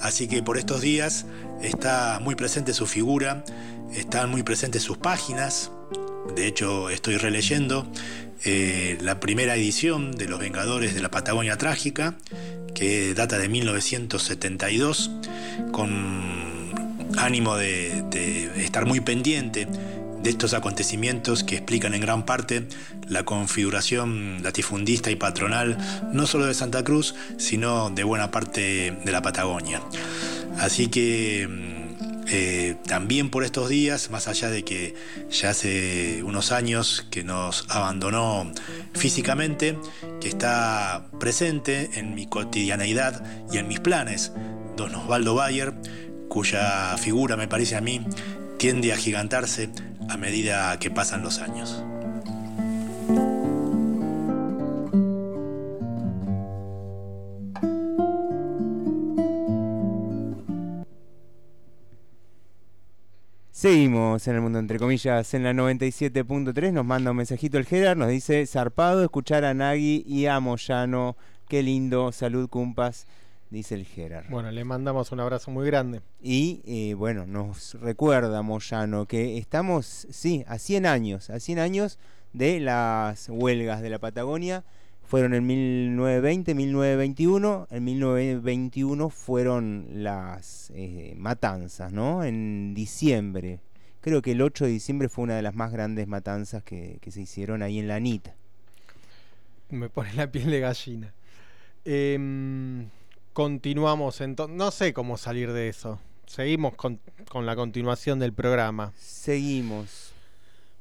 Así 0.00 0.28
que 0.28 0.42
por 0.42 0.58
estos 0.58 0.82
días 0.82 1.26
está 1.62 2.20
muy 2.20 2.34
presente 2.34 2.74
su 2.74 2.86
figura, 2.86 3.44
están 3.94 4.30
muy 4.30 4.42
presentes 4.42 4.82
sus 4.82 4.98
páginas. 4.98 5.72
De 6.36 6.46
hecho, 6.46 6.90
estoy 6.90 7.16
releyendo 7.16 7.90
eh, 8.44 8.98
la 9.00 9.20
primera 9.20 9.56
edición 9.56 10.12
de 10.12 10.26
Los 10.26 10.38
Vengadores 10.38 10.94
de 10.94 11.00
la 11.00 11.10
Patagonia 11.10 11.56
Trágica, 11.56 12.14
que 12.74 13.14
data 13.14 13.38
de 13.38 13.48
1972, 13.48 15.10
con 15.72 16.22
ánimo 17.16 17.56
de 17.56 18.04
estar 18.56 18.86
muy 18.86 19.00
pendiente 19.00 19.66
de 20.22 20.30
estos 20.30 20.54
acontecimientos 20.54 21.44
que 21.44 21.56
explican 21.56 21.94
en 21.94 22.00
gran 22.00 22.24
parte 22.24 22.66
la 23.08 23.24
configuración 23.24 24.42
latifundista 24.42 25.10
y 25.10 25.16
patronal 25.16 25.78
no 26.12 26.26
solo 26.26 26.46
de 26.46 26.54
Santa 26.54 26.84
Cruz, 26.84 27.14
sino 27.38 27.90
de 27.90 28.04
buena 28.04 28.30
parte 28.30 28.96
de 29.04 29.12
la 29.12 29.22
Patagonia. 29.22 29.82
Así 30.58 30.88
que 30.88 31.48
eh, 32.28 32.76
también 32.86 33.30
por 33.30 33.44
estos 33.44 33.68
días, 33.68 34.10
más 34.10 34.28
allá 34.28 34.48
de 34.48 34.64
que 34.64 34.94
ya 35.30 35.50
hace 35.50 36.22
unos 36.22 36.52
años 36.52 37.06
que 37.10 37.24
nos 37.24 37.66
abandonó 37.68 38.50
físicamente, 38.94 39.78
que 40.20 40.28
está 40.28 41.06
presente 41.18 41.90
en 41.94 42.14
mi 42.14 42.26
cotidianeidad 42.26 43.22
y 43.52 43.58
en 43.58 43.68
mis 43.68 43.80
planes, 43.80 44.32
don 44.76 44.94
Osvaldo 44.94 45.34
Bayer, 45.34 45.74
cuya 46.28 46.96
figura 46.96 47.36
me 47.36 47.48
parece 47.48 47.76
a 47.76 47.80
mí 47.80 48.00
tiende 48.62 48.92
a 48.92 48.96
gigantarse 48.96 49.70
a 50.08 50.16
medida 50.16 50.78
que 50.78 50.88
pasan 50.88 51.20
los 51.20 51.40
años. 51.40 51.82
Seguimos 63.50 64.28
en 64.28 64.36
el 64.36 64.40
mundo 64.40 64.60
entre 64.60 64.78
comillas 64.78 65.34
en 65.34 65.42
la 65.42 65.52
97.3, 65.52 66.70
nos 66.72 66.84
manda 66.84 67.10
un 67.10 67.16
mensajito 67.16 67.58
el 67.58 67.66
Gerard, 67.66 67.98
nos 67.98 68.10
dice, 68.10 68.46
zarpado 68.46 69.02
escuchar 69.02 69.44
a 69.44 69.54
Nagui 69.54 70.04
y 70.06 70.26
a 70.26 70.38
Moyano, 70.38 71.16
qué 71.48 71.64
lindo, 71.64 72.12
salud 72.12 72.48
cumpas, 72.48 73.08
dice 73.52 73.74
el 73.74 73.84
Gerard. 73.84 74.28
Bueno, 74.30 74.50
le 74.50 74.64
mandamos 74.64 75.12
un 75.12 75.20
abrazo 75.20 75.50
muy 75.50 75.66
grande. 75.66 76.00
Y 76.20 76.62
eh, 76.66 76.94
bueno, 76.94 77.26
nos 77.26 77.74
recuerda 77.74 78.42
Moyano 78.42 79.06
que 79.06 79.36
estamos, 79.36 80.06
sí, 80.10 80.44
a 80.48 80.58
100 80.58 80.86
años, 80.86 81.30
a 81.30 81.38
100 81.38 81.58
años 81.58 81.98
de 82.32 82.60
las 82.60 83.28
huelgas 83.28 83.82
de 83.82 83.90
la 83.90 83.98
Patagonia, 83.98 84.64
fueron 85.02 85.34
en 85.34 85.46
1920, 85.46 86.54
1921, 86.54 87.68
en 87.70 87.84
1921 87.84 89.10
fueron 89.10 89.86
las 89.92 90.72
eh, 90.74 91.12
matanzas, 91.18 91.92
¿no? 91.92 92.24
En 92.24 92.72
diciembre, 92.72 93.60
creo 94.00 94.22
que 94.22 94.32
el 94.32 94.40
8 94.40 94.64
de 94.64 94.70
diciembre 94.70 95.10
fue 95.10 95.24
una 95.24 95.36
de 95.36 95.42
las 95.42 95.54
más 95.54 95.70
grandes 95.70 96.08
matanzas 96.08 96.62
que, 96.62 96.98
que 97.02 97.10
se 97.10 97.20
hicieron 97.20 97.62
ahí 97.62 97.78
en 97.78 97.88
la 97.88 97.96
Anita. 97.96 98.34
Me 99.68 99.90
pone 99.90 100.14
la 100.14 100.30
piel 100.30 100.50
de 100.50 100.60
gallina. 100.60 101.12
Eh, 101.84 102.88
continuamos 103.32 104.20
entonces, 104.20 104.56
no 104.56 104.70
sé 104.70 104.92
cómo 104.92 105.16
salir 105.16 105.52
de 105.52 105.68
eso. 105.68 105.98
Seguimos 106.26 106.74
con, 106.74 107.00
con 107.28 107.46
la 107.46 107.56
continuación 107.56 108.18
del 108.18 108.32
programa. 108.32 108.92
Seguimos. 108.96 110.12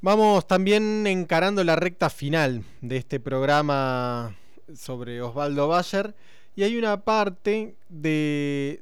Vamos 0.02 0.48
también 0.48 1.06
encarando 1.06 1.64
la 1.64 1.76
recta 1.76 2.10
final 2.10 2.64
de 2.82 2.98
este 2.98 3.19
programa 3.19 4.36
sobre 4.76 5.22
Osvaldo 5.22 5.68
Bayer 5.68 6.15
y 6.56 6.64
hay 6.64 6.78
una 6.78 7.02
parte 7.02 7.76
de, 7.90 8.82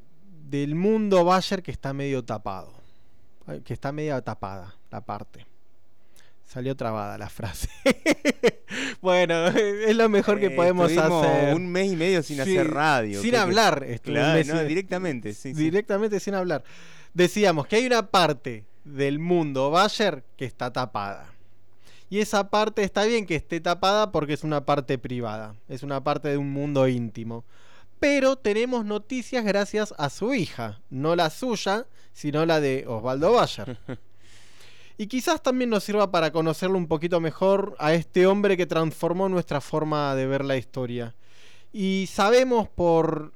del 0.50 0.76
mundo 0.76 1.26
Bayer 1.26 1.62
que 1.62 1.72
está 1.72 1.94
medio 1.94 2.24
tapado, 2.24 2.72
que 3.66 3.74
está 3.74 3.91
medio 3.91 4.22
tapada 4.24 4.76
la 4.91 5.02
parte. 5.02 5.48
Salió 6.49 6.76
trabada 6.76 7.15
la 7.19 7.30
frase. 7.30 7.69
bueno, 9.01 9.47
es 9.49 9.95
lo 9.95 10.09
mejor 10.09 10.39
que 10.39 10.47
Eh, 10.47 10.51
podemos 10.55 10.91
hacer. 10.97 11.53
un 11.53 11.67
mes 11.71 11.91
y 11.91 11.95
medio 11.95 12.23
sin 12.23 12.38
Sí, 12.38 12.41
hacer 12.41 12.71
radio. 12.71 13.21
Sin 13.21 13.31
que- 13.31 13.38
hablar. 13.38 13.85
Claro, 14.01 14.43
no, 14.43 14.57
sin- 14.59 14.67
directamente, 14.67 15.34
sí, 15.34 15.53
sí. 15.53 15.61
Directamente 15.63 16.19
sin 16.19 16.34
hablar. 16.34 16.63
Decíamos 17.13 17.67
que 17.67 17.76
hay 17.76 17.85
una 17.85 18.07
parte 18.07 18.65
del 18.84 19.19
mundo 19.19 19.69
Bayer 19.69 20.23
que 20.38 20.45
está 20.45 20.73
tapada. 20.73 21.27
Y 22.09 22.17
esa 22.19 22.49
parte 22.49 22.81
está 22.81 23.03
bien 23.03 23.27
que 23.27 23.35
esté 23.35 23.59
tapada 23.61 24.11
porque 24.11 24.34
es 24.34 24.43
una 24.43 24.65
parte 24.65 24.97
privada, 24.97 25.55
es 25.67 25.84
una 25.84 26.03
parte 26.03 26.30
de 26.30 26.38
un 26.38 26.51
mundo 26.51 26.88
íntimo. 26.88 27.45
Pero 27.99 28.38
tenemos 28.38 28.85
noticias 28.85 29.45
gracias 29.45 29.93
a 29.99 30.09
su 30.09 30.34
hija, 30.34 30.80
no 30.89 31.15
la 31.15 31.30
suya, 31.30 31.85
sino 32.11 32.43
la 32.47 32.59
de 32.59 32.85
Osvaldo 32.88 33.34
Bayer. 33.34 33.77
Y 34.99 35.07
quizás 35.07 35.41
también 35.41 35.69
nos 35.69 35.85
sirva 35.85 36.11
para 36.11 36.30
conocerlo 36.30 36.77
un 36.77 36.89
poquito 36.89 37.21
mejor 37.21 37.73
a 37.80 37.93
este 37.93 38.27
hombre 38.27 38.57
que 38.57 38.65
transformó 38.65 39.30
nuestra 39.30 39.61
forma 39.61 40.13
de 40.13 40.27
ver 40.27 40.43
la 40.43 40.57
historia. 40.57 41.15
Y 41.71 42.09
sabemos 42.11 42.67
por 42.67 43.31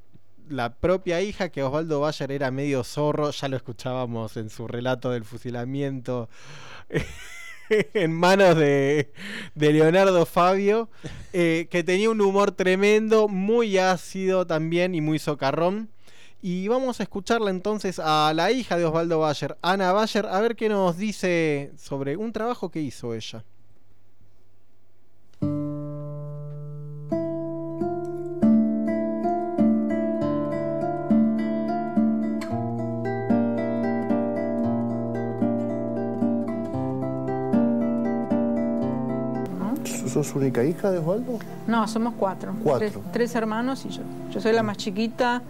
la 0.50 0.76
propia 0.76 1.22
hija 1.22 1.48
que 1.48 1.64
Osvaldo 1.64 2.02
Bayer 2.02 2.34
era 2.34 2.52
medio 2.52 2.84
zorro, 2.84 3.32
ya 3.32 3.48
lo 3.48 3.56
escuchábamos 3.56 4.36
en 4.36 4.50
su 4.50 4.68
relato 4.68 5.12
del 5.12 5.24
fusilamiento 5.24 6.28
en 7.70 8.12
manos 8.12 8.58
de, 8.58 9.14
Leonardo 9.56 10.26
Fabio, 10.26 10.90
eh, 11.32 11.70
que 11.72 11.82
tenía 11.82 12.10
un 12.10 12.20
humor 12.20 12.52
tremendo, 12.52 13.30
muy 13.30 13.78
ácido 13.78 14.46
también 14.46 14.96
y 14.96 15.00
muy 15.00 15.18
socarrón. 15.18 15.93
Y 16.46 16.68
vamos 16.68 17.00
a 17.00 17.04
escucharla 17.04 17.52
entonces 17.52 18.00
a 18.04 18.34
la 18.36 18.52
hija 18.52 18.78
de 18.78 18.84
Osvaldo 18.84 19.18
Bayer, 19.20 19.58
Ana 19.62 19.94
Bayer, 19.94 20.26
a 20.26 20.42
ver 20.42 20.58
qué 20.58 20.68
nos 20.68 20.98
dice 20.98 21.72
sobre 21.78 22.18
un 22.18 22.34
trabajo 22.34 22.68
que 22.70 22.82
hizo 22.82 23.14
ella. 23.14 23.46
¿Sos 40.10 40.36
única 40.36 40.66
hija 40.66 40.92
de 40.92 40.98
Osvaldo? 40.98 41.40
No, 41.68 41.88
somos 41.88 42.16
cuatro. 42.16 42.54
Cuatro. 42.62 42.90
Tres, 42.90 43.12
tres 43.14 43.36
hermanos 43.36 43.86
y 43.86 43.90
yo. 43.92 44.02
Yo 44.30 44.42
soy 44.42 44.52
la 44.52 44.62
más 44.62 44.76
chiquita, 44.76 45.42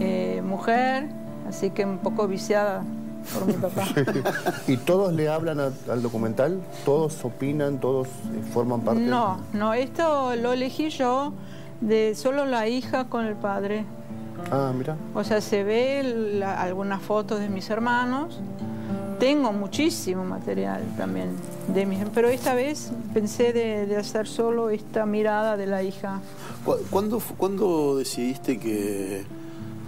eh, 0.00 0.42
mujer, 0.44 1.08
así 1.48 1.70
que 1.70 1.84
un 1.84 1.98
poco 1.98 2.26
viciada 2.28 2.82
por 3.34 3.46
mi 3.46 3.52
papá. 3.54 3.86
¿Y 4.66 4.76
todos 4.78 5.12
le 5.12 5.28
hablan 5.28 5.60
a- 5.60 5.70
al 5.90 6.02
documental? 6.02 6.60
¿Todos 6.84 7.24
opinan? 7.24 7.78
¿Todos 7.78 8.08
eh, 8.08 8.10
forman 8.52 8.80
parte? 8.80 9.00
No, 9.02 9.38
no, 9.52 9.74
esto 9.74 10.34
lo 10.36 10.52
elegí 10.52 10.88
yo 10.90 11.32
de 11.80 12.14
solo 12.14 12.44
la 12.46 12.68
hija 12.68 13.04
con 13.08 13.24
el 13.26 13.34
padre. 13.36 13.84
Ah, 14.50 14.72
mira. 14.76 14.96
O 15.14 15.22
sea, 15.24 15.40
se 15.40 15.62
ve 15.62 16.02
la- 16.38 16.60
algunas 16.60 17.00
fotos 17.02 17.38
de 17.40 17.48
mis 17.48 17.70
hermanos. 17.70 18.40
Tengo 19.20 19.52
muchísimo 19.52 20.24
material 20.24 20.82
también 20.96 21.28
de 21.72 21.86
mis, 21.86 22.00
pero 22.12 22.28
esta 22.28 22.54
vez 22.54 22.90
pensé 23.14 23.52
de, 23.52 23.86
de 23.86 23.96
hacer 23.96 24.26
solo 24.26 24.68
esta 24.70 25.06
mirada 25.06 25.56
de 25.56 25.66
la 25.66 25.84
hija. 25.84 26.18
¿Cu- 26.64 26.78
¿Cuándo, 26.90 27.22
cuándo 27.36 27.96
decidiste 27.96 28.58
que 28.58 29.24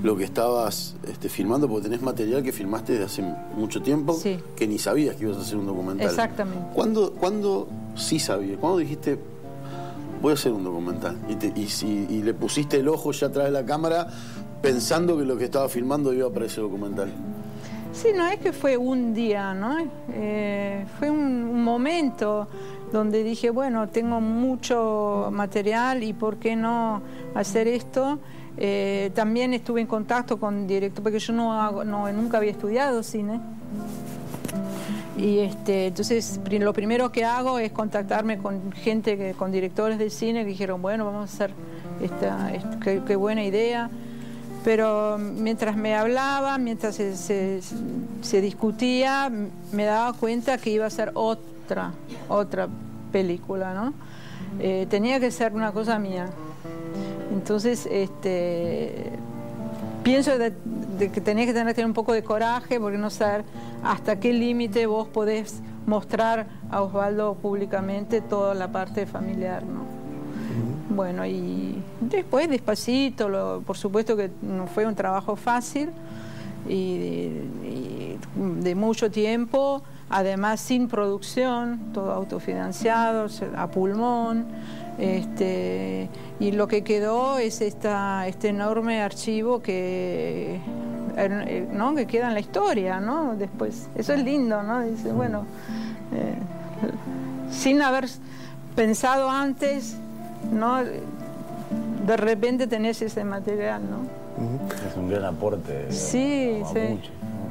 lo 0.04 0.16
que 0.16 0.24
estabas 0.24 0.94
este, 1.08 1.28
filmando, 1.30 1.66
porque 1.66 1.84
tenés 1.84 2.02
material 2.02 2.42
que 2.42 2.52
filmaste 2.52 2.92
desde 2.92 3.04
hace 3.06 3.22
mucho 3.56 3.80
tiempo, 3.82 4.12
Sí. 4.12 4.38
que 4.54 4.66
ni 4.68 4.78
sabías 4.78 5.16
que 5.16 5.24
ibas 5.24 5.38
a 5.38 5.40
hacer 5.40 5.56
un 5.56 5.66
documental? 5.66 6.06
Exactamente. 6.06 6.66
¿Cuándo, 6.74 7.12
cuándo 7.14 7.66
sí 7.96 8.18
sabías? 8.18 8.58
¿Cuándo 8.58 8.78
dijiste, 8.78 9.18
voy 10.20 10.32
a 10.32 10.34
hacer 10.34 10.52
un 10.52 10.62
documental? 10.62 11.16
Y, 11.28 11.34
te- 11.36 11.52
y 11.58 11.66
si- 11.68 12.06
y 12.10 12.22
le 12.22 12.34
pusiste 12.34 12.76
el 12.78 12.88
ojo 12.88 13.12
ya 13.12 13.28
atrás 13.28 13.46
de 13.46 13.50
la 13.52 13.64
cámara 13.64 14.06
pensando 14.60 15.16
que 15.16 15.24
lo 15.24 15.36
que 15.38 15.44
estaba 15.44 15.68
filmando 15.70 16.12
iba 16.12 16.30
para 16.30 16.46
ese 16.46 16.60
documental. 16.60 17.10
Sí, 17.94 18.08
no 18.14 18.26
es 18.26 18.38
que 18.40 18.52
fue 18.52 18.76
un 18.76 19.14
día, 19.14 19.54
¿no? 19.54 19.76
Eh, 20.12 20.84
fue 20.98 21.10
un, 21.10 21.18
un 21.18 21.62
momento 21.64 22.46
donde 22.92 23.22
dije, 23.24 23.48
bueno, 23.50 23.88
tengo 23.88 24.20
mucho 24.20 25.28
material 25.32 26.02
y 26.02 26.12
por 26.12 26.36
qué 26.36 26.56
no 26.56 27.00
hacer 27.34 27.68
esto. 27.68 28.18
Eh, 28.56 29.10
también 29.14 29.52
estuve 29.52 29.80
en 29.80 29.86
contacto 29.86 30.38
con 30.38 30.66
director, 30.66 31.02
porque 31.02 31.18
yo 31.18 31.32
no, 31.32 31.60
hago, 31.60 31.84
no 31.84 32.10
nunca 32.12 32.38
había 32.38 32.50
estudiado 32.52 33.02
cine. 33.02 33.40
Y 35.16 35.38
este, 35.40 35.86
entonces 35.88 36.40
lo 36.60 36.72
primero 36.72 37.10
que 37.12 37.24
hago 37.24 37.58
es 37.58 37.70
contactarme 37.72 38.38
con 38.38 38.72
gente, 38.72 39.34
con 39.38 39.52
directores 39.52 39.98
de 39.98 40.10
cine 40.10 40.40
que 40.42 40.50
dijeron, 40.50 40.82
bueno, 40.82 41.04
vamos 41.04 41.30
a 41.30 41.32
hacer 41.34 41.50
esta, 42.02 42.52
esta- 42.52 42.80
qué, 42.80 43.00
qué 43.06 43.16
buena 43.16 43.44
idea. 43.44 43.90
Pero 44.64 45.18
mientras 45.18 45.76
me 45.76 45.94
hablaba, 45.94 46.56
mientras 46.58 46.96
se, 46.96 47.16
se- 47.16 47.60
se 48.22 48.40
discutía, 48.40 49.30
me 49.72 49.84
daba 49.84 50.12
cuenta 50.14 50.58
que 50.58 50.70
iba 50.70 50.86
a 50.86 50.90
ser 50.90 51.10
otra, 51.14 51.92
otra 52.28 52.68
película, 53.12 53.74
¿no? 53.74 53.92
Eh, 54.58 54.86
tenía 54.88 55.20
que 55.20 55.30
ser 55.30 55.52
una 55.52 55.70
cosa 55.72 55.98
mía. 55.98 56.30
Entonces, 57.34 57.86
este, 57.90 59.10
pienso 60.02 60.38
de, 60.38 60.52
de 60.98 61.10
que 61.10 61.20
tenés 61.20 61.46
que 61.46 61.52
tener, 61.52 61.74
tener 61.74 61.86
un 61.86 61.92
poco 61.94 62.12
de 62.12 62.22
coraje 62.22 62.78
porque 62.80 62.96
no 62.96 63.10
saber 63.10 63.44
hasta 63.82 64.18
qué 64.20 64.32
límite 64.32 64.86
vos 64.86 65.08
podés 65.08 65.60
mostrar 65.86 66.46
a 66.70 66.80
Osvaldo 66.80 67.34
públicamente 67.34 68.20
toda 68.22 68.54
la 68.54 68.68
parte 68.68 69.04
familiar, 69.06 69.62
¿no? 69.64 69.84
Bueno, 70.94 71.26
y 71.26 71.82
después 72.00 72.48
despacito, 72.48 73.28
lo- 73.28 73.62
por 73.66 73.76
supuesto 73.76 74.16
que 74.16 74.30
no 74.42 74.66
fue 74.68 74.86
un 74.86 74.94
trabajo 74.94 75.34
fácil 75.34 75.90
y, 76.68 76.72
y 76.72 78.18
de 78.62 78.74
mucho 78.76 79.10
tiempo, 79.10 79.82
además 80.08 80.60
sin 80.60 80.86
producción, 80.88 81.80
todo 81.92 82.12
autofinanciado, 82.12 83.26
a 83.56 83.66
pulmón. 83.66 84.46
Este, 84.98 86.08
y 86.40 86.52
lo 86.52 86.68
que 86.68 86.82
quedó 86.84 87.38
es 87.38 87.60
esta, 87.60 88.26
este 88.28 88.48
enorme 88.48 89.02
archivo 89.02 89.60
que, 89.60 90.60
eh, 91.16 91.68
¿no? 91.72 91.94
que 91.94 92.06
queda 92.06 92.28
en 92.28 92.34
la 92.34 92.40
historia, 92.40 93.00
¿no? 93.00 93.34
Después, 93.36 93.88
eso 93.96 94.12
es 94.12 94.22
lindo, 94.22 94.62
¿no? 94.62 94.80
Dice, 94.82 95.10
bueno, 95.12 95.44
eh, 96.14 96.34
sin 97.50 97.82
haber 97.82 98.06
pensado 98.76 99.28
antes, 99.30 99.96
¿no? 100.52 100.76
De 102.06 102.16
repente 102.16 102.66
tenés 102.66 103.00
ese 103.02 103.24
material, 103.24 103.82
¿no? 103.90 103.98
Es 104.90 104.96
un 104.96 105.08
gran 105.08 105.24
aporte. 105.24 105.90
Sí, 105.90 106.60
a 106.64 106.68
sí. 106.68 106.78
mucho. 106.90 107.10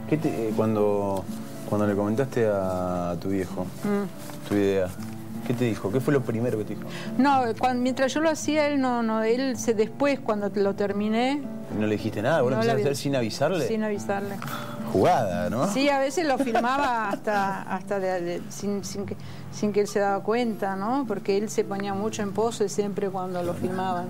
¿Qué 0.10 0.18
te- 0.18 0.50
eh, 0.50 0.54
cuando, 0.56 1.24
cuando 1.70 1.88
le 1.88 1.96
comentaste 1.96 2.46
a 2.48 3.16
tu 3.22 3.30
viejo 3.30 3.64
Mm. 3.84 4.48
tu 4.50 4.56
idea, 4.56 4.88
¿qué 5.48 5.54
te 5.54 5.66
dijo? 5.66 5.92
¿Qué 5.92 6.00
fue 6.00 6.14
lo 6.14 6.22
primero 6.22 6.58
que 6.58 6.64
te 6.66 6.76
dijo? 6.76 6.88
No, 7.18 7.42
mientras 7.76 8.14
yo 8.14 8.22
lo 8.22 8.30
hacía, 8.30 8.68
él 8.68 8.80
no, 8.82 9.04
no, 9.04 9.24
él 9.24 9.58
se, 9.58 9.74
después, 9.74 10.20
cuando 10.20 10.50
lo 10.56 10.74
terminé, 10.76 11.42
¿No 11.80 11.88
le 11.88 11.96
dijiste 11.96 12.22
nada? 12.22 12.42
¿Vos 12.42 12.52
lo 12.52 12.58
No 12.58 12.62
empezaste 12.62 12.84
le 12.84 12.90
a 12.90 12.92
hacer 12.92 12.96
sin 13.02 13.16
avisarle? 13.16 13.68
sin 13.68 13.84
avisarle. 13.84 14.36
Jugada, 14.92 15.50
¿no? 15.50 15.68
Sí, 15.68 15.90
a 15.90 15.98
veces 15.98 16.28
lo 16.28 16.38
filmaba 16.38 17.10
hasta, 17.10 17.64
hasta 17.64 18.00
de- 18.00 18.22
de- 18.22 18.42
sin, 18.50 18.84
sin 18.86 19.06
que, 19.08 19.16
sin 19.52 19.74
que 19.74 19.82
él 19.82 19.88
se 19.88 20.00
daba 20.00 20.24
cuenta, 20.24 20.76
¿no? 20.76 21.06
Porque 21.08 21.36
él 21.38 21.50
se 21.50 21.64
ponía 21.64 21.96
mucho 21.96 22.22
en 22.22 22.32
pose 22.32 22.70
siempre 22.70 23.10
cuando 23.10 23.42
lo 23.42 23.56
filmaban. 23.56 24.06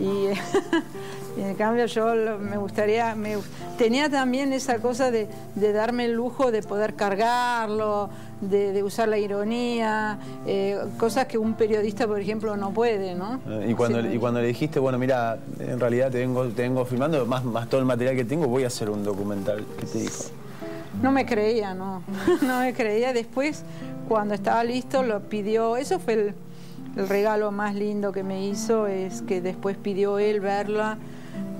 Y, 0.00 0.28
y 1.38 1.42
en 1.42 1.54
cambio 1.56 1.84
yo 1.84 2.14
lo- 2.14 2.38
me 2.38 2.56
gustaría, 2.56 3.14
me, 3.14 3.36
tenía 3.76 4.08
también 4.08 4.54
esa 4.54 4.78
cosa 4.78 5.10
de, 5.10 5.28
de 5.54 5.72
darme 5.74 6.06
el 6.06 6.12
lujo 6.12 6.50
de 6.50 6.62
poder 6.62 6.94
cargarlo, 6.94 8.08
de, 8.42 8.72
de 8.72 8.82
usar 8.82 9.08
la 9.08 9.16
ironía, 9.18 10.18
eh, 10.46 10.78
cosas 10.98 11.26
que 11.26 11.38
un 11.38 11.54
periodista, 11.54 12.06
por 12.06 12.20
ejemplo, 12.20 12.56
no 12.56 12.70
puede, 12.72 13.14
¿no? 13.14 13.40
Eh, 13.48 13.68
Y 13.70 13.74
cuando, 13.74 14.02
Sí. 14.02 14.08
y 14.12 14.18
cuando 14.18 14.40
le 14.40 14.48
dijiste, 14.48 14.78
bueno, 14.78 14.98
mira, 14.98 15.38
en 15.58 15.80
realidad 15.80 16.10
te 16.10 16.18
vengo, 16.18 16.46
te 16.48 16.62
vengo 16.62 16.84
filmando, 16.84 17.24
más, 17.24 17.44
más 17.44 17.68
todo 17.68 17.80
el 17.80 17.86
material 17.86 18.16
que 18.16 18.24
tengo, 18.24 18.46
voy 18.48 18.64
a 18.64 18.66
hacer 18.66 18.90
un 18.90 19.04
documental. 19.04 19.64
¿Qué 19.78 19.86
te 19.86 19.98
dijo? 20.00 20.24
No 21.00 21.10
me 21.10 21.24
creía, 21.24 21.72
no. 21.74 22.02
No 22.42 22.60
me 22.60 22.74
creía. 22.74 23.12
Después, 23.12 23.62
cuando 24.08 24.34
estaba 24.34 24.62
listo, 24.64 25.02
lo 25.02 25.20
pidió. 25.20 25.76
Eso 25.76 25.98
fue 25.98 26.12
el, 26.14 26.34
el 26.96 27.08
regalo 27.08 27.50
más 27.52 27.74
lindo 27.74 28.12
que 28.12 28.22
me 28.22 28.46
hizo, 28.46 28.86
es 28.86 29.22
que 29.22 29.40
después 29.40 29.76
pidió 29.76 30.18
él 30.18 30.40
verla 30.40 30.98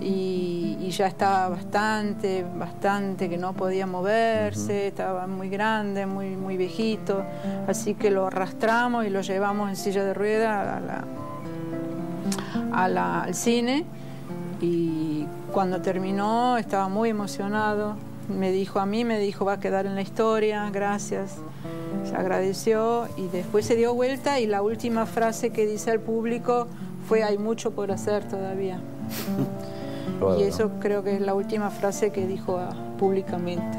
y, 0.00 0.76
y 0.80 0.90
ya 0.90 1.06
estaba 1.06 1.48
bastante, 1.48 2.44
bastante 2.56 3.28
que 3.28 3.38
no 3.38 3.52
podía 3.52 3.86
moverse, 3.86 4.88
estaba 4.88 5.26
muy 5.26 5.48
grande, 5.48 6.06
muy, 6.06 6.30
muy 6.36 6.56
viejito. 6.56 7.22
Así 7.68 7.94
que 7.94 8.10
lo 8.10 8.26
arrastramos 8.26 9.06
y 9.06 9.10
lo 9.10 9.20
llevamos 9.20 9.68
en 9.70 9.76
silla 9.76 10.04
de 10.04 10.14
rueda 10.14 10.76
a 10.76 10.80
la- 10.80 11.04
a 12.72 12.88
la- 12.88 13.22
al 13.22 13.34
cine 13.34 13.84
y 14.60 15.26
cuando 15.52 15.80
terminó 15.82 16.56
estaba 16.56 16.88
muy 16.88 17.10
emocionado. 17.10 17.96
Me 18.28 18.50
dijo 18.50 18.78
a 18.80 18.86
mí, 18.86 19.04
me 19.04 19.18
dijo, 19.18 19.44
va 19.44 19.54
a 19.54 19.60
quedar 19.60 19.84
en 19.86 19.94
la 19.94 20.00
historia, 20.02 20.70
gracias. 20.70 21.36
Se 22.04 22.16
agradeció 22.16 23.06
y 23.16 23.28
después 23.28 23.66
se 23.66 23.76
dio 23.76 23.94
vuelta 23.94 24.40
y 24.40 24.46
la 24.46 24.62
última 24.62 25.06
frase 25.06 25.50
que 25.50 25.66
dice 25.66 25.90
al 25.90 26.00
público 26.00 26.66
fue, 27.08 27.22
hay 27.24 27.36
mucho 27.38 27.72
por 27.72 27.90
hacer 27.92 28.24
todavía. 28.24 28.80
Y 30.38 30.42
eso 30.44 30.70
creo 30.80 31.02
que 31.02 31.16
es 31.16 31.20
la 31.20 31.34
última 31.34 31.70
frase 31.70 32.10
que 32.10 32.26
dijo 32.26 32.56
ah, 32.56 32.74
públicamente. 32.98 33.78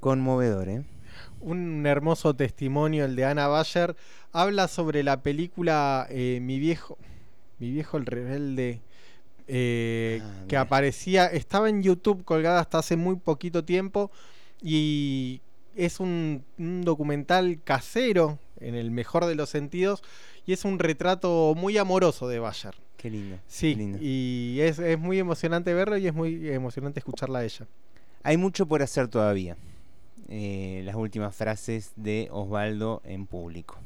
Conmovedor, 0.00 0.68
¿eh? 0.68 0.84
Un 1.40 1.86
hermoso 1.86 2.34
testimonio 2.36 3.06
el 3.06 3.16
de 3.16 3.24
Ana 3.24 3.48
Bayer. 3.48 3.96
Habla 4.34 4.66
sobre 4.68 5.02
la 5.04 5.22
película 5.22 6.06
eh, 6.10 6.40
Mi 6.42 6.58
viejo. 6.58 6.98
Mi 7.60 7.70
viejo 7.70 7.96
el 7.96 8.04
rebelde. 8.06 8.80
eh, 9.46 10.20
que 10.48 10.56
aparecía. 10.56 11.26
Estaba 11.26 11.68
en 11.68 11.82
YouTube 11.82 12.24
colgada 12.24 12.60
hasta 12.60 12.78
hace 12.78 12.96
muy 12.96 13.16
poquito 13.16 13.64
tiempo. 13.64 14.10
Y 14.60 15.40
es 15.76 16.00
un, 16.00 16.44
un 16.58 16.82
documental 16.82 17.60
casero. 17.62 18.38
En 18.60 18.74
el 18.74 18.90
mejor 18.90 19.26
de 19.26 19.34
los 19.36 19.50
sentidos. 19.50 20.02
Y 20.46 20.52
es 20.52 20.64
un 20.64 20.78
retrato 20.78 21.54
muy 21.56 21.78
amoroso 21.78 22.26
de 22.28 22.40
Bayer. 22.40 22.74
Qué 22.96 23.10
lindo. 23.10 23.38
Sí, 23.46 23.72
qué 23.74 23.78
lindo. 23.78 23.98
y 24.00 24.58
es, 24.62 24.78
es 24.78 24.98
muy 24.98 25.18
emocionante 25.18 25.74
verlo 25.74 25.96
y 25.96 26.06
es 26.06 26.14
muy 26.14 26.48
emocionante 26.50 26.98
escucharla 27.00 27.40
a 27.40 27.44
ella. 27.44 27.66
Hay 28.22 28.36
mucho 28.36 28.66
por 28.66 28.82
hacer 28.82 29.08
todavía. 29.08 29.56
Eh, 30.28 30.82
las 30.84 30.96
últimas 30.96 31.36
frases 31.36 31.92
de 31.96 32.28
Osvaldo 32.32 33.02
en 33.04 33.26
público. 33.26 33.76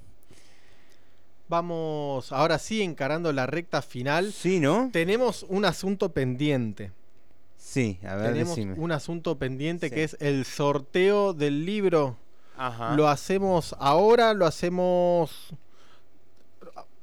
Vamos 1.48 2.30
ahora 2.32 2.58
sí 2.58 2.82
encarando 2.82 3.32
la 3.32 3.46
recta 3.46 3.80
final. 3.82 4.32
Sí, 4.32 4.60
¿no? 4.60 4.90
Tenemos 4.92 5.44
un 5.48 5.64
asunto 5.64 6.12
pendiente. 6.12 6.92
Sí, 7.56 7.98
a 8.06 8.14
ver, 8.16 8.32
Tenemos 8.32 8.56
decime. 8.56 8.74
un 8.78 8.92
asunto 8.92 9.38
pendiente 9.38 9.88
Sí. 9.88 9.94
que 9.94 10.04
es 10.04 10.16
el 10.20 10.44
sorteo 10.44 11.32
del 11.32 11.64
libro. 11.66 12.16
Ajá. 12.56 12.94
Lo 12.96 13.08
hacemos 13.08 13.74
ahora, 13.78 14.34
lo 14.34 14.46
hacemos 14.46 15.50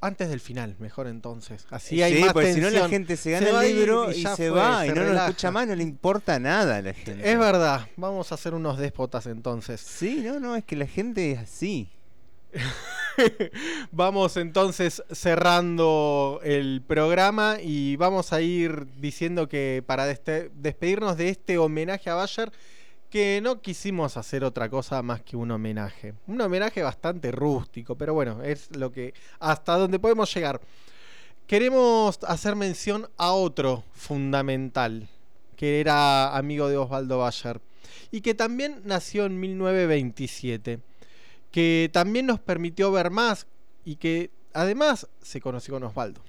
Antes 0.02 0.30
del 0.30 0.40
final, 0.40 0.76
mejor 0.78 1.08
entonces. 1.08 1.66
Así 1.72 1.96
Sí, 1.96 2.04
hay 2.04 2.20
más 2.22 2.34
porque 2.34 2.54
si 2.54 2.60
no 2.62 2.70
la 2.70 2.88
gente 2.90 3.18
se 3.18 3.32
gana 3.32 3.64
el 3.66 3.76
libro 3.76 4.12
y 4.12 4.22
ya 4.22 4.36
se 4.36 4.52
fue, 4.52 4.60
va 4.60 4.86
y 4.86 4.90
no 4.90 5.02
lo 5.04 5.14
escucha 5.16 5.50
más, 5.50 5.66
no 5.68 5.74
le 5.74 5.82
importa 5.82 6.38
nada 6.38 6.78
a 6.78 6.82
la 6.84 6.94
gente. 6.94 7.32
Es 7.32 7.40
verdad, 7.40 7.88
vamos 7.96 8.32
a 8.32 8.36
hacer 8.36 8.54
unos 8.54 8.78
déspotas 8.78 9.26
entonces. 9.26 9.82
Sí, 9.82 10.22
no, 10.24 10.40
no, 10.40 10.56
es 10.56 10.64
que 10.64 10.76
la 10.76 10.86
gente 10.86 11.32
es 11.32 11.40
así. 11.40 11.90
Vamos 13.92 14.38
entonces 14.38 15.04
cerrando 15.12 16.40
el 16.44 16.82
programa 16.86 17.58
y 17.62 17.96
vamos 17.96 18.34
a 18.34 18.42
ir 18.42 18.88
diciendo 18.98 19.48
que 19.48 19.84
para 19.86 20.06
despedirnos 20.06 21.18
de 21.18 21.30
este 21.30 21.58
homenaje 21.58 22.10
a 22.10 22.16
Bayer, 22.16 22.52
que 23.10 23.40
no 23.42 23.62
quisimos 23.62 24.18
hacer 24.18 24.44
otra 24.44 24.70
cosa 24.70 25.02
más 25.02 25.22
que 25.22 25.38
un 25.38 25.52
homenaje. 25.52 26.14
Un 26.28 26.42
homenaje 26.42 26.84
bastante 26.84 27.32
rústico, 27.32 27.96
pero 27.96 28.14
bueno, 28.14 28.44
es 28.44 28.76
lo 28.76 28.92
que 28.92 29.14
hasta 29.40 29.78
donde 29.78 30.00
podemos 30.00 30.34
llegar. 30.34 30.60
Queremos 31.48 32.20
hacer 32.24 32.56
mención 32.56 33.08
a 33.18 33.32
otro 33.32 33.84
fundamental, 33.94 35.08
que 35.56 35.80
era 35.80 36.36
amigo 36.36 36.68
de 36.68 36.78
Osvaldo 36.78 37.20
Bayer, 37.20 37.62
y 38.12 38.22
que 38.22 38.34
también 38.34 38.82
nació 38.84 39.26
en 39.26 39.40
1927 39.40 40.80
que 41.56 41.90
también 41.94 42.26
nos 42.26 42.42
permitió 42.42 42.92
ver 42.92 43.12
más 43.12 43.48
y 43.86 43.96
que 43.96 44.30
además 44.52 45.08
se 45.22 45.40
conoció 45.40 45.76
con 45.76 45.84
Osvaldo. 45.84 46.20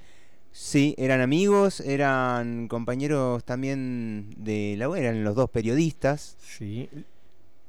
Sí, 0.52 0.94
eran 0.98 1.20
amigos, 1.20 1.80
eran 1.80 2.68
compañeros 2.68 3.42
también 3.42 4.32
de 4.36 4.76
la 4.78 4.86
eran 4.96 5.24
los 5.24 5.34
dos 5.34 5.50
periodistas. 5.50 6.36
Sí. 6.40 6.88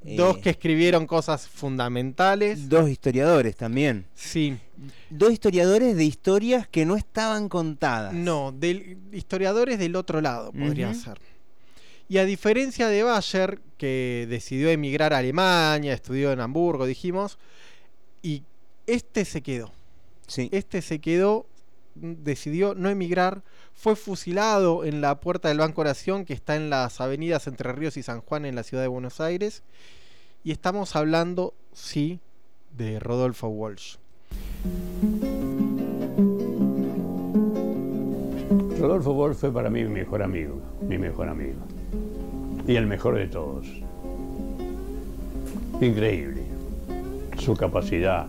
Eh, 0.05 0.15
Dos 0.15 0.37
que 0.37 0.51
escribieron 0.51 1.07
cosas 1.07 1.47
fundamentales. 1.47 2.69
Dos 2.69 2.91
historiadores 2.91 3.55
también. 3.55 4.05
Sí. 4.13 4.59
Dos 5.09 5.33
historiadores 5.33 5.95
de 5.95 6.03
historias 6.03 6.67
que 6.67 6.85
no 6.85 6.95
estaban 6.95 7.49
contadas. 7.49 8.13
No, 8.13 8.51
del, 8.51 8.99
historiadores 9.11 9.79
del 9.79 9.95
otro 9.95 10.21
lado, 10.21 10.51
podría 10.51 10.93
ser. 10.93 11.19
Y 12.09 12.19
a 12.19 12.25
diferencia 12.25 12.87
de 12.87 13.03
Bayer, 13.03 13.59
que 13.77 14.27
decidió 14.29 14.69
emigrar 14.69 15.13
a 15.13 15.17
Alemania, 15.17 15.93
estudió 15.93 16.31
en 16.31 16.39
Hamburgo, 16.39 16.85
dijimos, 16.85 17.37
y 18.21 18.43
este 18.85 19.25
se 19.25 19.41
quedó. 19.41 19.71
Sí. 20.27 20.49
Este 20.51 20.81
se 20.81 20.99
quedó, 20.99 21.47
decidió 21.95 22.75
no 22.75 22.89
emigrar, 22.89 23.43
fue 23.73 23.95
fusilado 23.95 24.85
en 24.85 25.01
la 25.01 25.19
puerta 25.19 25.49
del 25.49 25.59
Banco 25.59 25.81
Oración, 25.81 26.25
que 26.25 26.33
está 26.33 26.55
en 26.55 26.69
las 26.69 27.01
avenidas 27.01 27.47
Entre 27.47 27.71
Ríos 27.73 27.97
y 27.97 28.03
San 28.03 28.21
Juan 28.21 28.45
en 28.45 28.55
la 28.55 28.63
ciudad 28.63 28.83
de 28.83 28.87
Buenos 28.87 29.19
Aires. 29.19 29.63
Y 30.43 30.51
estamos 30.51 30.95
hablando, 30.95 31.53
sí, 31.73 32.21
de 32.77 32.99
Rodolfo 32.99 33.47
Walsh. 33.47 33.97
Rodolfo 38.79 39.13
Wolf 39.13 39.39
fue 39.39 39.51
para 39.51 39.69
mí 39.69 39.83
mi 39.83 39.89
mejor 39.89 40.21
amigo, 40.21 40.61
mi 40.81 40.97
mejor 40.97 41.27
amigo. 41.27 41.59
Y 42.67 42.75
el 42.75 42.85
mejor 42.85 43.15
de 43.15 43.27
todos. 43.27 43.65
Increíble. 45.79 46.41
Su 47.37 47.55
capacidad, 47.55 48.27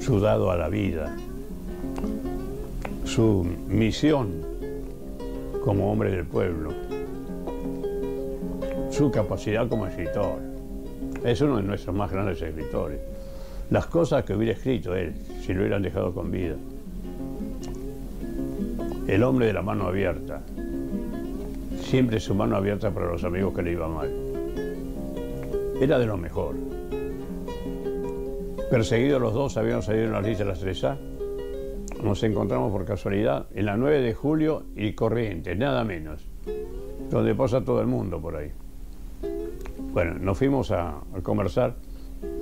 su 0.00 0.20
dado 0.20 0.50
a 0.50 0.56
la 0.56 0.68
vida, 0.68 1.16
su 3.04 3.46
misión 3.66 4.28
como 5.64 5.90
hombre 5.90 6.10
del 6.10 6.26
pueblo, 6.26 6.70
su 8.90 9.10
capacidad 9.10 9.68
como 9.68 9.86
escritor. 9.86 10.38
Es 11.24 11.40
uno 11.40 11.56
de 11.56 11.62
nuestros 11.62 11.96
más 11.96 12.10
grandes 12.10 12.42
escritores. 12.42 13.00
Las 13.70 13.86
cosas 13.86 14.24
que 14.24 14.34
hubiera 14.34 14.52
escrito 14.52 14.94
él, 14.94 15.14
si 15.40 15.54
lo 15.54 15.60
hubieran 15.60 15.82
dejado 15.82 16.12
con 16.12 16.30
vida. 16.30 16.56
El 19.06 19.22
hombre 19.22 19.46
de 19.46 19.52
la 19.52 19.62
mano 19.62 19.86
abierta. 19.86 20.42
Siempre 21.90 22.20
su 22.20 22.36
mano 22.36 22.54
abierta 22.54 22.92
para 22.92 23.06
los 23.06 23.24
amigos 23.24 23.52
que 23.52 23.62
le 23.62 23.72
iba 23.72 23.88
mal. 23.88 24.08
Era 25.80 25.98
de 25.98 26.06
lo 26.06 26.16
mejor. 26.16 26.54
Perseguidos 28.70 29.20
los 29.20 29.34
dos, 29.34 29.56
habíamos 29.56 29.86
salido 29.86 30.04
en 30.04 30.12
la 30.12 30.20
lista 30.20 30.44
de 30.44 30.50
las 30.50 30.64
3A. 30.64 30.96
Nos 32.04 32.22
encontramos 32.22 32.70
por 32.70 32.84
casualidad 32.84 33.46
en 33.56 33.66
la 33.66 33.76
9 33.76 34.02
de 34.02 34.14
julio 34.14 34.66
y 34.76 34.92
Corrientes, 34.92 35.58
nada 35.58 35.82
menos. 35.82 36.24
Donde 37.10 37.34
pasa 37.34 37.64
todo 37.64 37.80
el 37.80 37.88
mundo 37.88 38.20
por 38.20 38.36
ahí. 38.36 38.52
Bueno, 39.92 40.14
nos 40.20 40.38
fuimos 40.38 40.70
a, 40.70 40.90
a 40.90 41.20
conversar. 41.24 41.74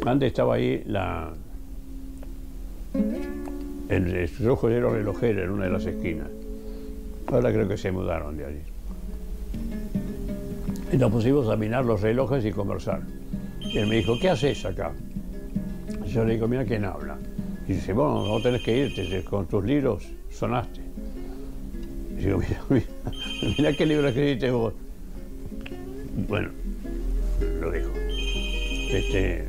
Antes 0.04 0.26
estaba 0.26 0.56
ahí 0.56 0.82
la, 0.84 1.32
el, 3.88 4.14
el 4.14 4.28
joyero 4.28 4.90
relojero 4.90 5.42
en 5.42 5.50
una 5.52 5.64
de 5.64 5.70
las 5.70 5.86
esquinas. 5.86 6.28
Ahora 7.28 7.50
creo 7.50 7.66
que 7.66 7.78
se 7.78 7.90
mudaron 7.90 8.36
de 8.36 8.44
allí. 8.44 8.77
Y 10.90 10.96
nos 10.96 11.12
pusimos 11.12 11.48
a 11.48 11.56
mirar 11.56 11.84
los 11.84 12.00
relojes 12.00 12.44
y 12.44 12.50
conversar. 12.50 13.02
Y 13.60 13.78
él 13.78 13.86
me 13.88 13.96
dijo, 13.96 14.18
¿qué 14.18 14.30
haces 14.30 14.64
acá? 14.64 14.92
Yo 16.06 16.24
le 16.24 16.34
digo, 16.34 16.48
mira 16.48 16.64
quién 16.64 16.84
habla. 16.84 17.18
Y 17.66 17.74
dice, 17.74 17.92
bueno, 17.92 18.26
no 18.26 18.40
tenés 18.40 18.62
que 18.62 18.76
irte, 18.86 19.22
con 19.24 19.46
tus 19.46 19.62
libros 19.64 20.08
sonaste. 20.30 20.80
Y 22.18 22.24
digo, 22.24 22.38
mira, 22.38 22.62
mira, 22.70 22.86
mira 23.58 23.72
qué 23.74 23.84
libro 23.84 24.08
escribiste 24.08 24.50
vos. 24.50 24.72
Bueno, 26.26 26.50
lo 27.60 27.70
dijo. 27.70 27.90
Este, 28.90 29.44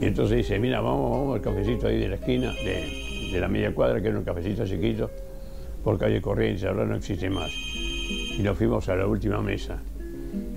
y 0.00 0.06
entonces 0.06 0.38
dice, 0.38 0.58
mira, 0.58 0.80
vamos, 0.80 1.10
vamos 1.10 1.36
al 1.36 1.42
cafecito 1.42 1.88
ahí 1.88 1.98
de 1.98 2.08
la 2.08 2.14
esquina, 2.14 2.52
de, 2.64 3.30
de 3.30 3.40
la 3.40 3.48
media 3.48 3.74
cuadra, 3.74 4.00
que 4.00 4.08
era 4.08 4.18
un 4.18 4.24
cafecito 4.24 4.64
chiquito, 4.66 5.10
por 5.84 5.98
calle 5.98 6.22
Corrientes, 6.22 6.64
ahora 6.64 6.86
no 6.86 6.96
existe 6.96 7.28
más. 7.28 7.50
Y 7.52 8.40
nos 8.42 8.56
fuimos 8.56 8.88
a 8.88 8.96
la 8.96 9.06
última 9.06 9.42
mesa. 9.42 9.82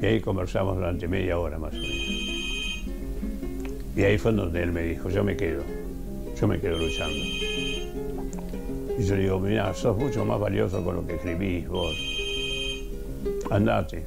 Y 0.02 0.06
ahí 0.06 0.20
conversamos 0.22 0.76
durante 0.76 1.08
media 1.08 1.38
hora 1.38 1.58
más 1.60 1.74
o 1.74 1.78
menos. 1.78 2.32
Y 3.96 4.04
ahí 4.04 4.18
fue 4.18 4.32
donde 4.32 4.64
él 4.64 4.72
me 4.72 4.84
dijo, 4.84 5.10
yo 5.10 5.24
me 5.24 5.36
quedo, 5.36 5.64
yo 6.40 6.48
me 6.48 6.60
quedo 6.60 6.78
luchando. 6.78 7.16
Y 8.98 9.04
yo 9.04 9.16
le 9.16 9.24
digo, 9.24 9.40
mira, 9.40 9.74
sos 9.74 9.98
mucho 9.98 10.24
más 10.26 10.40
valioso 10.40 10.84
con 10.84 10.96
lo 10.96 11.06
que 11.06 11.16
escribís 11.16 11.68
vos. 11.68 11.96
Andate. 13.50 14.06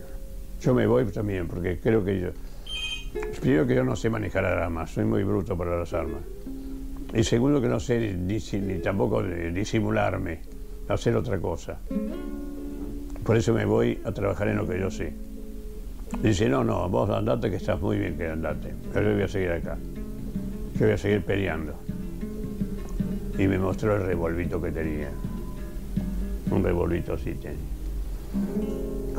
Yo 0.61 0.75
me 0.75 0.87
voy 0.87 1.05
también, 1.07 1.47
porque 1.47 1.79
creo 1.79 2.05
que 2.05 2.21
yo... 2.21 2.29
Primero 3.41 3.67
que 3.67 3.75
yo 3.75 3.85
no 3.85 3.95
sé 3.95 4.11
manejar 4.11 4.45
armas, 4.45 4.91
soy 4.91 5.05
muy 5.05 5.23
bruto 5.23 5.57
para 5.57 5.79
las 5.79 5.93
armas. 5.93 6.23
Y 7.13 7.23
segundo 7.23 7.61
que 7.61 7.69
no 7.69 7.79
sé 7.79 8.15
ni, 8.15 8.39
ni 8.39 8.79
tampoco 8.79 9.23
disimularme, 9.23 10.41
hacer 10.89 11.15
otra 11.15 11.39
cosa. 11.39 11.79
Por 13.25 13.37
eso 13.37 13.53
me 13.55 13.65
voy 13.65 14.01
a 14.05 14.13
trabajar 14.13 14.49
en 14.49 14.57
lo 14.57 14.67
que 14.67 14.81
yo 14.81 14.91
sé. 14.91 15.13
Dice, 16.23 16.49
no, 16.49 16.65
no, 16.65 16.89
vos 16.89 17.11
andate 17.11 17.51
que 17.51 17.57
estás 17.57 17.81
muy 17.81 17.99
bien 17.99 18.17
que 18.17 18.29
andate, 18.29 18.75
pero 18.93 19.09
yo 19.09 19.15
voy 19.15 19.25
a 19.25 19.29
seguir 19.29 19.51
acá. 19.51 19.77
Yo 20.75 20.87
voy 20.87 20.93
a 20.93 20.99
seguir 20.99 21.25
peleando. 21.25 21.75
Y 23.39 23.49
me 23.49 23.59
mostró 23.59 23.97
el 23.97 24.03
revolvito 24.07 24.61
que 24.61 24.71
tenía. 24.71 25.11
Un 26.51 26.63
revolvito 26.63 27.15
así 27.15 27.35
tenía. 27.35 27.59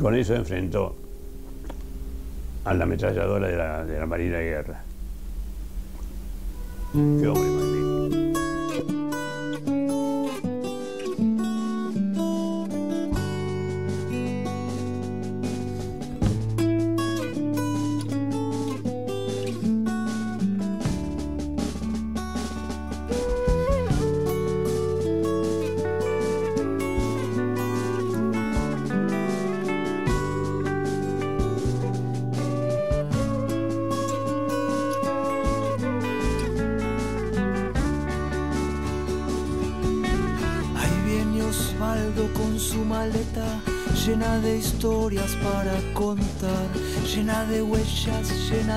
Con 0.00 0.14
eso 0.14 0.34
enfrentó 0.34 0.96
a 2.64 2.74
la 2.74 2.84
ametralladora 2.84 3.48
de 3.48 3.56
la, 3.56 3.84
de 3.84 3.98
la 3.98 4.06
Marina 4.06 4.38
de 4.38 4.44
Guerra. 4.44 4.82
Qué 6.92 6.98
hombre 7.28 7.50
magnífico. 7.50 7.85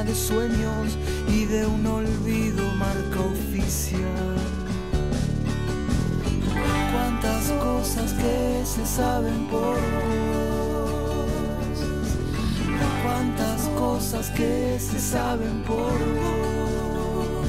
De 0.10 0.16
sueños 0.16 0.98
y 1.28 1.46
de 1.46 1.68
un 1.68 1.86
olvido 1.86 2.64
marca 2.74 3.20
oficial. 3.20 4.38
Cuántas 6.92 7.52
cosas 7.52 8.14
que 8.14 8.64
se 8.66 8.86
saben 8.88 9.46
por 9.48 9.76
vos, 9.76 11.30
cuántas 13.04 13.62
cosas 13.78 14.32
que 14.32 14.80
se 14.80 15.00
saben 15.00 15.62
por 15.62 16.00
vos. 16.22 17.48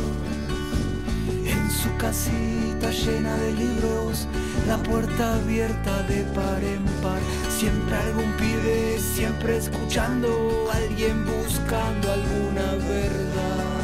En 1.46 1.70
su 1.70 1.88
casita 1.96 2.90
llena 2.90 3.34
de 3.38 3.52
libros, 3.54 4.28
la 4.66 4.76
puerta 4.78 5.34
abierta 5.34 6.02
de 6.04 6.22
par 6.34 6.62
en 6.62 6.84
par. 7.02 7.20
Siempre 7.58 7.96
algún 7.96 8.32
pibe, 8.36 8.98
siempre 8.98 9.56
escuchando, 9.56 10.68
alguien 10.72 11.24
buscando 11.24 12.12
alguna 12.12 12.74
verdad. 12.88 13.80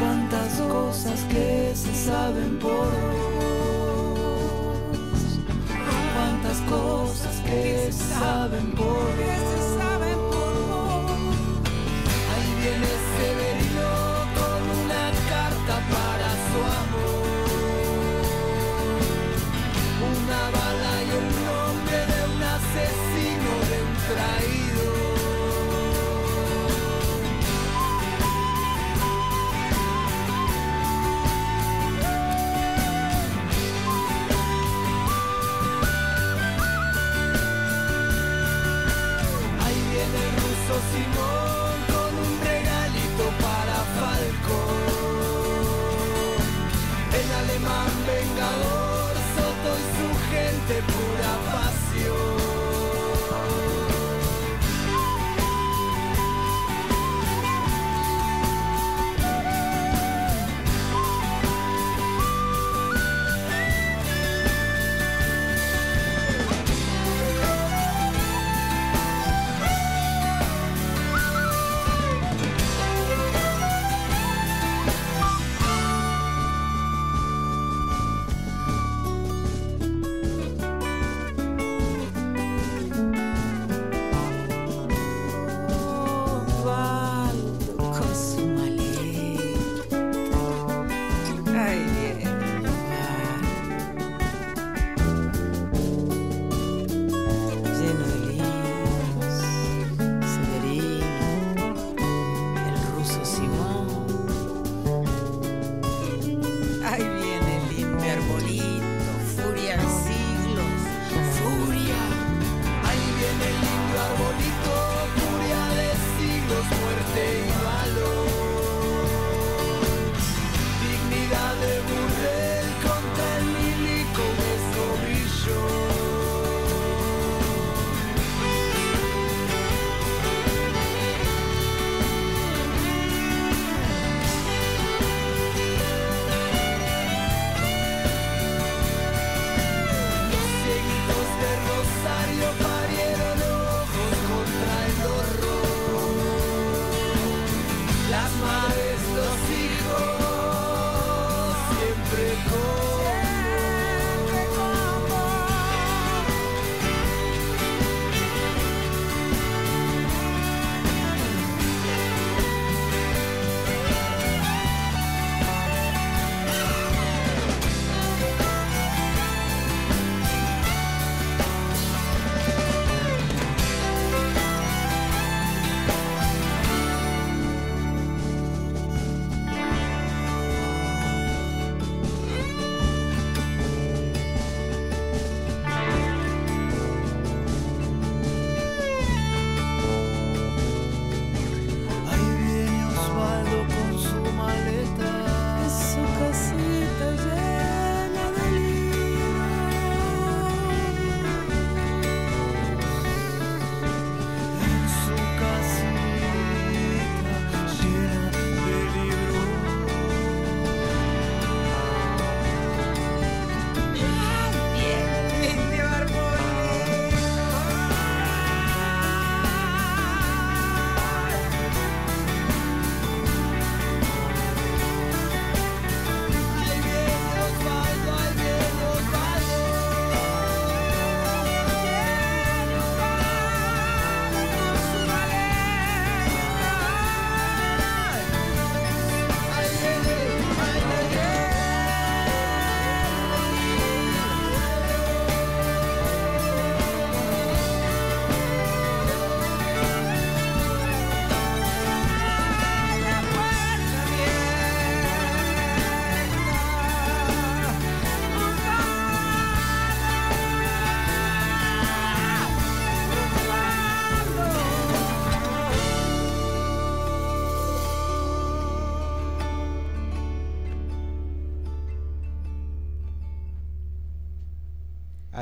Cuántas 0.00 0.52
cosas 0.60 1.20
que 1.30 1.72
se 1.74 1.94
saben 1.94 2.58
por. 2.58 2.92
Cuántas 6.14 6.58
cosas 6.68 7.36
que 7.44 7.90
se 7.92 8.14
saben 8.14 8.72
por. 8.72 9.65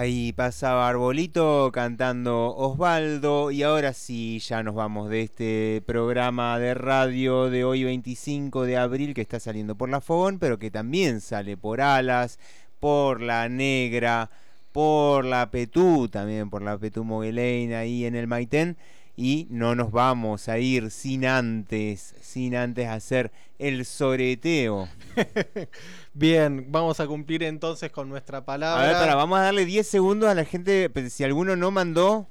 Ahí 0.05 0.35
pasaba 0.35 0.87
Arbolito 0.87 1.71
cantando 1.73 2.55
Osvaldo 2.55 3.51
y 3.51 3.63
ahora 3.63 3.95
sí 3.95 4.39
ya 4.39 4.63
nos 4.63 4.75
vamos 4.75 5.09
de 5.09 5.23
este 5.23 5.83
programa 5.87 6.59
de 6.59 6.75
radio 6.75 7.49
de 7.49 7.65
hoy 7.65 7.85
25 7.85 8.65
de 8.65 8.77
abril 8.77 9.15
que 9.15 9.23
está 9.23 9.41
saliendo 9.41 9.77
por 9.77 9.89
la 9.89 10.03
Fogón, 10.03 10.39
pero 10.39 10.59
que 10.59 10.71
también 10.71 11.23
sale 11.23 11.57
por 11.57 11.81
Alas, 11.81 12.39
por 12.81 13.23
La 13.23 13.49
Negra, 13.49 14.29
por 14.73 15.25
la 15.25 15.51
Petú, 15.51 16.11
también 16.11 16.51
por 16.51 16.61
la 16.61 16.77
Petú 16.77 17.03
Moguelein 17.03 17.73
ahí 17.73 18.05
en 18.05 18.15
el 18.15 18.27
Maitén. 18.27 18.77
Y 19.17 19.47
no 19.51 19.75
nos 19.77 19.93
vamos 19.93 20.49
a 20.49 20.59
ir 20.59 20.91
sin 20.91 21.25
antes, 21.25 22.15
sin 22.21 22.57
antes 22.57 22.89
hacer 22.89 23.31
el 23.59 23.85
soreteo. 23.85 24.89
Bien, 26.15 26.67
vamos 26.69 26.99
a 27.01 27.07
cumplir 27.07 27.45
entonces 27.45 27.93
con 27.93 28.09
nuestra 28.09 28.45
palabra. 28.45 28.83
A 28.83 28.87
ver, 28.87 28.97
para, 28.97 29.15
vamos 29.15 29.39
a 29.39 29.43
darle 29.43 29.65
10 29.65 29.87
segundos 29.87 30.29
a 30.29 30.35
la 30.35 30.45
gente. 30.45 30.91
Si 31.11 31.23
alguno 31.23 31.55
no 31.55 31.71
mandó, 31.71 32.27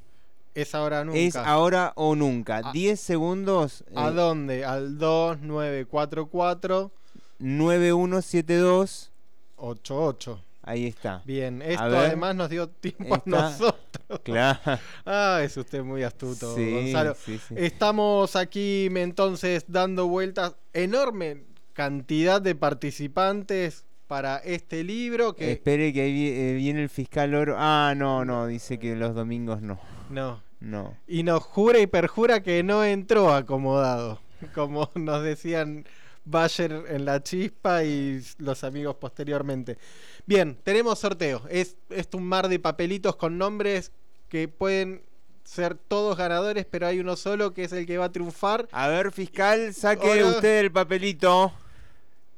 Es 0.55 0.76
ahora 0.76 1.01
o 1.01 1.05
nunca. 1.05 1.19
es 1.19 1.35
ahora 1.35 1.93
o 1.95 2.15
nunca. 2.15 2.72
10 2.73 2.99
segundos. 2.99 3.85
¿A 3.95 4.10
eh, 4.10 4.14
dónde? 4.14 4.65
Al 4.65 4.97
2944 4.97 6.91
9172 7.39 9.11
88. 9.57 10.52
Ahí 10.64 10.88
está. 10.88 11.22
Bien, 11.26 11.61
esto 11.61 11.84
además 11.84 12.35
nos 12.35 12.49
dio 12.49 12.69
tiempo 12.69 13.15
Está- 13.15 13.48
a 13.48 13.49
nosotros. 13.52 14.22
Claro. 14.23 14.60
Ah, 15.06 15.41
es 15.44 15.56
usted 15.57 15.84
muy 15.84 16.03
astuto, 16.03 16.56
Sí, 16.56 16.72
Gonzalo. 16.72 17.15
sí, 17.15 17.40
sí. 17.48 17.56
Estamos 17.57 18.35
aquí 18.35 18.88
entonces 18.95 19.65
dando 19.68 20.07
vueltas. 20.07 20.56
Enorme 20.73 21.44
cantidad 21.73 22.41
de 22.41 22.56
participantes 22.56 23.85
para 24.07 24.38
este 24.38 24.84
libro 24.84 25.34
que 25.35 25.52
Espere 25.52 25.91
que 25.91 26.02
ahí 26.02 26.27
eh, 26.27 26.53
viene 26.53 26.84
el 26.84 26.90
fiscal 26.90 27.34
oro. 27.34 27.56
Ah, 27.57 27.94
no, 27.98 28.23
no, 28.26 28.48
dice 28.48 28.77
que 28.80 28.95
los 28.95 29.15
domingos 29.15 29.61
no. 29.61 29.80
no. 30.10 30.41
No. 30.60 30.95
Y 31.07 31.23
nos 31.23 31.44
jura 31.44 31.80
y 31.80 31.88
perjura 31.88 32.41
que 32.41 32.64
no 32.64 32.85
entró 32.85 33.34
acomodado, 33.34 34.22
como 34.56 34.90
nos 34.95 35.22
decían 35.22 35.85
Bayer 36.25 36.85
en 36.87 37.05
la 37.05 37.21
chispa 37.21 37.83
y 37.83 38.23
los 38.37 38.63
amigos 38.63 38.95
posteriormente. 38.95 39.77
Bien, 40.25 40.57
tenemos 40.63 40.99
sorteo. 40.99 41.43
Es, 41.49 41.75
es 41.89 42.07
un 42.13 42.25
mar 42.25 42.47
de 42.47 42.59
papelitos 42.59 43.15
con 43.15 43.37
nombres 43.37 43.91
que 44.29 44.47
pueden 44.47 45.03
ser 45.43 45.75
todos 45.75 46.17
ganadores, 46.17 46.65
pero 46.65 46.87
hay 46.87 46.99
uno 46.99 47.15
solo 47.15 47.53
que 47.53 47.65
es 47.65 47.73
el 47.73 47.85
que 47.85 47.97
va 47.97 48.05
a 48.05 48.11
triunfar. 48.11 48.67
A 48.71 48.87
ver, 48.87 49.11
fiscal, 49.11 49.73
saque 49.73 50.23
usted 50.23 50.59
el 50.59 50.71
papelito. 50.71 51.53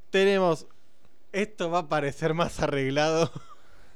Tenemos. 0.09 0.65
Esto 1.31 1.69
va 1.69 1.79
a 1.79 1.89
parecer 1.89 2.33
más 2.33 2.59
arreglado. 2.59 3.31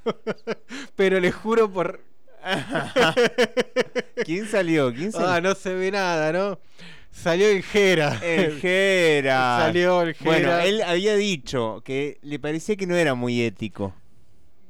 pero 0.96 1.20
le 1.20 1.32
juro 1.32 1.70
por. 1.70 2.00
¿Quién 4.24 4.46
salió? 4.46 4.92
¿Quién 4.94 5.12
salió? 5.12 5.28
Ah, 5.28 5.40
no 5.40 5.54
se 5.54 5.74
ve 5.74 5.90
nada, 5.90 6.32
¿no? 6.32 6.58
Salió 7.10 7.48
el 7.48 7.62
Jera. 7.62 8.18
El 8.22 8.60
Jera. 8.60 9.58
Salió 9.66 10.02
el 10.02 10.14
Jera. 10.14 10.30
Bueno, 10.30 10.58
él 10.60 10.82
había 10.82 11.14
dicho 11.16 11.82
que 11.84 12.18
le 12.22 12.38
parecía 12.38 12.76
que 12.76 12.86
no 12.86 12.96
era 12.96 13.14
muy 13.14 13.42
ético. 13.42 13.94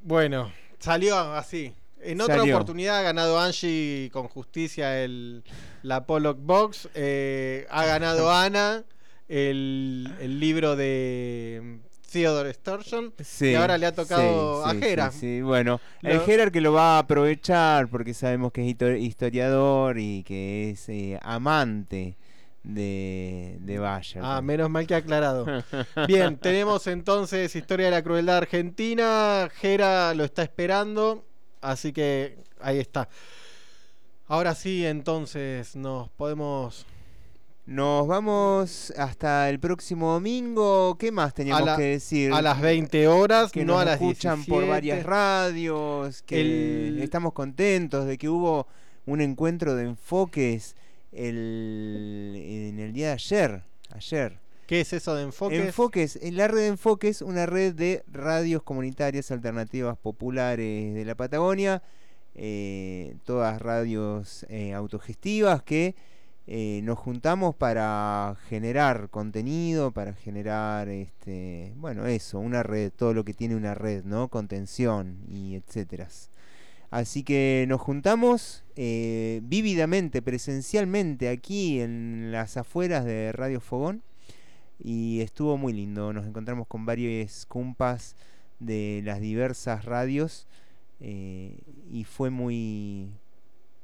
Bueno, 0.03 0.51
salió 0.79 1.17
así. 1.17 1.73
En 2.01 2.19
otra 2.19 2.37
Salió. 2.37 2.55
oportunidad 2.55 2.97
ha 2.97 3.01
ganado 3.03 3.39
Angie 3.39 4.09
con 4.11 4.27
justicia 4.27 5.03
el, 5.03 5.43
la 5.83 6.05
Pollock 6.07 6.39
Box. 6.41 6.89
eh, 6.95 7.67
ha 7.69 7.85
ganado 7.85 8.31
Ana 8.35 8.83
el, 9.29 10.11
el 10.19 10.39
libro 10.39 10.75
de 10.75 11.77
Theodore 12.11 12.53
Sturgeon. 12.53 13.13
Sí, 13.23 13.51
y 13.51 13.55
ahora 13.55 13.77
le 13.77 13.85
ha 13.85 13.93
tocado 13.93 14.63
sí, 14.63 14.69
a 14.69 14.73
sí, 14.73 14.79
Jera. 14.81 15.11
sí, 15.11 15.19
sí. 15.19 15.41
Bueno, 15.41 15.79
el 16.01 16.19
Gerard 16.21 16.51
que 16.51 16.59
lo 16.59 16.73
va 16.73 16.95
a 16.95 16.99
aprovechar 16.99 17.87
porque 17.87 18.15
sabemos 18.15 18.51
que 18.51 18.67
es 18.67 18.75
historiador 18.99 19.99
y 19.99 20.23
que 20.23 20.71
es 20.71 20.89
eh, 20.89 21.19
amante 21.21 22.17
de, 22.63 23.57
de 23.61 23.79
Bayer. 23.79 24.21
Ah, 24.23 24.41
menos 24.41 24.69
mal 24.69 24.85
que 24.87 24.93
ha 24.93 24.97
aclarado. 24.97 25.45
Bien, 26.07 26.37
tenemos 26.37 26.87
entonces 26.87 27.55
Historia 27.55 27.85
de 27.87 27.91
la 27.91 28.03
Crueldad 28.03 28.37
Argentina. 28.37 29.49
Jera 29.55 30.13
lo 30.13 30.23
está 30.23 30.43
esperando. 30.43 31.25
Así 31.61 31.91
que 31.93 32.37
ahí 32.59 32.79
está. 32.79 33.09
Ahora 34.27 34.55
sí, 34.55 34.85
entonces 34.85 35.75
nos 35.75 36.09
podemos. 36.09 36.85
Nos 37.65 38.07
vamos 38.07 38.91
hasta 38.97 39.49
el 39.49 39.59
próximo 39.59 40.13
domingo. 40.13 40.97
¿Qué 40.97 41.11
más 41.11 41.33
teníamos 41.33 41.65
la- 41.65 41.77
que 41.77 41.83
decir? 41.83 42.33
a 42.33 42.41
las 42.41 42.59
20 42.59 43.07
horas, 43.07 43.51
que 43.51 43.63
no 43.63 43.73
nos 43.73 43.81
a 43.83 43.85
las 43.85 43.93
escuchan 44.01 44.35
17. 44.37 44.51
por 44.51 44.67
varias 44.67 45.03
radios, 45.05 46.21
que 46.23 46.41
El- 46.41 46.99
estamos 47.03 47.33
contentos 47.33 48.05
de 48.07 48.17
que 48.17 48.29
hubo 48.29 48.67
un 49.05 49.21
encuentro 49.21 49.75
de 49.75 49.83
enfoques 49.85 50.75
el, 51.11 52.33
en 52.35 52.79
el 52.79 52.93
día 52.93 53.07
de 53.07 53.13
ayer. 53.13 53.63
Ayer. 53.89 54.39
¿Qué 54.67 54.81
es 54.81 54.93
eso 54.93 55.15
de 55.15 55.23
enfoques? 55.23 55.59
Enfoques, 55.59 56.19
en 56.21 56.37
la 56.37 56.47
red 56.47 56.59
de 56.59 56.67
Enfoques, 56.67 57.21
una 57.21 57.45
red 57.45 57.73
de 57.73 58.03
radios 58.07 58.63
comunitarias 58.63 59.29
alternativas 59.31 59.97
populares 59.97 60.93
de 60.93 61.03
la 61.03 61.15
Patagonia, 61.15 61.83
eh, 62.35 63.17
todas 63.25 63.61
radios 63.61 64.45
eh, 64.47 64.73
autogestivas 64.73 65.61
que 65.63 65.95
eh, 66.47 66.79
nos 66.83 66.97
juntamos 66.97 67.53
para 67.53 68.37
generar 68.47 69.09
contenido, 69.09 69.91
para 69.91 70.13
generar, 70.13 70.87
este, 70.87 71.73
bueno, 71.75 72.07
eso, 72.07 72.39
una 72.39 72.63
red, 72.63 72.91
todo 72.95 73.13
lo 73.13 73.25
que 73.25 73.33
tiene 73.33 73.55
una 73.55 73.75
red, 73.75 74.05
¿no? 74.05 74.29
Contención 74.29 75.19
y 75.27 75.55
etcétera. 75.55 76.07
Así 76.91 77.23
que 77.23 77.65
nos 77.67 77.81
juntamos 77.81 78.63
eh, 78.75 79.39
vívidamente, 79.43 80.21
presencialmente, 80.21 81.29
aquí 81.29 81.79
en 81.79 82.31
las 82.31 82.57
afueras 82.57 83.05
de 83.05 83.31
Radio 83.31 83.59
Fogón 83.61 84.03
y 84.83 85.21
estuvo 85.21 85.57
muy 85.57 85.71
lindo. 85.73 86.11
Nos 86.13 86.27
encontramos 86.27 86.67
con 86.67 86.85
varios 86.85 87.45
cumpas 87.47 88.15
de 88.59 89.01
las 89.05 89.19
diversas 89.21 89.85
radios 89.85 90.47
eh, 90.99 91.57
y 91.89 92.03
fue 92.03 92.29
muy 92.29 93.07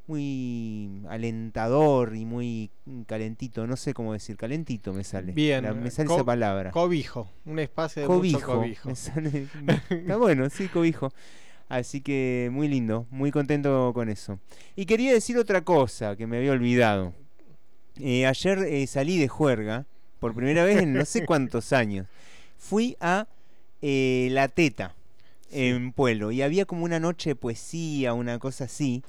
muy 0.07 0.89
alentador 1.09 2.15
y 2.15 2.23
muy 2.23 2.69
calentito, 3.07 3.67
no 3.67 3.75
sé 3.75 3.93
cómo 3.93 4.13
decir, 4.13 4.37
calentito 4.37 4.93
me 4.93 5.03
sale. 5.03 5.33
Bien, 5.33 5.63
La- 5.65 5.73
me 5.73 5.91
sale 5.91 6.13
esa 6.13 6.23
palabra. 6.23 6.71
Cobijo, 6.71 7.29
un 7.45 7.59
espacio 7.59 8.03
de 8.03 8.07
cobijo. 8.07 8.37
mucho 8.39 8.59
cobijo. 8.59 8.89
me 8.89 8.95
sale- 8.95 9.47
está 9.89 10.15
bueno, 10.17 10.49
sí, 10.49 10.67
cobijo. 10.69 11.11
Así 11.69 12.01
que 12.01 12.49
muy 12.51 12.67
lindo, 12.67 13.07
muy 13.09 13.31
contento 13.31 13.91
con 13.93 14.09
eso. 14.09 14.39
Y 14.75 14.85
quería 14.85 15.11
decir 15.11 15.37
otra 15.37 15.61
cosa 15.61 16.15
que 16.15 16.27
me 16.27 16.37
había 16.37 16.51
olvidado. 16.51 17.13
Eh, 17.99 18.25
ayer 18.25 18.59
eh, 18.59 18.87
salí 18.87 19.17
de 19.17 19.27
juerga 19.27 19.85
por 20.19 20.33
primera 20.33 20.63
vez 20.63 20.81
en 20.81 20.93
no 20.93 21.05
sé 21.05 21.25
cuántos 21.27 21.73
años. 21.73 22.07
Fui 22.57 22.95
a 22.99 23.27
eh, 23.81 24.29
La 24.31 24.47
Teta 24.47 24.95
en 25.51 25.91
Pueblo 25.91 26.31
y 26.31 26.41
había 26.41 26.65
como 26.65 26.85
una 26.85 26.99
noche 26.99 27.31
de 27.31 27.35
poesía, 27.35 28.13
una 28.13 28.39
cosa 28.39 28.65
así. 28.65 29.03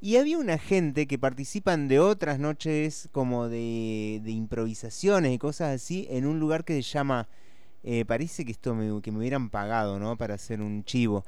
Y 0.00 0.16
había 0.16 0.36
una 0.36 0.58
gente 0.58 1.06
que 1.06 1.18
participan 1.18 1.88
de 1.88 1.98
otras 1.98 2.38
noches 2.38 3.08
como 3.12 3.48
de, 3.48 4.20
de 4.22 4.32
improvisaciones 4.32 5.32
y 5.32 5.38
cosas 5.38 5.74
así 5.74 6.06
en 6.10 6.26
un 6.26 6.38
lugar 6.40 6.64
que 6.64 6.74
se 6.74 6.82
llama, 6.82 7.26
eh, 7.82 8.04
parece 8.04 8.44
que 8.44 8.52
esto 8.52 8.74
me, 8.74 9.00
que 9.00 9.10
me 9.10 9.18
hubieran 9.18 9.48
pagado, 9.48 9.98
¿no? 9.98 10.16
Para 10.18 10.34
hacer 10.34 10.60
un 10.60 10.84
chivo. 10.84 11.24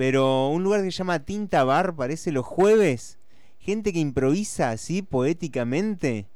Pero 0.00 0.48
un 0.48 0.62
lugar 0.62 0.80
que 0.82 0.90
se 0.90 0.96
llama 0.96 1.26
Tinta 1.26 1.62
Bar, 1.62 1.94
parece 1.94 2.32
los 2.32 2.46
jueves. 2.46 3.18
Gente 3.58 3.92
que 3.92 3.98
improvisa 3.98 4.70
así 4.70 5.02
poéticamente. 5.02 6.26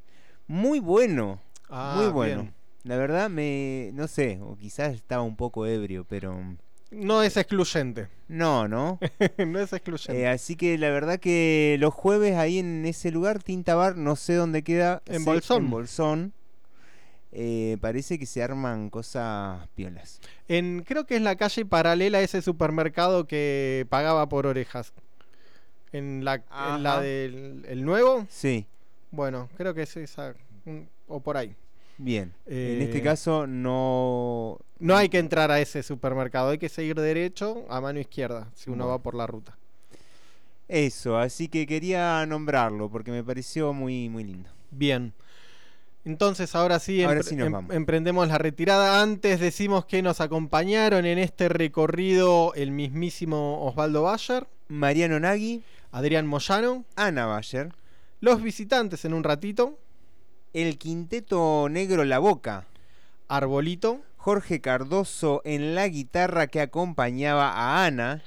Muy 0.46 0.80
bueno. 0.80 1.40
Ah, 1.70 1.94
muy 1.96 2.12
bueno. 2.12 2.42
bien. 2.42 2.54
La 2.82 2.98
verdad 2.98 3.30
me, 3.30 3.90
no 3.94 4.06
sé, 4.06 4.38
o 4.42 4.54
quizás 4.58 4.92
estaba 4.92 5.22
un 5.22 5.36
poco 5.36 5.64
ebrio, 5.64 6.04
pero... 6.06 6.38
No 6.90 7.22
es 7.22 7.38
excluyente. 7.38 8.08
No, 8.28 8.68
¿no? 8.68 8.98
no 9.46 9.58
es 9.58 9.72
excluyente. 9.72 10.20
Eh, 10.20 10.28
así 10.28 10.56
que 10.56 10.76
la 10.76 10.90
verdad 10.90 11.18
que 11.18 11.78
los 11.80 11.94
jueves 11.94 12.36
ahí 12.36 12.58
en 12.58 12.84
ese 12.84 13.10
lugar, 13.12 13.42
Tinta 13.42 13.74
Bar, 13.76 13.96
no 13.96 14.14
sé 14.14 14.34
dónde 14.34 14.62
queda. 14.62 15.02
En 15.06 15.20
sé- 15.20 15.24
Bolsón. 15.24 15.64
En 15.64 15.70
Bolsón. 15.70 16.32
Eh, 17.34 17.76
parece 17.80 18.18
que 18.18 18.26
se 18.26 18.42
arman 18.42 18.88
cosas 18.90 19.66
piolas. 19.74 20.20
En, 20.48 20.82
creo 20.86 21.04
que 21.04 21.16
es 21.16 21.22
la 21.22 21.36
calle 21.36 21.66
paralela 21.66 22.18
a 22.18 22.22
ese 22.22 22.40
supermercado 22.40 23.26
que 23.26 23.86
pagaba 23.90 24.28
por 24.28 24.46
orejas. 24.46 24.92
En 25.92 26.24
la, 26.24 26.36
en 26.36 26.82
la 26.82 26.92
Ajá. 26.94 27.00
del 27.02 27.64
el 27.68 27.84
nuevo. 27.84 28.26
Sí. 28.30 28.66
Bueno, 29.10 29.48
creo 29.56 29.74
que 29.74 29.82
es 29.82 29.96
esa. 29.96 30.34
O 31.06 31.20
por 31.20 31.36
ahí. 31.36 31.54
Bien. 31.98 32.32
en 32.46 32.52
Eh, 32.54 32.84
este 32.84 33.02
caso 33.02 33.46
no... 33.46 34.58
No 34.80 34.96
hay 34.96 35.08
que 35.08 35.18
entrar 35.18 35.50
a 35.50 35.60
ese 35.60 35.82
supermercado, 35.82 36.50
hay 36.50 36.58
que 36.58 36.68
seguir 36.68 36.96
derecho 36.96 37.64
a 37.68 37.80
mano 37.80 38.00
izquierda 38.00 38.50
si 38.54 38.70
uno 38.70 38.88
va 38.88 38.98
por 38.98 39.14
la 39.14 39.26
ruta. 39.26 39.56
Eso, 40.66 41.16
así 41.18 41.48
que 41.48 41.66
quería 41.66 42.24
nombrarlo 42.26 42.90
porque 42.90 43.10
me 43.10 43.22
pareció 43.22 43.72
muy, 43.72 44.08
muy 44.08 44.24
lindo. 44.24 44.50
Bien. 44.70 45.12
Entonces 46.04 46.54
ahora 46.54 46.78
sí, 46.78 47.02
Ahora 47.02 47.20
em- 47.30 47.52
vamos. 47.52 47.74
emprendemos 47.74 48.28
la 48.28 48.38
retirada. 48.38 49.00
Antes 49.00 49.40
decimos 49.40 49.86
que 49.86 50.02
nos 50.02 50.20
acompañaron 50.20 51.06
en 51.06 51.18
este 51.18 51.48
recorrido 51.48 52.52
el 52.54 52.70
mismísimo 52.70 53.64
Osvaldo 53.64 54.02
Bayer. 54.02 54.46
Mariano 54.68 55.20
Nagui, 55.20 55.62
Adrián 55.92 56.26
Moyano, 56.26 56.84
Ana 56.96 57.26
Bayer, 57.26 57.72
los 58.20 58.42
visitantes 58.42 59.04
en 59.04 59.12
un 59.12 59.22
ratito, 59.22 59.78
el 60.54 60.78
quinteto 60.78 61.68
negro 61.68 62.04
La 62.04 62.18
Boca, 62.18 62.66
Arbolito, 63.28 64.00
Jorge 64.16 64.60
Cardoso 64.62 65.42
en 65.44 65.74
la 65.74 65.86
guitarra 65.88 66.46
que 66.46 66.60
acompañaba 66.62 67.52
a 67.52 67.84
Ana 67.84 68.22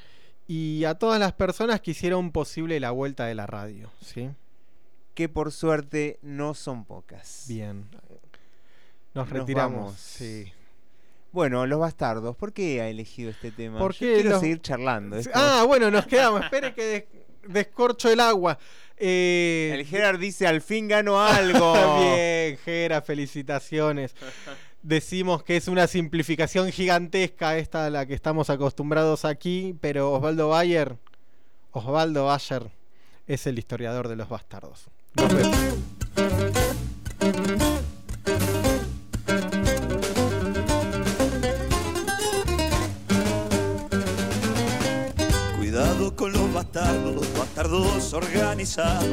y 0.47 0.83
a 0.85 0.93
todas 0.95 1.19
las 1.19 1.33
personas 1.33 1.81
que 1.81 1.91
hicieron 1.91 2.31
posible 2.31 2.79
la 2.79 2.91
vuelta 2.91 3.25
de 3.25 3.35
la 3.35 3.47
radio, 3.47 3.89
¿sí? 4.01 4.29
Que 5.17 5.27
por 5.29 5.51
suerte 5.51 6.19
no 6.21 6.53
son 6.53 6.85
pocas. 6.85 7.45
Bien. 7.47 7.89
Nos 9.15 9.27
retiramos. 9.31 9.95
Sí. 9.97 10.53
Bueno, 11.31 11.65
los 11.65 11.79
bastardos, 11.79 12.35
¿por 12.35 12.53
qué 12.53 12.81
ha 12.81 12.87
elegido 12.87 13.31
este 13.31 13.49
tema? 13.51 13.79
¿Por 13.79 13.93
Yo 13.93 13.99
qué 14.01 14.13
quiero 14.13 14.29
los- 14.29 14.39
seguir 14.41 14.61
charlando. 14.61 15.17
esto- 15.17 15.31
Ah, 15.33 15.63
bueno, 15.65 15.89
nos 15.89 16.05
quedamos. 16.05 16.43
Espere 16.43 16.71
que 16.75 16.83
des- 16.85 17.05
descorcho 17.47 18.11
el 18.11 18.19
agua. 18.19 18.59
Eh, 18.95 19.71
El 19.73 19.85
Gerard 19.87 20.19
dice, 20.19 20.45
al 20.45 20.61
fin 20.61 20.87
ganó 20.87 21.19
algo. 21.19 21.73
Bien, 21.99 22.55
Gera, 22.59 23.01
felicitaciones. 23.01 24.13
Decimos 24.83 25.41
que 25.43 25.57
es 25.57 25.67
una 25.67 25.87
simplificación 25.87 26.71
gigantesca 26.71 27.57
esta 27.57 27.87
a 27.87 27.89
la 27.89 28.05
que 28.05 28.13
estamos 28.13 28.51
acostumbrados 28.51 29.25
aquí, 29.25 29.75
pero 29.81 30.11
Osvaldo 30.13 30.49
Bayer, 30.49 30.95
Osvaldo 31.71 32.25
Bayer 32.25 32.69
es 33.25 33.47
el 33.47 33.57
historiador 33.57 34.07
de 34.09 34.15
los 34.15 34.29
bastardos. 34.29 34.89
Cuidado 45.57 46.15
con 46.15 46.31
los 46.31 46.53
bastardos, 46.53 47.27
bastardos 47.37 48.13
organizados. 48.13 49.07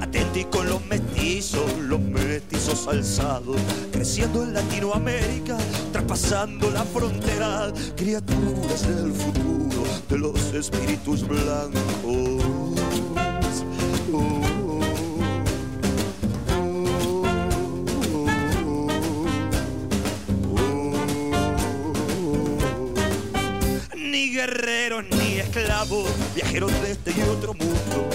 Atenti 0.00 0.44
con 0.44 0.68
los 0.68 0.84
mestizos, 0.86 1.70
los 1.78 2.00
mestizos 2.00 2.88
alzados. 2.88 3.56
Creciendo 3.92 4.42
en 4.42 4.54
Latinoamérica, 4.54 5.58
traspasando 5.92 6.70
la 6.70 6.84
frontera. 6.84 7.72
Criaturas 7.96 8.82
del 8.82 9.12
futuro, 9.12 9.82
de 10.08 10.18
los 10.18 10.54
espíritus 10.54 11.26
blancos. 11.26 11.80
Oh, 14.12 14.73
Ni 24.24 24.30
guerreros 24.30 25.04
ni 25.10 25.36
esclavos, 25.36 26.08
viajeros 26.34 26.72
de 26.80 26.92
este 26.92 27.10
y 27.10 27.20
otro 27.24 27.52
mundo. 27.52 28.08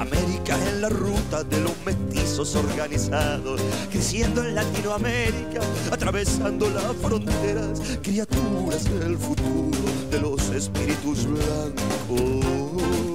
América 0.00 0.58
en 0.68 0.80
la 0.80 0.88
ruta 0.88 1.44
de 1.44 1.60
los 1.60 1.72
mestizos 1.86 2.56
organizados, 2.56 3.60
creciendo 3.92 4.42
en 4.42 4.56
Latinoamérica, 4.56 5.60
atravesando 5.92 6.68
las 6.68 6.96
fronteras, 6.96 7.80
criaturas 8.02 8.84
del 8.98 9.16
futuro 9.16 9.78
de 10.10 10.18
los 10.18 10.50
espíritus 10.50 11.26
blancos. 11.26 13.11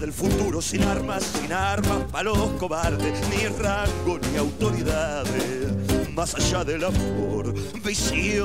Del 0.00 0.12
futuro 0.14 0.62
sin 0.62 0.82
armas, 0.84 1.22
sin 1.22 1.52
armas 1.52 2.04
para 2.10 2.24
los 2.24 2.52
cobardes, 2.58 3.20
ni 3.28 3.46
rango 3.46 4.18
ni 4.18 4.38
autoridades, 4.38 6.14
más 6.14 6.34
allá 6.34 6.64
del 6.64 6.84
amor, 6.84 7.52
visión, 7.84 8.40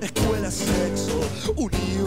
escuela, 0.00 0.52
sexo, 0.52 1.20
unión. 1.56 2.06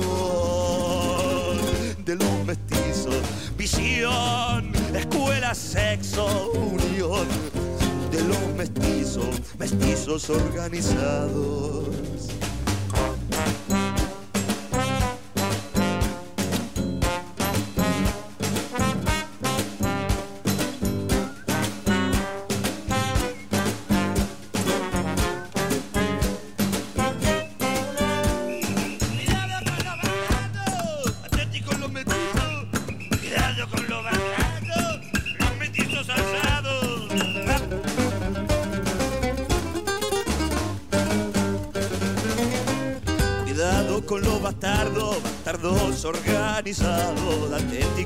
De 2.05 2.15
los 2.15 2.45
mestizos, 2.45 3.21
visión, 3.57 4.71
escuela, 4.95 5.53
sexo, 5.53 6.51
unión. 6.53 7.27
De 8.09 8.23
los 8.23 8.39
mestizos, 8.55 9.41
mestizos 9.59 10.29
organizados. 10.29 12.08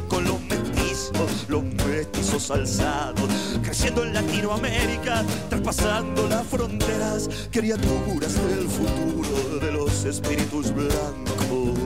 Con 0.08 0.24
los 0.24 0.40
mestizos, 0.42 1.46
los 1.50 1.64
mestizos 1.64 2.50
alzados. 2.50 3.30
Creciendo 3.62 4.04
en 4.04 4.14
Latinoamérica, 4.14 5.26
traspasando 5.50 6.28
las 6.30 6.48
fronteras. 6.48 7.30
Criaturas 7.52 8.34
del 8.48 8.70
futuro 8.70 9.60
de 9.60 9.72
los 9.72 10.06
espíritus 10.06 10.74
blancos. 10.74 11.78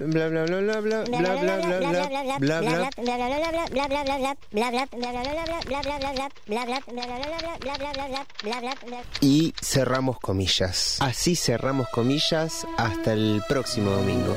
Bla 0.00 0.28
bla 0.28 0.44
bla 0.44 0.60
bla 0.60 0.80
bla 0.80 1.04
bla 1.04 1.34
bla 1.36 1.78
bla 1.78 1.91
bla 2.22 2.38
bla 2.38 2.60
bla 2.60 2.90
bla 2.90 3.12
y 9.20 9.54
cerramos 9.60 10.18
comillas. 10.20 10.98
Así 11.00 11.36
cerramos 11.36 11.88
comillas 11.88 12.66
hasta 12.76 13.12
el 13.12 13.42
próximo 13.48 13.90
domingo. 13.90 14.36